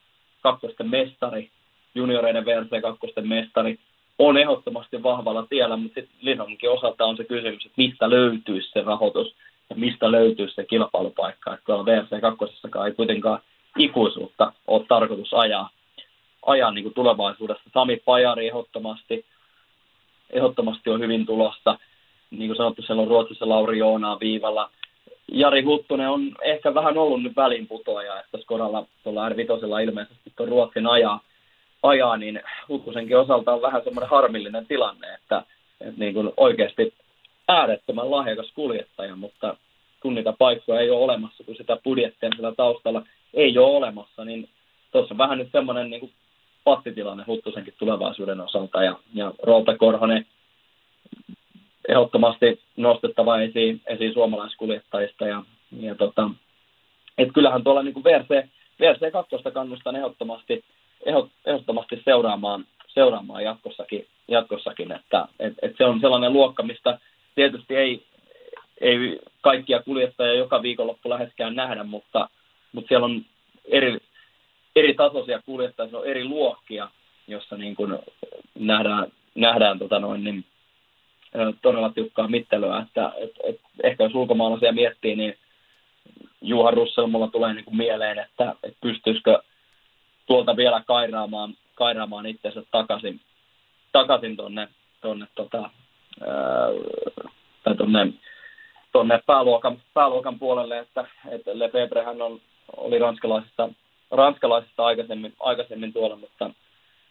2 0.41 0.67
mestari, 0.83 1.49
junioreiden 1.95 2.45
VRC 2.45 2.81
2 2.81 3.21
mestari, 3.21 3.79
on 4.19 4.37
ehdottomasti 4.37 5.03
vahvalla 5.03 5.45
tiellä, 5.49 5.77
mutta 5.77 6.01
sitten 6.01 6.17
Lindholmkin 6.21 6.69
osalta 6.69 7.05
on 7.05 7.17
se 7.17 7.23
kysymys, 7.23 7.65
että 7.65 7.77
mistä 7.77 8.09
löytyisi 8.09 8.71
se 8.71 8.81
rahoitus 8.81 9.35
ja 9.69 9.75
mistä 9.75 10.11
löytyisi 10.11 10.55
se 10.55 10.63
kilpailupaikka. 10.63 11.53
Että 11.53 11.65
tuolla 11.65 11.85
VRC 11.85 12.21
2 12.21 12.45
ei 12.85 12.91
kuitenkaan 12.91 13.39
ikuisuutta 13.77 14.53
ole 14.67 14.85
tarkoitus 14.87 15.33
ajaa, 15.33 15.69
ajaa 16.45 16.71
niin 16.71 16.83
kuin 16.83 16.93
tulevaisuudessa. 16.93 17.69
Sami 17.73 18.01
Pajari 18.05 18.47
ehdottomasti, 18.47 19.25
ehdottomasti 20.29 20.89
on 20.89 21.01
hyvin 21.01 21.25
tulossa. 21.25 21.79
Niin 22.31 22.47
kuin 22.47 22.57
sanottu, 22.57 22.81
siellä 22.81 23.01
on 23.01 23.07
Ruotsissa 23.07 23.49
Lauri 23.49 23.77
Joonaa 23.77 24.19
viivalla. 24.19 24.69
Jari 25.31 25.61
Huttunen 25.61 26.09
on 26.09 26.31
ehkä 26.41 26.73
vähän 26.73 26.97
ollut 26.97 27.23
nyt 27.23 27.35
välinputoaja, 27.35 28.19
että 28.19 28.37
Skodalla 28.37 28.85
tuolla 29.03 29.29
R5 29.29 29.81
ilmeisesti 29.83 30.33
tuon 30.35 30.49
Ruotsin 30.49 30.87
ajaa 30.87 31.19
ajaa, 31.83 32.17
niin 32.17 32.41
Huttusenkin 32.69 33.17
osalta 33.17 33.53
on 33.53 33.61
vähän 33.61 33.83
semmoinen 33.83 34.09
harmillinen 34.09 34.65
tilanne, 34.65 35.13
että, 35.13 35.43
että 35.81 35.99
niin 35.99 36.13
kuin 36.13 36.31
oikeasti 36.37 36.93
äärettömän 37.47 38.11
lahjakas 38.11 38.51
kuljettaja, 38.55 39.15
mutta 39.15 39.57
kun 40.01 40.15
niitä 40.15 40.33
paikkoja 40.37 40.79
ei 40.79 40.89
ole 40.89 41.03
olemassa, 41.03 41.43
kun 41.43 41.55
sitä 41.55 41.77
budjettia 41.83 42.29
sillä 42.35 42.53
taustalla 42.57 43.05
ei 43.33 43.57
ole 43.57 43.77
olemassa, 43.77 44.25
niin 44.25 44.49
tuossa 44.91 45.13
on 45.13 45.17
vähän 45.17 45.37
nyt 45.37 45.49
semmoinen 45.51 45.89
niin 45.89 46.13
pattitilanne 46.63 47.23
Huttusenkin 47.27 47.73
tulevaisuuden 47.79 48.41
osalta. 48.41 48.83
Ja, 48.83 48.95
ja 49.13 49.33
Rolta 49.43 49.77
Korhonen 49.77 50.25
ehdottomasti 51.87 52.59
nostettava 52.77 53.41
esiin, 53.41 53.81
esiin 53.87 54.13
suomalaiskuljettajista. 54.13 55.27
Ja, 55.27 55.43
ja 55.79 55.95
tota, 55.95 56.29
et 57.17 57.29
kyllähän 57.33 57.63
tuolla 57.63 57.83
niin 57.83 58.03
VRC, 58.03 58.47
VRC 58.79 59.11
2 59.11 59.35
kannustan 59.53 59.95
ehdottomasti 59.95 60.63
ehdottomasti 61.45 62.01
seuraamaan, 62.05 62.65
seuraamaan 62.87 63.43
jatkossakin, 63.43 64.07
jatkossakin 64.27 64.91
että 64.91 65.27
et, 65.39 65.53
et 65.61 65.77
se 65.77 65.85
on 65.85 65.99
sellainen 65.99 66.33
luokka, 66.33 66.63
mistä 66.63 66.99
tietysti 67.35 67.75
ei, 67.75 68.03
ei 68.81 69.19
kaikkia 69.41 69.83
kuljettajia 69.83 70.33
joka 70.33 70.61
viikonloppu 70.61 71.09
läheskään 71.09 71.55
nähdä, 71.55 71.83
mutta, 71.83 72.29
mutta 72.71 72.87
siellä 72.87 73.05
on 73.05 73.25
eri, 73.65 73.97
eri 74.75 74.93
tasoisia 74.93 75.41
kuljettajia, 75.45 75.97
on 75.97 76.07
eri 76.07 76.25
luokkia, 76.25 76.89
jossa 77.27 77.57
niin 77.57 77.75
kuin 77.75 77.99
nähdään, 78.55 79.11
nähdään 79.35 79.79
tota 79.79 79.99
noin, 79.99 80.23
niin, 80.23 80.45
todella 81.61 81.89
tiukkaa 81.89 82.27
mittelyä, 82.27 82.79
että 82.79 83.11
et, 83.17 83.31
et, 83.43 83.61
ehkä 83.83 84.03
jos 84.03 84.15
ulkomaalaisia 84.15 84.71
miettii, 84.73 85.15
niin 85.15 85.37
Juha 86.41 86.71
Russell 86.71 87.07
mulla 87.07 87.27
tulee 87.27 87.53
niin 87.53 87.65
kuin 87.65 87.77
mieleen, 87.77 88.19
että, 88.19 88.55
että 88.63 88.77
pystyisikö 88.81 89.41
tuolta 90.25 90.55
vielä 90.55 90.83
kairaamaan, 90.87 91.53
kairaamaan 91.75 92.25
itsensä 92.25 92.63
takaisin, 92.71 93.21
takaisin 93.91 94.37
tuonne, 94.37 94.67
tonne, 95.01 95.27
tota, 95.35 95.69
tai 97.63 97.75
tonne, 97.77 98.13
tonne 98.91 99.19
pääluokan, 99.25 99.81
pääluokan 99.93 100.39
puolelle, 100.39 100.79
että, 100.79 101.05
että 101.29 101.59
Lefebvrehän 101.59 102.21
on, 102.21 102.41
oli 102.77 102.99
ranskalaisista, 102.99 103.69
ranskalaisista 104.11 104.85
aikaisemmin, 104.85 105.33
aikaisemmin 105.39 105.93
tuolla, 105.93 106.15
mutta, 106.15 106.49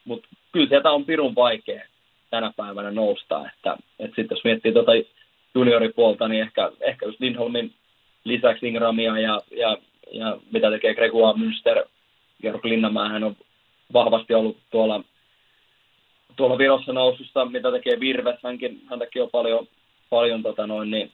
mutta 0.05 0.29
kyllä 0.53 0.69
sieltä 0.69 0.91
on 0.91 1.05
pirun 1.05 1.35
vaikea 1.35 1.94
tänä 2.35 2.53
päivänä 2.57 2.91
nousta, 2.91 3.49
että, 3.49 3.77
että 3.99 4.17
sitten 4.17 4.37
jos 4.37 4.45
miettii 4.45 4.73
tuota 4.73 4.93
junioripuolta, 5.55 6.29
niin 6.29 6.43
ehkä, 6.43 6.71
ehkä 6.81 7.07
just 7.07 7.21
Lindholmin 7.21 7.75
lisäksi 8.25 8.69
Ingramia 8.69 9.19
ja, 9.19 9.43
ja, 9.51 9.79
ja 10.13 10.39
mitä 10.53 10.71
tekee 10.71 10.95
Gregoire 10.95 11.39
Münster 11.39 11.89
Georg 12.43 12.65
Linnanmäen 12.65 13.25
on 13.25 13.37
vahvasti 13.93 14.35
ollut 14.35 14.57
tuolla, 14.71 15.05
tuolla 16.37 16.59
Virossa 16.59 16.93
nousussa, 16.93 17.45
mitä 17.45 17.71
tekee 17.71 18.01
Virves, 18.01 18.43
hänkin, 18.43 18.81
häntäkin 18.91 19.23
on 19.23 19.31
paljon, 19.33 19.67
paljon 20.11 20.43
tota 20.43 20.67
noin, 20.67 20.91
niin, 20.91 21.13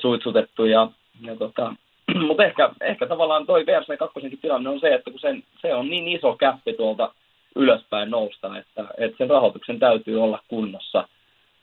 suitsutettu. 0.00 0.64
Ja, 0.64 0.90
ja 1.20 1.36
tota, 1.36 1.74
mutta 2.26 2.44
ehkä, 2.44 2.70
ehkä 2.80 3.06
tavallaan 3.06 3.46
toi 3.46 3.66
VRC 3.66 3.98
2 3.98 4.38
tilanne 4.40 4.70
on 4.70 4.80
se, 4.80 4.94
että 4.94 5.10
kun 5.10 5.20
sen, 5.20 5.42
se 5.62 5.74
on 5.74 5.88
niin 5.88 6.08
iso 6.08 6.36
käppi 6.36 6.72
tuolta 6.72 7.14
ylöspäin 7.56 8.10
nousta, 8.10 8.58
että, 8.58 8.84
että 8.98 9.16
sen 9.18 9.30
rahoituksen 9.30 9.78
täytyy 9.78 10.22
olla 10.22 10.40
kunnossa, 10.48 11.08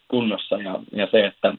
kunnossa 0.07 0.57
ja, 0.57 0.80
ja 0.91 1.07
se, 1.11 1.26
että, 1.26 1.53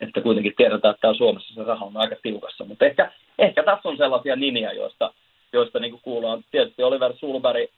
että 0.00 0.20
kuitenkin 0.20 0.54
tiedetään, 0.56 0.90
että 0.90 1.00
täällä 1.00 1.18
Suomessa 1.18 1.54
se 1.54 1.64
raha 1.64 1.84
on 1.84 1.96
aika 1.96 2.16
tiukassa. 2.22 2.64
Mutta 2.64 2.84
ehkä, 2.84 3.12
ehkä 3.38 3.62
tässä 3.62 3.88
on 3.88 3.96
sellaisia 3.96 4.36
nimiä, 4.36 4.72
joista, 4.72 5.12
joista 5.52 5.78
niin 5.78 6.00
kuullaan. 6.02 6.44
Tietysti 6.50 6.82
Oliver 6.82 7.12
Sulberg, 7.16 7.70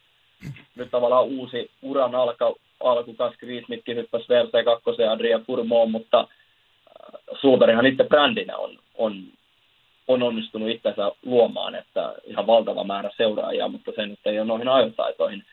nyt 0.77 0.91
tavallaan 0.91 1.25
uusi 1.25 1.71
uran 1.83 2.15
alka, 2.15 2.55
alku, 2.81 3.15
Kaski 3.15 3.47
Riismitkin 3.47 3.97
hyppäsi 3.97 4.25
VRC2 4.25 5.03
ja 5.03 5.13
Adria 5.13 5.39
Furmoon, 5.39 5.91
mutta 5.91 6.21
äh, 6.21 7.21
Sulberghan 7.41 7.87
itse 7.87 8.05
brändinä 8.05 8.57
on, 8.57 8.79
on, 8.95 9.23
on 10.09 10.23
onnistunut 10.23 10.69
itsensä 10.69 11.13
luomaan, 11.25 11.75
että 11.75 12.15
ihan 12.25 12.47
valtava 12.47 12.85
määrä 12.85 13.11
seuraajia, 13.17 13.69
mutta 13.69 13.93
se 13.97 14.07
nyt 14.07 14.19
ei 14.25 14.39
ole 14.39 14.47
noihin 14.47 14.69
ajotaitoihin 14.69 15.45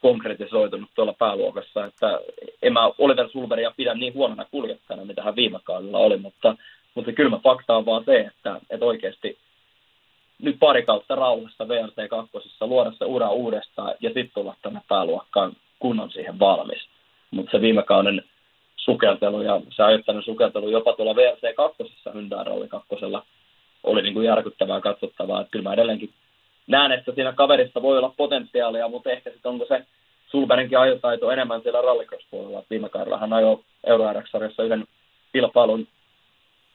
konkretisoitunut 0.00 0.90
tuolla 0.94 1.12
pääluokassa, 1.12 1.84
että 1.84 2.20
en 2.62 2.72
mä 2.72 2.90
Oliver 2.98 3.28
Sulberia 3.28 3.72
pidä 3.76 3.94
niin 3.94 4.14
huonona 4.14 4.44
kuljettajana, 4.50 5.04
mitä 5.04 5.22
hän 5.22 5.36
viime 5.36 5.58
kaudella 5.64 5.98
oli, 5.98 6.16
mutta, 6.16 6.56
mutta 6.94 7.12
kylmä 7.12 7.38
fakta 7.38 7.76
on 7.76 7.86
vaan 7.86 8.04
se, 8.04 8.20
että, 8.20 8.60
että 8.70 8.86
oikeasti– 8.86 9.38
nyt 10.42 10.56
pari 10.58 10.82
kautta 10.82 11.14
rauhassa 11.14 11.68
VRT 11.68 12.08
2, 12.10 12.30
luoda 12.60 12.92
se 12.92 13.04
ura 13.04 13.30
uudestaan 13.30 13.94
ja 14.00 14.10
sitten 14.10 14.30
tulla 14.34 14.56
tänne 14.62 14.80
pääluokkaan, 14.88 15.52
kun 15.78 16.00
on 16.00 16.10
siihen 16.10 16.38
valmis. 16.38 16.88
Mutta 17.30 17.50
se 17.50 17.60
viime 17.60 17.82
kauden 17.82 18.24
sukeltelu 18.76 19.42
ja 19.42 19.60
se 19.76 19.82
ajattelen 19.82 20.22
sukeltelu 20.22 20.68
jopa 20.68 20.92
tuolla 20.92 21.16
VRC 21.16 21.54
2, 21.54 21.82
Hyundai 22.14 22.44
Ralli 22.44 22.68
2, 22.68 22.88
oli 23.82 24.02
niin 24.02 24.14
kuin 24.14 24.26
järkyttävää 24.26 24.80
katsottavaa. 24.80 25.40
Että 25.40 25.50
kyllä 25.50 25.68
mä 25.68 25.72
edelleenkin 25.72 26.10
näen, 26.66 26.92
että 26.92 27.12
siinä 27.12 27.32
kaverissa 27.32 27.82
voi 27.82 27.98
olla 27.98 28.14
potentiaalia, 28.16 28.88
mutta 28.88 29.10
ehkä 29.10 29.30
sitten 29.30 29.52
onko 29.52 29.66
se 29.68 29.86
Sulberinkin 30.30 30.78
ajotaito 30.78 31.30
enemmän 31.30 31.62
siellä 31.62 31.82
rallycross-puolella. 31.82 32.64
Viime 32.70 32.88
kaudella 32.88 33.18
hän 33.18 33.32
ajoi 33.32 33.58
Euro 33.84 34.04
yhden 34.64 34.84
kilpailun 35.32 35.86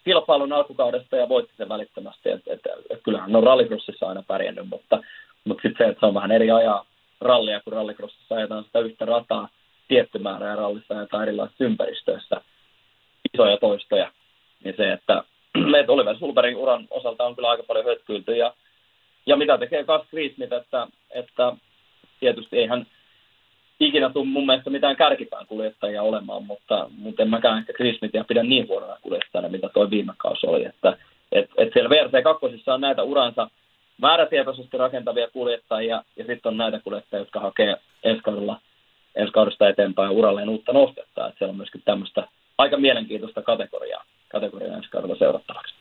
kilpailun 0.07 0.53
alkukaudesta 0.53 1.15
ja 1.15 1.29
voitti 1.29 1.53
sen 1.57 1.69
välittömästi. 1.69 2.29
Et, 2.29 2.41
et, 2.47 2.59
et 2.89 2.99
kyllähän 3.03 3.35
on 3.35 3.43
rallycrossissa 3.43 4.07
aina 4.07 4.23
pärjännyt, 4.27 4.69
mutta, 4.69 5.03
mutta 5.43 5.61
sitten 5.61 5.85
se, 5.85 5.91
että 5.91 5.99
se 5.99 6.05
on 6.05 6.13
vähän 6.13 6.31
eri 6.31 6.51
ajaa 6.51 6.85
rallia, 7.21 7.61
kun 7.61 7.73
rallycrossissa 7.73 8.35
ajetaan 8.35 8.63
sitä 8.63 8.79
yhtä 8.79 9.05
rataa 9.05 9.49
tietty 9.88 10.19
määrä 10.19 10.47
ja 10.47 10.55
rallissa 10.55 10.97
ajetaan 10.97 11.23
erilaisissa 11.23 11.63
ympäristöissä 11.63 12.41
isoja 13.34 13.57
toistoja. 13.57 14.11
Niin 14.63 14.75
se, 14.77 14.91
että 14.91 15.23
että 15.79 15.91
Oliver 15.91 16.17
Sulbergin 16.17 16.57
uran 16.57 16.88
osalta 16.89 17.25
on 17.25 17.35
kyllä 17.35 17.49
aika 17.49 17.63
paljon 17.63 17.85
hötkyilty 17.85 18.35
ja, 18.35 18.53
ja 19.25 19.35
mitä 19.35 19.57
tekee 19.57 19.84
Gus 19.84 20.07
Friesmith, 20.09 20.53
että, 20.53 20.88
että 21.09 21.53
tietysti 22.19 22.57
eihän 22.57 22.85
ikinä 23.79 24.09
tule 24.09 24.25
mun 24.25 24.45
mielestä 24.45 24.69
mitään 24.69 24.95
kärkipään 24.95 25.47
kuljettajia 25.47 26.03
olemaan, 26.03 26.43
mutta, 26.43 26.89
mutta 26.97 27.23
en 27.23 27.29
mäkään 27.29 27.57
ehkä 27.59 27.73
Chris 27.73 27.97
Smithia 27.97 28.23
pidä 28.23 28.43
niin 28.43 28.67
huonona 28.67 28.97
kuljettajana, 29.01 29.49
mitä 29.49 29.69
toi 29.69 29.89
viime 29.89 30.13
kausi 30.17 30.47
oli. 30.47 30.65
Että, 30.65 30.97
et, 31.31 31.49
et 31.57 31.73
siellä 31.73 31.89
VRC2 31.89 32.73
on 32.73 32.81
näitä 32.81 33.03
uransa 33.03 33.49
määrätietoisesti 34.01 34.77
rakentavia 34.77 35.29
kuljettajia, 35.29 36.03
ja 36.15 36.25
sitten 36.25 36.49
on 36.49 36.57
näitä 36.57 36.79
kuljettajia, 36.79 37.21
jotka 37.21 37.39
hakee 37.39 37.75
ensi 38.03 38.21
ensi 39.15 39.34
kaudesta 39.34 39.69
eteenpäin 39.69 40.11
uralleen 40.11 40.49
uutta 40.49 40.73
nostetta. 40.73 41.27
Että 41.27 41.38
siellä 41.38 41.51
on 41.51 41.57
myöskin 41.57 41.81
tämmöistä 41.85 42.27
aika 42.57 42.77
mielenkiintoista 42.77 43.41
kategoriaa, 43.41 44.05
kategoriaa 44.31 44.77
ensi 44.77 44.89
kaudella 44.89 45.15
seurattavaksi. 45.15 45.73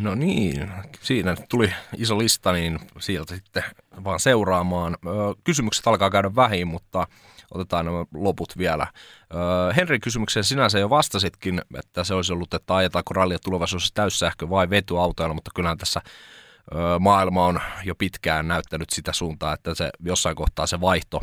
No 0.00 0.14
niin, 0.14 0.70
siinä 1.00 1.36
tuli 1.48 1.72
iso 1.96 2.18
lista, 2.18 2.52
niin 2.52 2.78
sieltä 2.98 3.34
sitten 3.34 3.64
vaan 4.04 4.20
seuraamaan. 4.20 4.96
Kysymykset 5.44 5.86
alkaa 5.86 6.10
käydä 6.10 6.34
vähin, 6.36 6.68
mutta 6.68 7.06
otetaan 7.54 7.84
nämä 7.84 8.04
loput 8.14 8.58
vielä. 8.58 8.86
Henri 9.76 10.00
kysymykseen 10.00 10.44
sinänsä 10.44 10.78
jo 10.78 10.90
vastasitkin, 10.90 11.62
että 11.78 12.04
se 12.04 12.14
olisi 12.14 12.32
ollut, 12.32 12.54
että 12.54 12.76
ajetaanko 12.76 13.14
rallia 13.14 13.38
tulevaisuudessa 13.38 13.94
täyssähkö 13.94 14.50
vai 14.50 14.70
vetyautoilla, 14.70 15.34
mutta 15.34 15.50
kyllähän 15.54 15.78
tässä 15.78 16.00
maailma 17.00 17.46
on 17.46 17.60
jo 17.84 17.94
pitkään 17.94 18.48
näyttänyt 18.48 18.90
sitä 18.90 19.12
suuntaa, 19.12 19.54
että 19.54 19.74
se 19.74 19.90
jossain 20.04 20.36
kohtaa 20.36 20.66
se 20.66 20.80
vaihto 20.80 21.20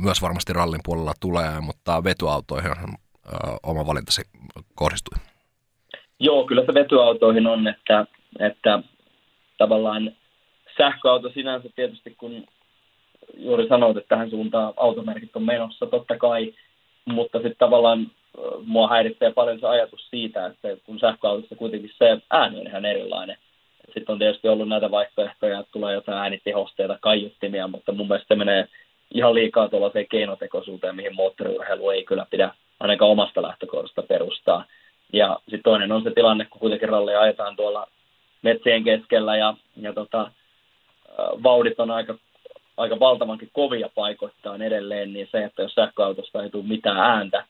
myös 0.00 0.22
varmasti 0.22 0.52
rallin 0.52 0.80
puolella 0.84 1.12
tulee, 1.20 1.60
mutta 1.60 2.04
vetyautoihin 2.04 2.72
oma 3.62 3.86
valintasi 3.86 4.22
kohdistui. 4.74 5.18
Joo, 6.20 6.44
kyllä 6.44 6.64
se 6.66 6.74
vetyautoihin 6.74 7.46
on, 7.46 7.68
että, 7.68 8.06
että 8.40 8.82
tavallaan 9.58 10.12
sähköauto 10.78 11.30
sinänsä 11.30 11.68
tietysti, 11.76 12.14
kun 12.18 12.44
juuri 13.36 13.68
sanoit, 13.68 13.96
että 13.96 14.08
tähän 14.08 14.30
suuntaan 14.30 14.74
automerkit 14.76 15.36
on 15.36 15.42
menossa, 15.42 15.86
totta 15.86 16.18
kai, 16.18 16.54
mutta 17.04 17.38
sitten 17.38 17.56
tavallaan 17.58 18.10
mua 18.66 18.88
häiritsee 18.88 19.32
paljon 19.32 19.60
se 19.60 19.66
ajatus 19.66 20.10
siitä, 20.10 20.46
että 20.46 20.68
kun 20.86 20.98
sähköautossa 20.98 21.56
kuitenkin 21.56 21.90
se 21.98 22.18
ääni 22.30 22.60
on 22.60 22.66
ihan 22.66 22.84
erilainen. 22.84 23.36
Sitten 23.84 24.12
on 24.12 24.18
tietysti 24.18 24.48
ollut 24.48 24.68
näitä 24.68 24.90
vaihtoehtoja, 24.90 25.60
että 25.60 25.72
tulee 25.72 25.94
jotain 25.94 26.18
äänitehosteita, 26.18 26.98
kaiuttimia, 27.00 27.68
mutta 27.68 27.92
mun 27.92 28.08
mielestä 28.08 28.34
se 28.34 28.38
menee 28.38 28.68
ihan 29.14 29.34
liikaa 29.34 29.68
tuollaiseen 29.68 30.06
keinotekoisuuteen, 30.10 30.96
mihin 30.96 31.14
moottoriurheilu 31.14 31.90
ei 31.90 32.04
kyllä 32.04 32.26
pidä 32.30 32.54
ainakaan 32.80 33.10
omasta 33.10 33.42
lähtökohdasta 33.42 34.02
perustaa. 34.02 34.64
Ja 35.12 35.38
sitten 35.40 35.62
toinen 35.62 35.92
on 35.92 36.02
se 36.02 36.10
tilanne, 36.10 36.44
kun 36.44 36.60
kuitenkin 36.60 36.88
ralli 36.88 37.14
ajetaan 37.14 37.56
tuolla 37.56 37.86
metsien 38.42 38.84
keskellä 38.84 39.36
ja, 39.36 39.54
ja 39.76 39.92
tota, 39.92 40.30
vauhdit 41.42 41.80
on 41.80 41.90
aika, 41.90 42.14
aika 42.76 43.00
valtavankin 43.00 43.50
kovia 43.52 43.88
paikoittain 43.94 44.62
edelleen, 44.62 45.12
niin 45.12 45.28
se, 45.32 45.44
että 45.44 45.62
jos 45.62 45.74
sähköautosta 45.74 46.42
ei 46.42 46.50
tule 46.50 46.64
mitään 46.64 46.98
ääntä, 46.98 47.44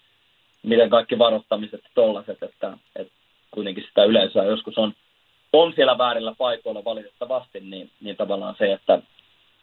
miten 0.62 0.90
kaikki 0.90 1.18
varoittamiset 1.18 1.80
ja 1.84 1.90
tollaset, 1.94 2.42
että, 2.42 2.78
että 2.96 3.12
kuitenkin 3.50 3.84
sitä 3.88 4.04
yleisöä 4.04 4.44
joskus 4.44 4.78
on, 4.78 4.92
on 5.52 5.72
siellä 5.72 5.98
väärillä 5.98 6.34
paikoilla 6.38 6.84
valitettavasti, 6.84 7.60
niin, 7.60 7.90
niin 8.00 8.16
tavallaan 8.16 8.54
se, 8.58 8.72
että, 8.72 8.98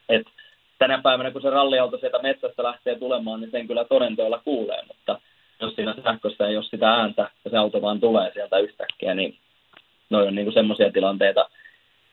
että 0.10 0.32
tänä 0.80 1.02
päivänä 1.02 1.32
kun 1.32 1.42
se 1.42 1.50
ralliauto 1.50 1.98
sieltä 1.98 2.22
metsästä 2.22 2.64
lähtee 2.64 3.00
tulemaan, 3.00 3.42
niin 3.42 3.52
sen 3.52 3.68
kyllä 3.68 3.86
todenteolla 3.86 4.42
kuulee, 4.46 4.82
mutta 4.88 5.20
jos 5.61 5.76
siinä 5.76 5.95
sähkössä 6.03 6.48
ei 6.48 6.56
ole 6.56 6.64
sitä 6.64 6.94
ääntä 6.94 7.30
ja 7.45 7.52
se 7.52 7.57
auto 7.57 7.82
vaan 7.82 7.99
tulee 7.99 8.32
sieltä 8.34 8.57
yhtäkkiä, 8.57 9.14
niin 9.14 9.38
noin 10.10 10.27
on 10.27 10.36
niin 10.36 10.53
semmoisia 10.53 10.91
tilanteita, 10.91 11.49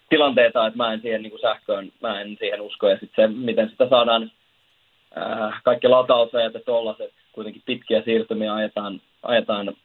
tilanteita, 0.09 0.67
että 0.67 0.77
mä 0.77 0.93
en 0.93 1.01
siihen 1.01 1.23
niin 1.23 1.41
sähköön, 1.41 1.93
mä 2.01 2.21
en 2.21 2.37
siihen 2.39 2.61
usko. 2.61 2.89
Ja 2.89 2.99
sitten 2.99 3.29
se, 3.29 3.35
miten 3.35 3.71
sitä 3.71 3.89
saadaan 3.89 4.31
äh, 5.17 5.63
kaikki 5.63 5.89
latausajat 5.89 6.55
ja 6.55 6.61
tollaset, 6.61 7.13
kuitenkin 7.33 7.63
pitkiä 7.67 8.03
siirtymiä 8.03 8.55
ajetaan, 8.55 9.01
ajetaan 9.23 9.77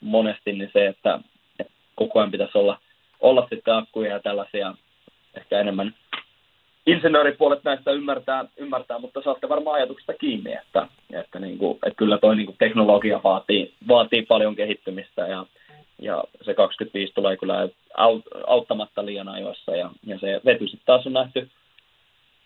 monesti, 0.00 0.52
niin 0.52 0.70
se, 0.72 0.86
että, 0.86 1.20
että 1.58 1.72
koko 1.94 2.18
ajan 2.18 2.30
pitäisi 2.30 2.58
olla, 2.58 2.78
olla 3.20 3.46
sitten 3.50 3.74
akkuja 3.74 4.12
ja 4.12 4.20
tällaisia 4.20 4.74
ehkä 5.34 5.60
enemmän 5.60 5.94
insinööripuolet 6.88 7.64
näistä 7.64 7.90
ymmärtää, 7.90 8.44
ymmärtää, 8.56 8.98
mutta 8.98 9.22
saatte 9.22 9.48
varmaan 9.48 9.76
ajatuksesta 9.76 10.12
kiinni, 10.14 10.52
että, 10.52 10.88
että, 11.12 11.38
niin 11.38 11.58
kuin, 11.58 11.78
että 11.86 11.96
kyllä 11.96 12.18
toi 12.18 12.36
niin 12.36 12.46
kuin 12.46 12.56
teknologia 12.58 13.20
vaatii, 13.24 13.74
vaatii 13.88 14.22
paljon 14.22 14.56
kehittymistä 14.56 15.26
ja, 15.26 15.46
ja 15.98 16.24
se 16.42 16.54
25 16.54 17.12
tulee 17.14 17.36
kyllä 17.36 17.68
auttamatta 18.46 19.06
liian 19.06 19.28
ajoissa 19.28 19.76
ja, 19.76 19.90
ja 20.06 20.18
se 20.18 20.40
vety 20.44 20.66
sitten 20.66 20.86
taas 20.86 21.06
on 21.06 21.12
nähty, 21.12 21.48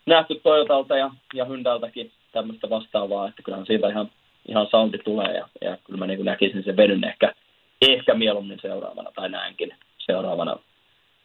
nähty 0.05 0.39
Toyotalta 0.43 0.97
ja, 0.97 1.11
ja 1.33 1.45
Hyndältäkin 1.45 2.11
tämmöistä 2.31 2.69
vastaavaa, 2.69 3.27
että 3.27 3.41
kyllähän 3.43 3.65
siitä 3.65 3.89
ihan, 3.89 4.11
ihan 4.47 4.67
soundi 4.71 4.97
tulee 4.97 5.33
ja, 5.33 5.47
ja 5.61 5.77
kyllä 5.83 5.99
mä 5.99 6.07
niin 6.07 6.25
näkisin 6.25 6.63
sen 6.63 6.77
vedyn 6.77 7.03
ehkä, 7.03 7.33
ehkä 7.81 8.13
mieluummin 8.13 8.59
seuraavana 8.61 9.11
tai 9.15 9.29
näinkin 9.29 9.75
seuraavana, 9.97 10.57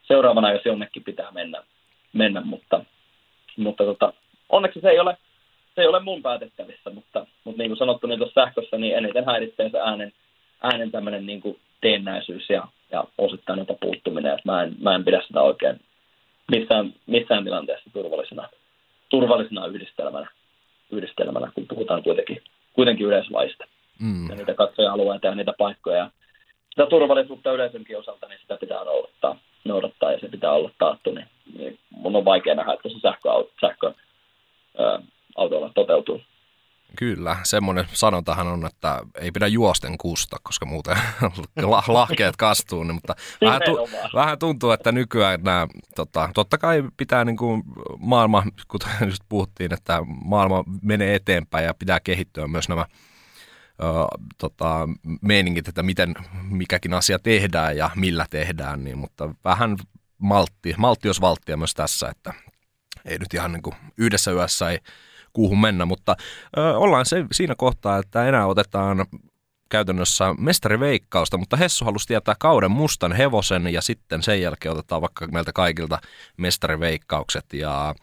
seuraavana 0.02 0.52
jos 0.52 0.64
jonnekin 0.64 1.04
pitää 1.04 1.30
mennä, 1.30 1.62
mennä 2.12 2.40
mutta 2.40 2.84
mutta 3.58 3.84
tota, 3.84 4.12
onneksi 4.48 4.80
se 4.80 4.88
ei 4.88 5.00
ole, 5.00 5.16
se 5.74 5.80
ei 5.80 5.86
ole 5.86 6.00
mun 6.00 6.22
päätettävissä, 6.22 6.90
mutta, 6.90 7.26
mutta 7.44 7.62
niin 7.62 7.70
kuin 7.70 7.78
sanottu, 7.78 8.06
niin 8.06 8.18
tuossa 8.18 8.44
sähkössä 8.44 8.78
niin 8.78 8.96
eniten 8.96 9.24
häiritsee 9.24 9.70
se 9.70 9.78
äänen, 9.78 10.12
äänen 10.62 10.90
tämmöinen 10.90 11.26
niin 11.26 11.40
kuin 11.40 11.58
teennäisyys 11.80 12.50
ja, 12.50 12.68
ja 12.90 13.04
osittain 13.18 13.58
jopa 13.58 13.74
puuttuminen, 13.80 14.32
että 14.32 14.52
mä 14.52 14.62
en, 14.62 14.76
mä 14.80 14.94
en 14.94 15.04
pidä 15.04 15.22
sitä 15.26 15.42
oikein 15.42 15.80
missään, 16.50 16.94
missään 17.06 17.44
tilanteessa 17.44 17.90
turvallisena, 17.92 18.48
turvallisena 19.08 19.66
yhdistelmänä, 19.66 20.30
yhdistelmänä, 20.90 21.52
kun 21.54 21.68
puhutaan 21.68 22.02
kuitenkin, 22.02 22.42
kuitenkin 22.72 23.06
yleislaista. 23.06 23.64
Mm. 24.00 24.30
Ja 24.30 24.36
niitä 24.36 24.54
katsoja-alueita 24.54 25.26
ja 25.26 25.34
niitä 25.34 25.52
paikkoja. 25.58 26.10
Sitä 26.70 26.86
turvallisuutta 26.86 27.52
yleisönkin 27.52 27.98
osalta, 27.98 28.28
niin 28.28 28.38
sitä 28.40 28.56
pitää 28.56 28.84
noudattaa, 28.84 29.38
noudattaa 29.64 30.12
ja 30.12 30.18
se 30.18 30.28
pitää 30.28 30.52
olla 30.52 30.70
taattu. 30.78 31.12
Niin 31.12 31.27
mun 32.10 32.18
on 32.18 32.24
vaikea 32.24 32.54
nähdä, 32.54 32.72
että 32.72 32.88
se 32.88 32.94
sähköauto, 33.02 33.50
sähkö, 33.60 33.94
autolla 35.36 35.70
toteutuu. 35.74 36.20
Kyllä, 36.96 37.36
semmoinen 37.42 37.84
sanontahan 37.92 38.46
on, 38.46 38.66
että 38.66 39.00
ei 39.20 39.30
pidä 39.30 39.46
juosten 39.46 39.98
kusta, 39.98 40.36
koska 40.42 40.66
muuten 40.66 40.96
lahkeet 41.86 42.36
kastuu. 42.36 42.82
Niin, 42.82 42.94
mutta 42.94 43.14
vähän, 43.40 43.62
tu- 43.64 43.88
vähän 44.14 44.38
tuntuu, 44.38 44.70
että 44.70 44.92
nykyään 44.92 45.40
nämä, 45.42 45.66
tota, 45.96 46.30
totta 46.34 46.58
kai 46.58 46.84
pitää 46.96 47.24
niin 47.24 47.36
kuin 47.36 47.62
maailma, 47.98 48.42
kuten 48.68 48.90
just 49.08 49.22
puhuttiin, 49.28 49.74
että 49.74 49.98
maailma 50.24 50.64
menee 50.82 51.14
eteenpäin 51.14 51.64
ja 51.64 51.74
pitää 51.74 52.00
kehittyä 52.00 52.48
myös 52.48 52.68
nämä 52.68 52.86
ö, 53.82 54.18
tota, 54.38 54.88
meiningit, 55.22 55.68
että 55.68 55.82
miten 55.82 56.14
mikäkin 56.50 56.94
asia 56.94 57.18
tehdään 57.18 57.76
ja 57.76 57.90
millä 57.94 58.26
tehdään, 58.30 58.84
niin, 58.84 58.98
mutta 58.98 59.34
vähän 59.44 59.76
maltti, 60.18 60.74
maltti 60.76 61.08
jos 61.08 61.20
valttia 61.20 61.56
myös 61.56 61.74
tässä, 61.74 62.08
että 62.08 62.34
ei 63.04 63.18
nyt 63.18 63.34
ihan 63.34 63.52
niin 63.52 63.62
kuin 63.62 63.76
yhdessä 63.98 64.30
yössä 64.30 64.70
ei 64.70 64.78
kuuhun 65.32 65.60
mennä, 65.60 65.84
mutta 65.84 66.16
ö, 66.58 66.78
ollaan 66.78 67.06
se, 67.06 67.24
siinä 67.32 67.54
kohtaa, 67.58 67.98
että 67.98 68.28
enää 68.28 68.46
otetaan 68.46 69.06
käytännössä 69.68 70.34
mestariveikkausta, 70.38 71.38
mutta 71.38 71.56
Hessu 71.56 71.84
halusi 71.84 72.06
tietää 72.06 72.34
kauden 72.38 72.70
mustan 72.70 73.12
hevosen 73.12 73.72
ja 73.72 73.82
sitten 73.82 74.22
sen 74.22 74.42
jälkeen 74.42 74.72
otetaan 74.72 75.02
vaikka 75.02 75.26
meiltä 75.26 75.52
kaikilta 75.52 75.98
mestariveikkaukset 76.36 77.52
ja 77.52 77.94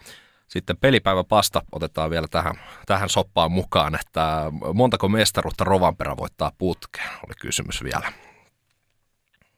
sitten 0.47 0.77
pelipäivä 0.77 1.23
pasta 1.23 1.61
otetaan 1.71 2.09
vielä 2.09 2.27
tähän, 2.31 2.55
tähän 2.85 3.09
soppaan 3.09 3.51
mukaan, 3.51 3.95
että 3.95 4.51
montako 4.73 5.09
mestaruutta 5.09 5.63
Rovanperä 5.63 6.17
voittaa 6.17 6.51
putkeen, 6.57 7.09
oli 7.27 7.33
kysymys 7.41 7.83
vielä. 7.83 8.11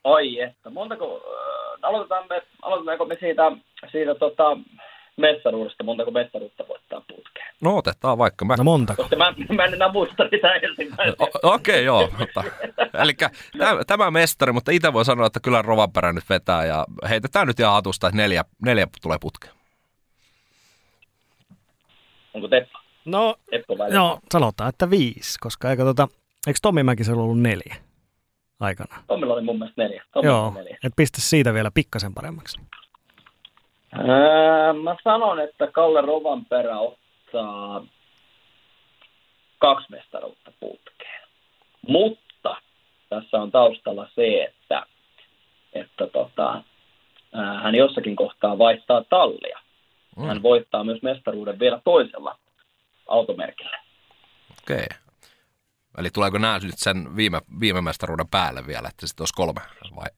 Ai 0.04 0.40
että, 0.40 0.70
montako, 0.70 1.22
aloitetaan 1.82 2.26
me, 2.30 2.42
aloitetaanko 2.62 3.06
me 3.06 3.18
siitä, 3.20 3.52
siitä 3.92 4.16
tota, 4.16 4.58
mestaruudesta, 5.18 5.84
montako 5.84 6.12
mestaruutta 6.12 6.68
voittaa 6.68 7.02
putkeen? 7.02 7.48
No 7.62 7.78
otetaan 7.78 8.18
vaikka. 8.18 8.46
Mä... 8.46 8.56
No 8.58 8.64
montako? 8.64 9.04
Koska 9.04 9.16
mä, 9.16 9.34
mä 9.56 9.66
en 9.66 9.74
enää 9.74 9.92
muista 9.92 10.24
sitä 10.30 10.54
ensimmäistä. 10.54 11.24
Okei, 11.44 11.44
okay, 11.44 11.82
joo. 11.84 12.10
Eli 13.04 13.14
tämä, 13.58 13.84
tämä 13.88 14.12
mestari, 14.12 14.52
mutta 14.52 14.72
itse 14.72 14.94
voi 14.94 15.06
sanoa, 15.06 15.28
että 15.28 15.40
kyllä 15.40 15.62
Rovanperä 15.62 16.14
nyt 16.14 16.30
vetää 16.30 16.66
ja 16.66 16.86
heitetään 17.10 17.48
nyt 17.48 17.60
ihan 17.60 17.74
hatusta, 17.74 18.08
että 18.08 18.18
neljä, 18.18 18.44
neljä 18.66 18.88
tulee 19.02 19.18
putkeen. 19.22 19.54
Onko 22.34 22.48
Teppa? 22.48 22.80
No, 23.06 23.36
no 23.92 24.20
sanotaan, 24.32 24.70
että 24.70 24.90
viisi, 24.90 25.40
koska 25.40 25.70
eikö, 25.70 25.84
tota, 25.84 26.08
eikö 26.48 26.60
Tomi 26.62 26.84
Mäkisellä 26.84 27.22
ollut 27.22 27.40
neljä? 27.40 27.76
Aikana? 28.60 29.04
Tommilla 29.08 29.34
oli 29.34 29.42
mun 29.42 29.60
mielestä 29.60 29.84
neljä. 29.84 30.04
Tommi 30.14 30.28
Joo, 30.28 30.52
neljä. 30.56 30.78
et 30.84 30.94
pistä 30.96 31.22
siitä 31.22 31.54
vielä 31.54 31.72
pikkasen 31.74 32.14
paremmaksi. 32.14 32.60
Öö, 34.00 34.74
mä 34.74 34.96
sanon, 35.04 35.40
että 35.40 35.68
Kalle 35.72 36.02
Rovanperä 36.02 36.80
ottaa 36.80 37.86
kaksi 39.58 39.88
mestaruutta 39.92 40.52
putkeen. 40.60 41.28
Mutta 41.88 42.56
tässä 43.10 43.38
on 43.38 43.52
taustalla 43.52 44.10
se, 44.16 44.44
että 44.44 44.86
että 45.74 46.08
tota, 46.08 46.64
ää, 47.34 47.60
hän 47.62 47.76
jossakin 47.76 48.16
kohtaa 48.16 48.58
vaihtaa 48.58 49.04
tallia. 49.10 49.60
Mm. 50.18 50.24
Hän 50.28 50.44
voittaa 50.44 50.84
myös 50.84 51.02
mestaruuden 51.02 51.60
vielä 51.60 51.82
toisella 51.84 52.38
automerkillä. 53.08 53.80
Okei. 54.64 54.88
Eli 55.98 56.10
tuleeko 56.10 56.38
nämä 56.38 56.60
nyt 56.64 56.78
sen 56.78 57.16
viime, 57.16 57.42
viime 57.60 57.82
mestaruuden 57.82 58.28
päälle 58.32 58.68
vielä, 58.68 58.88
että 58.88 59.08
sitten 59.08 59.22
olisi 59.22 59.34
kolme 59.36 59.62
vai? 59.96 60.10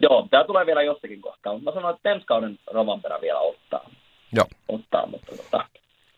Joo, 0.00 0.28
tämä 0.30 0.44
tulee 0.44 0.66
vielä 0.66 0.82
jossakin 0.82 1.20
kohtaa, 1.20 1.52
mutta 1.52 1.70
mä 1.70 1.74
sanoin, 1.74 1.96
että 1.96 2.10
ensi 2.10 2.26
kauden 2.26 2.58
Rovanperä 2.66 3.20
vielä 3.20 3.38
ottaa. 3.38 3.90
Joo. 4.32 4.46
ottaa 4.68 5.06
mutta 5.06 5.36
tota, 5.36 5.64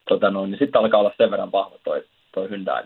tota 0.08 0.30
noin, 0.30 0.50
niin 0.50 0.58
sitten 0.58 0.80
alkaa 0.80 1.00
olla 1.00 1.12
sen 1.18 1.30
verran 1.30 1.52
vahva 1.52 1.76
toi, 1.84 2.04
toi 2.34 2.48
Hyundai, 2.50 2.84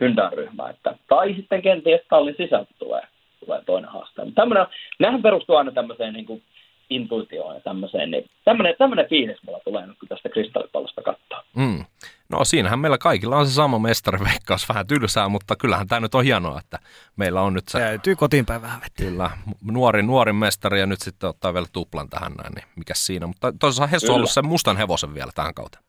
Hyundai 0.00 0.30
ryhmä, 0.30 0.70
että, 0.70 0.94
tai 1.08 1.34
sitten 1.34 1.62
kenties 1.62 2.00
tallin 2.10 2.34
sisältä 2.38 2.70
tulee, 2.78 3.02
tulee 3.44 3.62
toinen 3.66 3.90
haaste. 3.90 4.22
Tämmönen, 4.34 4.66
nämähän 4.98 5.22
perustuu 5.22 5.56
aina 5.56 5.72
tämmöiseen 5.72 6.14
niin 6.14 6.26
kuin 6.26 6.42
intuitioon 6.90 7.54
ja 7.54 7.60
tämmöiseen, 7.60 8.10
niin 8.10 8.30
tämmöinen, 8.44 8.74
tämmöinen 8.78 9.08
fiilis 9.08 9.42
mulla 9.46 9.60
tulee 9.64 9.86
nyt, 9.86 9.98
kun 9.98 10.08
tästä 10.08 10.28
kristallipallosta 10.28 11.02
katsoo. 11.02 11.42
Mm. 11.56 11.84
No 12.32 12.44
siinähän 12.44 12.78
meillä 12.78 12.98
kaikilla 12.98 13.36
on 13.36 13.46
se 13.46 13.52
sama 13.54 13.78
mestariveikkaus, 13.78 14.68
vähän 14.68 14.86
tylsää, 14.86 15.28
mutta 15.28 15.56
kyllähän 15.56 15.88
tämä 15.88 16.00
nyt 16.00 16.14
on 16.14 16.24
hienoa, 16.24 16.58
että 16.58 16.78
meillä 17.16 17.40
on 17.40 17.54
nyt 17.54 17.68
se 17.68 17.78
Täytyy 17.78 18.16
kotiin 18.16 18.46
päin 18.46 18.62
vähän 18.62 18.80
vettä. 18.80 19.02
kyllä 19.04 19.30
nuori, 19.72 20.02
nuori 20.02 20.32
mestari 20.32 20.80
ja 20.80 20.86
nyt 20.86 21.00
sitten 21.00 21.28
ottaa 21.28 21.54
vielä 21.54 21.66
tuplan 21.72 22.08
tähän 22.08 22.32
näin, 22.32 22.54
niin 22.54 22.64
mikä 22.76 22.94
siinä. 22.96 23.26
Mutta 23.26 23.52
toisaalta 23.60 23.90
Hessu 23.90 24.12
on 24.12 24.16
ollut 24.16 24.30
sen 24.30 24.46
mustan 24.46 24.76
hevosen 24.76 25.14
vielä 25.14 25.32
tähän 25.34 25.54
kauteen. 25.54 25.84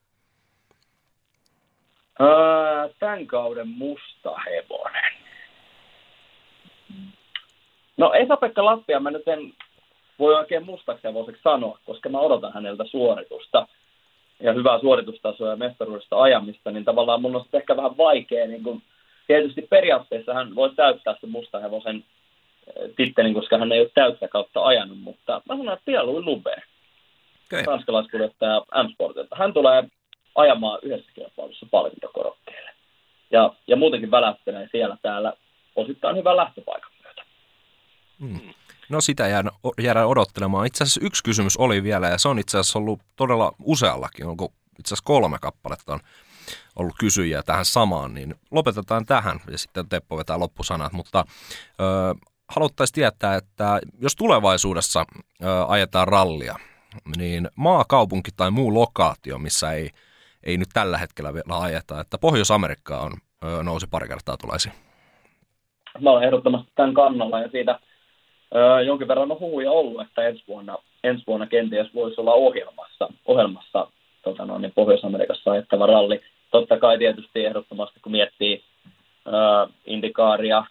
Öö, 2.21 2.89
tämän 2.99 3.27
kauden 3.27 3.67
musta 3.67 4.35
hevonen. 4.45 5.13
No 7.97 8.13
Esa-Pekka 8.13 8.65
Lappia 8.65 8.99
mä 8.99 9.11
nyt 9.11 9.27
en 9.27 9.53
voi 10.19 10.35
oikein 10.35 10.65
mustaksi 10.65 11.03
hevoseksi 11.07 11.41
sanoa, 11.41 11.79
koska 11.85 12.09
mä 12.09 12.19
odotan 12.19 12.53
häneltä 12.53 12.83
suoritusta 12.91 13.67
ja 14.43 14.53
hyvää 14.53 14.79
suoritustasoa 14.79 15.49
ja 15.49 15.55
mestaruudesta 15.55 16.21
ajamista, 16.21 16.71
niin 16.71 16.85
tavallaan 16.85 17.21
mun 17.21 17.35
on 17.35 17.45
ehkä 17.53 17.77
vähän 17.77 17.97
vaikea, 17.97 18.47
niin 18.47 18.63
kun, 18.63 18.81
tietysti 19.27 19.61
periaatteessa 19.61 20.33
hän 20.33 20.55
voi 20.55 20.75
täyttää 20.75 21.15
sen 21.21 21.29
musta 21.29 21.59
hevosen 21.59 22.03
eh, 22.67 22.89
tittelin, 22.95 23.33
koska 23.33 23.57
hän 23.57 23.71
ei 23.71 23.79
ole 23.79 23.89
täyttä 23.93 24.27
kautta 24.27 24.65
ajanut, 24.65 24.99
mutta 24.99 25.41
mä 25.49 25.57
sanon, 25.57 25.73
että 25.73 25.85
Pierre 25.85 26.11
Lube, 26.11 26.55
Okei. 27.45 27.65
ranskalaiskuljettaja 27.65 28.59
M-Sportilta. 28.59 29.35
Hän 29.35 29.53
tulee 29.53 29.83
ajamaan 30.35 30.79
yhdessä 30.81 31.11
kilpailussa 31.13 31.67
palkintokorokkeelle. 31.71 32.71
Ja, 33.31 33.53
ja 33.67 33.75
muutenkin 33.75 34.11
välähtelee 34.11 34.67
siellä 34.71 34.97
täällä 35.01 35.33
osittain 35.75 36.15
hyvän 36.15 36.37
lähtöpaikan 36.37 36.91
myötä. 37.03 37.23
No 38.89 39.01
sitä 39.01 39.27
jään, 39.27 39.49
jäädään 39.81 40.07
odottelemaan. 40.07 40.67
Itse 40.67 40.83
asiassa 40.83 41.01
yksi 41.03 41.23
kysymys 41.23 41.57
oli 41.57 41.83
vielä, 41.83 42.09
ja 42.09 42.17
se 42.17 42.27
on 42.27 42.39
itse 42.39 42.57
asiassa 42.57 42.79
ollut 42.79 42.99
todella 43.15 43.51
useallakin. 43.63 44.25
Onko 44.25 44.45
itse 44.79 44.87
asiassa 44.87 45.05
kolme 45.05 45.37
kappaletta 45.41 45.93
on 45.93 45.99
ollut 46.75 46.95
kysyjiä 46.99 47.43
tähän 47.43 47.65
samaan, 47.65 48.13
niin 48.13 48.35
lopetetaan 48.51 49.05
tähän, 49.05 49.39
ja 49.51 49.57
sitten 49.57 49.89
Teppo 49.89 50.17
vetää 50.17 50.39
loppusanat. 50.39 50.93
Mutta 50.93 51.25
ö, 51.81 51.83
haluttaisiin 52.47 52.93
tietää, 52.93 53.35
että 53.35 53.79
jos 53.99 54.15
tulevaisuudessa 54.15 55.05
ö, 55.43 55.45
ajetaan 55.67 56.07
rallia, 56.07 56.55
niin 57.17 57.49
maakaupunki 57.55 58.31
tai 58.37 58.51
muu 58.51 58.73
lokaatio, 58.73 59.37
missä 59.37 59.71
ei, 59.71 59.89
ei 60.43 60.57
nyt 60.57 60.69
tällä 60.73 60.97
hetkellä 60.97 61.33
vielä 61.33 61.59
ajeta, 61.59 61.99
että 61.99 62.17
Pohjois-Amerikka 62.17 62.99
on, 62.99 63.13
ö, 63.43 63.63
nousi 63.63 63.87
pari 63.87 64.07
kertaa 64.07 64.37
tulaisiin. 64.37 64.75
Mä 66.01 66.09
olen 66.09 66.23
ehdottomasti 66.23 66.71
tämän 66.75 66.93
kannalla 66.93 67.39
ja 67.39 67.49
siitä 67.49 67.79
ö, 68.55 68.81
jonkin 68.81 69.07
verran 69.07 69.31
on 69.31 69.39
huhuja 69.39 69.71
ollut, 69.71 70.01
että 70.01 70.27
ensi 70.27 70.43
vuonna, 70.47 70.77
ensi 71.03 71.23
vuonna 71.27 71.47
kenties 71.47 71.93
voisi 71.93 72.21
olla 72.21 72.33
ohjelmassa, 72.33 73.09
ohjelmassa 73.25 73.87
tota 74.23 74.45
noin, 74.45 74.61
niin 74.61 74.71
Pohjois-Amerikassa 74.75 75.51
ajettava 75.51 75.85
ralli. 75.85 76.21
Totta 76.51 76.79
kai 76.79 76.97
tietysti 76.97 77.45
ehdottomasti, 77.45 77.99
kun 77.99 78.11
miettii 78.11 78.63
ö, 79.27 79.31
Indikaaria, 79.85 80.65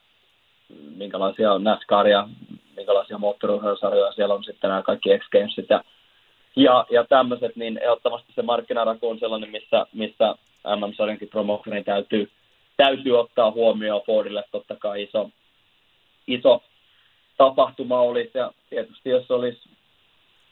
minkälaisia 0.96 1.52
on 1.52 1.64
NASCARia, 1.64 2.28
minkälaisia 2.76 3.18
moottoriurheilusarjoja 3.18 4.12
siellä 4.12 4.34
on 4.34 4.44
sitten 4.44 4.68
nämä 4.68 4.82
kaikki 4.82 5.18
X 5.18 5.28
Gamesit 5.32 5.70
ja, 5.70 5.84
ja, 6.56 6.86
ja 6.90 7.04
tämmöiset, 7.04 7.56
niin 7.56 7.78
ehdottomasti 7.78 8.32
se 8.34 8.42
markkinaraku 8.42 9.08
on 9.08 9.18
sellainen, 9.18 9.50
missä, 9.50 9.86
missä 9.92 10.34
MM-sarjankin 10.76 11.28
promotorin 11.28 11.84
täytyy, 11.84 12.30
täytyy 12.76 13.18
ottaa 13.18 13.50
huomioon 13.50 14.02
Fordille 14.06 14.44
totta 14.52 14.76
kai 14.76 15.02
iso, 15.02 15.30
iso 16.26 16.62
tapahtuma 17.36 18.00
olisi 18.00 18.38
ja 18.38 18.52
tietysti 18.70 19.10
jos 19.10 19.30
olisi 19.30 19.60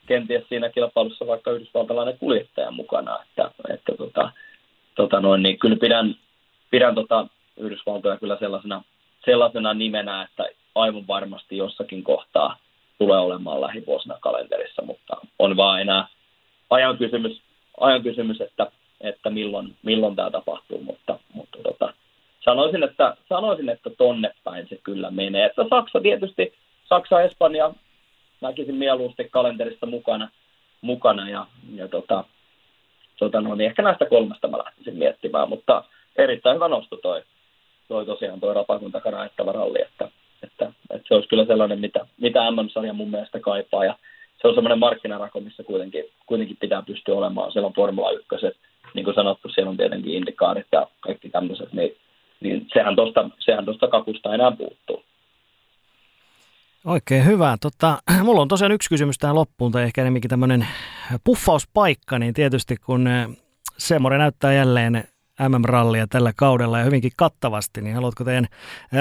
kenties 0.06 0.44
siinä 0.48 0.68
kilpailussa 0.68 1.26
vaikka 1.26 1.50
yhdysvaltalainen 1.50 2.18
kuljettaja 2.18 2.70
mukana, 2.70 3.18
että, 3.22 3.50
että 3.74 3.92
tota, 3.98 4.32
tota 4.94 5.20
noin, 5.20 5.42
niin 5.42 5.58
kyllä 5.58 5.76
pidän, 5.76 6.14
pidän 6.70 6.94
tota 6.94 7.26
Yhdysvaltoja 7.56 8.16
kyllä 8.16 8.36
sellaisena, 8.40 8.82
sellaisena 9.24 9.74
nimenä, 9.74 10.22
että 10.22 10.44
aivan 10.74 11.06
varmasti 11.06 11.56
jossakin 11.56 12.02
kohtaa 12.02 12.56
tulee 12.98 13.18
olemaan 13.18 13.60
lähivuosina 13.60 14.18
kalenterissa, 14.20 14.82
mutta 14.82 15.16
on 15.38 15.56
vaan 15.56 15.80
enää 15.80 16.06
ajan 16.70 16.98
kysymys, 16.98 17.40
ajan 17.80 18.02
kysymys 18.02 18.40
että, 18.40 18.66
että 19.00 19.30
milloin, 19.30 19.76
milloin 19.82 20.16
tämä 20.16 20.30
tapahtuu, 20.30 20.82
mutta, 20.82 21.18
mutta 21.34 21.58
tota, 21.62 21.92
sanoisin, 22.44 22.82
että, 22.82 23.16
sanoisin, 23.28 23.68
että 23.68 23.90
tonne 23.90 24.34
päin 24.44 24.66
se 24.68 24.78
kyllä 24.82 25.10
menee. 25.10 25.46
Että 25.46 25.64
Saksa 25.70 26.00
tietysti, 26.00 26.52
Saksa, 26.90 27.22
Espanja, 27.22 27.74
näkisin 28.40 28.74
mieluusti 28.74 29.28
kalenterissa 29.30 29.86
mukana, 29.86 30.28
mukana 30.80 31.30
ja, 31.30 31.46
ja 31.74 31.88
tota, 31.88 32.24
tota 33.18 33.40
no, 33.40 33.54
niin 33.54 33.66
ehkä 33.66 33.82
näistä 33.82 34.06
kolmesta 34.06 34.48
mä 34.48 34.58
lähtisin 34.58 34.96
miettimään, 34.96 35.48
mutta 35.48 35.84
erittäin 36.16 36.54
hyvä 36.54 36.68
nosto 36.68 36.96
toi, 36.96 37.22
toi 37.88 38.06
tosiaan 38.06 38.40
toi 38.40 38.54
rapakun 38.54 38.92
takana 38.92 39.20
ajettava 39.20 39.52
ralli, 39.52 39.82
että, 39.82 40.08
että, 40.42 40.72
että, 40.90 41.08
se 41.08 41.14
olisi 41.14 41.28
kyllä 41.28 41.44
sellainen, 41.44 41.80
mitä, 41.80 42.06
mitä 42.20 42.50
MM-sarja 42.50 42.92
mun 42.92 43.10
mielestä 43.10 43.40
kaipaa 43.40 43.84
ja 43.84 43.94
se 44.42 44.48
on 44.48 44.54
semmoinen 44.54 44.78
markkinarako, 44.78 45.40
missä 45.40 45.62
kuitenkin, 45.62 46.04
kuitenkin 46.26 46.56
pitää 46.60 46.82
pystyä 46.82 47.14
olemaan. 47.14 47.52
Siellä 47.52 47.66
on 47.66 47.74
Formula 47.74 48.10
1, 48.10 48.28
niin 48.94 49.04
kuin 49.04 49.14
sanottu, 49.14 49.48
siellä 49.48 49.70
on 49.70 49.76
tietenkin 49.76 50.14
indikaarit 50.14 50.66
ja 50.72 50.86
kaikki 51.00 51.28
tämmöiset, 51.28 51.72
niin, 51.72 51.96
niin 52.40 52.66
sehän 52.72 52.96
tuosta 52.96 53.30
sehän 53.38 53.64
tosta 53.64 53.88
kakusta 53.88 54.34
enää 54.34 54.50
puuttuu. 54.50 55.04
Oikein 56.84 57.24
hyvä. 57.24 57.56
Tota, 57.60 58.02
mulla 58.24 58.42
on 58.42 58.48
tosiaan 58.48 58.72
yksi 58.72 58.88
kysymys 58.88 59.18
tähän 59.18 59.36
loppuun, 59.36 59.72
tai 59.72 59.82
ehkä 59.82 60.00
enemmänkin 60.00 60.28
tämmöinen 60.28 60.66
puffauspaikka, 61.24 62.18
niin 62.18 62.34
tietysti 62.34 62.76
kun 62.76 63.06
eh, 63.06 63.28
Semore 63.78 64.18
näyttää 64.18 64.52
jälleen 64.52 65.04
MM-rallia 65.48 66.06
tällä 66.06 66.32
kaudella 66.36 66.78
ja 66.78 66.84
hyvinkin 66.84 67.12
kattavasti, 67.16 67.80
niin 67.80 67.94
haluatko 67.94 68.24
teidän 68.24 68.46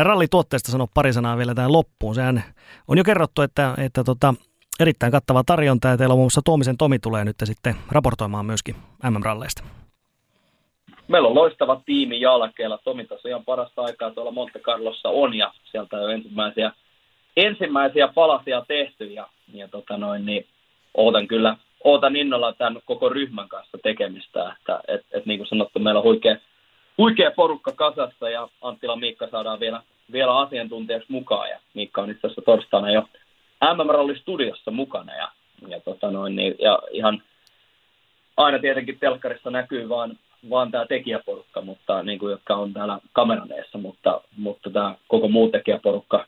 rallituotteesta 0.03 0.72
sanoa 0.72 0.88
pari 0.93 1.14
sanaa 1.14 1.38
vielä 1.38 1.56
tähän 1.56 1.72
loppuun? 1.72 2.15
Sehän 2.15 2.43
on 2.88 2.97
jo 2.97 3.03
kerrottu, 3.03 3.41
että, 3.41 3.73
että 3.77 4.03
tota, 4.03 4.34
erittäin 4.80 5.11
kattava 5.11 5.43
tarjonta 5.45 5.88
ja 5.88 5.97
teillä 5.97 6.14
on 6.14 6.18
muun 6.18 6.26
muassa 6.26 6.41
Tuomisen 6.45 6.77
Tomi 6.77 6.99
tulee 6.99 7.26
nyt 7.26 7.35
sitten 7.43 7.76
raportoimaan 7.91 8.45
myöskin 8.45 8.76
MM-ralleista. 9.10 9.64
Meillä 11.07 11.27
on 11.27 11.35
loistava 11.35 11.81
tiimi 11.85 12.22
jalkeella. 12.22 12.77
Tomi 12.84 13.06
tosiaan 13.06 13.45
parasta 13.45 13.81
aikaa 13.81 14.11
tuolla 14.11 14.31
Monte 14.31 14.60
Carlossa 14.60 15.10
on 15.10 15.34
ja 15.34 15.53
sieltä 15.72 15.97
on 15.97 16.14
ensimmäisiä, 16.14 16.72
ensimmäisiä 17.45 18.07
palasia 18.07 18.66
tehty 18.68 19.06
ja, 19.06 19.28
ja 19.53 19.68
tota 19.68 19.98
noin, 19.98 20.26
niin 20.26 20.45
ootan 20.94 21.28
kyllä 21.28 21.56
ootan 21.84 22.16
innolla 22.16 22.53
tämän 22.53 22.82
koko 22.86 23.10
ryhmän 23.10 23.49
kanssa 23.49 23.78
tekemistä, 23.84 24.56
että 24.57 24.80
et, 24.88 25.06
et, 25.11 25.26
niin 25.26 25.40
kuin 25.40 25.48
sanottu, 25.48 25.80
meillä 25.80 25.99
on 25.99 26.03
huikea, 26.03 26.36
huikea 26.98 27.32
porukka 27.32 27.72
kasassa 27.72 28.30
ja 28.30 28.49
Anttila 28.61 28.95
Miikka 28.95 29.28
saadaan 29.28 29.60
vielä, 29.60 29.82
vielä 30.11 30.38
asiantuntijaksi 30.38 31.11
mukaan 31.11 31.49
ja 31.49 31.60
Miikka 31.74 32.02
on 32.02 32.10
itse 32.10 32.28
asiassa 32.28 32.41
torstaina 32.41 32.91
jo 32.91 33.03
MM-ralli 33.61 34.18
studiossa 34.18 34.72
mukana 34.72 35.16
ja, 35.16 35.32
ja, 35.68 35.80
tota 35.80 36.11
noin, 36.11 36.36
niin, 36.36 36.56
ja 36.60 36.80
ihan 36.91 37.22
aina 38.38 38.60
tietenkin 38.60 38.99
telkkarissa 38.99 39.52
näkyy 39.52 39.90
vaan, 39.90 40.18
vaan 40.49 40.72
tämä 40.72 40.86
tekijäporukka, 40.86 41.61
mutta, 41.61 42.03
niin 42.03 42.20
kuin, 42.20 42.32
jotka 42.32 42.56
on 42.56 42.74
täällä 42.74 42.99
kameraneessa, 43.14 43.78
mutta, 43.78 44.22
mutta 44.38 44.70
tämä 44.70 44.95
koko 45.07 45.28
muu 45.28 45.49
tekijäporukka 45.49 46.26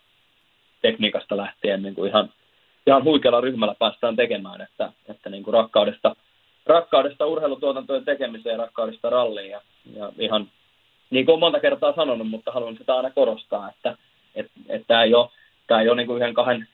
tekniikasta 0.81 1.37
lähtien 1.37 1.83
niin 1.83 1.95
kuin 1.95 2.09
ihan, 2.09 2.29
ihan 2.87 3.03
huikealla 3.03 3.41
ryhmällä 3.41 3.75
päästään 3.79 4.15
tekemään, 4.15 4.61
että, 4.61 4.91
että 5.09 5.29
niin 5.29 5.43
kuin 5.43 5.53
rakkaudesta, 5.53 6.15
rakkaudesta 6.65 7.25
urheilutuotantojen 7.25 8.05
tekemiseen 8.05 8.59
rakkaudesta 8.59 9.09
ralliin 9.09 9.49
ja, 9.49 9.61
ja 9.95 10.11
ihan 10.17 10.47
niin 11.09 11.25
kuin 11.25 11.33
olen 11.33 11.39
monta 11.39 11.59
kertaa 11.59 11.93
sanonut, 11.95 12.29
mutta 12.29 12.51
haluan 12.51 12.77
sitä 12.77 12.95
aina 12.95 13.09
korostaa, 13.09 13.69
että 13.69 13.97
et, 14.35 14.47
et 14.69 14.83
tämä 14.87 15.03
ei 15.03 15.13
ole, 15.13 15.29
tämä 15.67 15.81
ei 15.81 15.89
ole 15.89 15.97
niin 15.97 16.07
kuin 16.07 16.17
yhden 16.17 16.33
kahden 16.33 16.67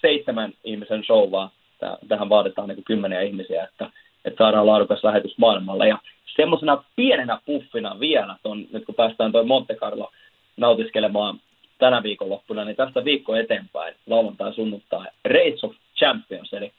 seitsemän 0.00 0.52
ihmisen 0.64 1.04
show, 1.04 1.30
vaan 1.30 1.50
tää, 1.78 1.96
tähän 2.08 2.28
vaaditaan 2.28 2.68
niin 2.68 2.76
kuin 2.76 2.84
kymmeniä 2.84 3.20
ihmisiä, 3.20 3.64
että, 3.64 3.90
että 4.24 4.44
saadaan 4.44 4.66
laadukas 4.66 5.04
lähetys 5.04 5.38
maailmalle. 5.38 5.88
Ja 5.88 5.98
semmoisena 6.36 6.84
pienenä 6.96 7.38
puffina 7.46 8.00
vielä, 8.00 8.36
ton, 8.42 8.66
nyt 8.72 8.84
kun 8.84 8.94
päästään 8.94 9.32
tuo 9.32 9.44
Monte 9.44 9.74
Carlo 9.74 10.10
nautiskelemaan 10.56 11.40
tänä 11.78 12.02
viikonloppuna, 12.02 12.64
niin 12.64 12.76
tästä 12.76 13.04
viikko 13.04 13.36
eteenpäin, 13.36 13.94
lauantai, 14.06 14.54
sunnuntai, 14.54 15.06
Race 15.24 15.66
of 15.66 15.72
Champions, 15.96 16.52
eli 16.52 16.72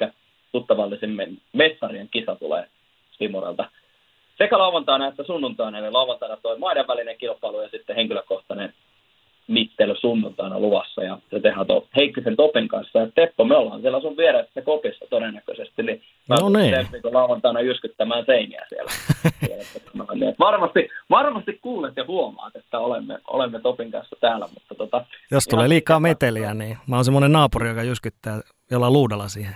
tuttavallisemmin 0.51 1.41
mestarien 1.53 2.09
kisa 2.11 2.35
tulee 2.35 2.67
Simorelta. 3.11 3.69
Sekä 4.37 4.57
lauantaina 4.57 5.07
että 5.07 5.23
sunnuntaina, 5.23 5.77
eli 5.77 5.91
lauantaina 5.91 6.37
toi 6.37 6.59
maiden 6.59 6.87
välinen 6.87 7.17
kilpailu 7.17 7.61
ja 7.61 7.69
sitten 7.69 7.95
henkilökohtainen 7.95 8.73
mittely 9.47 9.95
sunnuntaina 9.95 10.59
luvassa 10.59 11.03
ja 11.03 11.17
se 11.29 11.39
tehdään 11.39 11.67
tuon 11.67 11.87
Heikkisen 11.95 12.35
Topin 12.35 12.67
kanssa. 12.67 12.99
Ja 12.99 13.07
Teppo, 13.15 13.45
me 13.45 13.55
ollaan 13.57 13.81
siellä 13.81 14.01
sun 14.01 14.17
vieressä 14.17 14.61
kopissa 14.61 15.05
todennäköisesti, 15.09 15.83
niin 15.83 16.01
no 16.29 16.49
niin. 16.49 16.73
Teppo 16.91 17.13
lauantaina 17.13 17.61
jyskyttämään 17.61 18.25
seiniä 18.25 18.65
siellä. 18.69 18.91
Niin, 20.13 20.35
varmasti, 20.39 20.89
varmasti 21.09 21.59
kuulet 21.61 21.93
ja 21.95 22.05
huomaat, 22.07 22.55
että 22.55 22.79
olemme, 22.79 23.19
olemme 23.27 23.59
Topin 23.59 23.91
kanssa 23.91 24.15
täällä. 24.21 24.47
Mutta 24.53 24.75
tota, 24.75 25.05
Jos 25.31 25.47
tulee 25.47 25.69
liikaa 25.69 25.99
meteliä, 25.99 26.53
niin 26.53 26.77
mä 26.87 26.95
oon 26.95 27.05
semmoinen 27.05 27.31
naapuri, 27.31 27.69
joka 27.69 27.83
jyskyttää 27.83 28.41
jollain 28.71 28.93
luudalla 28.93 29.27
siihen. 29.27 29.55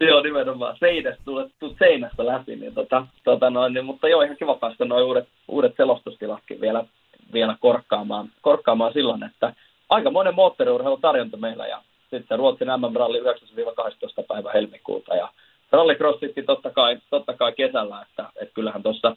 Joo, 0.00 0.22
nimenomaan. 0.22 0.76
Seinästä 0.80 1.22
tulet, 1.24 1.52
tulet 1.58 1.76
seinästä 1.78 2.26
läpi, 2.26 2.56
niin 2.56 2.74
tota, 2.74 3.06
tota 3.24 3.50
noin, 3.50 3.74
niin, 3.74 3.84
mutta 3.84 4.08
joo, 4.08 4.22
ihan 4.22 4.36
kiva 4.36 4.54
päästä 4.54 4.84
noin 4.84 5.04
uudet, 5.04 5.28
uudet 5.48 5.74
selostustilatkin 5.76 6.60
vielä 6.60 6.84
vielä 7.32 7.56
korkkaamaan, 7.60 8.28
korkkaamaan 8.40 8.92
silloin, 8.92 9.22
että 9.22 9.54
aika 9.88 10.10
monen 10.10 10.34
moottoriurheilutarjonta 10.34 11.36
meillä 11.36 11.66
ja 11.66 11.82
sitten 12.10 12.38
Ruotsin 12.38 12.68
MM-ralli 12.68 13.20
9-12 13.20 13.24
päivä 14.28 14.50
helmikuuta 14.52 15.14
ja 15.14 15.28
rallycrossitkin 15.72 16.46
totta 16.46 16.70
kai, 16.70 16.98
totta 17.10 17.34
kai 17.34 17.52
kesällä, 17.52 18.02
että, 18.02 18.28
että 18.40 18.54
kyllähän 18.54 18.82
tuossa 18.82 19.16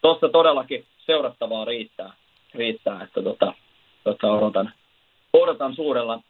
tossa 0.00 0.28
todellakin 0.28 0.84
seurattavaa 0.98 1.64
riittää, 1.64 2.12
riittää 2.54 3.02
että 3.02 3.22
tota, 3.22 3.54
tota 4.04 4.32
odotan, 4.32 4.72
odotan 5.32 5.74
suurella, 5.74 6.20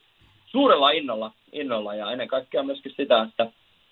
suurella 0.47 0.91
innolla, 0.91 1.33
innolla 1.53 1.95
ja 1.95 2.11
ennen 2.11 2.28
kaikkea 2.28 2.62
myöskin 2.62 2.95
sitä, 2.97 3.23
että 3.23 3.47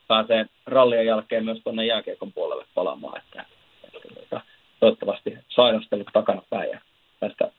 pääsee 0.08 0.46
rallien 0.66 1.06
jälkeen 1.06 1.44
myös 1.44 1.58
tuonne 1.64 1.86
jääkiekon 1.86 2.32
puolelle 2.32 2.64
palaamaan, 2.74 3.18
että, 3.18 3.44
että, 3.84 3.98
että 4.08 4.20
tota, 4.20 4.40
toivottavasti 4.80 5.38
sairastelut 5.48 6.08
takana 6.12 6.42
päin 6.50 6.70
ja 6.70 6.80
tästä 7.20 7.50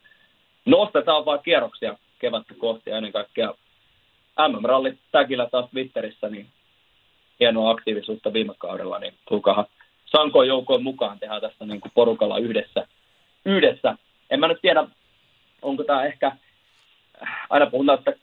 nostetaan 0.65 1.25
vaan 1.25 1.39
kierroksia 1.43 1.97
kevättä 2.19 2.53
kohti 2.57 2.89
ja 2.89 2.97
ennen 2.97 3.11
kaikkea 3.11 3.53
MM-ralli 4.47 4.97
täkillä 5.11 5.49
taas 5.51 5.69
Twitterissä, 5.69 6.29
niin 6.29 6.47
hienoa 7.39 7.69
aktiivisuutta 7.69 8.33
viime 8.33 8.53
kaudella, 8.57 8.99
niin 8.99 9.13
tulkaa 9.29 9.65
Sankoon 10.05 10.47
joukoon 10.47 10.83
mukaan, 10.83 11.19
tehdään 11.19 11.41
tästä 11.41 11.65
niin 11.65 11.81
kuin 11.81 11.91
porukalla 11.95 12.37
yhdessä. 12.37 12.87
yhdessä. 13.45 13.97
En 14.29 14.39
mä 14.39 14.47
nyt 14.47 14.61
tiedä, 14.61 14.87
onko 15.61 15.83
tämä 15.83 16.05
ehkä, 16.05 16.31
aina 17.49 17.65
puhutaan, 17.65 17.99
että 17.99 18.13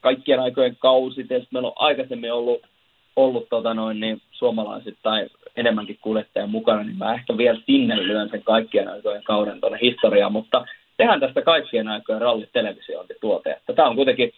kaikkien 0.00 0.40
aikojen 0.40 0.76
kausi, 0.76 1.24
tietysti 1.24 1.48
meillä 1.52 1.68
on 1.68 1.74
aikaisemmin 1.76 2.32
ollut, 2.32 2.66
ollut 3.16 3.48
tota 3.48 3.74
noin, 3.74 4.00
niin 4.00 4.22
suomalaiset 4.40 4.98
tai 5.02 5.26
enemmänkin 5.56 5.98
kuljettajan 6.00 6.50
mukana, 6.50 6.82
niin 6.82 6.98
mä 6.98 7.14
ehkä 7.14 7.36
vielä 7.36 7.60
sinne 7.66 7.96
lyön 7.96 8.28
sen 8.30 8.42
kaikkien 8.42 8.88
aikojen 8.88 9.22
kauden 9.22 9.60
tuonne 9.60 9.78
historiaan, 9.82 10.32
mutta 10.32 10.64
tehdään 10.96 11.20
tästä 11.20 11.42
kaikkien 11.42 11.88
aikojen 11.88 12.20
rallitelevisiointituote. 12.20 13.60
Tämä 13.76 13.88
on 13.88 13.96
kuitenkin, 13.96 14.32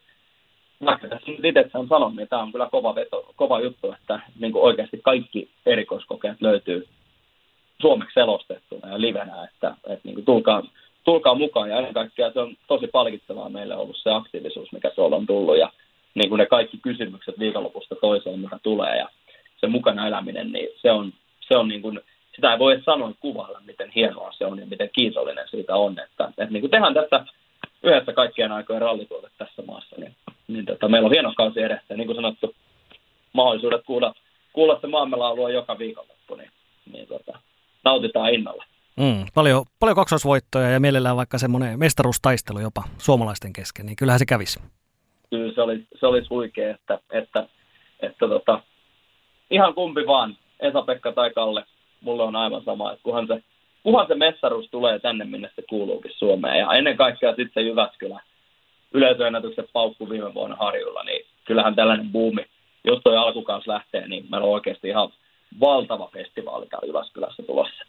vaikka 0.85 1.09
tässä 1.09 1.31
nyt 1.31 1.45
itse 1.45 1.79
on 1.79 1.89
sanonut, 1.89 2.17
niin 2.17 2.29
tämä 2.29 2.43
on 2.43 2.53
kyllä 2.53 2.69
kova, 2.71 2.95
veto, 2.95 3.33
kova 3.37 3.61
juttu, 3.61 3.93
että 3.93 4.21
niin 4.41 4.53
kuin 4.53 4.63
oikeasti 4.63 5.01
kaikki 5.05 5.51
erikoiskokeet 5.67 6.41
löytyy 6.41 6.87
suomeksi 7.81 8.15
selostettuna 8.15 8.89
ja 8.89 9.01
livenä, 9.01 9.45
että, 9.45 9.75
että 9.87 10.05
niin 10.05 10.15
kuin 10.15 10.25
tulkaa, 10.25 10.63
tulkaa 11.05 11.35
mukaan. 11.35 11.71
Ja 11.71 11.77
ennen 11.77 11.95
kaikkea 11.95 12.33
se 12.33 12.41
on 12.41 12.57
tosi 12.67 12.87
palkitsevaa 12.87 13.49
meille 13.49 13.77
ollut 13.77 13.97
se 13.97 14.11
aktiivisuus, 14.11 14.73
mikä 14.73 14.91
tuolla 14.91 15.17
on 15.17 15.27
tullut 15.27 15.59
ja 15.59 15.71
niin 16.15 16.29
kuin 16.29 16.39
ne 16.39 16.47
kaikki 16.47 16.79
kysymykset 16.83 17.39
viikonlopusta 17.39 17.95
toiseen, 17.95 18.41
mitä 18.41 18.59
tulee. 18.63 18.97
Ja 18.97 19.09
se 19.63 19.69
mukana 19.69 20.07
eläminen, 20.07 20.53
niin 20.53 20.69
se 20.83 20.91
on, 20.91 21.13
se 21.41 21.57
on 21.57 21.69
niin 21.69 21.83
kuin, 21.83 22.01
sitä 22.35 22.53
ei 22.53 22.59
voi 22.59 22.83
sanoa 22.85 23.13
kuvailla, 23.21 23.61
miten 23.67 23.91
hienoa 23.95 24.33
se 24.33 24.47
on 24.47 24.59
ja 24.59 24.67
miten 24.67 24.91
kiitollinen 24.93 25.49
siitä 25.49 25.77
on. 25.77 25.99
Että, 25.99 26.29
että 26.29 26.53
niin 26.53 26.61
kuin 26.61 26.71
tehdään 26.71 26.95
tässä 26.95 27.25
yhdessä 27.83 28.13
kaikkien 28.13 28.53
aikojen 28.53 28.83
rallituote 28.83 29.29
tässä 29.39 29.63
maassa, 29.67 29.97
niin, 29.99 30.17
niin 30.49 30.65
tota, 30.67 30.89
meillä 30.89 31.07
on 31.07 31.13
hieno 31.13 31.33
kausi 31.37 31.61
edessä. 31.61 31.87
Ja 31.89 31.97
niin 31.97 32.07
kuin 32.07 32.17
sanottu, 32.17 32.55
mahdollisuudet 33.33 33.83
kuulla, 33.87 34.15
kuulla 34.53 34.79
se 34.81 34.87
maamme 34.87 35.17
laulua 35.17 35.51
joka 35.51 35.79
viikonloppu, 35.79 36.35
niin, 36.35 36.51
niin 36.93 37.09
tota, 37.09 37.39
nautitaan 37.85 38.35
innolla. 38.35 38.65
Mm, 38.97 39.27
paljon, 39.35 39.65
paljon 39.81 39.97
kaksoisvoittoja 39.97 40.71
ja 40.71 40.81
mielellään 40.81 41.17
vaikka 41.17 41.39
semmoinen 41.39 41.79
mestaruustaistelu 41.79 42.59
jopa 42.59 42.83
suomalaisten 42.99 43.53
kesken, 43.53 43.87
niin 43.87 43.97
kyllähän 43.97 44.19
se 44.19 44.27
kävisi. 44.27 44.61
Kyllä 45.31 45.53
se 45.55 45.63
oli, 45.63 45.87
se 46.01 46.07
oli 46.07 46.23
huikea, 46.31 46.71
että, 46.71 46.99
että, 47.11 47.47
että 48.01 48.29
tota, 48.29 48.63
ihan 49.53 49.75
kumpi 49.75 50.07
vaan, 50.07 50.37
Esa-Pekka 50.61 51.13
tai 51.13 51.31
Kalle, 51.31 51.65
mulle 52.01 52.23
on 52.23 52.37
aivan 52.37 52.65
sama, 52.65 52.93
että 52.93 53.03
kunhan 53.03 53.27
se, 53.27 53.43
kunhan 53.83 54.07
se 54.07 54.15
mestaruus 54.15 54.69
tulee 54.71 54.99
tänne, 54.99 55.25
minne 55.25 55.51
se 55.57 55.63
kuuluukin 55.69 56.13
Suomeen. 56.15 56.59
Ja 56.59 56.73
ennen 56.73 56.97
kaikkea 56.97 57.35
sitten 57.35 57.67
Jyväskylä 57.67 58.21
yleisöennätykset 58.93 59.67
paukku 59.73 60.11
viime 60.11 60.35
vuonna 60.35 60.57
Harjulla, 60.57 61.03
niin 61.03 61.27
kyllähän 61.45 61.75
tällainen 61.75 62.13
buumi, 62.13 62.47
jos 62.85 63.01
toi 63.05 63.17
alkukaus 63.17 63.67
lähtee, 63.67 64.09
niin 64.09 64.27
meillä 64.31 64.47
on 64.47 64.53
oikeasti 64.53 64.89
ihan 64.89 65.09
valtava 65.61 66.11
festivaali 66.13 66.67
täällä 66.67 66.87
Jyväskylässä 66.87 67.43
tulossa. 67.43 67.85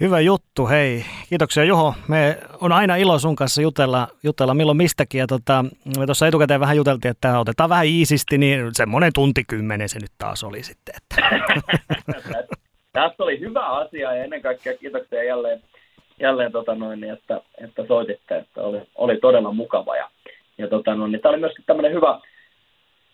Hyvä 0.00 0.20
juttu, 0.20 0.66
hei. 0.66 1.04
Kiitoksia 1.28 1.64
Juho. 1.64 1.94
Me 2.08 2.36
on 2.60 2.72
aina 2.72 2.96
ilo 2.96 3.18
sun 3.18 3.36
kanssa 3.36 3.62
jutella, 3.62 4.08
jutella 4.22 4.54
milloin 4.54 4.76
mistäkin. 4.76 5.18
Ja 5.18 5.26
tota, 5.26 5.64
me 5.98 6.06
tuossa 6.06 6.26
etukäteen 6.26 6.60
vähän 6.60 6.76
juteltiin, 6.76 7.10
että 7.10 7.38
otetaan 7.38 7.70
vähän 7.70 7.86
iisisti, 7.86 8.38
niin 8.38 8.60
semmoinen 8.72 9.12
tunti 9.14 9.44
kymmenen 9.48 9.88
se 9.88 9.98
nyt 9.98 10.10
taas 10.18 10.44
oli 10.44 10.62
sitten. 10.62 10.94
Että. 10.96 11.16
Tässä 12.92 13.22
oli 13.22 13.40
hyvä 13.40 13.66
asia 13.66 14.14
ja 14.14 14.24
ennen 14.24 14.42
kaikkea 14.42 14.76
kiitoksia 14.76 15.24
jälleen, 15.24 15.62
jälleen 16.20 16.52
tota 16.52 16.74
noin, 16.74 17.04
että, 17.04 17.40
että 17.64 17.86
soititte, 17.86 18.36
että 18.36 18.62
oli, 18.62 18.80
oli 18.94 19.16
todella 19.16 19.52
mukava. 19.52 19.96
Ja, 19.96 20.10
ja 20.58 20.68
tota 20.68 20.94
noin, 20.94 21.12
niin 21.12 21.22
tämä 21.22 21.30
oli 21.30 21.40
myöskin 21.40 21.64
tämmöinen 21.66 21.92
hyvä, 21.92 22.20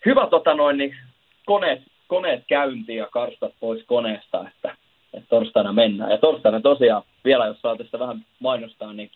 hyvä 0.05 0.27
tota 0.29 0.53
noin, 0.53 0.77
niin 0.77 0.95
koneet, 1.45 1.81
koneet 2.07 2.43
käynti 2.47 2.95
ja 2.95 3.07
karstat 3.11 3.53
pois 3.59 3.83
koneesta, 3.85 4.45
että 4.47 4.75
että 5.17 5.29
torstaina 5.29 5.73
mennään. 5.73 6.11
Ja 6.11 6.17
torstaina 6.17 6.61
tosiaan, 6.61 7.03
vielä 7.25 7.45
jos 7.45 7.61
saa 7.61 7.75
tästä 7.75 7.99
vähän 7.99 8.25
mainostaa, 8.39 8.93
niin 8.93 9.11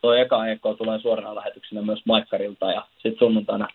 tuo 0.00 0.14
eka 0.14 0.46
EK 0.46 0.60
tulee 0.78 0.98
suorana 0.98 1.34
lähetyksenä 1.34 1.82
myös 1.82 2.00
Maikkarilta 2.06 2.72
ja 2.72 2.86
sitten 2.92 3.18
sunnuntaina, 3.18 3.68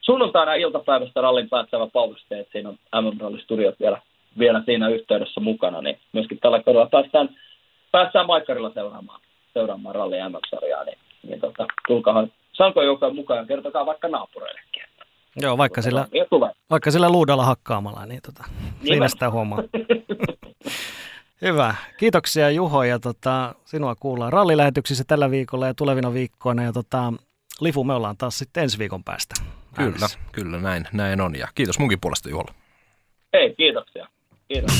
sunnuntaina 0.00 0.54
iltapäivästä 0.54 1.20
rallin 1.20 1.48
päättävä 1.48 1.86
Power 1.86 2.18
State, 2.18 2.46
siinä 2.52 2.68
on 2.68 2.78
MM 3.02 3.38
Studiot 3.38 3.80
vielä, 3.80 4.02
vielä 4.38 4.62
siinä 4.64 4.88
yhteydessä 4.88 5.40
mukana, 5.40 5.80
niin 5.82 5.98
myöskin 6.12 6.38
tällä 6.38 6.62
kaudella 6.62 6.88
päästään, 6.88 7.28
päästään 7.92 8.26
Maikkarilla 8.26 8.70
seuraamaan, 8.74 9.20
seuraamaan 9.54 9.94
rallin 9.94 10.32
MM-sarjaa, 10.32 10.84
niin, 10.84 10.98
niin 11.22 11.40
tota, 11.40 11.66
tulkahan 11.88 12.32
Sanko 12.52 12.82
joukkojen 12.82 13.14
mukaan 13.14 13.46
kertokaa 13.46 13.86
vaikka 13.86 14.08
naapureillekin. 14.08 14.82
Joo, 15.36 15.58
vaikka 15.58 15.82
sillä, 15.82 16.06
vaikka 16.70 16.90
sillä 16.90 17.10
luudalla 17.10 17.44
hakkaamalla, 17.44 18.06
niin 18.06 18.20
tota, 18.26 18.44
siinä 18.84 19.08
sitä 19.08 19.30
huomaa. 19.30 19.62
Hyvä. 21.42 21.74
Kiitoksia 21.96 22.50
Juho 22.50 22.82
ja 22.82 22.98
tota, 22.98 23.54
sinua 23.64 23.94
kuullaan 23.94 24.32
rallilähetyksissä 24.32 25.04
tällä 25.06 25.30
viikolla 25.30 25.66
ja 25.66 25.74
tulevina 25.74 26.12
viikkoina. 26.12 26.62
Ja 26.62 26.72
tota, 26.72 27.12
Lifu, 27.60 27.84
me 27.84 27.94
ollaan 27.94 28.16
taas 28.16 28.38
sitten 28.38 28.62
ensi 28.62 28.78
viikon 28.78 29.04
päästä. 29.04 29.34
Kyllä, 29.76 30.06
kyllä 30.32 30.58
näin, 30.58 30.84
näin 30.92 31.20
on. 31.20 31.38
Ja 31.38 31.48
kiitos 31.54 31.78
munkin 31.78 32.00
puolesta 32.00 32.30
Juholle. 32.30 32.52
Hei, 33.32 33.54
kiitoksia. 33.54 34.08
Kiitos. 34.48 34.72